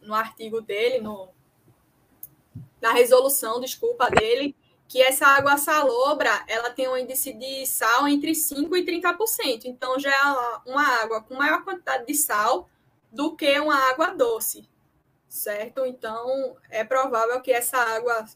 no 0.00 0.14
artigo 0.14 0.60
dele, 0.60 1.00
no, 1.00 1.30
na 2.80 2.92
resolução, 2.92 3.60
desculpa, 3.60 4.08
dele, 4.08 4.54
que 4.86 5.02
essa 5.02 5.26
água 5.26 5.56
salobra, 5.56 6.44
ela 6.46 6.70
tem 6.70 6.86
um 6.86 6.96
índice 6.96 7.32
de 7.32 7.66
sal 7.66 8.06
entre 8.06 8.30
5% 8.30 8.72
e 8.76 8.86
30%. 8.86 9.64
Então, 9.64 9.98
já 9.98 10.12
é 10.12 10.70
uma 10.70 11.02
água 11.02 11.22
com 11.22 11.34
maior 11.34 11.64
quantidade 11.64 12.06
de 12.06 12.14
sal 12.14 12.70
do 13.10 13.34
que 13.34 13.58
uma 13.58 13.74
água 13.90 14.14
doce 14.14 14.69
certo? 15.30 15.86
Então, 15.86 16.56
é 16.68 16.82
provável 16.84 17.40
que 17.40 17.52
essa 17.52 17.78
água 17.78 18.26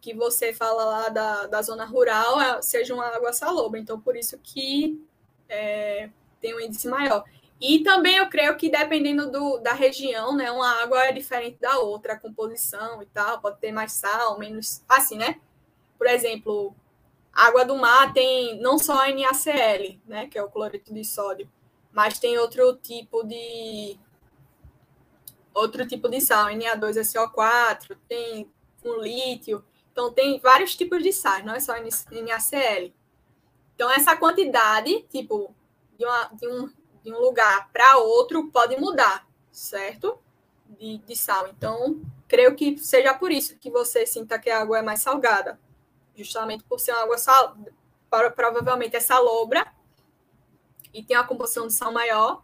que 0.00 0.12
você 0.12 0.52
fala 0.52 0.84
lá 0.84 1.08
da, 1.08 1.46
da 1.46 1.62
zona 1.62 1.84
rural 1.84 2.40
é, 2.40 2.60
seja 2.60 2.92
uma 2.92 3.06
água 3.06 3.32
salobra. 3.32 3.78
Então, 3.78 3.98
por 3.98 4.16
isso 4.16 4.36
que 4.42 5.00
é, 5.48 6.10
tem 6.40 6.54
um 6.54 6.60
índice 6.60 6.88
maior. 6.88 7.24
E 7.60 7.82
também 7.82 8.16
eu 8.16 8.28
creio 8.28 8.56
que 8.56 8.68
dependendo 8.68 9.30
do, 9.30 9.58
da 9.58 9.72
região, 9.72 10.36
né, 10.36 10.50
uma 10.50 10.82
água 10.82 11.06
é 11.06 11.12
diferente 11.12 11.58
da 11.60 11.78
outra, 11.78 12.12
a 12.12 12.18
composição 12.18 13.00
e 13.02 13.06
tal, 13.06 13.40
pode 13.40 13.58
ter 13.58 13.72
mais 13.72 13.92
sal, 13.92 14.38
menos, 14.38 14.82
assim, 14.88 15.16
né? 15.16 15.40
Por 15.96 16.06
exemplo, 16.06 16.74
água 17.32 17.64
do 17.64 17.76
mar 17.76 18.12
tem 18.12 18.60
não 18.60 18.78
só 18.78 19.06
NaCl, 19.06 19.98
né, 20.06 20.26
que 20.26 20.36
é 20.36 20.42
o 20.42 20.50
cloreto 20.50 20.92
de 20.92 21.04
sódio, 21.04 21.50
mas 21.92 22.18
tem 22.18 22.36
outro 22.36 22.76
tipo 22.76 23.24
de 23.24 23.98
outro 25.56 25.86
tipo 25.86 26.08
de 26.08 26.20
sal, 26.20 26.48
Na2SO4, 26.48 27.96
tem 28.08 28.50
um 28.84 29.00
lítio. 29.00 29.64
Então, 29.90 30.12
tem 30.12 30.38
vários 30.38 30.76
tipos 30.76 31.02
de 31.02 31.12
sais, 31.12 31.44
não 31.44 31.54
é 31.54 31.60
só 31.60 31.72
NaCl. 31.72 32.92
Então, 33.74 33.90
essa 33.90 34.14
quantidade, 34.16 35.02
tipo, 35.10 35.54
de, 35.98 36.04
uma, 36.04 36.24
de, 36.34 36.46
um, 36.46 36.70
de 37.02 37.12
um 37.12 37.18
lugar 37.18 37.70
para 37.72 37.96
outro 37.98 38.50
pode 38.50 38.76
mudar, 38.76 39.26
certo? 39.50 40.18
De, 40.78 40.98
de 40.98 41.16
sal. 41.16 41.48
Então, 41.48 42.00
creio 42.28 42.54
que 42.54 42.76
seja 42.78 43.14
por 43.14 43.32
isso 43.32 43.56
que 43.58 43.70
você 43.70 44.06
sinta 44.06 44.38
que 44.38 44.50
a 44.50 44.60
água 44.60 44.78
é 44.78 44.82
mais 44.82 45.00
salgada. 45.00 45.58
Justamente 46.14 46.64
por 46.64 46.78
ser 46.78 46.92
uma 46.92 47.02
água 47.02 47.18
sal, 47.18 47.56
provavelmente 48.34 48.96
é 48.96 49.00
salobra 49.00 49.66
e 50.92 51.02
tem 51.02 51.16
uma 51.16 51.26
composição 51.26 51.66
de 51.66 51.72
sal 51.72 51.92
maior. 51.92 52.42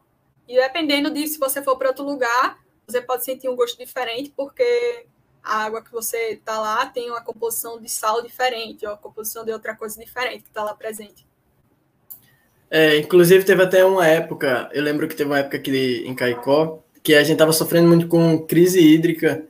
E 0.49 0.57
dependendo 0.57 1.11
de 1.11 1.27
se 1.27 1.39
você 1.39 1.63
for 1.63 1.77
para 1.77 1.89
outro 1.89 2.05
lugar, 2.05 2.62
você 2.87 3.01
pode 3.01 3.25
sentir 3.25 3.49
um 3.49 3.57
gosto 3.57 3.79
diferente 3.79 4.33
porque 4.37 5.07
a 5.43 5.65
água 5.65 5.83
que 5.83 5.91
você 5.91 6.35
está 6.35 6.59
lá 6.61 6.87
tem 6.87 7.11
uma 7.11 7.21
composição 7.21 7.81
de 7.81 7.89
sal 7.89 8.23
diferente, 8.23 8.87
ou 8.87 8.93
a 8.93 8.97
composição 8.97 9.45
de 9.45 9.53
outra 9.53 9.75
coisa 9.75 9.99
diferente 9.99 10.43
que 10.43 10.49
está 10.49 10.63
lá 10.63 10.75
presente. 10.75 11.27
É, 12.71 12.97
inclusive 12.97 13.45
teve 13.45 13.63
até 13.63 13.85
uma 13.85 14.07
época, 14.07 14.71
eu 14.73 14.83
lembro 14.83 15.07
que 15.07 15.15
teve 15.15 15.29
uma 15.29 15.41
época 15.41 15.59
aqui 15.59 16.05
em 16.07 16.15
Caicó, 16.15 16.83
que 17.03 17.15
a 17.15 17.23
gente 17.23 17.33
estava 17.33 17.53
sofrendo 17.53 17.89
muito 17.89 18.07
com 18.07 18.47
crise 18.47 18.81
hídrica 18.81 19.45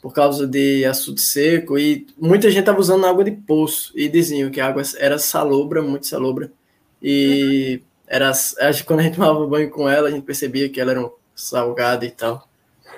por 0.00 0.12
causa 0.12 0.46
de 0.46 0.84
açude 0.84 1.20
seco 1.20 1.78
e 1.78 2.06
muita 2.16 2.48
gente 2.48 2.60
estava 2.60 2.80
usando 2.80 3.06
água 3.06 3.24
de 3.24 3.32
poço 3.32 3.92
e 3.94 4.08
diziam 4.08 4.50
que 4.50 4.60
a 4.60 4.68
água 4.68 4.82
era 4.96 5.18
salobra, 5.18 5.82
muito 5.82 6.06
salobra. 6.06 6.50
E 7.02 7.80
uhum. 7.80 7.88
era, 8.06 8.30
acho 8.30 8.78
que 8.78 8.84
quando 8.84 9.00
a 9.00 9.02
gente 9.02 9.16
tomava 9.16 9.46
banho 9.46 9.70
com 9.70 9.88
ela, 9.88 10.08
a 10.08 10.10
gente 10.10 10.24
percebia 10.24 10.68
que 10.68 10.80
ela 10.80 10.92
era 10.92 11.10
salgada 11.34 12.06
e 12.06 12.10
tal. 12.10 12.48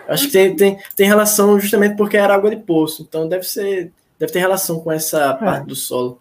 Acho 0.09 0.27
que 0.27 0.32
tem, 0.32 0.55
tem, 0.56 0.78
tem 0.94 1.06
relação 1.06 1.59
justamente 1.59 1.97
porque 1.97 2.16
era 2.16 2.35
água 2.35 2.51
de 2.51 2.62
poço, 2.62 3.02
então 3.02 3.28
deve 3.28 3.44
ser 3.44 3.93
deve 4.19 4.32
ter 4.32 4.39
relação 4.39 4.81
com 4.81 4.93
essa 4.93 5.31
é. 5.31 5.44
parte 5.44 5.66
do 5.66 5.74
solo. 5.74 6.20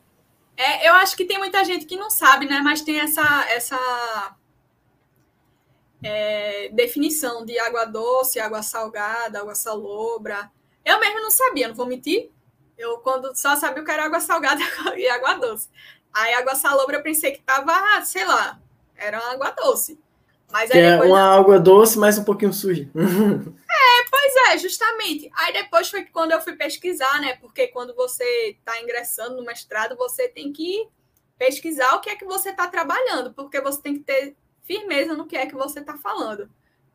É, 0.55 0.87
eu 0.87 0.93
acho 0.95 1.15
que 1.15 1.25
tem 1.25 1.37
muita 1.37 1.63
gente 1.63 1.85
que 1.85 1.97
não 1.97 2.09
sabe, 2.09 2.45
né? 2.45 2.59
Mas 2.63 2.81
tem 2.81 2.99
essa 2.99 3.45
essa 3.49 4.35
é, 6.03 6.69
definição 6.69 7.45
de 7.45 7.57
água 7.59 7.85
doce, 7.85 8.39
água 8.39 8.61
salgada, 8.61 9.39
água 9.39 9.55
salobra. 9.55 10.51
Eu 10.85 10.99
mesmo 10.99 11.21
não 11.21 11.31
sabia, 11.31 11.67
não 11.67 11.75
vou 11.75 11.85
mentir. 11.85 12.29
Eu 12.77 12.97
quando 12.97 13.35
só 13.35 13.55
sabia 13.55 13.81
o 13.81 13.85
que 13.85 13.91
era 13.91 14.05
água 14.05 14.19
salgada 14.19 14.61
e 14.97 15.07
água 15.07 15.35
doce. 15.35 15.69
Aí 16.13 16.33
água 16.33 16.55
salobra 16.55 16.97
eu 16.97 17.03
pensei 17.03 17.31
que 17.31 17.41
tava, 17.41 17.73
sei 18.05 18.25
lá, 18.25 18.59
era 18.95 19.17
água 19.31 19.51
doce. 19.51 19.99
Mas 20.51 20.69
aí 20.71 20.81
é 20.81 21.01
uma 21.01 21.35
água 21.35 21.59
doce, 21.59 21.97
mas 21.97 22.17
um 22.17 22.23
pouquinho 22.23 22.53
suja. 22.53 22.83
é, 22.95 24.09
pois 24.09 24.35
é, 24.49 24.57
justamente. 24.57 25.31
Aí 25.35 25.53
depois 25.53 25.89
foi 25.89 26.05
quando 26.05 26.31
eu 26.31 26.41
fui 26.41 26.53
pesquisar, 26.55 27.19
né? 27.19 27.35
Porque 27.37 27.67
quando 27.67 27.95
você 27.95 28.55
está 28.57 28.79
ingressando 28.81 29.35
no 29.35 29.43
mestrado, 29.43 29.95
você 29.95 30.27
tem 30.27 30.53
que 30.53 30.87
pesquisar 31.37 31.95
o 31.95 32.01
que 32.01 32.09
é 32.09 32.15
que 32.15 32.25
você 32.25 32.49
está 32.49 32.67
trabalhando, 32.67 33.33
porque 33.33 33.59
você 33.59 33.81
tem 33.81 33.95
que 33.95 34.03
ter 34.03 34.35
firmeza 34.61 35.13
no 35.13 35.25
que 35.25 35.35
é 35.35 35.45
que 35.45 35.55
você 35.55 35.79
está 35.79 35.97
falando. 35.97 36.49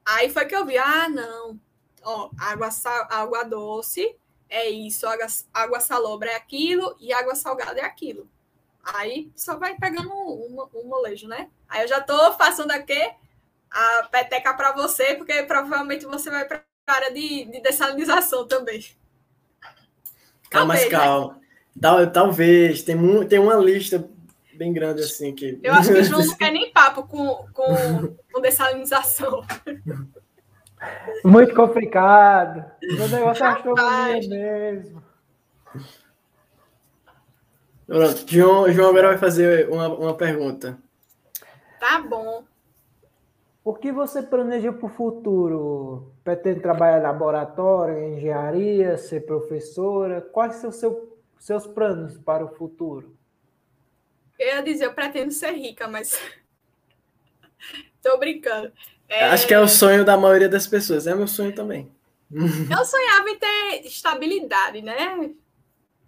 Aí 0.05 0.31
foi 0.31 0.47
que 0.47 0.57
eu 0.57 0.65
vi, 0.65 0.79
ah, 0.79 1.09
não, 1.09 1.61
ó, 2.03 2.31
água, 2.39 2.71
água 3.11 3.45
doce 3.45 4.17
é 4.49 4.71
isso, 4.71 5.07
água, 5.07 5.27
água 5.53 5.81
salobra 5.81 6.31
é 6.31 6.37
aquilo 6.37 6.97
e 6.99 7.13
água 7.13 7.35
salgada 7.35 7.81
é 7.81 7.85
aquilo. 7.85 8.29
Aí 8.83 9.31
só 9.37 9.59
vai 9.59 9.77
pegando 9.77 10.11
um, 10.11 10.67
um 10.75 10.85
molejo, 10.85 11.29
né? 11.29 11.51
Aí 11.69 11.83
eu 11.83 11.89
já 11.89 12.01
tô 12.01 12.33
passando 12.35 12.71
aqui 12.71 13.11
a 13.71 14.09
peteca 14.11 14.55
para 14.55 14.73
você, 14.73 15.15
porque 15.15 15.43
provavelmente 15.43 16.07
você 16.07 16.31
vai 16.31 16.45
para 16.47 16.63
a 16.87 16.93
área 16.93 17.13
de, 17.13 17.45
de 17.47 17.61
dessalinização 17.61 18.47
também. 18.47 18.85
Calma, 20.51 20.75
talvez, 20.75 20.91
calma. 20.91 21.35
Né? 21.35 21.41
Tal, 21.81 22.11
talvez. 22.11 22.83
Tem, 22.83 23.29
tem 23.29 23.39
uma 23.39 23.57
lista 23.57 24.09
bem 24.55 24.73
grande 24.73 25.03
assim 25.03 25.35
que. 25.35 25.59
Eu 25.63 25.73
acho 25.75 25.93
que 25.93 25.99
o 25.99 26.05
João 26.05 26.25
não 26.27 26.37
quer 26.37 26.51
nem 26.51 26.73
papo 26.73 27.05
com, 27.07 27.47
com, 27.53 28.17
com 28.33 28.41
dessalinização. 28.41 29.45
Muito 31.25 31.55
complicado. 31.55 32.65
O 32.83 33.09
negócio 33.09 33.45
é 33.45 33.49
astronomia 33.49 34.29
mesmo. 34.29 35.03
Pronto, 37.87 38.25
João, 38.29 38.71
João 38.71 38.91
agora 38.91 39.09
vai 39.09 39.19
fazer 39.19 39.69
uma, 39.71 39.89
uma 39.89 40.15
pergunta. 40.15 40.79
Tá 41.81 42.01
bom. 42.01 42.45
O 43.69 43.75
que 43.75 43.93
você 43.93 44.23
planeja 44.23 44.73
para 44.73 44.87
o 44.87 44.89
futuro? 44.89 46.11
Pretende 46.25 46.59
trabalhar 46.59 47.01
em 47.01 47.03
laboratório, 47.03 47.99
em 47.99 48.17
engenharia, 48.17 48.97
ser 48.97 49.27
professora? 49.27 50.23
Quais 50.23 50.55
são 50.55 50.71
os 50.71 50.77
seu, 50.77 51.21
seus 51.39 51.67
planos 51.67 52.17
para 52.17 52.43
o 52.43 52.49
futuro? 52.49 53.15
Eu 54.39 54.47
ia 54.47 54.63
dizer, 54.63 54.87
eu 54.87 54.95
pretendo 54.95 55.33
ser 55.33 55.51
rica, 55.51 55.87
mas. 55.87 56.19
Tô 58.03 58.17
brincando. 58.17 58.73
É... 59.07 59.27
Acho 59.27 59.47
que 59.47 59.53
é 59.53 59.61
o 59.61 59.69
sonho 59.69 60.03
da 60.03 60.17
maioria 60.17 60.49
das 60.49 60.67
pessoas, 60.67 61.07
é 61.07 61.15
meu 61.15 61.29
sonho 61.29 61.55
também. 61.55 61.93
Eu 62.33 62.85
sonhava 62.87 63.29
em 63.29 63.39
ter 63.39 63.87
estabilidade, 63.87 64.81
né? 64.81 65.31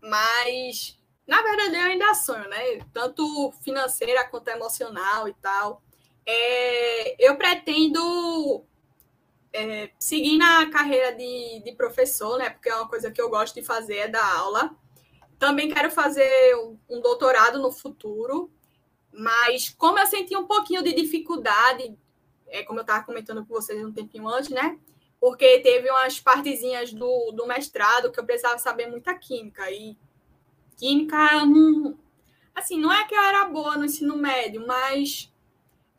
Mas, 0.00 0.98
na 1.26 1.42
verdade, 1.42 1.76
eu 1.76 1.82
ainda 1.82 2.14
sonho, 2.14 2.48
né? 2.48 2.78
Tanto 2.90 3.52
financeira 3.62 4.24
quanto 4.24 4.48
emocional 4.48 5.28
e 5.28 5.34
tal. 5.34 5.82
É, 6.26 7.24
eu 7.24 7.36
pretendo 7.36 8.64
é, 9.52 9.90
seguir 9.98 10.36
na 10.36 10.70
carreira 10.70 11.12
de, 11.12 11.62
de 11.64 11.72
professor, 11.72 12.38
né? 12.38 12.50
Porque 12.50 12.68
é 12.68 12.76
uma 12.76 12.88
coisa 12.88 13.10
que 13.10 13.20
eu 13.20 13.28
gosto 13.28 13.54
de 13.54 13.62
fazer, 13.62 13.96
é 13.96 14.08
dar 14.08 14.36
aula. 14.36 14.74
Também 15.38 15.70
quero 15.70 15.90
fazer 15.90 16.54
um, 16.56 16.78
um 16.88 17.00
doutorado 17.00 17.58
no 17.58 17.72
futuro, 17.72 18.50
mas 19.12 19.70
como 19.70 19.98
eu 19.98 20.06
senti 20.06 20.36
um 20.36 20.46
pouquinho 20.46 20.82
de 20.82 20.92
dificuldade, 20.92 21.96
é, 22.46 22.62
como 22.62 22.78
eu 22.78 22.82
estava 22.82 23.04
comentando 23.04 23.44
com 23.44 23.54
vocês 23.54 23.82
um 23.84 23.92
tempinho 23.92 24.28
antes, 24.28 24.50
né? 24.50 24.78
Porque 25.18 25.58
teve 25.60 25.90
umas 25.90 26.18
partezinhas 26.20 26.92
do, 26.92 27.32
do 27.32 27.46
mestrado 27.46 28.10
que 28.10 28.20
eu 28.20 28.24
precisava 28.24 28.58
saber 28.58 28.86
muita 28.86 29.14
química. 29.14 29.70
E 29.70 29.96
química, 30.76 31.44
não, 31.44 31.98
assim, 32.54 32.78
não 32.78 32.92
é 32.92 33.04
que 33.04 33.14
eu 33.14 33.22
era 33.22 33.44
boa 33.46 33.76
no 33.76 33.84
ensino 33.84 34.16
médio, 34.16 34.66
mas 34.66 35.29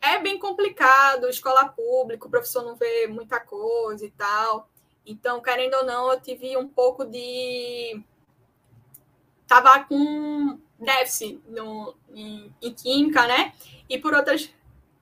é 0.02 0.18
bem 0.18 0.38
complicado, 0.38 1.28
escola 1.28 1.68
pública, 1.68 2.26
o 2.26 2.30
professor 2.30 2.64
não 2.64 2.74
vê 2.74 3.06
muita 3.06 3.38
coisa 3.38 4.04
e 4.04 4.10
tal. 4.10 4.68
Então, 5.06 5.40
querendo 5.40 5.74
ou 5.74 5.84
não, 5.84 6.12
eu 6.12 6.20
tive 6.20 6.56
um 6.56 6.68
pouco 6.68 7.04
de 7.04 8.02
estava 9.42 9.84
com 9.84 10.58
déficit 10.78 11.40
no, 11.46 11.94
em, 12.12 12.52
em, 12.60 12.74
química, 12.74 13.26
né? 13.26 13.52
E 13.88 13.98
por 13.98 14.14
outras 14.14 14.50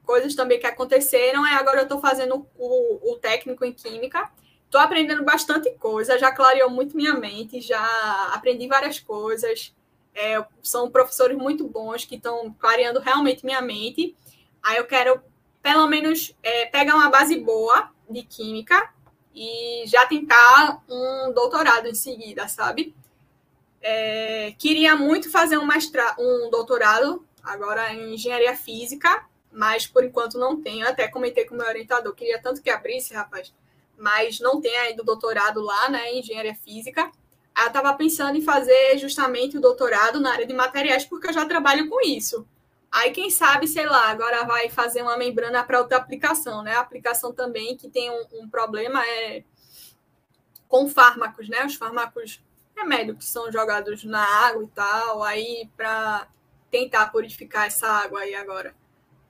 coisas 0.04 0.34
também 0.34 0.58
que 0.58 0.66
aconteceram, 0.66 1.46
é 1.46 1.54
agora 1.54 1.78
eu 1.78 1.84
estou 1.84 2.00
fazendo 2.00 2.46
o, 2.58 3.12
o, 3.12 3.16
técnico 3.16 3.64
em 3.64 3.72
química. 3.72 4.30
Estou 4.64 4.80
aprendendo 4.80 5.24
bastante 5.24 5.70
coisa, 5.72 6.18
já 6.18 6.32
clareou 6.32 6.68
muito 6.68 6.96
minha 6.96 7.14
mente, 7.14 7.60
já 7.60 8.30
aprendi 8.34 8.66
várias 8.66 8.98
coisas. 8.98 9.74
É, 10.14 10.44
são 10.62 10.90
professores 10.90 11.36
muito 11.36 11.66
bons 11.66 12.04
que 12.04 12.16
estão 12.16 12.54
clareando 12.58 13.00
realmente 13.00 13.44
minha 13.44 13.62
mente. 13.62 14.16
Aí 14.62 14.76
eu 14.76 14.86
quero, 14.86 15.22
pelo 15.62 15.86
menos, 15.86 16.34
é, 16.42 16.66
pegar 16.66 16.94
uma 16.94 17.10
base 17.10 17.36
boa 17.38 17.90
de 18.08 18.22
química 18.22 18.92
e 19.34 19.84
já 19.86 20.06
tentar 20.06 20.82
um 20.88 21.32
doutorado 21.32 21.86
em 21.86 21.94
seguida, 21.94 22.48
sabe? 22.48 22.94
É, 23.80 24.54
queria 24.58 24.94
muito 24.94 25.30
fazer 25.30 25.56
um, 25.56 25.66
mestra, 25.66 26.14
um 26.18 26.50
doutorado 26.50 27.24
agora 27.42 27.92
em 27.94 28.14
engenharia 28.14 28.54
física, 28.54 29.24
mas 29.50 29.86
por 29.86 30.04
enquanto 30.04 30.38
não 30.38 30.60
tenho. 30.60 30.86
Até 30.86 31.08
comentei 31.08 31.44
com 31.46 31.54
o 31.54 31.58
meu 31.58 31.66
orientador, 31.66 32.14
queria 32.14 32.40
tanto 32.40 32.62
que 32.62 32.70
abrisse, 32.70 33.14
rapaz, 33.14 33.52
mas 33.96 34.40
não 34.40 34.60
tem 34.60 34.76
ainda 34.78 35.02
o 35.02 35.06
doutorado 35.06 35.60
lá, 35.60 35.88
né, 35.88 36.12
em 36.12 36.20
engenharia 36.20 36.54
física. 36.54 37.10
Eu 37.56 37.66
estava 37.66 37.92
pensando 37.94 38.36
em 38.36 38.42
fazer 38.42 38.96
justamente 38.98 39.58
o 39.58 39.60
doutorado 39.60 40.20
na 40.20 40.32
área 40.32 40.46
de 40.46 40.54
materiais, 40.54 41.04
porque 41.04 41.28
eu 41.28 41.32
já 41.32 41.44
trabalho 41.44 41.88
com 41.88 42.00
isso. 42.00 42.46
Aí, 42.90 43.12
quem 43.12 43.30
sabe, 43.30 43.68
sei 43.68 43.86
lá, 43.86 44.10
agora 44.10 44.44
vai 44.44 44.68
fazer 44.68 45.02
uma 45.02 45.16
membrana 45.16 45.62
para 45.62 45.78
outra 45.78 45.96
aplicação, 45.96 46.62
né? 46.62 46.74
A 46.74 46.80
aplicação 46.80 47.32
também 47.32 47.76
que 47.76 47.88
tem 47.88 48.10
um, 48.10 48.42
um 48.42 48.48
problema 48.48 49.04
é 49.06 49.44
com 50.66 50.88
fármacos, 50.88 51.48
né? 51.48 51.64
Os 51.64 51.74
fármacos 51.76 52.42
remédio 52.76 53.16
que 53.16 53.24
são 53.24 53.50
jogados 53.52 54.04
na 54.04 54.24
água 54.46 54.64
e 54.64 54.68
tal, 54.68 55.22
aí 55.22 55.70
para 55.76 56.26
tentar 56.70 57.10
purificar 57.10 57.66
essa 57.66 57.86
água 57.86 58.20
aí 58.20 58.34
agora. 58.34 58.74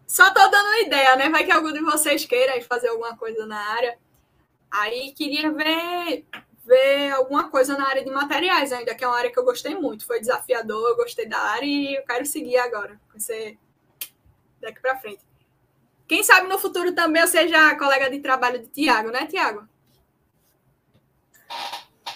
Só 0.07 0.33
tô 0.33 0.41
dando 0.49 0.67
uma 0.67 0.81
ideia, 0.81 1.17
né? 1.17 1.29
Vai 1.29 1.45
que 1.45 1.53
algum 1.53 1.73
de 1.73 1.81
vocês 1.81 2.25
queira 2.25 2.61
fazer 2.63 2.89
alguma 2.89 3.17
coisa 3.17 3.47
na 3.47 3.59
área. 3.59 3.99
Aí 4.71 5.13
queria 5.13 5.51
ver 5.53 6.25
ver 6.71 7.11
alguma 7.11 7.51
coisa 7.51 7.77
na 7.77 7.89
área 7.89 8.05
de 8.05 8.11
materiais 8.11 8.73
ainda, 8.73 8.95
que 8.95 9.03
é 9.03 9.09
uma 9.09 9.19
área 9.19 9.33
que 9.33 9.39
eu 9.39 9.45
gostei 9.45 9.75
muito. 9.75 10.07
Foi 10.07 10.21
desafiador, 10.21 10.91
eu 10.91 10.97
gostei 10.97 11.27
da 11.27 11.39
área 11.39 11.67
e 11.67 11.97
eu 11.97 12.03
quero 12.05 12.25
seguir 12.25 12.59
agora. 12.59 12.99
Você 13.13 13.59
daqui 14.61 14.81
para 14.81 14.97
frente. 14.97 15.21
Quem 16.07 16.23
sabe 16.23 16.47
no 16.49 16.59
futuro 16.59 16.93
também 16.93 17.23
eu 17.23 17.29
seja 17.29 17.75
colega 17.75 18.09
de 18.09 18.21
trabalho 18.21 18.61
de 18.61 18.69
Tiago, 18.69 19.11
né, 19.11 19.27
Tiago? 19.27 19.69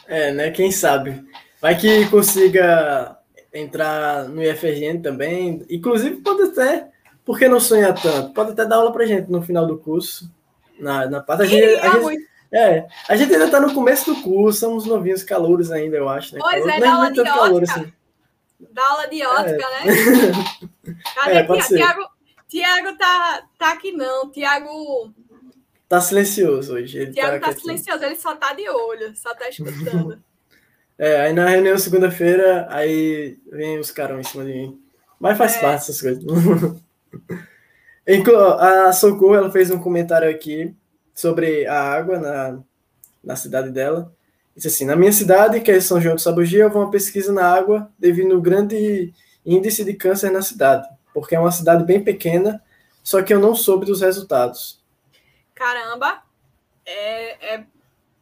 É, 0.06 0.32
né? 0.32 0.50
Quem 0.52 0.70
sabe? 0.70 1.24
Vai 1.60 1.76
que 1.76 2.08
consiga 2.08 3.18
entrar 3.52 4.28
no 4.28 4.42
IFRN 4.42 5.02
também. 5.02 5.66
Inclusive, 5.68 6.16
pode 6.16 6.42
até, 6.42 6.90
porque 7.24 7.48
não 7.48 7.58
sonha 7.58 7.92
tanto, 7.92 8.32
pode 8.34 8.52
até 8.52 8.64
dar 8.64 8.76
aula 8.76 8.92
pra 8.92 9.06
gente 9.06 9.30
no 9.30 9.42
final 9.42 9.66
do 9.66 9.78
curso. 9.78 10.32
Na, 10.78 11.06
na 11.06 11.20
parte. 11.20 11.42
A 11.42 11.46
gente, 11.46 11.78
a 11.80 11.90
gente, 12.00 12.28
é, 12.54 12.86
a 13.08 13.16
gente 13.16 13.32
ainda 13.32 13.50
tá 13.50 13.58
no 13.60 13.74
começo 13.74 14.14
do 14.14 14.22
curso, 14.22 14.60
somos 14.60 14.86
novinhos 14.86 15.24
calouros 15.24 15.72
ainda, 15.72 15.96
eu 15.96 16.08
acho. 16.08 16.34
Né? 16.34 16.40
Pois 16.40 16.64
é, 16.64 16.78
dá 16.78 16.94
aula 16.94 17.12
de 17.12 17.20
ótica. 17.20 17.34
Calor, 17.34 17.62
assim. 17.64 17.92
Dá 18.70 18.82
aula 18.90 19.06
de 19.08 19.26
ótica, 19.26 19.66
é. 19.66 19.84
né? 19.84 19.92
Cadê 21.14 21.32
é, 21.32 21.62
Tiago? 21.62 22.08
Tiago 22.46 22.96
tá, 22.96 23.42
tá 23.58 23.72
aqui 23.72 23.90
não. 23.90 24.30
Tiago 24.30 25.12
Tá 25.88 26.00
silencioso 26.00 26.74
hoje. 26.74 26.98
Ele 26.98 27.12
Tiago 27.12 27.40
tá, 27.40 27.52
tá 27.52 27.58
silencioso, 27.58 28.04
ele 28.04 28.16
só 28.16 28.36
tá 28.36 28.52
de 28.52 28.68
olho, 28.68 29.14
só 29.16 29.34
tá 29.34 29.48
escutando. 29.48 30.22
é, 30.96 31.22
aí 31.22 31.32
na 31.32 31.48
reunião 31.48 31.76
segunda-feira, 31.76 32.66
aí 32.70 33.36
vem 33.50 33.78
os 33.78 33.90
caras 33.90 34.20
em 34.20 34.22
cima 34.22 34.44
de 34.44 34.52
mim. 34.52 34.80
Mas 35.18 35.36
faz 35.36 35.56
é. 35.56 35.60
parte 35.60 35.82
essas 35.82 36.00
coisas. 36.00 36.24
a 38.60 38.92
Socorro, 38.92 39.34
ela 39.34 39.50
fez 39.50 39.70
um 39.70 39.78
comentário 39.78 40.30
aqui 40.30 40.74
sobre 41.14 41.66
a 41.66 41.80
água 41.80 42.18
na, 42.18 42.58
na 43.22 43.36
cidade 43.36 43.70
dela. 43.70 44.12
Disse 44.54 44.68
assim, 44.68 44.84
na 44.84 44.96
minha 44.96 45.12
cidade, 45.12 45.60
que 45.60 45.70
é 45.70 45.80
São 45.80 46.00
João 46.00 46.14
do 46.14 46.20
Sabugia, 46.20 46.64
houve 46.64 46.76
uma 46.76 46.90
pesquisa 46.90 47.32
na 47.32 47.46
água 47.46 47.90
devido 47.98 48.34
ao 48.34 48.40
grande 48.40 49.12
índice 49.44 49.84
de 49.84 49.94
câncer 49.94 50.30
na 50.30 50.42
cidade, 50.42 50.88
porque 51.12 51.34
é 51.34 51.40
uma 51.40 51.52
cidade 51.52 51.84
bem 51.84 52.02
pequena, 52.02 52.62
só 53.02 53.22
que 53.22 53.34
eu 53.34 53.38
não 53.38 53.54
soube 53.54 53.84
dos 53.84 54.00
resultados 54.00 54.82
caramba, 55.54 56.22
é, 56.84 57.54
é 57.54 57.64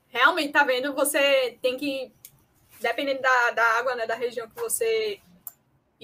realmente, 0.09 0.52
tá 0.52 0.62
vendo? 0.62 0.94
Você 0.94 1.59
tem 1.62 1.77
que, 1.77 2.12
dependendo 2.81 3.23
da, 3.23 3.51
da 3.52 3.64
água, 3.78 3.94
né, 3.97 4.06
da 4.06 4.14
região 4.14 4.48
que 4.48 4.60
você 4.60 5.19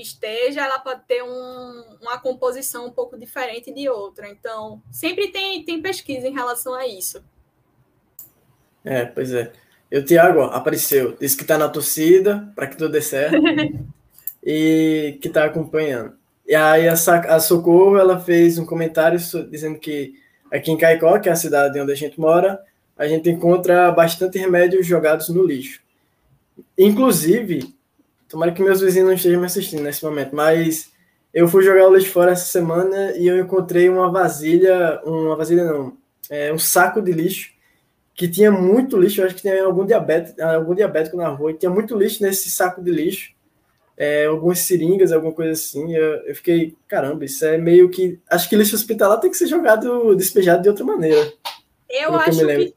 esteja, 0.02 0.62
ela 0.62 0.78
pode 0.78 1.02
ter 1.06 1.22
um, 1.22 1.84
uma 2.00 2.18
composição 2.18 2.86
um 2.86 2.90
pouco 2.90 3.18
diferente 3.18 3.72
de 3.72 3.88
outra. 3.88 4.28
Então, 4.28 4.82
sempre 4.90 5.28
tem, 5.28 5.64
tem 5.64 5.82
pesquisa 5.82 6.26
em 6.26 6.34
relação 6.34 6.74
a 6.74 6.86
isso. 6.86 7.22
É, 8.84 9.04
pois 9.04 9.32
é. 9.32 9.52
E 9.90 9.98
o 9.98 10.04
Thiago 10.04 10.42
apareceu, 10.42 11.16
disse 11.18 11.36
que 11.36 11.42
está 11.42 11.56
na 11.56 11.68
torcida 11.68 12.50
para 12.54 12.66
que 12.66 12.76
tudo 12.76 12.92
dê 12.92 13.00
certo 13.00 13.36
e 14.44 15.18
que 15.20 15.28
está 15.28 15.44
acompanhando. 15.44 16.14
E 16.46 16.54
aí 16.54 16.88
a, 16.88 16.92
a, 16.92 17.40
Socorro 17.40 17.98
ela 17.98 18.18
fez 18.18 18.58
um 18.58 18.66
comentário 18.66 19.18
dizendo 19.50 19.78
que 19.78 20.14
aqui 20.50 20.70
em 20.70 20.78
Caicó, 20.78 21.18
que 21.18 21.28
é 21.28 21.32
a 21.32 21.36
cidade 21.36 21.80
onde 21.80 21.92
a 21.92 21.96
gente 21.96 22.18
mora, 22.18 22.58
a 22.96 23.06
gente 23.06 23.30
encontra 23.30 23.90
bastante 23.92 24.38
remédios 24.38 24.86
jogados 24.86 25.28
no 25.28 25.44
lixo. 25.44 25.80
Inclusive, 26.76 27.74
tomara 28.28 28.52
que 28.52 28.62
meus 28.62 28.80
vizinhos 28.80 29.08
não 29.08 29.14
estejam 29.14 29.40
me 29.40 29.46
assistindo 29.46 29.82
nesse 29.82 30.04
momento, 30.04 30.34
mas 30.34 30.92
eu 31.32 31.48
fui 31.48 31.62
jogar 31.62 31.88
o 31.88 31.94
lixo 31.94 32.10
fora 32.10 32.32
essa 32.32 32.46
semana 32.46 33.12
e 33.16 33.26
eu 33.26 33.38
encontrei 33.38 33.88
uma 33.88 34.10
vasilha, 34.10 35.00
uma 35.04 35.36
vasilha 35.36 35.64
não, 35.64 35.96
é, 36.30 36.52
um 36.52 36.58
saco 36.58 37.00
de 37.00 37.12
lixo 37.12 37.52
que 38.18 38.26
tinha 38.26 38.50
muito 38.50 38.98
lixo, 38.98 39.20
eu 39.20 39.26
acho 39.26 39.36
que 39.36 39.42
tinha 39.42 39.62
algum 39.62 39.86
diabético, 39.86 40.42
algum 40.42 40.74
diabético 40.74 41.16
na 41.16 41.28
rua, 41.28 41.52
e 41.52 41.54
tinha 41.54 41.70
muito 41.70 41.96
lixo 41.96 42.20
nesse 42.20 42.50
saco 42.50 42.82
de 42.82 42.90
lixo, 42.90 43.32
é, 43.96 44.26
algumas 44.26 44.58
seringas, 44.58 45.12
alguma 45.12 45.32
coisa 45.32 45.52
assim. 45.52 45.94
Eu, 45.94 46.16
eu, 46.26 46.34
fiquei, 46.34 46.76
caramba, 46.88 47.24
isso 47.24 47.44
é 47.44 47.56
meio 47.56 47.88
que. 47.88 48.18
Acho 48.28 48.48
que 48.48 48.56
lixo 48.56 48.74
hospitalar 48.74 49.20
tem 49.20 49.30
que 49.30 49.36
ser 49.36 49.46
jogado, 49.46 50.16
despejado 50.16 50.62
de 50.62 50.68
outra 50.68 50.84
maneira. 50.84 51.32
Eu 51.88 52.16
acho 52.16 52.44
que, 52.44 52.74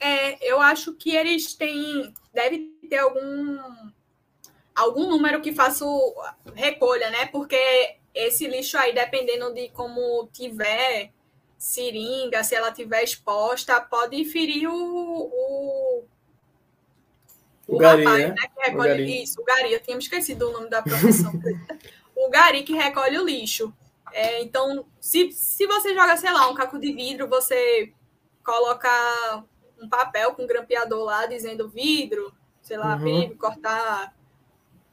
é, 0.00 0.50
eu 0.52 0.60
acho 0.60 0.92
que 0.94 1.14
eles 1.14 1.54
têm. 1.54 2.12
Deve 2.34 2.72
ter 2.88 2.98
algum 2.98 3.58
algum 4.74 5.08
número 5.08 5.40
que 5.40 5.52
faça 5.52 5.84
recolha, 6.54 7.10
né? 7.10 7.26
Porque 7.26 7.96
esse 8.14 8.46
lixo 8.46 8.76
aí, 8.78 8.94
dependendo 8.94 9.52
de 9.52 9.68
como 9.70 10.28
tiver 10.32 11.12
seringa, 11.58 12.42
se 12.42 12.54
ela 12.54 12.72
tiver 12.72 13.02
exposta, 13.02 13.80
pode 13.80 14.24
ferir 14.24 14.68
o, 14.68 14.74
o, 14.74 16.04
o, 17.68 17.76
o 17.76 17.78
gari, 17.78 18.04
rapaz, 18.04 18.22
né? 18.22 18.28
né? 18.28 18.34
Que 18.34 18.70
recolhe, 18.70 18.92
o 18.92 18.96
gari. 18.96 19.22
Isso, 19.22 19.40
o 19.40 19.44
gari. 19.44 19.72
Eu 19.72 19.80
tinha 19.80 19.96
me 19.96 20.02
esquecido 20.02 20.48
o 20.48 20.52
nome 20.52 20.70
da 20.70 20.82
profissão. 20.82 21.32
o 22.16 22.30
gari 22.30 22.62
que 22.62 22.72
recolhe 22.74 23.18
o 23.18 23.24
lixo. 23.24 23.72
É, 24.12 24.42
então, 24.42 24.86
se, 24.98 25.30
se 25.32 25.66
você 25.66 25.94
joga, 25.94 26.16
sei 26.16 26.32
lá, 26.32 26.48
um 26.50 26.54
caco 26.54 26.78
de 26.78 26.92
vidro, 26.92 27.28
você 27.28 27.92
coloca 28.42 29.44
um 29.80 29.88
papel 29.88 30.34
com 30.34 30.42
um 30.42 30.46
grampeador 30.46 31.04
lá 31.04 31.26
dizendo 31.26 31.68
vidro, 31.68 32.32
sei 32.60 32.76
lá, 32.76 32.96
uhum. 32.96 33.04
vidro, 33.04 33.36
cortar. 33.36 34.14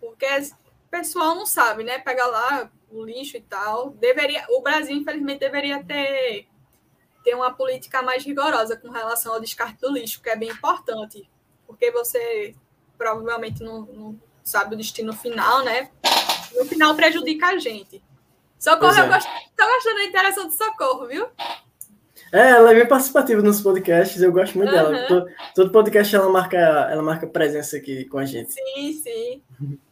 Porque 0.10 0.26
o 0.26 0.90
pessoal 0.90 1.36
não 1.36 1.46
sabe, 1.46 1.84
né? 1.84 2.00
Pega 2.00 2.26
lá 2.26 2.72
o 2.90 3.04
lixo 3.04 3.38
e 3.38 3.42
tal. 3.42 3.92
Deveria, 3.92 4.46
o 4.50 4.62
Brasil, 4.62 4.96
infelizmente, 4.96 5.40
deveria 5.40 5.84
ter 5.84 6.48
ter 7.24 7.36
uma 7.36 7.52
política 7.52 8.02
mais 8.02 8.24
rigorosa 8.24 8.78
com 8.78 8.90
relação 8.90 9.34
ao 9.34 9.42
descarte 9.42 9.82
do 9.82 9.92
lixo, 9.92 10.22
que 10.22 10.30
é 10.30 10.36
bem 10.38 10.50
importante, 10.50 11.30
porque 11.66 11.92
você 11.92 12.56
provavelmente 12.98 13.62
não, 13.62 13.82
não 13.82 14.22
sabe 14.42 14.76
o 14.76 14.78
destino 14.78 15.12
final, 15.12 15.62
né? 15.66 15.92
No 16.56 16.64
final 16.64 16.96
prejudica 16.96 17.48
a 17.48 17.58
gente. 17.58 18.02
Socorro, 18.58 18.96
é. 18.96 19.02
eu 19.02 19.08
gosto, 19.10 19.30
tô 19.58 19.66
gostando 19.66 19.96
da 19.98 20.06
interação 20.06 20.48
do 20.48 20.54
Socorro, 20.54 21.06
viu? 21.06 21.28
É, 22.32 22.52
ela 22.52 22.72
é 22.72 22.76
bem 22.76 22.88
participativa 22.88 23.42
nos 23.42 23.60
podcasts, 23.62 24.22
eu 24.22 24.32
gosto 24.32 24.58
muito 24.58 24.74
uhum. 24.74 24.92
dela. 24.92 25.08
Todo, 25.08 25.28
todo, 25.54 25.72
podcast 25.72 26.16
ela 26.16 26.30
marca, 26.30 26.58
ela 26.58 27.04
marca 27.04 27.28
presença 27.28 27.76
aqui 27.76 28.06
com 28.06 28.20
a 28.20 28.26
gente. 28.26 28.54
Sim, 28.54 28.94
sim. 28.94 29.44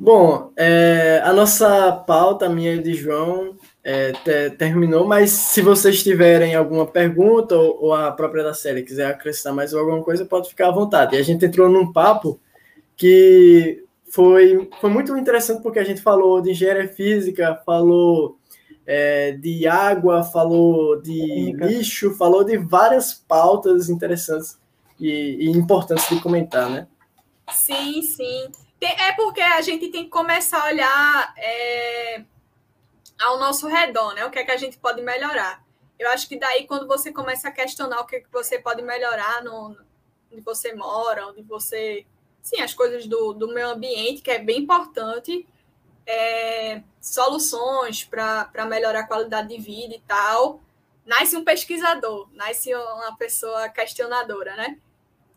Bom, 0.00 0.52
é, 0.56 1.20
a 1.24 1.32
nossa 1.32 1.90
pauta, 1.90 2.48
minha 2.48 2.74
e 2.74 2.82
de 2.82 2.94
João, 2.94 3.56
é, 3.82 4.12
te, 4.12 4.50
terminou, 4.50 5.04
mas 5.04 5.32
se 5.32 5.60
vocês 5.60 6.04
tiverem 6.04 6.54
alguma 6.54 6.86
pergunta 6.86 7.56
ou, 7.56 7.86
ou, 7.86 7.94
a 7.94 8.12
própria 8.12 8.44
da 8.44 8.54
série 8.54 8.84
quiser 8.84 9.06
acrescentar 9.06 9.52
mais 9.52 9.74
alguma 9.74 10.00
coisa, 10.04 10.24
pode 10.24 10.50
ficar 10.50 10.68
à 10.68 10.72
vontade. 10.72 11.16
E 11.16 11.18
a 11.18 11.22
gente 11.22 11.44
entrou 11.44 11.68
num 11.68 11.92
papo 11.92 12.38
que 12.96 13.82
foi, 14.08 14.70
foi 14.80 14.88
muito 14.88 15.16
interessante 15.16 15.62
porque 15.62 15.80
a 15.80 15.84
gente 15.84 16.00
falou 16.00 16.40
de 16.40 16.52
engenharia 16.52 16.86
física, 16.86 17.60
falou 17.66 18.38
é, 18.86 19.32
de 19.32 19.66
água, 19.66 20.22
falou 20.22 21.02
de 21.02 21.52
lixo, 21.58 22.14
falou 22.14 22.44
de 22.44 22.56
várias 22.56 23.14
pautas 23.14 23.88
interessantes 23.88 24.56
e, 25.00 25.38
e 25.40 25.50
importantes 25.50 26.08
de 26.08 26.20
comentar, 26.20 26.70
né? 26.70 26.86
Sim, 27.50 28.00
sim. 28.02 28.48
É 28.80 29.12
porque 29.12 29.40
a 29.40 29.60
gente 29.60 29.88
tem 29.88 30.04
que 30.04 30.10
começar 30.10 30.62
a 30.62 30.66
olhar 30.66 31.34
é, 31.36 32.24
ao 33.20 33.38
nosso 33.38 33.66
redor, 33.66 34.14
né? 34.14 34.24
O 34.24 34.30
que 34.30 34.38
é 34.38 34.44
que 34.44 34.52
a 34.52 34.56
gente 34.56 34.78
pode 34.78 35.02
melhorar. 35.02 35.64
Eu 35.98 36.08
acho 36.10 36.28
que 36.28 36.38
daí, 36.38 36.66
quando 36.66 36.86
você 36.86 37.12
começa 37.12 37.48
a 37.48 37.52
questionar 37.52 38.00
o 38.00 38.06
que, 38.06 38.16
é 38.16 38.20
que 38.20 38.30
você 38.32 38.58
pode 38.58 38.82
melhorar 38.82 39.42
no, 39.42 39.76
onde 40.32 40.40
você 40.42 40.72
mora, 40.74 41.26
onde 41.26 41.42
você. 41.42 42.06
Sim, 42.40 42.60
as 42.60 42.72
coisas 42.72 43.06
do, 43.06 43.32
do 43.32 43.48
meio 43.48 43.70
ambiente, 43.70 44.22
que 44.22 44.30
é 44.30 44.38
bem 44.38 44.60
importante, 44.60 45.46
é, 46.06 46.82
soluções 47.00 48.04
para 48.04 48.64
melhorar 48.66 49.00
a 49.00 49.06
qualidade 49.06 49.48
de 49.48 49.58
vida 49.60 49.94
e 49.94 50.00
tal. 50.00 50.60
Nasce 51.04 51.36
um 51.36 51.44
pesquisador, 51.44 52.28
nasce 52.32 52.74
uma 52.74 53.16
pessoa 53.16 53.68
questionadora, 53.68 54.54
né? 54.54 54.78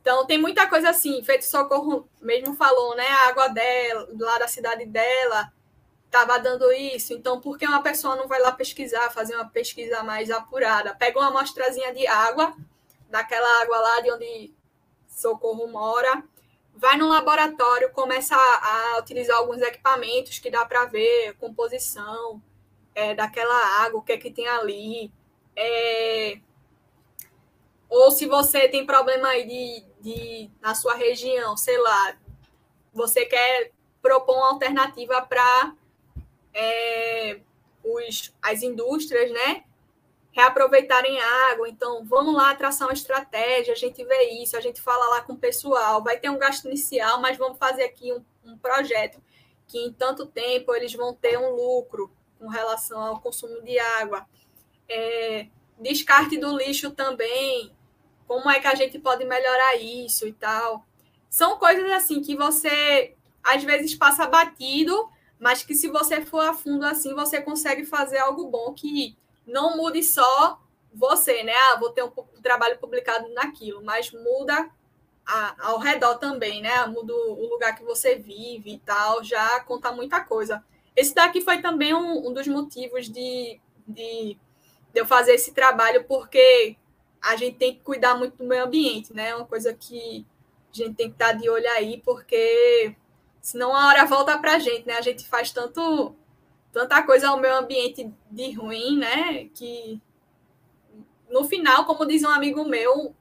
Então, 0.02 0.26
tem 0.26 0.38
muita 0.38 0.68
coisa 0.68 0.90
assim, 0.90 1.24
feito 1.24 1.46
socorro 1.46 2.08
mesmo 2.20 2.56
falou, 2.56 2.96
né? 2.96 3.08
A 3.08 3.30
água 3.30 3.48
dela, 3.50 4.08
lá 4.20 4.40
da 4.40 4.48
cidade 4.48 4.86
dela, 4.86 5.54
estava 6.06 6.40
dando 6.40 6.72
isso. 6.74 7.14
Então, 7.14 7.40
por 7.40 7.58
que 7.58 7.66
uma 7.66 7.84
pessoa 7.84 8.16
não 8.16 8.28
vai 8.28 8.42
lá 8.42 8.52
pesquisar, 8.52 9.12
fazer 9.12 9.36
uma 9.36 9.48
pesquisa 9.48 10.04
mais 10.04 10.30
apurada? 10.32 10.96
Pega 10.96 11.20
uma 11.20 11.30
amostrazinha 11.30 11.94
de 11.94 12.06
água, 12.08 12.56
daquela 13.10 13.62
água 13.62 13.78
lá 13.78 14.02
de 14.02 14.12
onde 14.12 14.54
Socorro 15.08 15.68
mora, 15.68 16.24
vai 16.74 16.98
no 16.98 17.08
laboratório, 17.08 17.92
começa 17.92 18.36
a, 18.36 18.96
a 18.96 19.00
utilizar 19.00 19.38
alguns 19.38 19.62
equipamentos 19.62 20.40
que 20.40 20.50
dá 20.50 20.66
para 20.66 20.86
ver 20.86 21.36
composição 21.38 22.42
é, 22.96 23.14
daquela 23.14 23.84
água, 23.84 24.00
o 24.00 24.04
que 24.04 24.14
é 24.14 24.18
que 24.18 24.32
tem 24.32 24.48
ali. 24.48 25.12
É... 25.56 26.40
Ou 27.90 28.10
se 28.10 28.26
você 28.26 28.68
tem 28.70 28.86
problema 28.86 29.28
aí 29.28 29.46
de, 29.46 29.86
de, 30.02 30.50
na 30.62 30.74
sua 30.76 30.96
região, 30.96 31.56
sei 31.56 31.78
lá, 31.78 32.18
você 32.94 33.26
quer 33.26 33.72
propor 34.02 34.36
uma 34.36 34.50
alternativa 34.50 35.22
para 35.22 35.76
é, 36.54 37.40
os, 37.84 38.34
as 38.42 38.64
indústrias, 38.64 39.32
né? 39.32 39.64
Reaproveitarem 40.32 41.20
água. 41.22 41.70
Então, 41.70 42.04
vamos 42.06 42.34
lá 42.36 42.56
traçar 42.56 42.88
uma 42.88 42.94
estratégia, 42.94 43.74
a 43.74 43.78
gente 43.78 44.04
vê 44.04 44.42
isso, 44.42 44.58
a 44.58 44.62
gente 44.62 44.82
fala 44.82 45.06
lá 45.10 45.22
com 45.22 45.34
o 45.34 45.38
pessoal. 45.38 46.04
Vai 46.04 46.20
ter 46.20 46.30
um 46.30 46.38
gasto 46.38 46.66
inicial, 46.66 47.22
mas 47.22 47.38
vamos 47.38 47.58
fazer 47.58 47.84
aqui 47.84 48.12
um, 48.12 48.24
um 48.44 48.58
projeto 48.58 49.22
que 49.68 49.78
em 49.80 49.94
tanto 49.94 50.26
tempo 50.26 50.76
eles 50.76 50.94
vão 50.94 51.14
ter 51.14 51.38
um 51.38 51.56
lucro 51.56 52.12
com 52.38 52.48
relação 52.48 53.00
ao 53.00 53.22
consumo 53.22 53.62
de 53.62 53.80
água. 53.80 54.26
É, 54.90 55.48
descarte 55.80 56.38
do 56.38 56.58
lixo 56.58 56.92
também. 56.92 57.72
Como 58.32 58.50
é 58.50 58.62
que 58.62 58.68
a 58.68 58.76
gente 58.76 58.98
pode 58.98 59.26
melhorar 59.26 59.76
isso 59.76 60.26
e 60.26 60.32
tal? 60.32 60.86
São 61.30 61.58
coisas 61.58 61.92
assim 61.92 62.22
que 62.22 62.34
você 62.34 63.14
às 63.44 63.62
vezes 63.62 63.94
passa 63.94 64.26
batido, 64.26 65.10
mas 65.38 65.64
que 65.64 65.76
se 65.76 65.90
você 65.90 66.22
for 66.22 66.40
a 66.40 66.54
fundo 66.54 66.86
assim, 66.86 67.14
você 67.14 67.42
consegue 67.42 67.84
fazer 67.84 68.20
algo 68.20 68.48
bom 68.48 68.74
que 68.74 69.18
não 69.46 69.76
mude 69.76 70.02
só 70.02 70.62
você, 70.94 71.44
né? 71.44 71.52
Ah, 71.52 71.76
vou 71.78 71.90
ter 71.90 72.04
um 72.06 72.12
trabalho 72.42 72.80
publicado 72.80 73.28
naquilo, 73.34 73.84
mas 73.84 74.14
muda 74.14 74.72
a, 75.28 75.68
ao 75.68 75.80
redor 75.80 76.16
também, 76.16 76.62
né? 76.62 76.86
Muda 76.86 77.14
o 77.14 77.50
lugar 77.50 77.76
que 77.76 77.84
você 77.84 78.16
vive 78.16 78.76
e 78.76 78.80
tal, 78.80 79.22
já 79.26 79.60
conta 79.60 79.92
muita 79.92 80.22
coisa. 80.22 80.64
Esse 80.96 81.14
daqui 81.14 81.42
foi 81.42 81.62
também 81.62 81.94
um, 81.94 82.30
um 82.30 82.34
dos 82.34 82.48
motivos 82.48 83.10
de, 83.10 83.60
de, 83.86 84.38
de 84.94 85.02
eu 85.02 85.06
fazer 85.06 85.34
esse 85.34 85.54
trabalho, 85.54 86.06
porque 86.06 86.78
a 87.22 87.36
gente 87.36 87.58
tem 87.58 87.76
que 87.76 87.82
cuidar 87.82 88.16
muito 88.16 88.38
do 88.38 88.46
meio 88.46 88.64
ambiente, 88.64 89.14
né? 89.14 89.30
É 89.30 89.36
uma 89.36 89.46
coisa 89.46 89.74
que 89.74 90.26
a 90.74 90.78
gente 90.78 90.96
tem 90.96 91.08
que 91.08 91.16
estar 91.16 91.34
de 91.34 91.50
olho 91.50 91.70
aí, 91.72 92.02
porque 92.04 92.96
senão 93.42 93.76
a 93.76 93.88
hora 93.88 94.06
volta 94.06 94.38
para 94.40 94.56
a 94.56 94.60
gente, 94.60 94.88
né? 94.88 94.94
A 94.94 95.02
gente 95.02 95.28
faz 95.28 95.52
tanto 95.52 96.16
tanta 96.72 97.04
coisa 97.04 97.30
ao 97.30 97.38
meio 97.38 97.56
ambiente 97.56 98.12
de 98.30 98.52
ruim, 98.54 98.98
né? 98.98 99.50
Que 99.54 100.02
no 101.30 101.46
final, 101.46 101.86
como 101.86 102.06
diz 102.06 102.24
um 102.24 102.30
amigo 102.30 102.66
meu, 102.66 103.14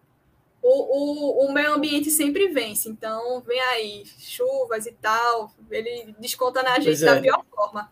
o, 0.62 1.42
o, 1.42 1.46
o 1.46 1.52
meio 1.52 1.74
ambiente 1.74 2.10
sempre 2.10 2.48
vence. 2.48 2.88
Então, 2.88 3.40
vem 3.40 3.60
aí, 3.60 4.04
chuvas 4.18 4.86
e 4.86 4.92
tal, 4.92 5.52
ele 5.70 6.14
desconta 6.18 6.62
na 6.62 6.78
gente 6.78 7.02
é. 7.02 7.14
da 7.14 7.20
pior 7.20 7.44
forma. 7.50 7.90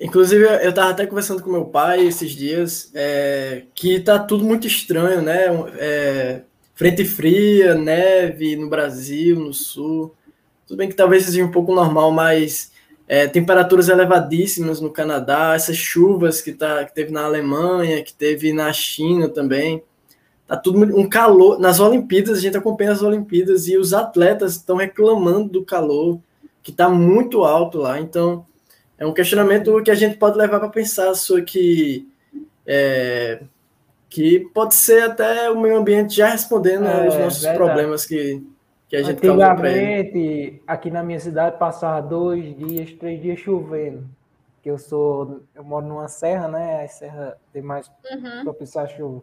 Inclusive, 0.00 0.44
eu 0.44 0.70
estava 0.70 0.90
até 0.90 1.06
conversando 1.06 1.42
com 1.42 1.50
meu 1.50 1.64
pai 1.64 2.06
esses 2.06 2.30
dias, 2.30 2.90
é, 2.94 3.64
que 3.74 4.00
tá 4.00 4.18
tudo 4.18 4.44
muito 4.44 4.66
estranho, 4.66 5.22
né? 5.22 5.46
É, 5.78 6.42
frente 6.74 7.04
fria, 7.04 7.74
neve 7.74 8.56
no 8.56 8.68
Brasil, 8.68 9.38
no 9.38 9.52
sul. 9.52 10.14
Tudo 10.66 10.78
bem 10.78 10.88
que 10.88 10.94
talvez 10.94 11.24
seja 11.24 11.44
um 11.44 11.50
pouco 11.50 11.74
normal, 11.74 12.10
mas 12.10 12.72
é, 13.08 13.26
temperaturas 13.26 13.88
elevadíssimas 13.88 14.80
no 14.80 14.90
Canadá, 14.90 15.54
essas 15.54 15.76
chuvas 15.76 16.40
que, 16.40 16.52
tá, 16.52 16.84
que 16.84 16.94
teve 16.94 17.12
na 17.12 17.24
Alemanha, 17.24 18.02
que 18.02 18.12
teve 18.12 18.52
na 18.52 18.72
China 18.72 19.28
também. 19.28 19.82
Tá 20.46 20.56
tudo 20.56 20.78
um 20.78 21.08
calor. 21.08 21.58
Nas 21.58 21.80
Olimpíadas, 21.80 22.38
a 22.38 22.40
gente 22.40 22.56
acompanha 22.56 22.92
as 22.92 23.02
Olimpíadas 23.02 23.66
e 23.66 23.76
os 23.76 23.92
atletas 23.92 24.56
estão 24.56 24.76
reclamando 24.76 25.48
do 25.48 25.64
calor, 25.64 26.20
que 26.62 26.70
está 26.70 26.88
muito 26.88 27.44
alto 27.44 27.78
lá. 27.78 28.00
Então, 28.00 28.45
é 28.98 29.06
um 29.06 29.12
questionamento 29.12 29.82
que 29.82 29.90
a 29.90 29.94
gente 29.94 30.16
pode 30.16 30.38
levar 30.38 30.58
para 30.58 30.68
pensar 30.68 31.14
sobre 31.14 31.42
que, 31.42 32.08
é, 32.66 33.42
que 34.08 34.40
pode 34.54 34.74
ser 34.74 35.02
até 35.04 35.50
o 35.50 35.60
meio 35.60 35.76
ambiente 35.76 36.16
já 36.16 36.28
respondendo 36.28 36.86
é, 36.86 37.04
aos 37.04 37.16
nossos 37.16 37.42
verdade. 37.42 37.58
problemas 37.58 38.06
que, 38.06 38.42
que 38.88 38.96
a 38.96 39.02
gente 39.02 39.26
Antigamente, 39.26 40.62
aqui 40.66 40.90
na 40.90 41.02
minha 41.02 41.20
cidade, 41.20 41.58
passava 41.58 42.00
dois 42.00 42.56
dias, 42.56 42.92
três 42.92 43.20
dias 43.20 43.38
chovendo. 43.38 44.08
Que 44.62 44.70
eu 44.70 44.78
sou, 44.78 45.42
eu 45.54 45.62
moro 45.62 45.86
numa 45.86 46.08
serra, 46.08 46.48
né? 46.48 46.84
A 46.84 46.88
serra 46.88 47.38
tem 47.52 47.62
mais 47.62 47.90
uhum. 48.10 48.42
propício 48.42 48.80
a 48.80 48.86
chuva. 48.86 49.22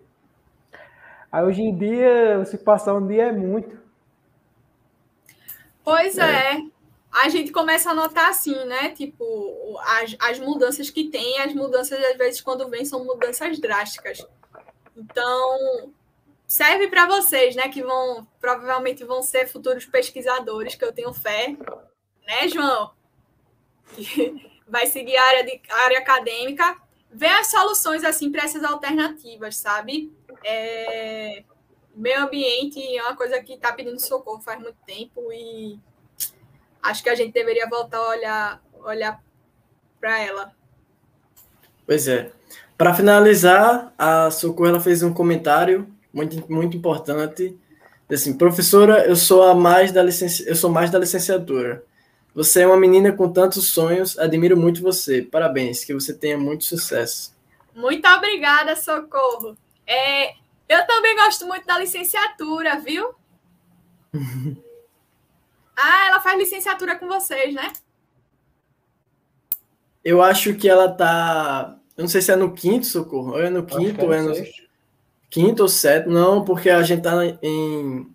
Aí 1.32 1.44
hoje 1.44 1.64
em 1.64 1.76
dia, 1.76 2.46
se 2.46 2.58
passar 2.60 2.94
um 2.94 3.08
dia 3.08 3.24
é 3.24 3.32
muito. 3.32 3.76
Pois 5.84 6.18
é. 6.18 6.58
é. 6.58 6.73
A 7.14 7.30
gente 7.30 7.52
começa 7.52 7.92
a 7.92 7.94
notar 7.94 8.30
assim, 8.30 8.66
né? 8.66 8.90
Tipo, 8.90 9.80
as, 9.82 10.16
as 10.20 10.40
mudanças 10.40 10.90
que 10.90 11.10
tem, 11.10 11.40
as 11.40 11.54
mudanças, 11.54 12.04
às 12.04 12.18
vezes, 12.18 12.42
quando 12.42 12.68
vêm, 12.70 12.84
são 12.84 13.06
mudanças 13.06 13.60
drásticas. 13.60 14.26
Então, 14.98 15.94
serve 16.48 16.88
para 16.88 17.06
vocês, 17.06 17.56
né, 17.56 17.70
que 17.70 17.82
vão 17.82 18.28
provavelmente 18.40 19.04
vão 19.04 19.22
ser 19.22 19.48
futuros 19.48 19.86
pesquisadores, 19.86 20.76
que 20.76 20.86
eu 20.86 20.94
tenho 20.94 21.14
fé, 21.14 21.56
né, 22.28 22.48
João? 22.48 22.92
Que 23.96 24.52
vai 24.68 24.88
seguir 24.88 25.16
a 25.16 25.26
área 25.26 25.44
de 25.44 25.62
área 25.70 26.00
acadêmica, 26.00 26.78
ver 27.12 27.30
as 27.30 27.48
soluções 27.48 28.04
assim 28.04 28.32
para 28.32 28.44
essas 28.44 28.64
alternativas, 28.64 29.58
sabe? 29.58 30.12
É, 30.44 31.44
meio 31.96 32.24
ambiente 32.24 32.80
é 32.98 33.04
uma 33.04 33.16
coisa 33.16 33.42
que 33.42 33.54
está 33.54 33.72
pedindo 33.72 34.00
socorro 34.00 34.42
faz 34.42 34.60
muito 34.60 34.78
tempo 34.86 35.32
e 35.32 35.80
acho 36.84 37.02
que 37.02 37.10
a 37.10 37.16
gente 37.16 37.34
deveria 37.34 37.68
voltar 37.68 37.98
a 37.98 38.10
olhar 38.10 38.64
olhar 38.84 39.24
para 40.00 40.20
ela. 40.20 40.52
Pois 41.86 42.08
é. 42.08 42.32
Para 42.78 42.94
finalizar, 42.94 43.94
a 43.98 44.30
Socorro 44.30 44.68
ela 44.70 44.80
fez 44.80 45.04
um 45.04 45.14
comentário 45.14 45.88
muito, 46.12 46.52
muito 46.52 46.76
importante. 46.76 47.58
Assim, 48.12 48.38
professora, 48.38 49.06
eu 49.06 49.16
sou 49.16 49.44
a 49.44 49.56
mais 49.56 49.92
da 49.92 50.04
licenci... 50.04 50.48
eu 50.48 50.56
sou 50.56 50.70
mais 50.70 50.92
da 50.92 51.00
licenciatura. 51.00 51.84
Você 52.36 52.62
é 52.62 52.68
uma 52.68 52.78
menina 52.78 53.12
com 53.12 53.32
tantos 53.32 53.70
sonhos, 53.70 54.18
admiro 54.18 54.58
muito 54.58 54.82
você. 54.82 55.22
Parabéns, 55.22 55.86
que 55.86 55.94
você 55.94 56.14
tenha 56.14 56.38
muito 56.38 56.64
sucesso. 56.64 57.34
Muito 57.76 58.08
obrigada, 58.08 58.76
Socorro. 58.76 59.56
É, 59.86 60.34
eu 60.68 60.86
também 60.88 61.16
gosto 61.16 61.46
muito 61.48 61.66
da 61.66 61.78
licenciatura, 61.78 62.80
viu? 62.80 63.14
ah, 65.76 66.08
ela 66.08 66.20
faz 66.22 66.38
licenciatura 66.38 66.98
com 66.98 67.08
vocês, 67.08 67.54
né? 67.54 67.72
Eu 70.04 70.22
acho 70.22 70.54
que 70.56 70.68
ela 70.68 70.90
tá. 70.90 71.78
Eu 71.96 72.04
não 72.04 72.10
sei 72.10 72.22
se 72.22 72.32
é 72.32 72.36
no 72.36 72.54
quinto, 72.54 72.86
Socorro. 72.86 73.34
Ou 73.34 73.42
é 73.42 73.50
no 73.50 73.66
quinto, 73.66 74.02
é 74.02 74.04
ou 74.04 74.14
é 74.14 74.22
no. 74.22 74.36
Sexto 74.36 74.64
quinto 75.34 75.64
ou 75.64 75.68
sétimo, 75.68 76.14
não, 76.14 76.46
porque 76.46 76.70
a 76.70 76.84
gente 76.84 77.02
tá 77.02 77.26
em. 77.42 78.08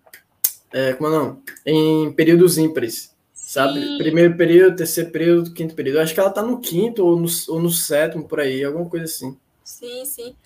É, 0.72 0.92
como 0.92 1.08
é 1.08 1.18
não? 1.18 1.42
Em 1.66 2.12
períodos 2.12 2.58
ímpares, 2.58 3.12
sabe? 3.34 3.80
Sim. 3.80 3.98
Primeiro 3.98 4.36
período, 4.36 4.76
terceiro 4.76 5.10
período, 5.10 5.52
quinto 5.52 5.74
período. 5.74 5.96
Eu 5.96 6.02
acho 6.02 6.14
que 6.14 6.20
ela 6.20 6.30
tá 6.30 6.42
no 6.42 6.60
quinto 6.60 7.04
ou 7.04 7.18
no, 7.18 7.26
ou 7.48 7.60
no 7.60 7.70
sétimo, 7.70 8.28
por 8.28 8.38
aí, 8.38 8.62
alguma 8.62 8.88
coisa 8.88 9.06
assim. 9.06 9.36
Sim, 9.64 10.04
sim. 10.04 10.36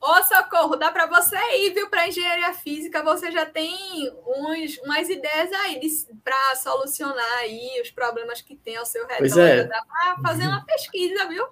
Ô, 0.00 0.22
Socorro, 0.22 0.76
dá 0.76 0.90
para 0.90 1.04
você 1.04 1.36
ir, 1.58 1.74
viu, 1.74 1.90
para 1.90 2.08
engenharia 2.08 2.54
física, 2.54 3.02
você 3.02 3.30
já 3.30 3.44
tem 3.44 4.10
uns, 4.26 4.78
umas 4.78 5.10
ideias 5.10 5.52
aí 5.52 5.78
para 6.24 6.56
solucionar 6.56 7.38
aí 7.40 7.78
os 7.82 7.90
problemas 7.90 8.40
que 8.40 8.56
tem 8.56 8.76
ao 8.76 8.86
seu 8.86 9.02
redor. 9.02 9.18
Pois 9.18 9.36
é. 9.36 9.64
Dá 9.64 9.84
para 9.84 10.16
fazer 10.22 10.44
uma 10.44 10.64
pesquisa, 10.64 11.28
viu? 11.28 11.46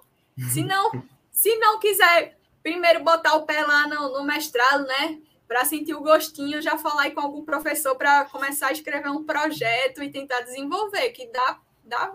Se 0.51 0.63
não, 0.63 0.91
se 1.31 1.55
não 1.57 1.79
quiser 1.79 2.39
primeiro 2.63 3.03
botar 3.03 3.35
o 3.35 3.45
pé 3.45 3.61
lá 3.61 3.87
no, 3.87 4.13
no 4.13 4.23
mestrado, 4.23 4.83
né? 4.87 5.19
Para 5.47 5.63
sentir 5.65 5.93
o 5.93 6.01
gostinho, 6.01 6.59
já 6.59 6.75
falar 6.75 7.03
aí 7.03 7.11
com 7.11 7.21
algum 7.21 7.45
professor 7.45 7.95
para 7.95 8.25
começar 8.25 8.69
a 8.69 8.71
escrever 8.71 9.09
um 9.09 9.23
projeto 9.23 10.01
e 10.01 10.11
tentar 10.11 10.41
desenvolver, 10.41 11.11
que 11.11 11.27
dá, 11.27 11.59
dá 11.83 12.13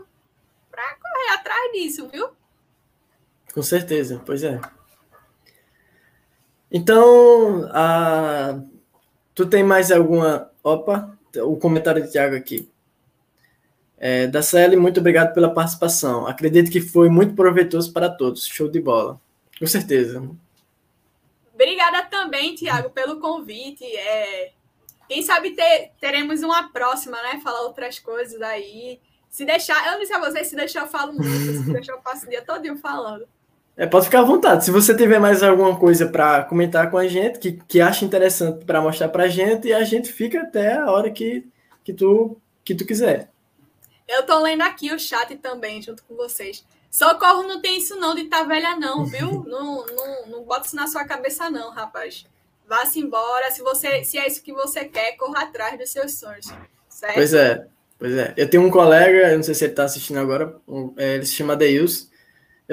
para 0.69 0.95
correr 0.97 1.31
atrás 1.35 1.73
disso, 1.73 2.09
viu? 2.09 2.29
Com 3.53 3.63
certeza, 3.63 4.21
pois 4.27 4.43
é. 4.43 4.61
Então, 6.77 7.69
a... 7.71 8.61
tu 9.33 9.47
tem 9.47 9.63
mais 9.63 9.93
alguma. 9.93 10.51
Opa, 10.61 11.17
o 11.45 11.57
comentário 11.57 12.03
de 12.03 12.11
Tiago 12.11 12.35
aqui. 12.35 12.69
É, 13.97 14.27
da 14.27 14.43
Celi, 14.43 14.77
muito 14.77 14.99
obrigado 14.99 15.33
pela 15.33 15.55
participação. 15.55 16.27
Acredito 16.27 16.73
que 16.73 16.81
foi 16.81 17.09
muito 17.09 17.37
proveitoso 17.37 17.93
para 17.93 18.11
todos. 18.11 18.45
Show 18.45 18.69
de 18.69 18.81
bola. 18.81 19.21
Com 19.57 19.69
certeza. 19.69 20.29
Obrigada 21.55 22.03
também, 22.07 22.57
Tiago, 22.57 22.91
pelo 22.91 23.21
convite. 23.21 23.85
É, 23.85 24.51
quem 25.09 25.23
sabe 25.23 25.53
ter, 25.53 25.93
teremos 26.01 26.43
uma 26.43 26.73
próxima, 26.73 27.17
né? 27.23 27.41
Falar 27.41 27.63
outras 27.63 28.01
coisas 28.01 28.43
aí. 28.43 29.01
Se 29.31 29.45
deixar, 29.45 29.87
eu 29.87 29.93
não 29.93 30.01
disse 30.01 30.13
a 30.13 30.19
vocês, 30.19 30.49
se 30.49 30.57
deixar 30.57 30.81
eu 30.81 30.89
falo 30.89 31.13
muito, 31.13 31.63
se 31.63 31.71
deixar 31.73 31.93
eu 31.93 32.01
passo 32.01 32.27
o 32.27 32.29
dia 32.29 32.43
todo 32.45 32.77
falando. 32.79 33.29
É, 33.77 33.87
pode 33.87 34.07
ficar 34.07 34.21
à 34.21 34.25
vontade. 34.25 34.65
Se 34.65 34.71
você 34.71 34.97
tiver 34.97 35.19
mais 35.19 35.43
alguma 35.43 35.77
coisa 35.77 36.07
para 36.07 36.45
comentar 36.45 36.91
com 36.91 36.97
a 36.97 37.09
gente, 37.09 37.39
que, 37.39 37.53
que 37.53 37.81
acha 37.81 38.05
interessante 38.05 38.65
para 38.65 38.81
mostrar 38.81 39.09
para 39.09 39.25
a 39.25 39.29
gente, 39.29 39.73
a 39.73 39.83
gente 39.83 40.13
fica 40.13 40.43
até 40.43 40.75
a 40.75 40.91
hora 40.91 41.11
que, 41.11 41.45
que, 41.83 41.93
tu, 41.93 42.37
que 42.65 42.75
tu 42.75 42.87
quiser. 42.87 43.31
Eu 44.07 44.21
estou 44.21 44.41
lendo 44.41 44.63
aqui 44.63 44.93
o 44.93 44.99
chat 44.99 45.35
também, 45.37 45.83
junto 45.83 46.05
com 46.05 46.15
vocês. 46.15 46.65
Socorro 46.89 47.43
não 47.43 47.61
tem 47.61 47.79
isso 47.79 47.97
não 47.97 48.15
de 48.15 48.23
estar 48.23 48.41
tá 48.41 48.45
velha 48.45 48.77
não, 48.77 49.05
viu? 49.05 49.43
não, 49.49 49.85
não, 49.87 50.27
não 50.29 50.43
bota 50.45 50.67
isso 50.67 50.77
na 50.77 50.87
sua 50.87 51.05
cabeça 51.05 51.51
não, 51.51 51.71
rapaz. 51.71 52.27
Vá-se 52.69 53.01
embora. 53.01 53.51
Se, 53.51 53.61
você, 53.63 54.05
se 54.05 54.17
é 54.17 54.29
isso 54.29 54.43
que 54.43 54.53
você 54.53 54.85
quer, 54.85 55.17
corra 55.17 55.43
atrás 55.43 55.77
dos 55.77 55.91
seus 55.91 56.13
sonhos. 56.13 56.47
Certo? 56.89 57.15
Pois 57.15 57.35
é, 57.35 57.67
pois 57.99 58.15
é. 58.15 58.33
Eu 58.37 58.49
tenho 58.49 58.63
um 58.63 58.71
colega, 58.71 59.33
eu 59.33 59.37
não 59.37 59.43
sei 59.43 59.55
se 59.55 59.65
ele 59.65 59.73
está 59.73 59.83
assistindo 59.83 60.21
agora, 60.21 60.57
é, 60.97 61.17
ele 61.17 61.27
se 61.27 61.35
chama 61.35 61.57
Deils. 61.57 62.09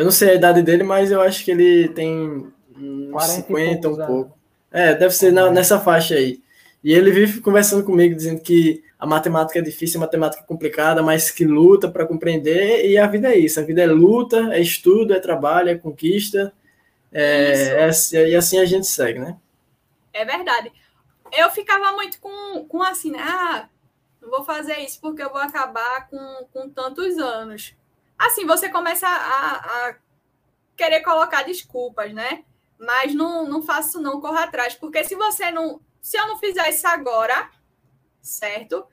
Eu 0.02 0.06
não 0.06 0.12
sei 0.12 0.32
a 0.32 0.34
idade 0.34 0.64
dele, 0.64 0.82
mas 0.82 1.12
eu 1.12 1.22
acho 1.22 1.46
que 1.46 1.52
ele 1.52 1.88
tem 1.90 2.52
uns 2.76 3.24
50, 3.24 3.88
um 3.88 3.96
pouco. 4.08 4.38
É, 4.72 4.96
deve 4.96 5.14
ser 5.14 5.32
na, 5.32 5.52
nessa 5.52 5.80
faixa 5.80 6.16
aí. 6.16 6.42
E 6.84 6.92
ele 6.92 7.12
vive 7.12 7.40
conversando 7.40 7.84
comigo, 7.84 8.16
dizendo 8.16 8.42
que 8.42 8.84
a 8.98 9.06
matemática 9.06 9.60
é 9.60 9.62
difícil, 9.62 10.00
a 10.00 10.06
matemática 10.06 10.42
é 10.42 10.48
complicada, 10.48 11.04
mas 11.04 11.30
que 11.30 11.46
luta 11.46 11.88
para 11.88 12.08
compreender, 12.08 12.90
e 12.90 12.98
a 12.98 13.06
vida 13.06 13.32
é 13.32 13.38
isso, 13.38 13.60
a 13.60 13.64
vida 13.64 13.84
é 13.84 13.86
luta, 13.86 14.52
é 14.52 14.60
estudo, 14.60 15.14
é 15.14 15.20
trabalho, 15.20 15.70
é 15.70 15.76
conquista, 15.76 16.52
é, 17.14 17.88
é, 18.14 18.30
e 18.30 18.36
assim 18.36 18.58
a 18.58 18.66
gente 18.66 18.88
segue, 18.88 19.20
né? 19.20 19.38
É 20.12 20.26
verdade. 20.26 20.72
Eu 21.32 21.52
ficava 21.52 21.92
muito 21.92 22.20
com, 22.20 22.66
com 22.66 22.82
assim, 22.82 23.12
né? 23.12 23.20
Ah, 23.22 23.70
não 24.20 24.32
vou 24.32 24.44
fazer 24.44 24.80
isso 24.80 25.00
porque 25.00 25.22
eu 25.22 25.30
vou 25.30 25.42
acabar 25.42 26.10
com, 26.10 26.48
com 26.52 26.68
tantos 26.72 27.20
anos. 27.20 27.76
Assim, 28.22 28.46
você 28.46 28.70
começa 28.70 29.08
a, 29.08 29.88
a 29.88 29.96
querer 30.78 31.02
colocar 31.02 31.42
desculpas, 31.42 32.14
né? 32.14 32.46
Mas 32.78 33.16
não, 33.16 33.50
não 33.50 33.64
faço 33.64 34.00
não, 34.00 34.22
corra 34.22 34.44
atrás. 34.44 34.76
Porque 34.76 35.04
se 35.04 35.16
você 35.16 35.50
não. 35.50 35.82
Se 36.00 36.18
eu 36.18 36.28
não 36.28 36.38
fizer 36.38 36.70
isso 36.70 36.88
agora, 36.88 37.50
certo? 38.22 38.86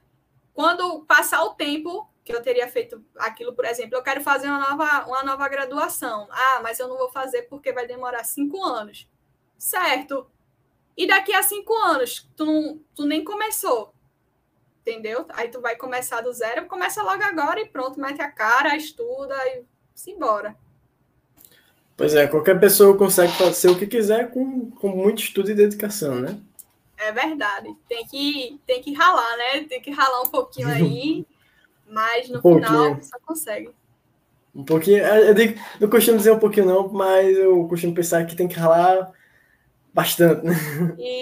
Quando 0.55 1.05
passar 1.05 1.45
o 1.45 1.55
tempo 1.55 2.09
que 2.25 2.35
eu 2.35 2.43
teria 2.43 2.69
feito 2.69 3.05
aquilo, 3.19 3.55
por 3.55 3.67
exemplo, 3.67 3.97
eu 3.97 4.03
quero 4.03 4.23
fazer 4.23 4.49
uma 4.49 4.71
nova, 4.71 5.07
uma 5.07 5.23
nova 5.23 5.47
graduação. 5.49 6.27
Ah, 6.31 6.61
mas 6.63 6.79
eu 6.79 6.89
não 6.89 6.97
vou 6.97 7.11
fazer 7.11 7.43
porque 7.43 7.71
vai 7.71 7.87
demorar 7.87 8.25
cinco 8.25 8.63
anos. 8.65 9.07
Certo. 9.59 10.31
E 10.97 11.07
daqui 11.07 11.35
a 11.35 11.43
cinco 11.43 11.75
anos, 11.75 12.29
tu, 12.35 12.47
não, 12.47 12.81
tu 12.95 13.05
nem 13.05 13.23
começou. 13.23 13.95
Entendeu? 14.89 15.27
Aí 15.35 15.49
tu 15.49 15.61
vai 15.61 15.77
começar 15.77 16.23
do 16.23 16.33
zero, 16.33 16.65
começa 16.65 17.03
logo 17.03 17.23
agora 17.23 17.61
e 17.61 17.67
pronto, 17.67 18.01
mete 18.01 18.23
a 18.23 18.31
cara, 18.31 18.75
estuda 18.75 19.35
e 19.49 19.63
se 19.95 20.13
embora. 20.13 20.57
Pois 21.95 22.15
é, 22.15 22.27
qualquer 22.27 22.59
pessoa 22.59 22.97
consegue 22.97 23.33
fazer 23.35 23.69
o 23.69 23.79
que 23.79 23.87
quiser 23.87 24.31
com, 24.31 24.71
com 24.71 24.89
muito 24.89 25.23
estudo 25.23 25.51
e 25.51 25.55
dedicação, 25.55 26.15
né? 26.15 26.39
É 26.97 27.13
verdade. 27.13 27.69
Tem 27.87 28.07
que, 28.07 28.59
tem 28.67 28.81
que 28.81 28.95
ralar, 28.95 29.37
né? 29.37 29.65
Tem 29.65 29.83
que 29.83 29.91
ralar 29.91 30.23
um 30.23 30.31
pouquinho 30.31 30.69
aí, 30.69 31.27
mas 31.87 32.31
no 32.31 32.39
um 32.39 32.55
final 32.55 32.99
só 33.03 33.19
consegue. 33.27 33.71
Um 34.55 34.65
pouquinho. 34.65 35.05
É, 35.05 35.29
eu 35.29 35.35
digo, 35.35 35.61
não 35.79 35.91
costumo 35.91 36.17
dizer 36.17 36.33
um 36.33 36.39
pouquinho, 36.39 36.65
não, 36.65 36.89
mas 36.89 37.37
eu 37.37 37.69
costumo 37.69 37.95
pensar 37.95 38.25
que 38.25 38.35
tem 38.35 38.49
que 38.49 38.59
ralar 38.59 39.13
bastante. 39.93 40.47
Né? 40.47 40.55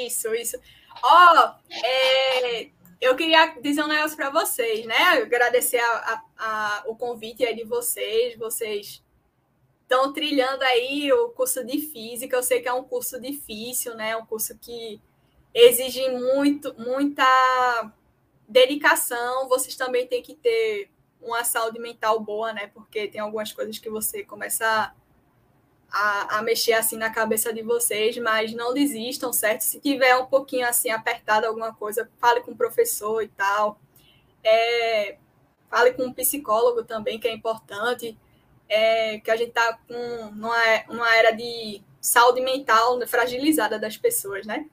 Isso, 0.06 0.32
isso. 0.36 0.56
Ó, 1.02 1.34
oh, 1.34 1.74
é, 1.84 2.68
eu 3.00 3.14
queria 3.14 3.46
dizer 3.60 3.82
um 3.82 3.88
negócio 3.88 4.16
para 4.16 4.30
vocês, 4.30 4.86
né? 4.86 4.96
Agradecer 5.22 5.78
a, 5.78 5.92
a, 5.96 6.22
a, 6.38 6.84
o 6.86 6.96
convite 6.96 7.44
aí 7.44 7.54
de 7.54 7.64
vocês. 7.64 8.36
Vocês 8.36 9.02
estão 9.82 10.12
trilhando 10.12 10.62
aí 10.64 11.12
o 11.12 11.28
curso 11.30 11.64
de 11.64 11.78
física. 11.78 12.36
Eu 12.36 12.42
sei 12.42 12.60
que 12.60 12.68
é 12.68 12.72
um 12.72 12.84
curso 12.84 13.20
difícil, 13.20 13.94
né? 13.94 14.16
Um 14.16 14.26
curso 14.26 14.56
que 14.58 15.00
exige 15.54 16.08
muito, 16.10 16.74
muita 16.78 17.92
dedicação. 18.48 19.48
Vocês 19.48 19.76
também 19.76 20.06
têm 20.06 20.22
que 20.22 20.34
ter 20.34 20.90
uma 21.20 21.44
saúde 21.44 21.78
mental 21.78 22.18
boa, 22.20 22.52
né? 22.52 22.68
Porque 22.68 23.08
tem 23.08 23.20
algumas 23.20 23.52
coisas 23.52 23.78
que 23.78 23.90
você 23.90 24.24
começa 24.24 24.66
a, 24.66 24.92
a, 25.90 26.42
mexer 26.42 26.74
assim 26.74 26.96
na 26.96 27.10
cabeça 27.10 27.52
de 27.52 27.62
vocês, 27.62 28.16
mas 28.18 28.52
não 28.52 28.74
desistam, 28.74 29.32
certo? 29.32 29.62
Se 29.62 29.80
tiver 29.80 30.16
um 30.16 30.26
pouquinho 30.26 30.66
assim 30.66 30.90
apertado 30.90 31.46
alguma 31.46 31.74
coisa, 31.74 32.10
fale 32.18 32.40
com 32.40 32.52
o 32.52 32.56
professor 32.56 33.22
e 33.22 33.28
tal. 33.28 33.80
É, 34.44 35.16
fale 35.70 35.92
com 35.92 36.04
um 36.04 36.12
psicólogo 36.12 36.84
também, 36.84 37.18
que 37.18 37.28
é 37.28 37.32
importante. 37.32 38.16
É, 38.68 39.20
que 39.20 39.30
a 39.30 39.36
gente 39.36 39.50
está 39.50 39.78
com 39.86 40.30
numa, 40.34 40.84
numa 40.88 41.16
era 41.16 41.30
de 41.30 41.80
saúde 42.00 42.40
mental 42.40 42.98
fragilizada 43.06 43.78
das 43.78 43.96
pessoas, 43.96 44.44
né? 44.44 44.66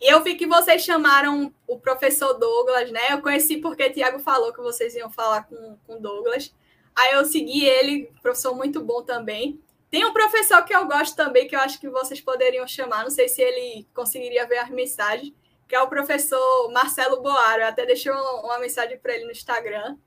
E 0.00 0.12
eu 0.12 0.22
vi 0.22 0.34
que 0.34 0.46
vocês 0.46 0.82
chamaram 0.82 1.54
o 1.68 1.78
professor 1.78 2.34
Douglas, 2.34 2.90
né? 2.90 3.00
Eu 3.10 3.22
conheci 3.22 3.58
porque 3.58 3.84
o 3.86 3.92
Tiago 3.92 4.18
falou 4.18 4.52
que 4.52 4.60
vocês 4.60 4.96
iam 4.96 5.10
falar 5.10 5.44
com 5.44 5.78
o 5.86 6.00
Douglas. 6.00 6.52
Aí 6.96 7.14
eu 7.14 7.24
segui 7.24 7.64
ele, 7.64 8.10
professor 8.20 8.54
muito 8.54 8.82
bom 8.82 9.02
também. 9.02 9.60
Tem 9.92 10.06
um 10.06 10.12
professor 10.14 10.64
que 10.64 10.74
eu 10.74 10.86
gosto 10.86 11.14
também, 11.14 11.46
que 11.46 11.54
eu 11.54 11.60
acho 11.60 11.78
que 11.78 11.86
vocês 11.86 12.18
poderiam 12.18 12.66
chamar, 12.66 13.02
não 13.02 13.10
sei 13.10 13.28
se 13.28 13.42
ele 13.42 13.86
conseguiria 13.92 14.46
ver 14.46 14.56
as 14.56 14.70
mensagens, 14.70 15.34
que 15.68 15.74
é 15.74 15.82
o 15.82 15.86
professor 15.86 16.72
Marcelo 16.72 17.20
Boaro. 17.20 17.60
Eu 17.60 17.66
até 17.66 17.84
deixei 17.84 18.10
uma, 18.10 18.40
uma 18.40 18.58
mensagem 18.58 18.98
para 18.98 19.14
ele 19.14 19.26
no 19.26 19.30
Instagram. 19.30 19.98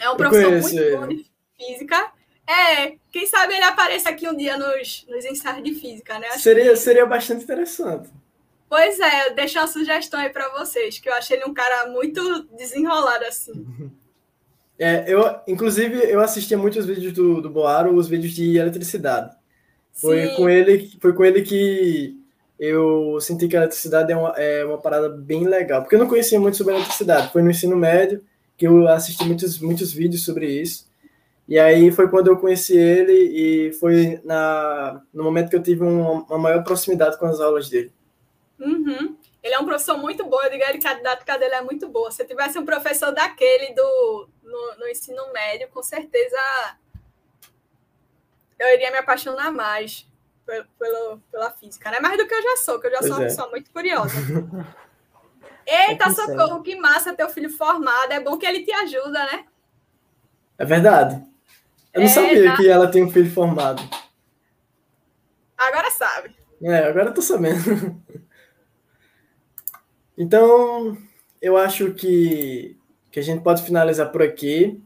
É 0.00 0.08
um 0.08 0.16
professor 0.16 0.50
muito 0.50 0.96
bom 0.96 1.08
de 1.08 1.30
física. 1.58 2.10
É, 2.48 2.96
quem 3.12 3.26
sabe 3.26 3.54
ele 3.54 3.64
apareça 3.64 4.08
aqui 4.08 4.26
um 4.26 4.34
dia 4.34 4.56
nos, 4.56 5.04
nos 5.06 5.26
ensaios 5.26 5.62
de 5.62 5.74
física, 5.74 6.18
né? 6.18 6.30
seria, 6.38 6.70
que... 6.70 6.76
seria 6.76 7.04
bastante 7.04 7.44
interessante. 7.44 8.08
Pois 8.66 8.98
é, 8.98 9.28
deixo 9.34 9.58
uma 9.58 9.66
sugestão 9.66 10.20
aí 10.20 10.30
para 10.30 10.48
vocês, 10.58 10.98
que 10.98 11.08
eu 11.10 11.12
achei 11.12 11.36
ele 11.36 11.44
um 11.44 11.52
cara 11.52 11.88
muito 11.88 12.44
desenrolado 12.56 13.26
assim. 13.26 13.92
É, 14.78 15.04
eu, 15.10 15.22
inclusive, 15.46 15.96
eu 16.10 16.20
assistia 16.20 16.58
muitos 16.58 16.84
vídeos 16.84 17.12
do, 17.12 17.40
do 17.40 17.48
Boaro, 17.48 17.94
os 17.94 18.08
vídeos 18.08 18.32
de 18.32 18.56
eletricidade. 18.56 19.34
Foi 19.92 20.28
com, 20.36 20.48
ele, 20.48 20.90
foi 21.00 21.14
com 21.14 21.24
ele 21.24 21.40
que 21.40 22.14
eu 22.58 23.18
senti 23.20 23.48
que 23.48 23.56
a 23.56 23.60
eletricidade 23.60 24.12
é 24.12 24.16
uma, 24.16 24.30
é 24.36 24.64
uma 24.64 24.78
parada 24.78 25.08
bem 25.08 25.46
legal. 25.46 25.82
Porque 25.82 25.94
eu 25.94 25.98
não 25.98 26.08
conhecia 26.08 26.38
muito 26.38 26.58
sobre 26.58 26.74
eletricidade. 26.74 27.32
Foi 27.32 27.42
no 27.42 27.50
ensino 27.50 27.76
médio 27.76 28.22
que 28.56 28.66
eu 28.66 28.86
assisti 28.88 29.24
muitos, 29.24 29.58
muitos 29.58 29.92
vídeos 29.92 30.24
sobre 30.24 30.46
isso. 30.46 30.86
E 31.48 31.58
aí 31.58 31.92
foi 31.92 32.08
quando 32.08 32.26
eu 32.26 32.36
conheci 32.36 32.76
ele 32.76 33.12
e 33.12 33.72
foi 33.74 34.20
na, 34.24 35.00
no 35.14 35.22
momento 35.22 35.48
que 35.48 35.56
eu 35.56 35.62
tive 35.62 35.82
uma, 35.82 36.24
uma 36.24 36.38
maior 36.38 36.64
proximidade 36.64 37.18
com 37.18 37.26
as 37.26 37.40
aulas 37.40 37.70
dele. 37.70 37.92
Uhum. 38.58 39.16
Ele 39.46 39.54
é 39.54 39.60
um 39.60 39.64
professor 39.64 39.96
muito 39.96 40.24
bom, 40.24 40.42
eu 40.42 40.50
digo 40.50 40.80
que 40.80 40.88
a 40.88 40.94
didática 40.94 41.38
dele 41.38 41.54
é 41.54 41.60
muito 41.60 41.88
boa. 41.88 42.10
Se 42.10 42.20
eu 42.20 42.26
tivesse 42.26 42.58
um 42.58 42.64
professor 42.64 43.12
daquele 43.12 43.72
do, 43.74 44.28
no, 44.42 44.76
no 44.78 44.88
ensino 44.88 45.32
médio, 45.32 45.68
com 45.68 45.84
certeza 45.84 46.36
eu 48.58 48.74
iria 48.74 48.90
me 48.90 48.98
apaixonar 48.98 49.52
mais 49.52 50.04
pelo, 50.44 51.20
pela 51.30 51.52
física, 51.52 51.92
né? 51.92 52.00
Mais 52.00 52.18
do 52.18 52.26
que 52.26 52.34
eu 52.34 52.42
já 52.42 52.56
sou, 52.56 52.80
que 52.80 52.88
eu 52.88 52.90
já 52.90 52.98
pois 52.98 53.08
sou 53.08 53.18
uma 53.18 53.24
é. 53.24 53.28
pessoa 53.28 53.50
muito 53.50 53.70
curiosa. 53.70 54.16
Eita, 55.64 56.08
é 56.08 56.10
socorro, 56.10 56.62
que 56.64 56.74
massa 56.74 57.14
teu 57.14 57.28
filho 57.28 57.50
formado. 57.50 58.10
É 58.10 58.18
bom 58.18 58.36
que 58.36 58.46
ele 58.46 58.64
te 58.64 58.72
ajuda, 58.72 59.26
né? 59.26 59.44
É 60.58 60.64
verdade. 60.64 61.24
Eu 61.94 62.00
não 62.00 62.08
é, 62.08 62.10
sabia 62.10 62.50
tá... 62.50 62.56
que 62.56 62.68
ela 62.68 62.90
tem 62.90 63.04
um 63.04 63.12
filho 63.12 63.30
formado. 63.30 63.80
Agora 65.56 65.88
sabe. 65.92 66.34
É, 66.60 66.78
agora 66.78 67.10
eu 67.10 67.14
tô 67.14 67.22
sabendo. 67.22 68.02
Então, 70.16 70.96
eu 71.40 71.56
acho 71.56 71.92
que 71.94 72.76
que 73.16 73.20
a 73.20 73.22
gente 73.22 73.42
pode 73.42 73.62
finalizar 73.62 74.12
por 74.12 74.20
aqui. 74.20 74.78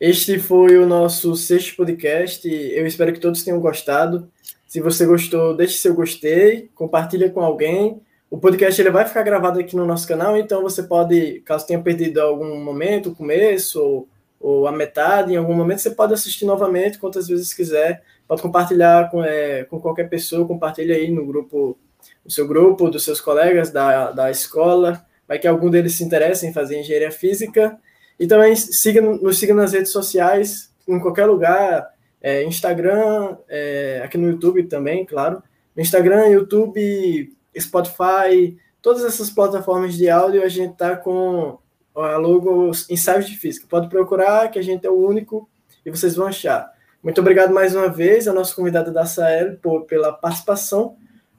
Este 0.00 0.36
foi 0.36 0.76
o 0.78 0.84
nosso 0.84 1.36
sexto 1.36 1.76
podcast. 1.76 2.48
Eu 2.48 2.84
espero 2.84 3.12
que 3.12 3.20
todos 3.20 3.44
tenham 3.44 3.60
gostado. 3.60 4.28
Se 4.66 4.80
você 4.80 5.06
gostou, 5.06 5.54
deixe 5.54 5.74
seu 5.78 5.94
gostei, 5.94 6.68
compartilha 6.74 7.30
com 7.30 7.40
alguém. 7.40 8.02
O 8.28 8.36
podcast 8.36 8.80
ele 8.82 8.90
vai 8.90 9.06
ficar 9.06 9.22
gravado 9.22 9.60
aqui 9.60 9.76
no 9.76 9.86
nosso 9.86 10.08
canal, 10.08 10.36
então 10.36 10.60
você 10.60 10.82
pode, 10.82 11.40
caso 11.42 11.68
tenha 11.68 11.80
perdido 11.80 12.18
algum 12.18 12.60
momento, 12.60 13.10
o 13.10 13.14
começo 13.14 13.80
ou, 13.80 14.08
ou 14.40 14.66
a 14.66 14.72
metade, 14.72 15.32
em 15.32 15.36
algum 15.36 15.54
momento 15.54 15.78
você 15.78 15.92
pode 15.92 16.12
assistir 16.12 16.46
novamente, 16.46 16.98
quantas 16.98 17.28
vezes 17.28 17.54
quiser. 17.54 18.02
Pode 18.26 18.42
compartilhar 18.42 19.08
com, 19.08 19.22
é, 19.22 19.62
com 19.62 19.80
qualquer 19.80 20.08
pessoa, 20.10 20.48
compartilha 20.48 20.96
aí 20.96 21.12
no 21.12 21.24
grupo, 21.24 21.78
no 22.24 22.30
seu 22.30 22.46
grupo, 22.46 22.90
dos 22.90 23.04
seus 23.04 23.20
colegas 23.20 23.70
da, 23.70 24.10
da 24.12 24.30
escola 24.30 25.04
vai 25.28 25.38
que 25.38 25.46
algum 25.46 25.68
deles 25.68 25.94
se 25.94 26.02
interesse 26.02 26.46
em 26.46 26.52
fazer 26.54 26.80
engenharia 26.80 27.10
física. 27.10 27.78
E 28.18 28.26
também 28.26 28.56
siga, 28.56 29.02
nos 29.02 29.38
siga 29.38 29.54
nas 29.54 29.74
redes 29.74 29.92
sociais, 29.92 30.72
em 30.88 30.98
qualquer 30.98 31.26
lugar, 31.26 31.86
é, 32.20 32.42
Instagram, 32.44 33.36
é, 33.46 34.00
aqui 34.02 34.16
no 34.16 34.30
YouTube 34.30 34.64
também, 34.64 35.04
claro. 35.04 35.42
Instagram, 35.76 36.26
YouTube, 36.28 37.32
Spotify, 37.56 38.58
todas 38.82 39.04
essas 39.04 39.30
plataformas 39.30 39.94
de 39.94 40.08
áudio, 40.08 40.42
a 40.42 40.48
gente 40.48 40.76
tá 40.76 40.96
com 40.96 41.58
a 41.94 42.16
logo 42.16 42.72
Ensaios 42.90 43.28
de 43.28 43.36
Física. 43.36 43.66
Pode 43.68 43.88
procurar, 43.88 44.50
que 44.50 44.58
a 44.58 44.62
gente 44.62 44.84
é 44.84 44.90
o 44.90 45.06
único 45.06 45.48
e 45.84 45.90
vocês 45.90 46.16
vão 46.16 46.26
achar. 46.26 46.72
Muito 47.00 47.20
obrigado 47.20 47.54
mais 47.54 47.76
uma 47.76 47.88
vez 47.88 48.26
a 48.26 48.32
nossa 48.32 48.54
convidada 48.54 48.90
da 48.90 49.06
Sael 49.06 49.56
por, 49.58 49.84
pela 49.84 50.12
participação. 50.12 50.96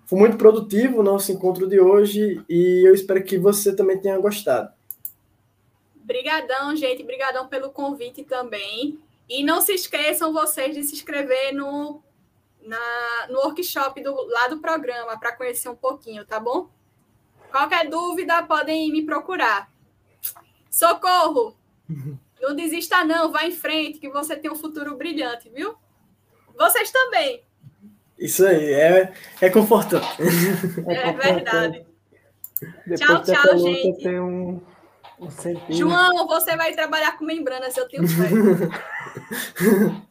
Foi 0.10 0.18
muito 0.18 0.38
produtivo 0.38 0.99
o 0.99 1.03
nosso 1.03 1.31
encontro 1.31 1.68
de 1.68 1.80
hoje 1.80 2.44
e 2.49 2.84
eu 2.84 2.95
espero 2.95 3.23
que 3.23 3.38
você 3.38 3.76
também 3.76 3.99
tenha 3.99 4.18
gostado. 4.18 4.73
Obrigadão, 6.02 6.76
gente. 6.76 7.03
Obrigadão 7.03 7.48
pelo 7.48 7.69
convite 7.69 8.23
também. 8.23 8.98
E 9.30 9.44
não 9.44 9.61
se 9.61 9.72
esqueçam 9.72 10.34
vocês 10.34 10.73
de 10.73 10.81
se 10.81 10.95
inscrever 10.95 11.53
no, 11.53 12.02
na, 12.64 13.27
no 13.30 13.38
workshop 13.38 14.02
do, 14.02 14.11
lá 14.30 14.48
do 14.48 14.57
programa 14.57 15.15
para 15.19 15.38
conhecer 15.38 15.69
um 15.69 15.76
pouquinho, 15.76 16.26
tá 16.26 16.40
bom? 16.40 16.68
Qualquer 17.52 17.88
dúvida, 17.88 18.41
podem 18.41 18.91
me 18.91 19.06
procurar. 19.06 19.72
Socorro! 20.72 21.56
Não 22.41 22.56
desista, 22.56 23.03
não. 23.03 23.31
Vá 23.31 23.45
em 23.45 23.52
frente, 23.52 23.99
que 23.99 24.10
você 24.10 24.34
tem 24.34 24.49
um 24.49 24.56
futuro 24.56 24.95
brilhante, 24.95 25.49
viu? 25.49 25.76
Vocês 26.57 26.90
também. 26.90 27.44
Isso 28.20 28.46
aí, 28.46 28.74
é, 28.74 29.12
é 29.41 29.50
confortante. 29.50 30.08
É, 30.88 31.10
é 31.10 31.14
verdade. 31.14 31.86
Depois 32.86 33.00
tchau, 33.00 33.24
tchau, 33.24 33.58
gente. 33.58 34.04
Tem 34.04 34.20
um, 34.20 34.62
um 35.20 35.30
João, 35.70 36.28
você 36.28 36.56
vai 36.58 36.74
trabalhar 36.74 37.18
com 37.18 37.26
membranas, 37.26 37.76
eu 37.78 37.88
tenho 37.88 38.08
fé. 38.08 38.30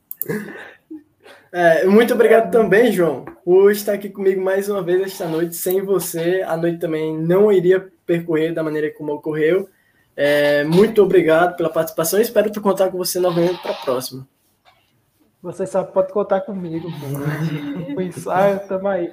É, 1.51 1.87
muito 1.87 2.13
obrigado 2.13 2.51
também, 2.51 2.93
João, 2.93 3.25
por 3.43 3.73
estar 3.73 3.95
aqui 3.95 4.11
comigo 4.11 4.39
mais 4.39 4.69
uma 4.69 4.83
vez 4.83 5.01
esta 5.01 5.27
noite. 5.27 5.57
Sem 5.57 5.81
você, 5.83 6.43
a 6.47 6.57
noite 6.59 6.79
também 6.79 7.17
não 7.17 7.51
iria 7.51 7.91
percorrer 8.05 8.53
da 8.53 8.63
maneira 8.63 8.93
como 8.93 9.15
ocorreu. 9.15 9.67
É, 10.15 10.65
muito 10.65 11.03
obrigado 11.03 11.57
pela 11.57 11.71
participação. 11.71 12.21
Espero 12.21 12.51
contar 12.61 12.91
com 12.91 12.99
você 12.99 13.19
novamente 13.19 13.63
para 13.63 13.71
a 13.71 13.77
próxima. 13.77 14.29
Você 15.43 15.67
sabe, 15.67 15.93
pode 15.93 16.13
contar 16.13 16.41
comigo. 16.41 16.89
o 17.97 18.01
ensaio, 18.01 18.57
estamos 18.57 18.87
aí. 18.87 19.13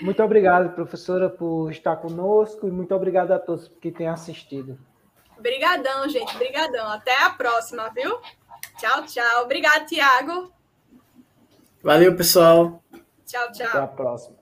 Muito 0.00 0.22
obrigado, 0.22 0.74
professora, 0.74 1.28
por 1.28 1.70
estar 1.70 1.96
conosco 1.96 2.66
e 2.66 2.70
muito 2.70 2.94
obrigado 2.94 3.32
a 3.32 3.38
todos 3.38 3.68
que 3.80 3.90
têm 3.90 4.08
assistido. 4.08 4.78
Obrigadão, 5.36 6.08
gente. 6.08 6.34
Obrigadão. 6.34 6.88
Até 6.88 7.14
a 7.24 7.30
próxima, 7.30 7.90
viu? 7.90 8.18
Tchau, 8.78 9.04
tchau. 9.04 9.42
Obrigado, 9.42 9.86
Tiago. 9.86 10.52
Valeu, 11.82 12.16
pessoal. 12.16 12.82
Tchau, 13.26 13.50
tchau. 13.52 13.66
Até 13.66 13.78
a 13.78 13.86
próxima. 13.86 14.41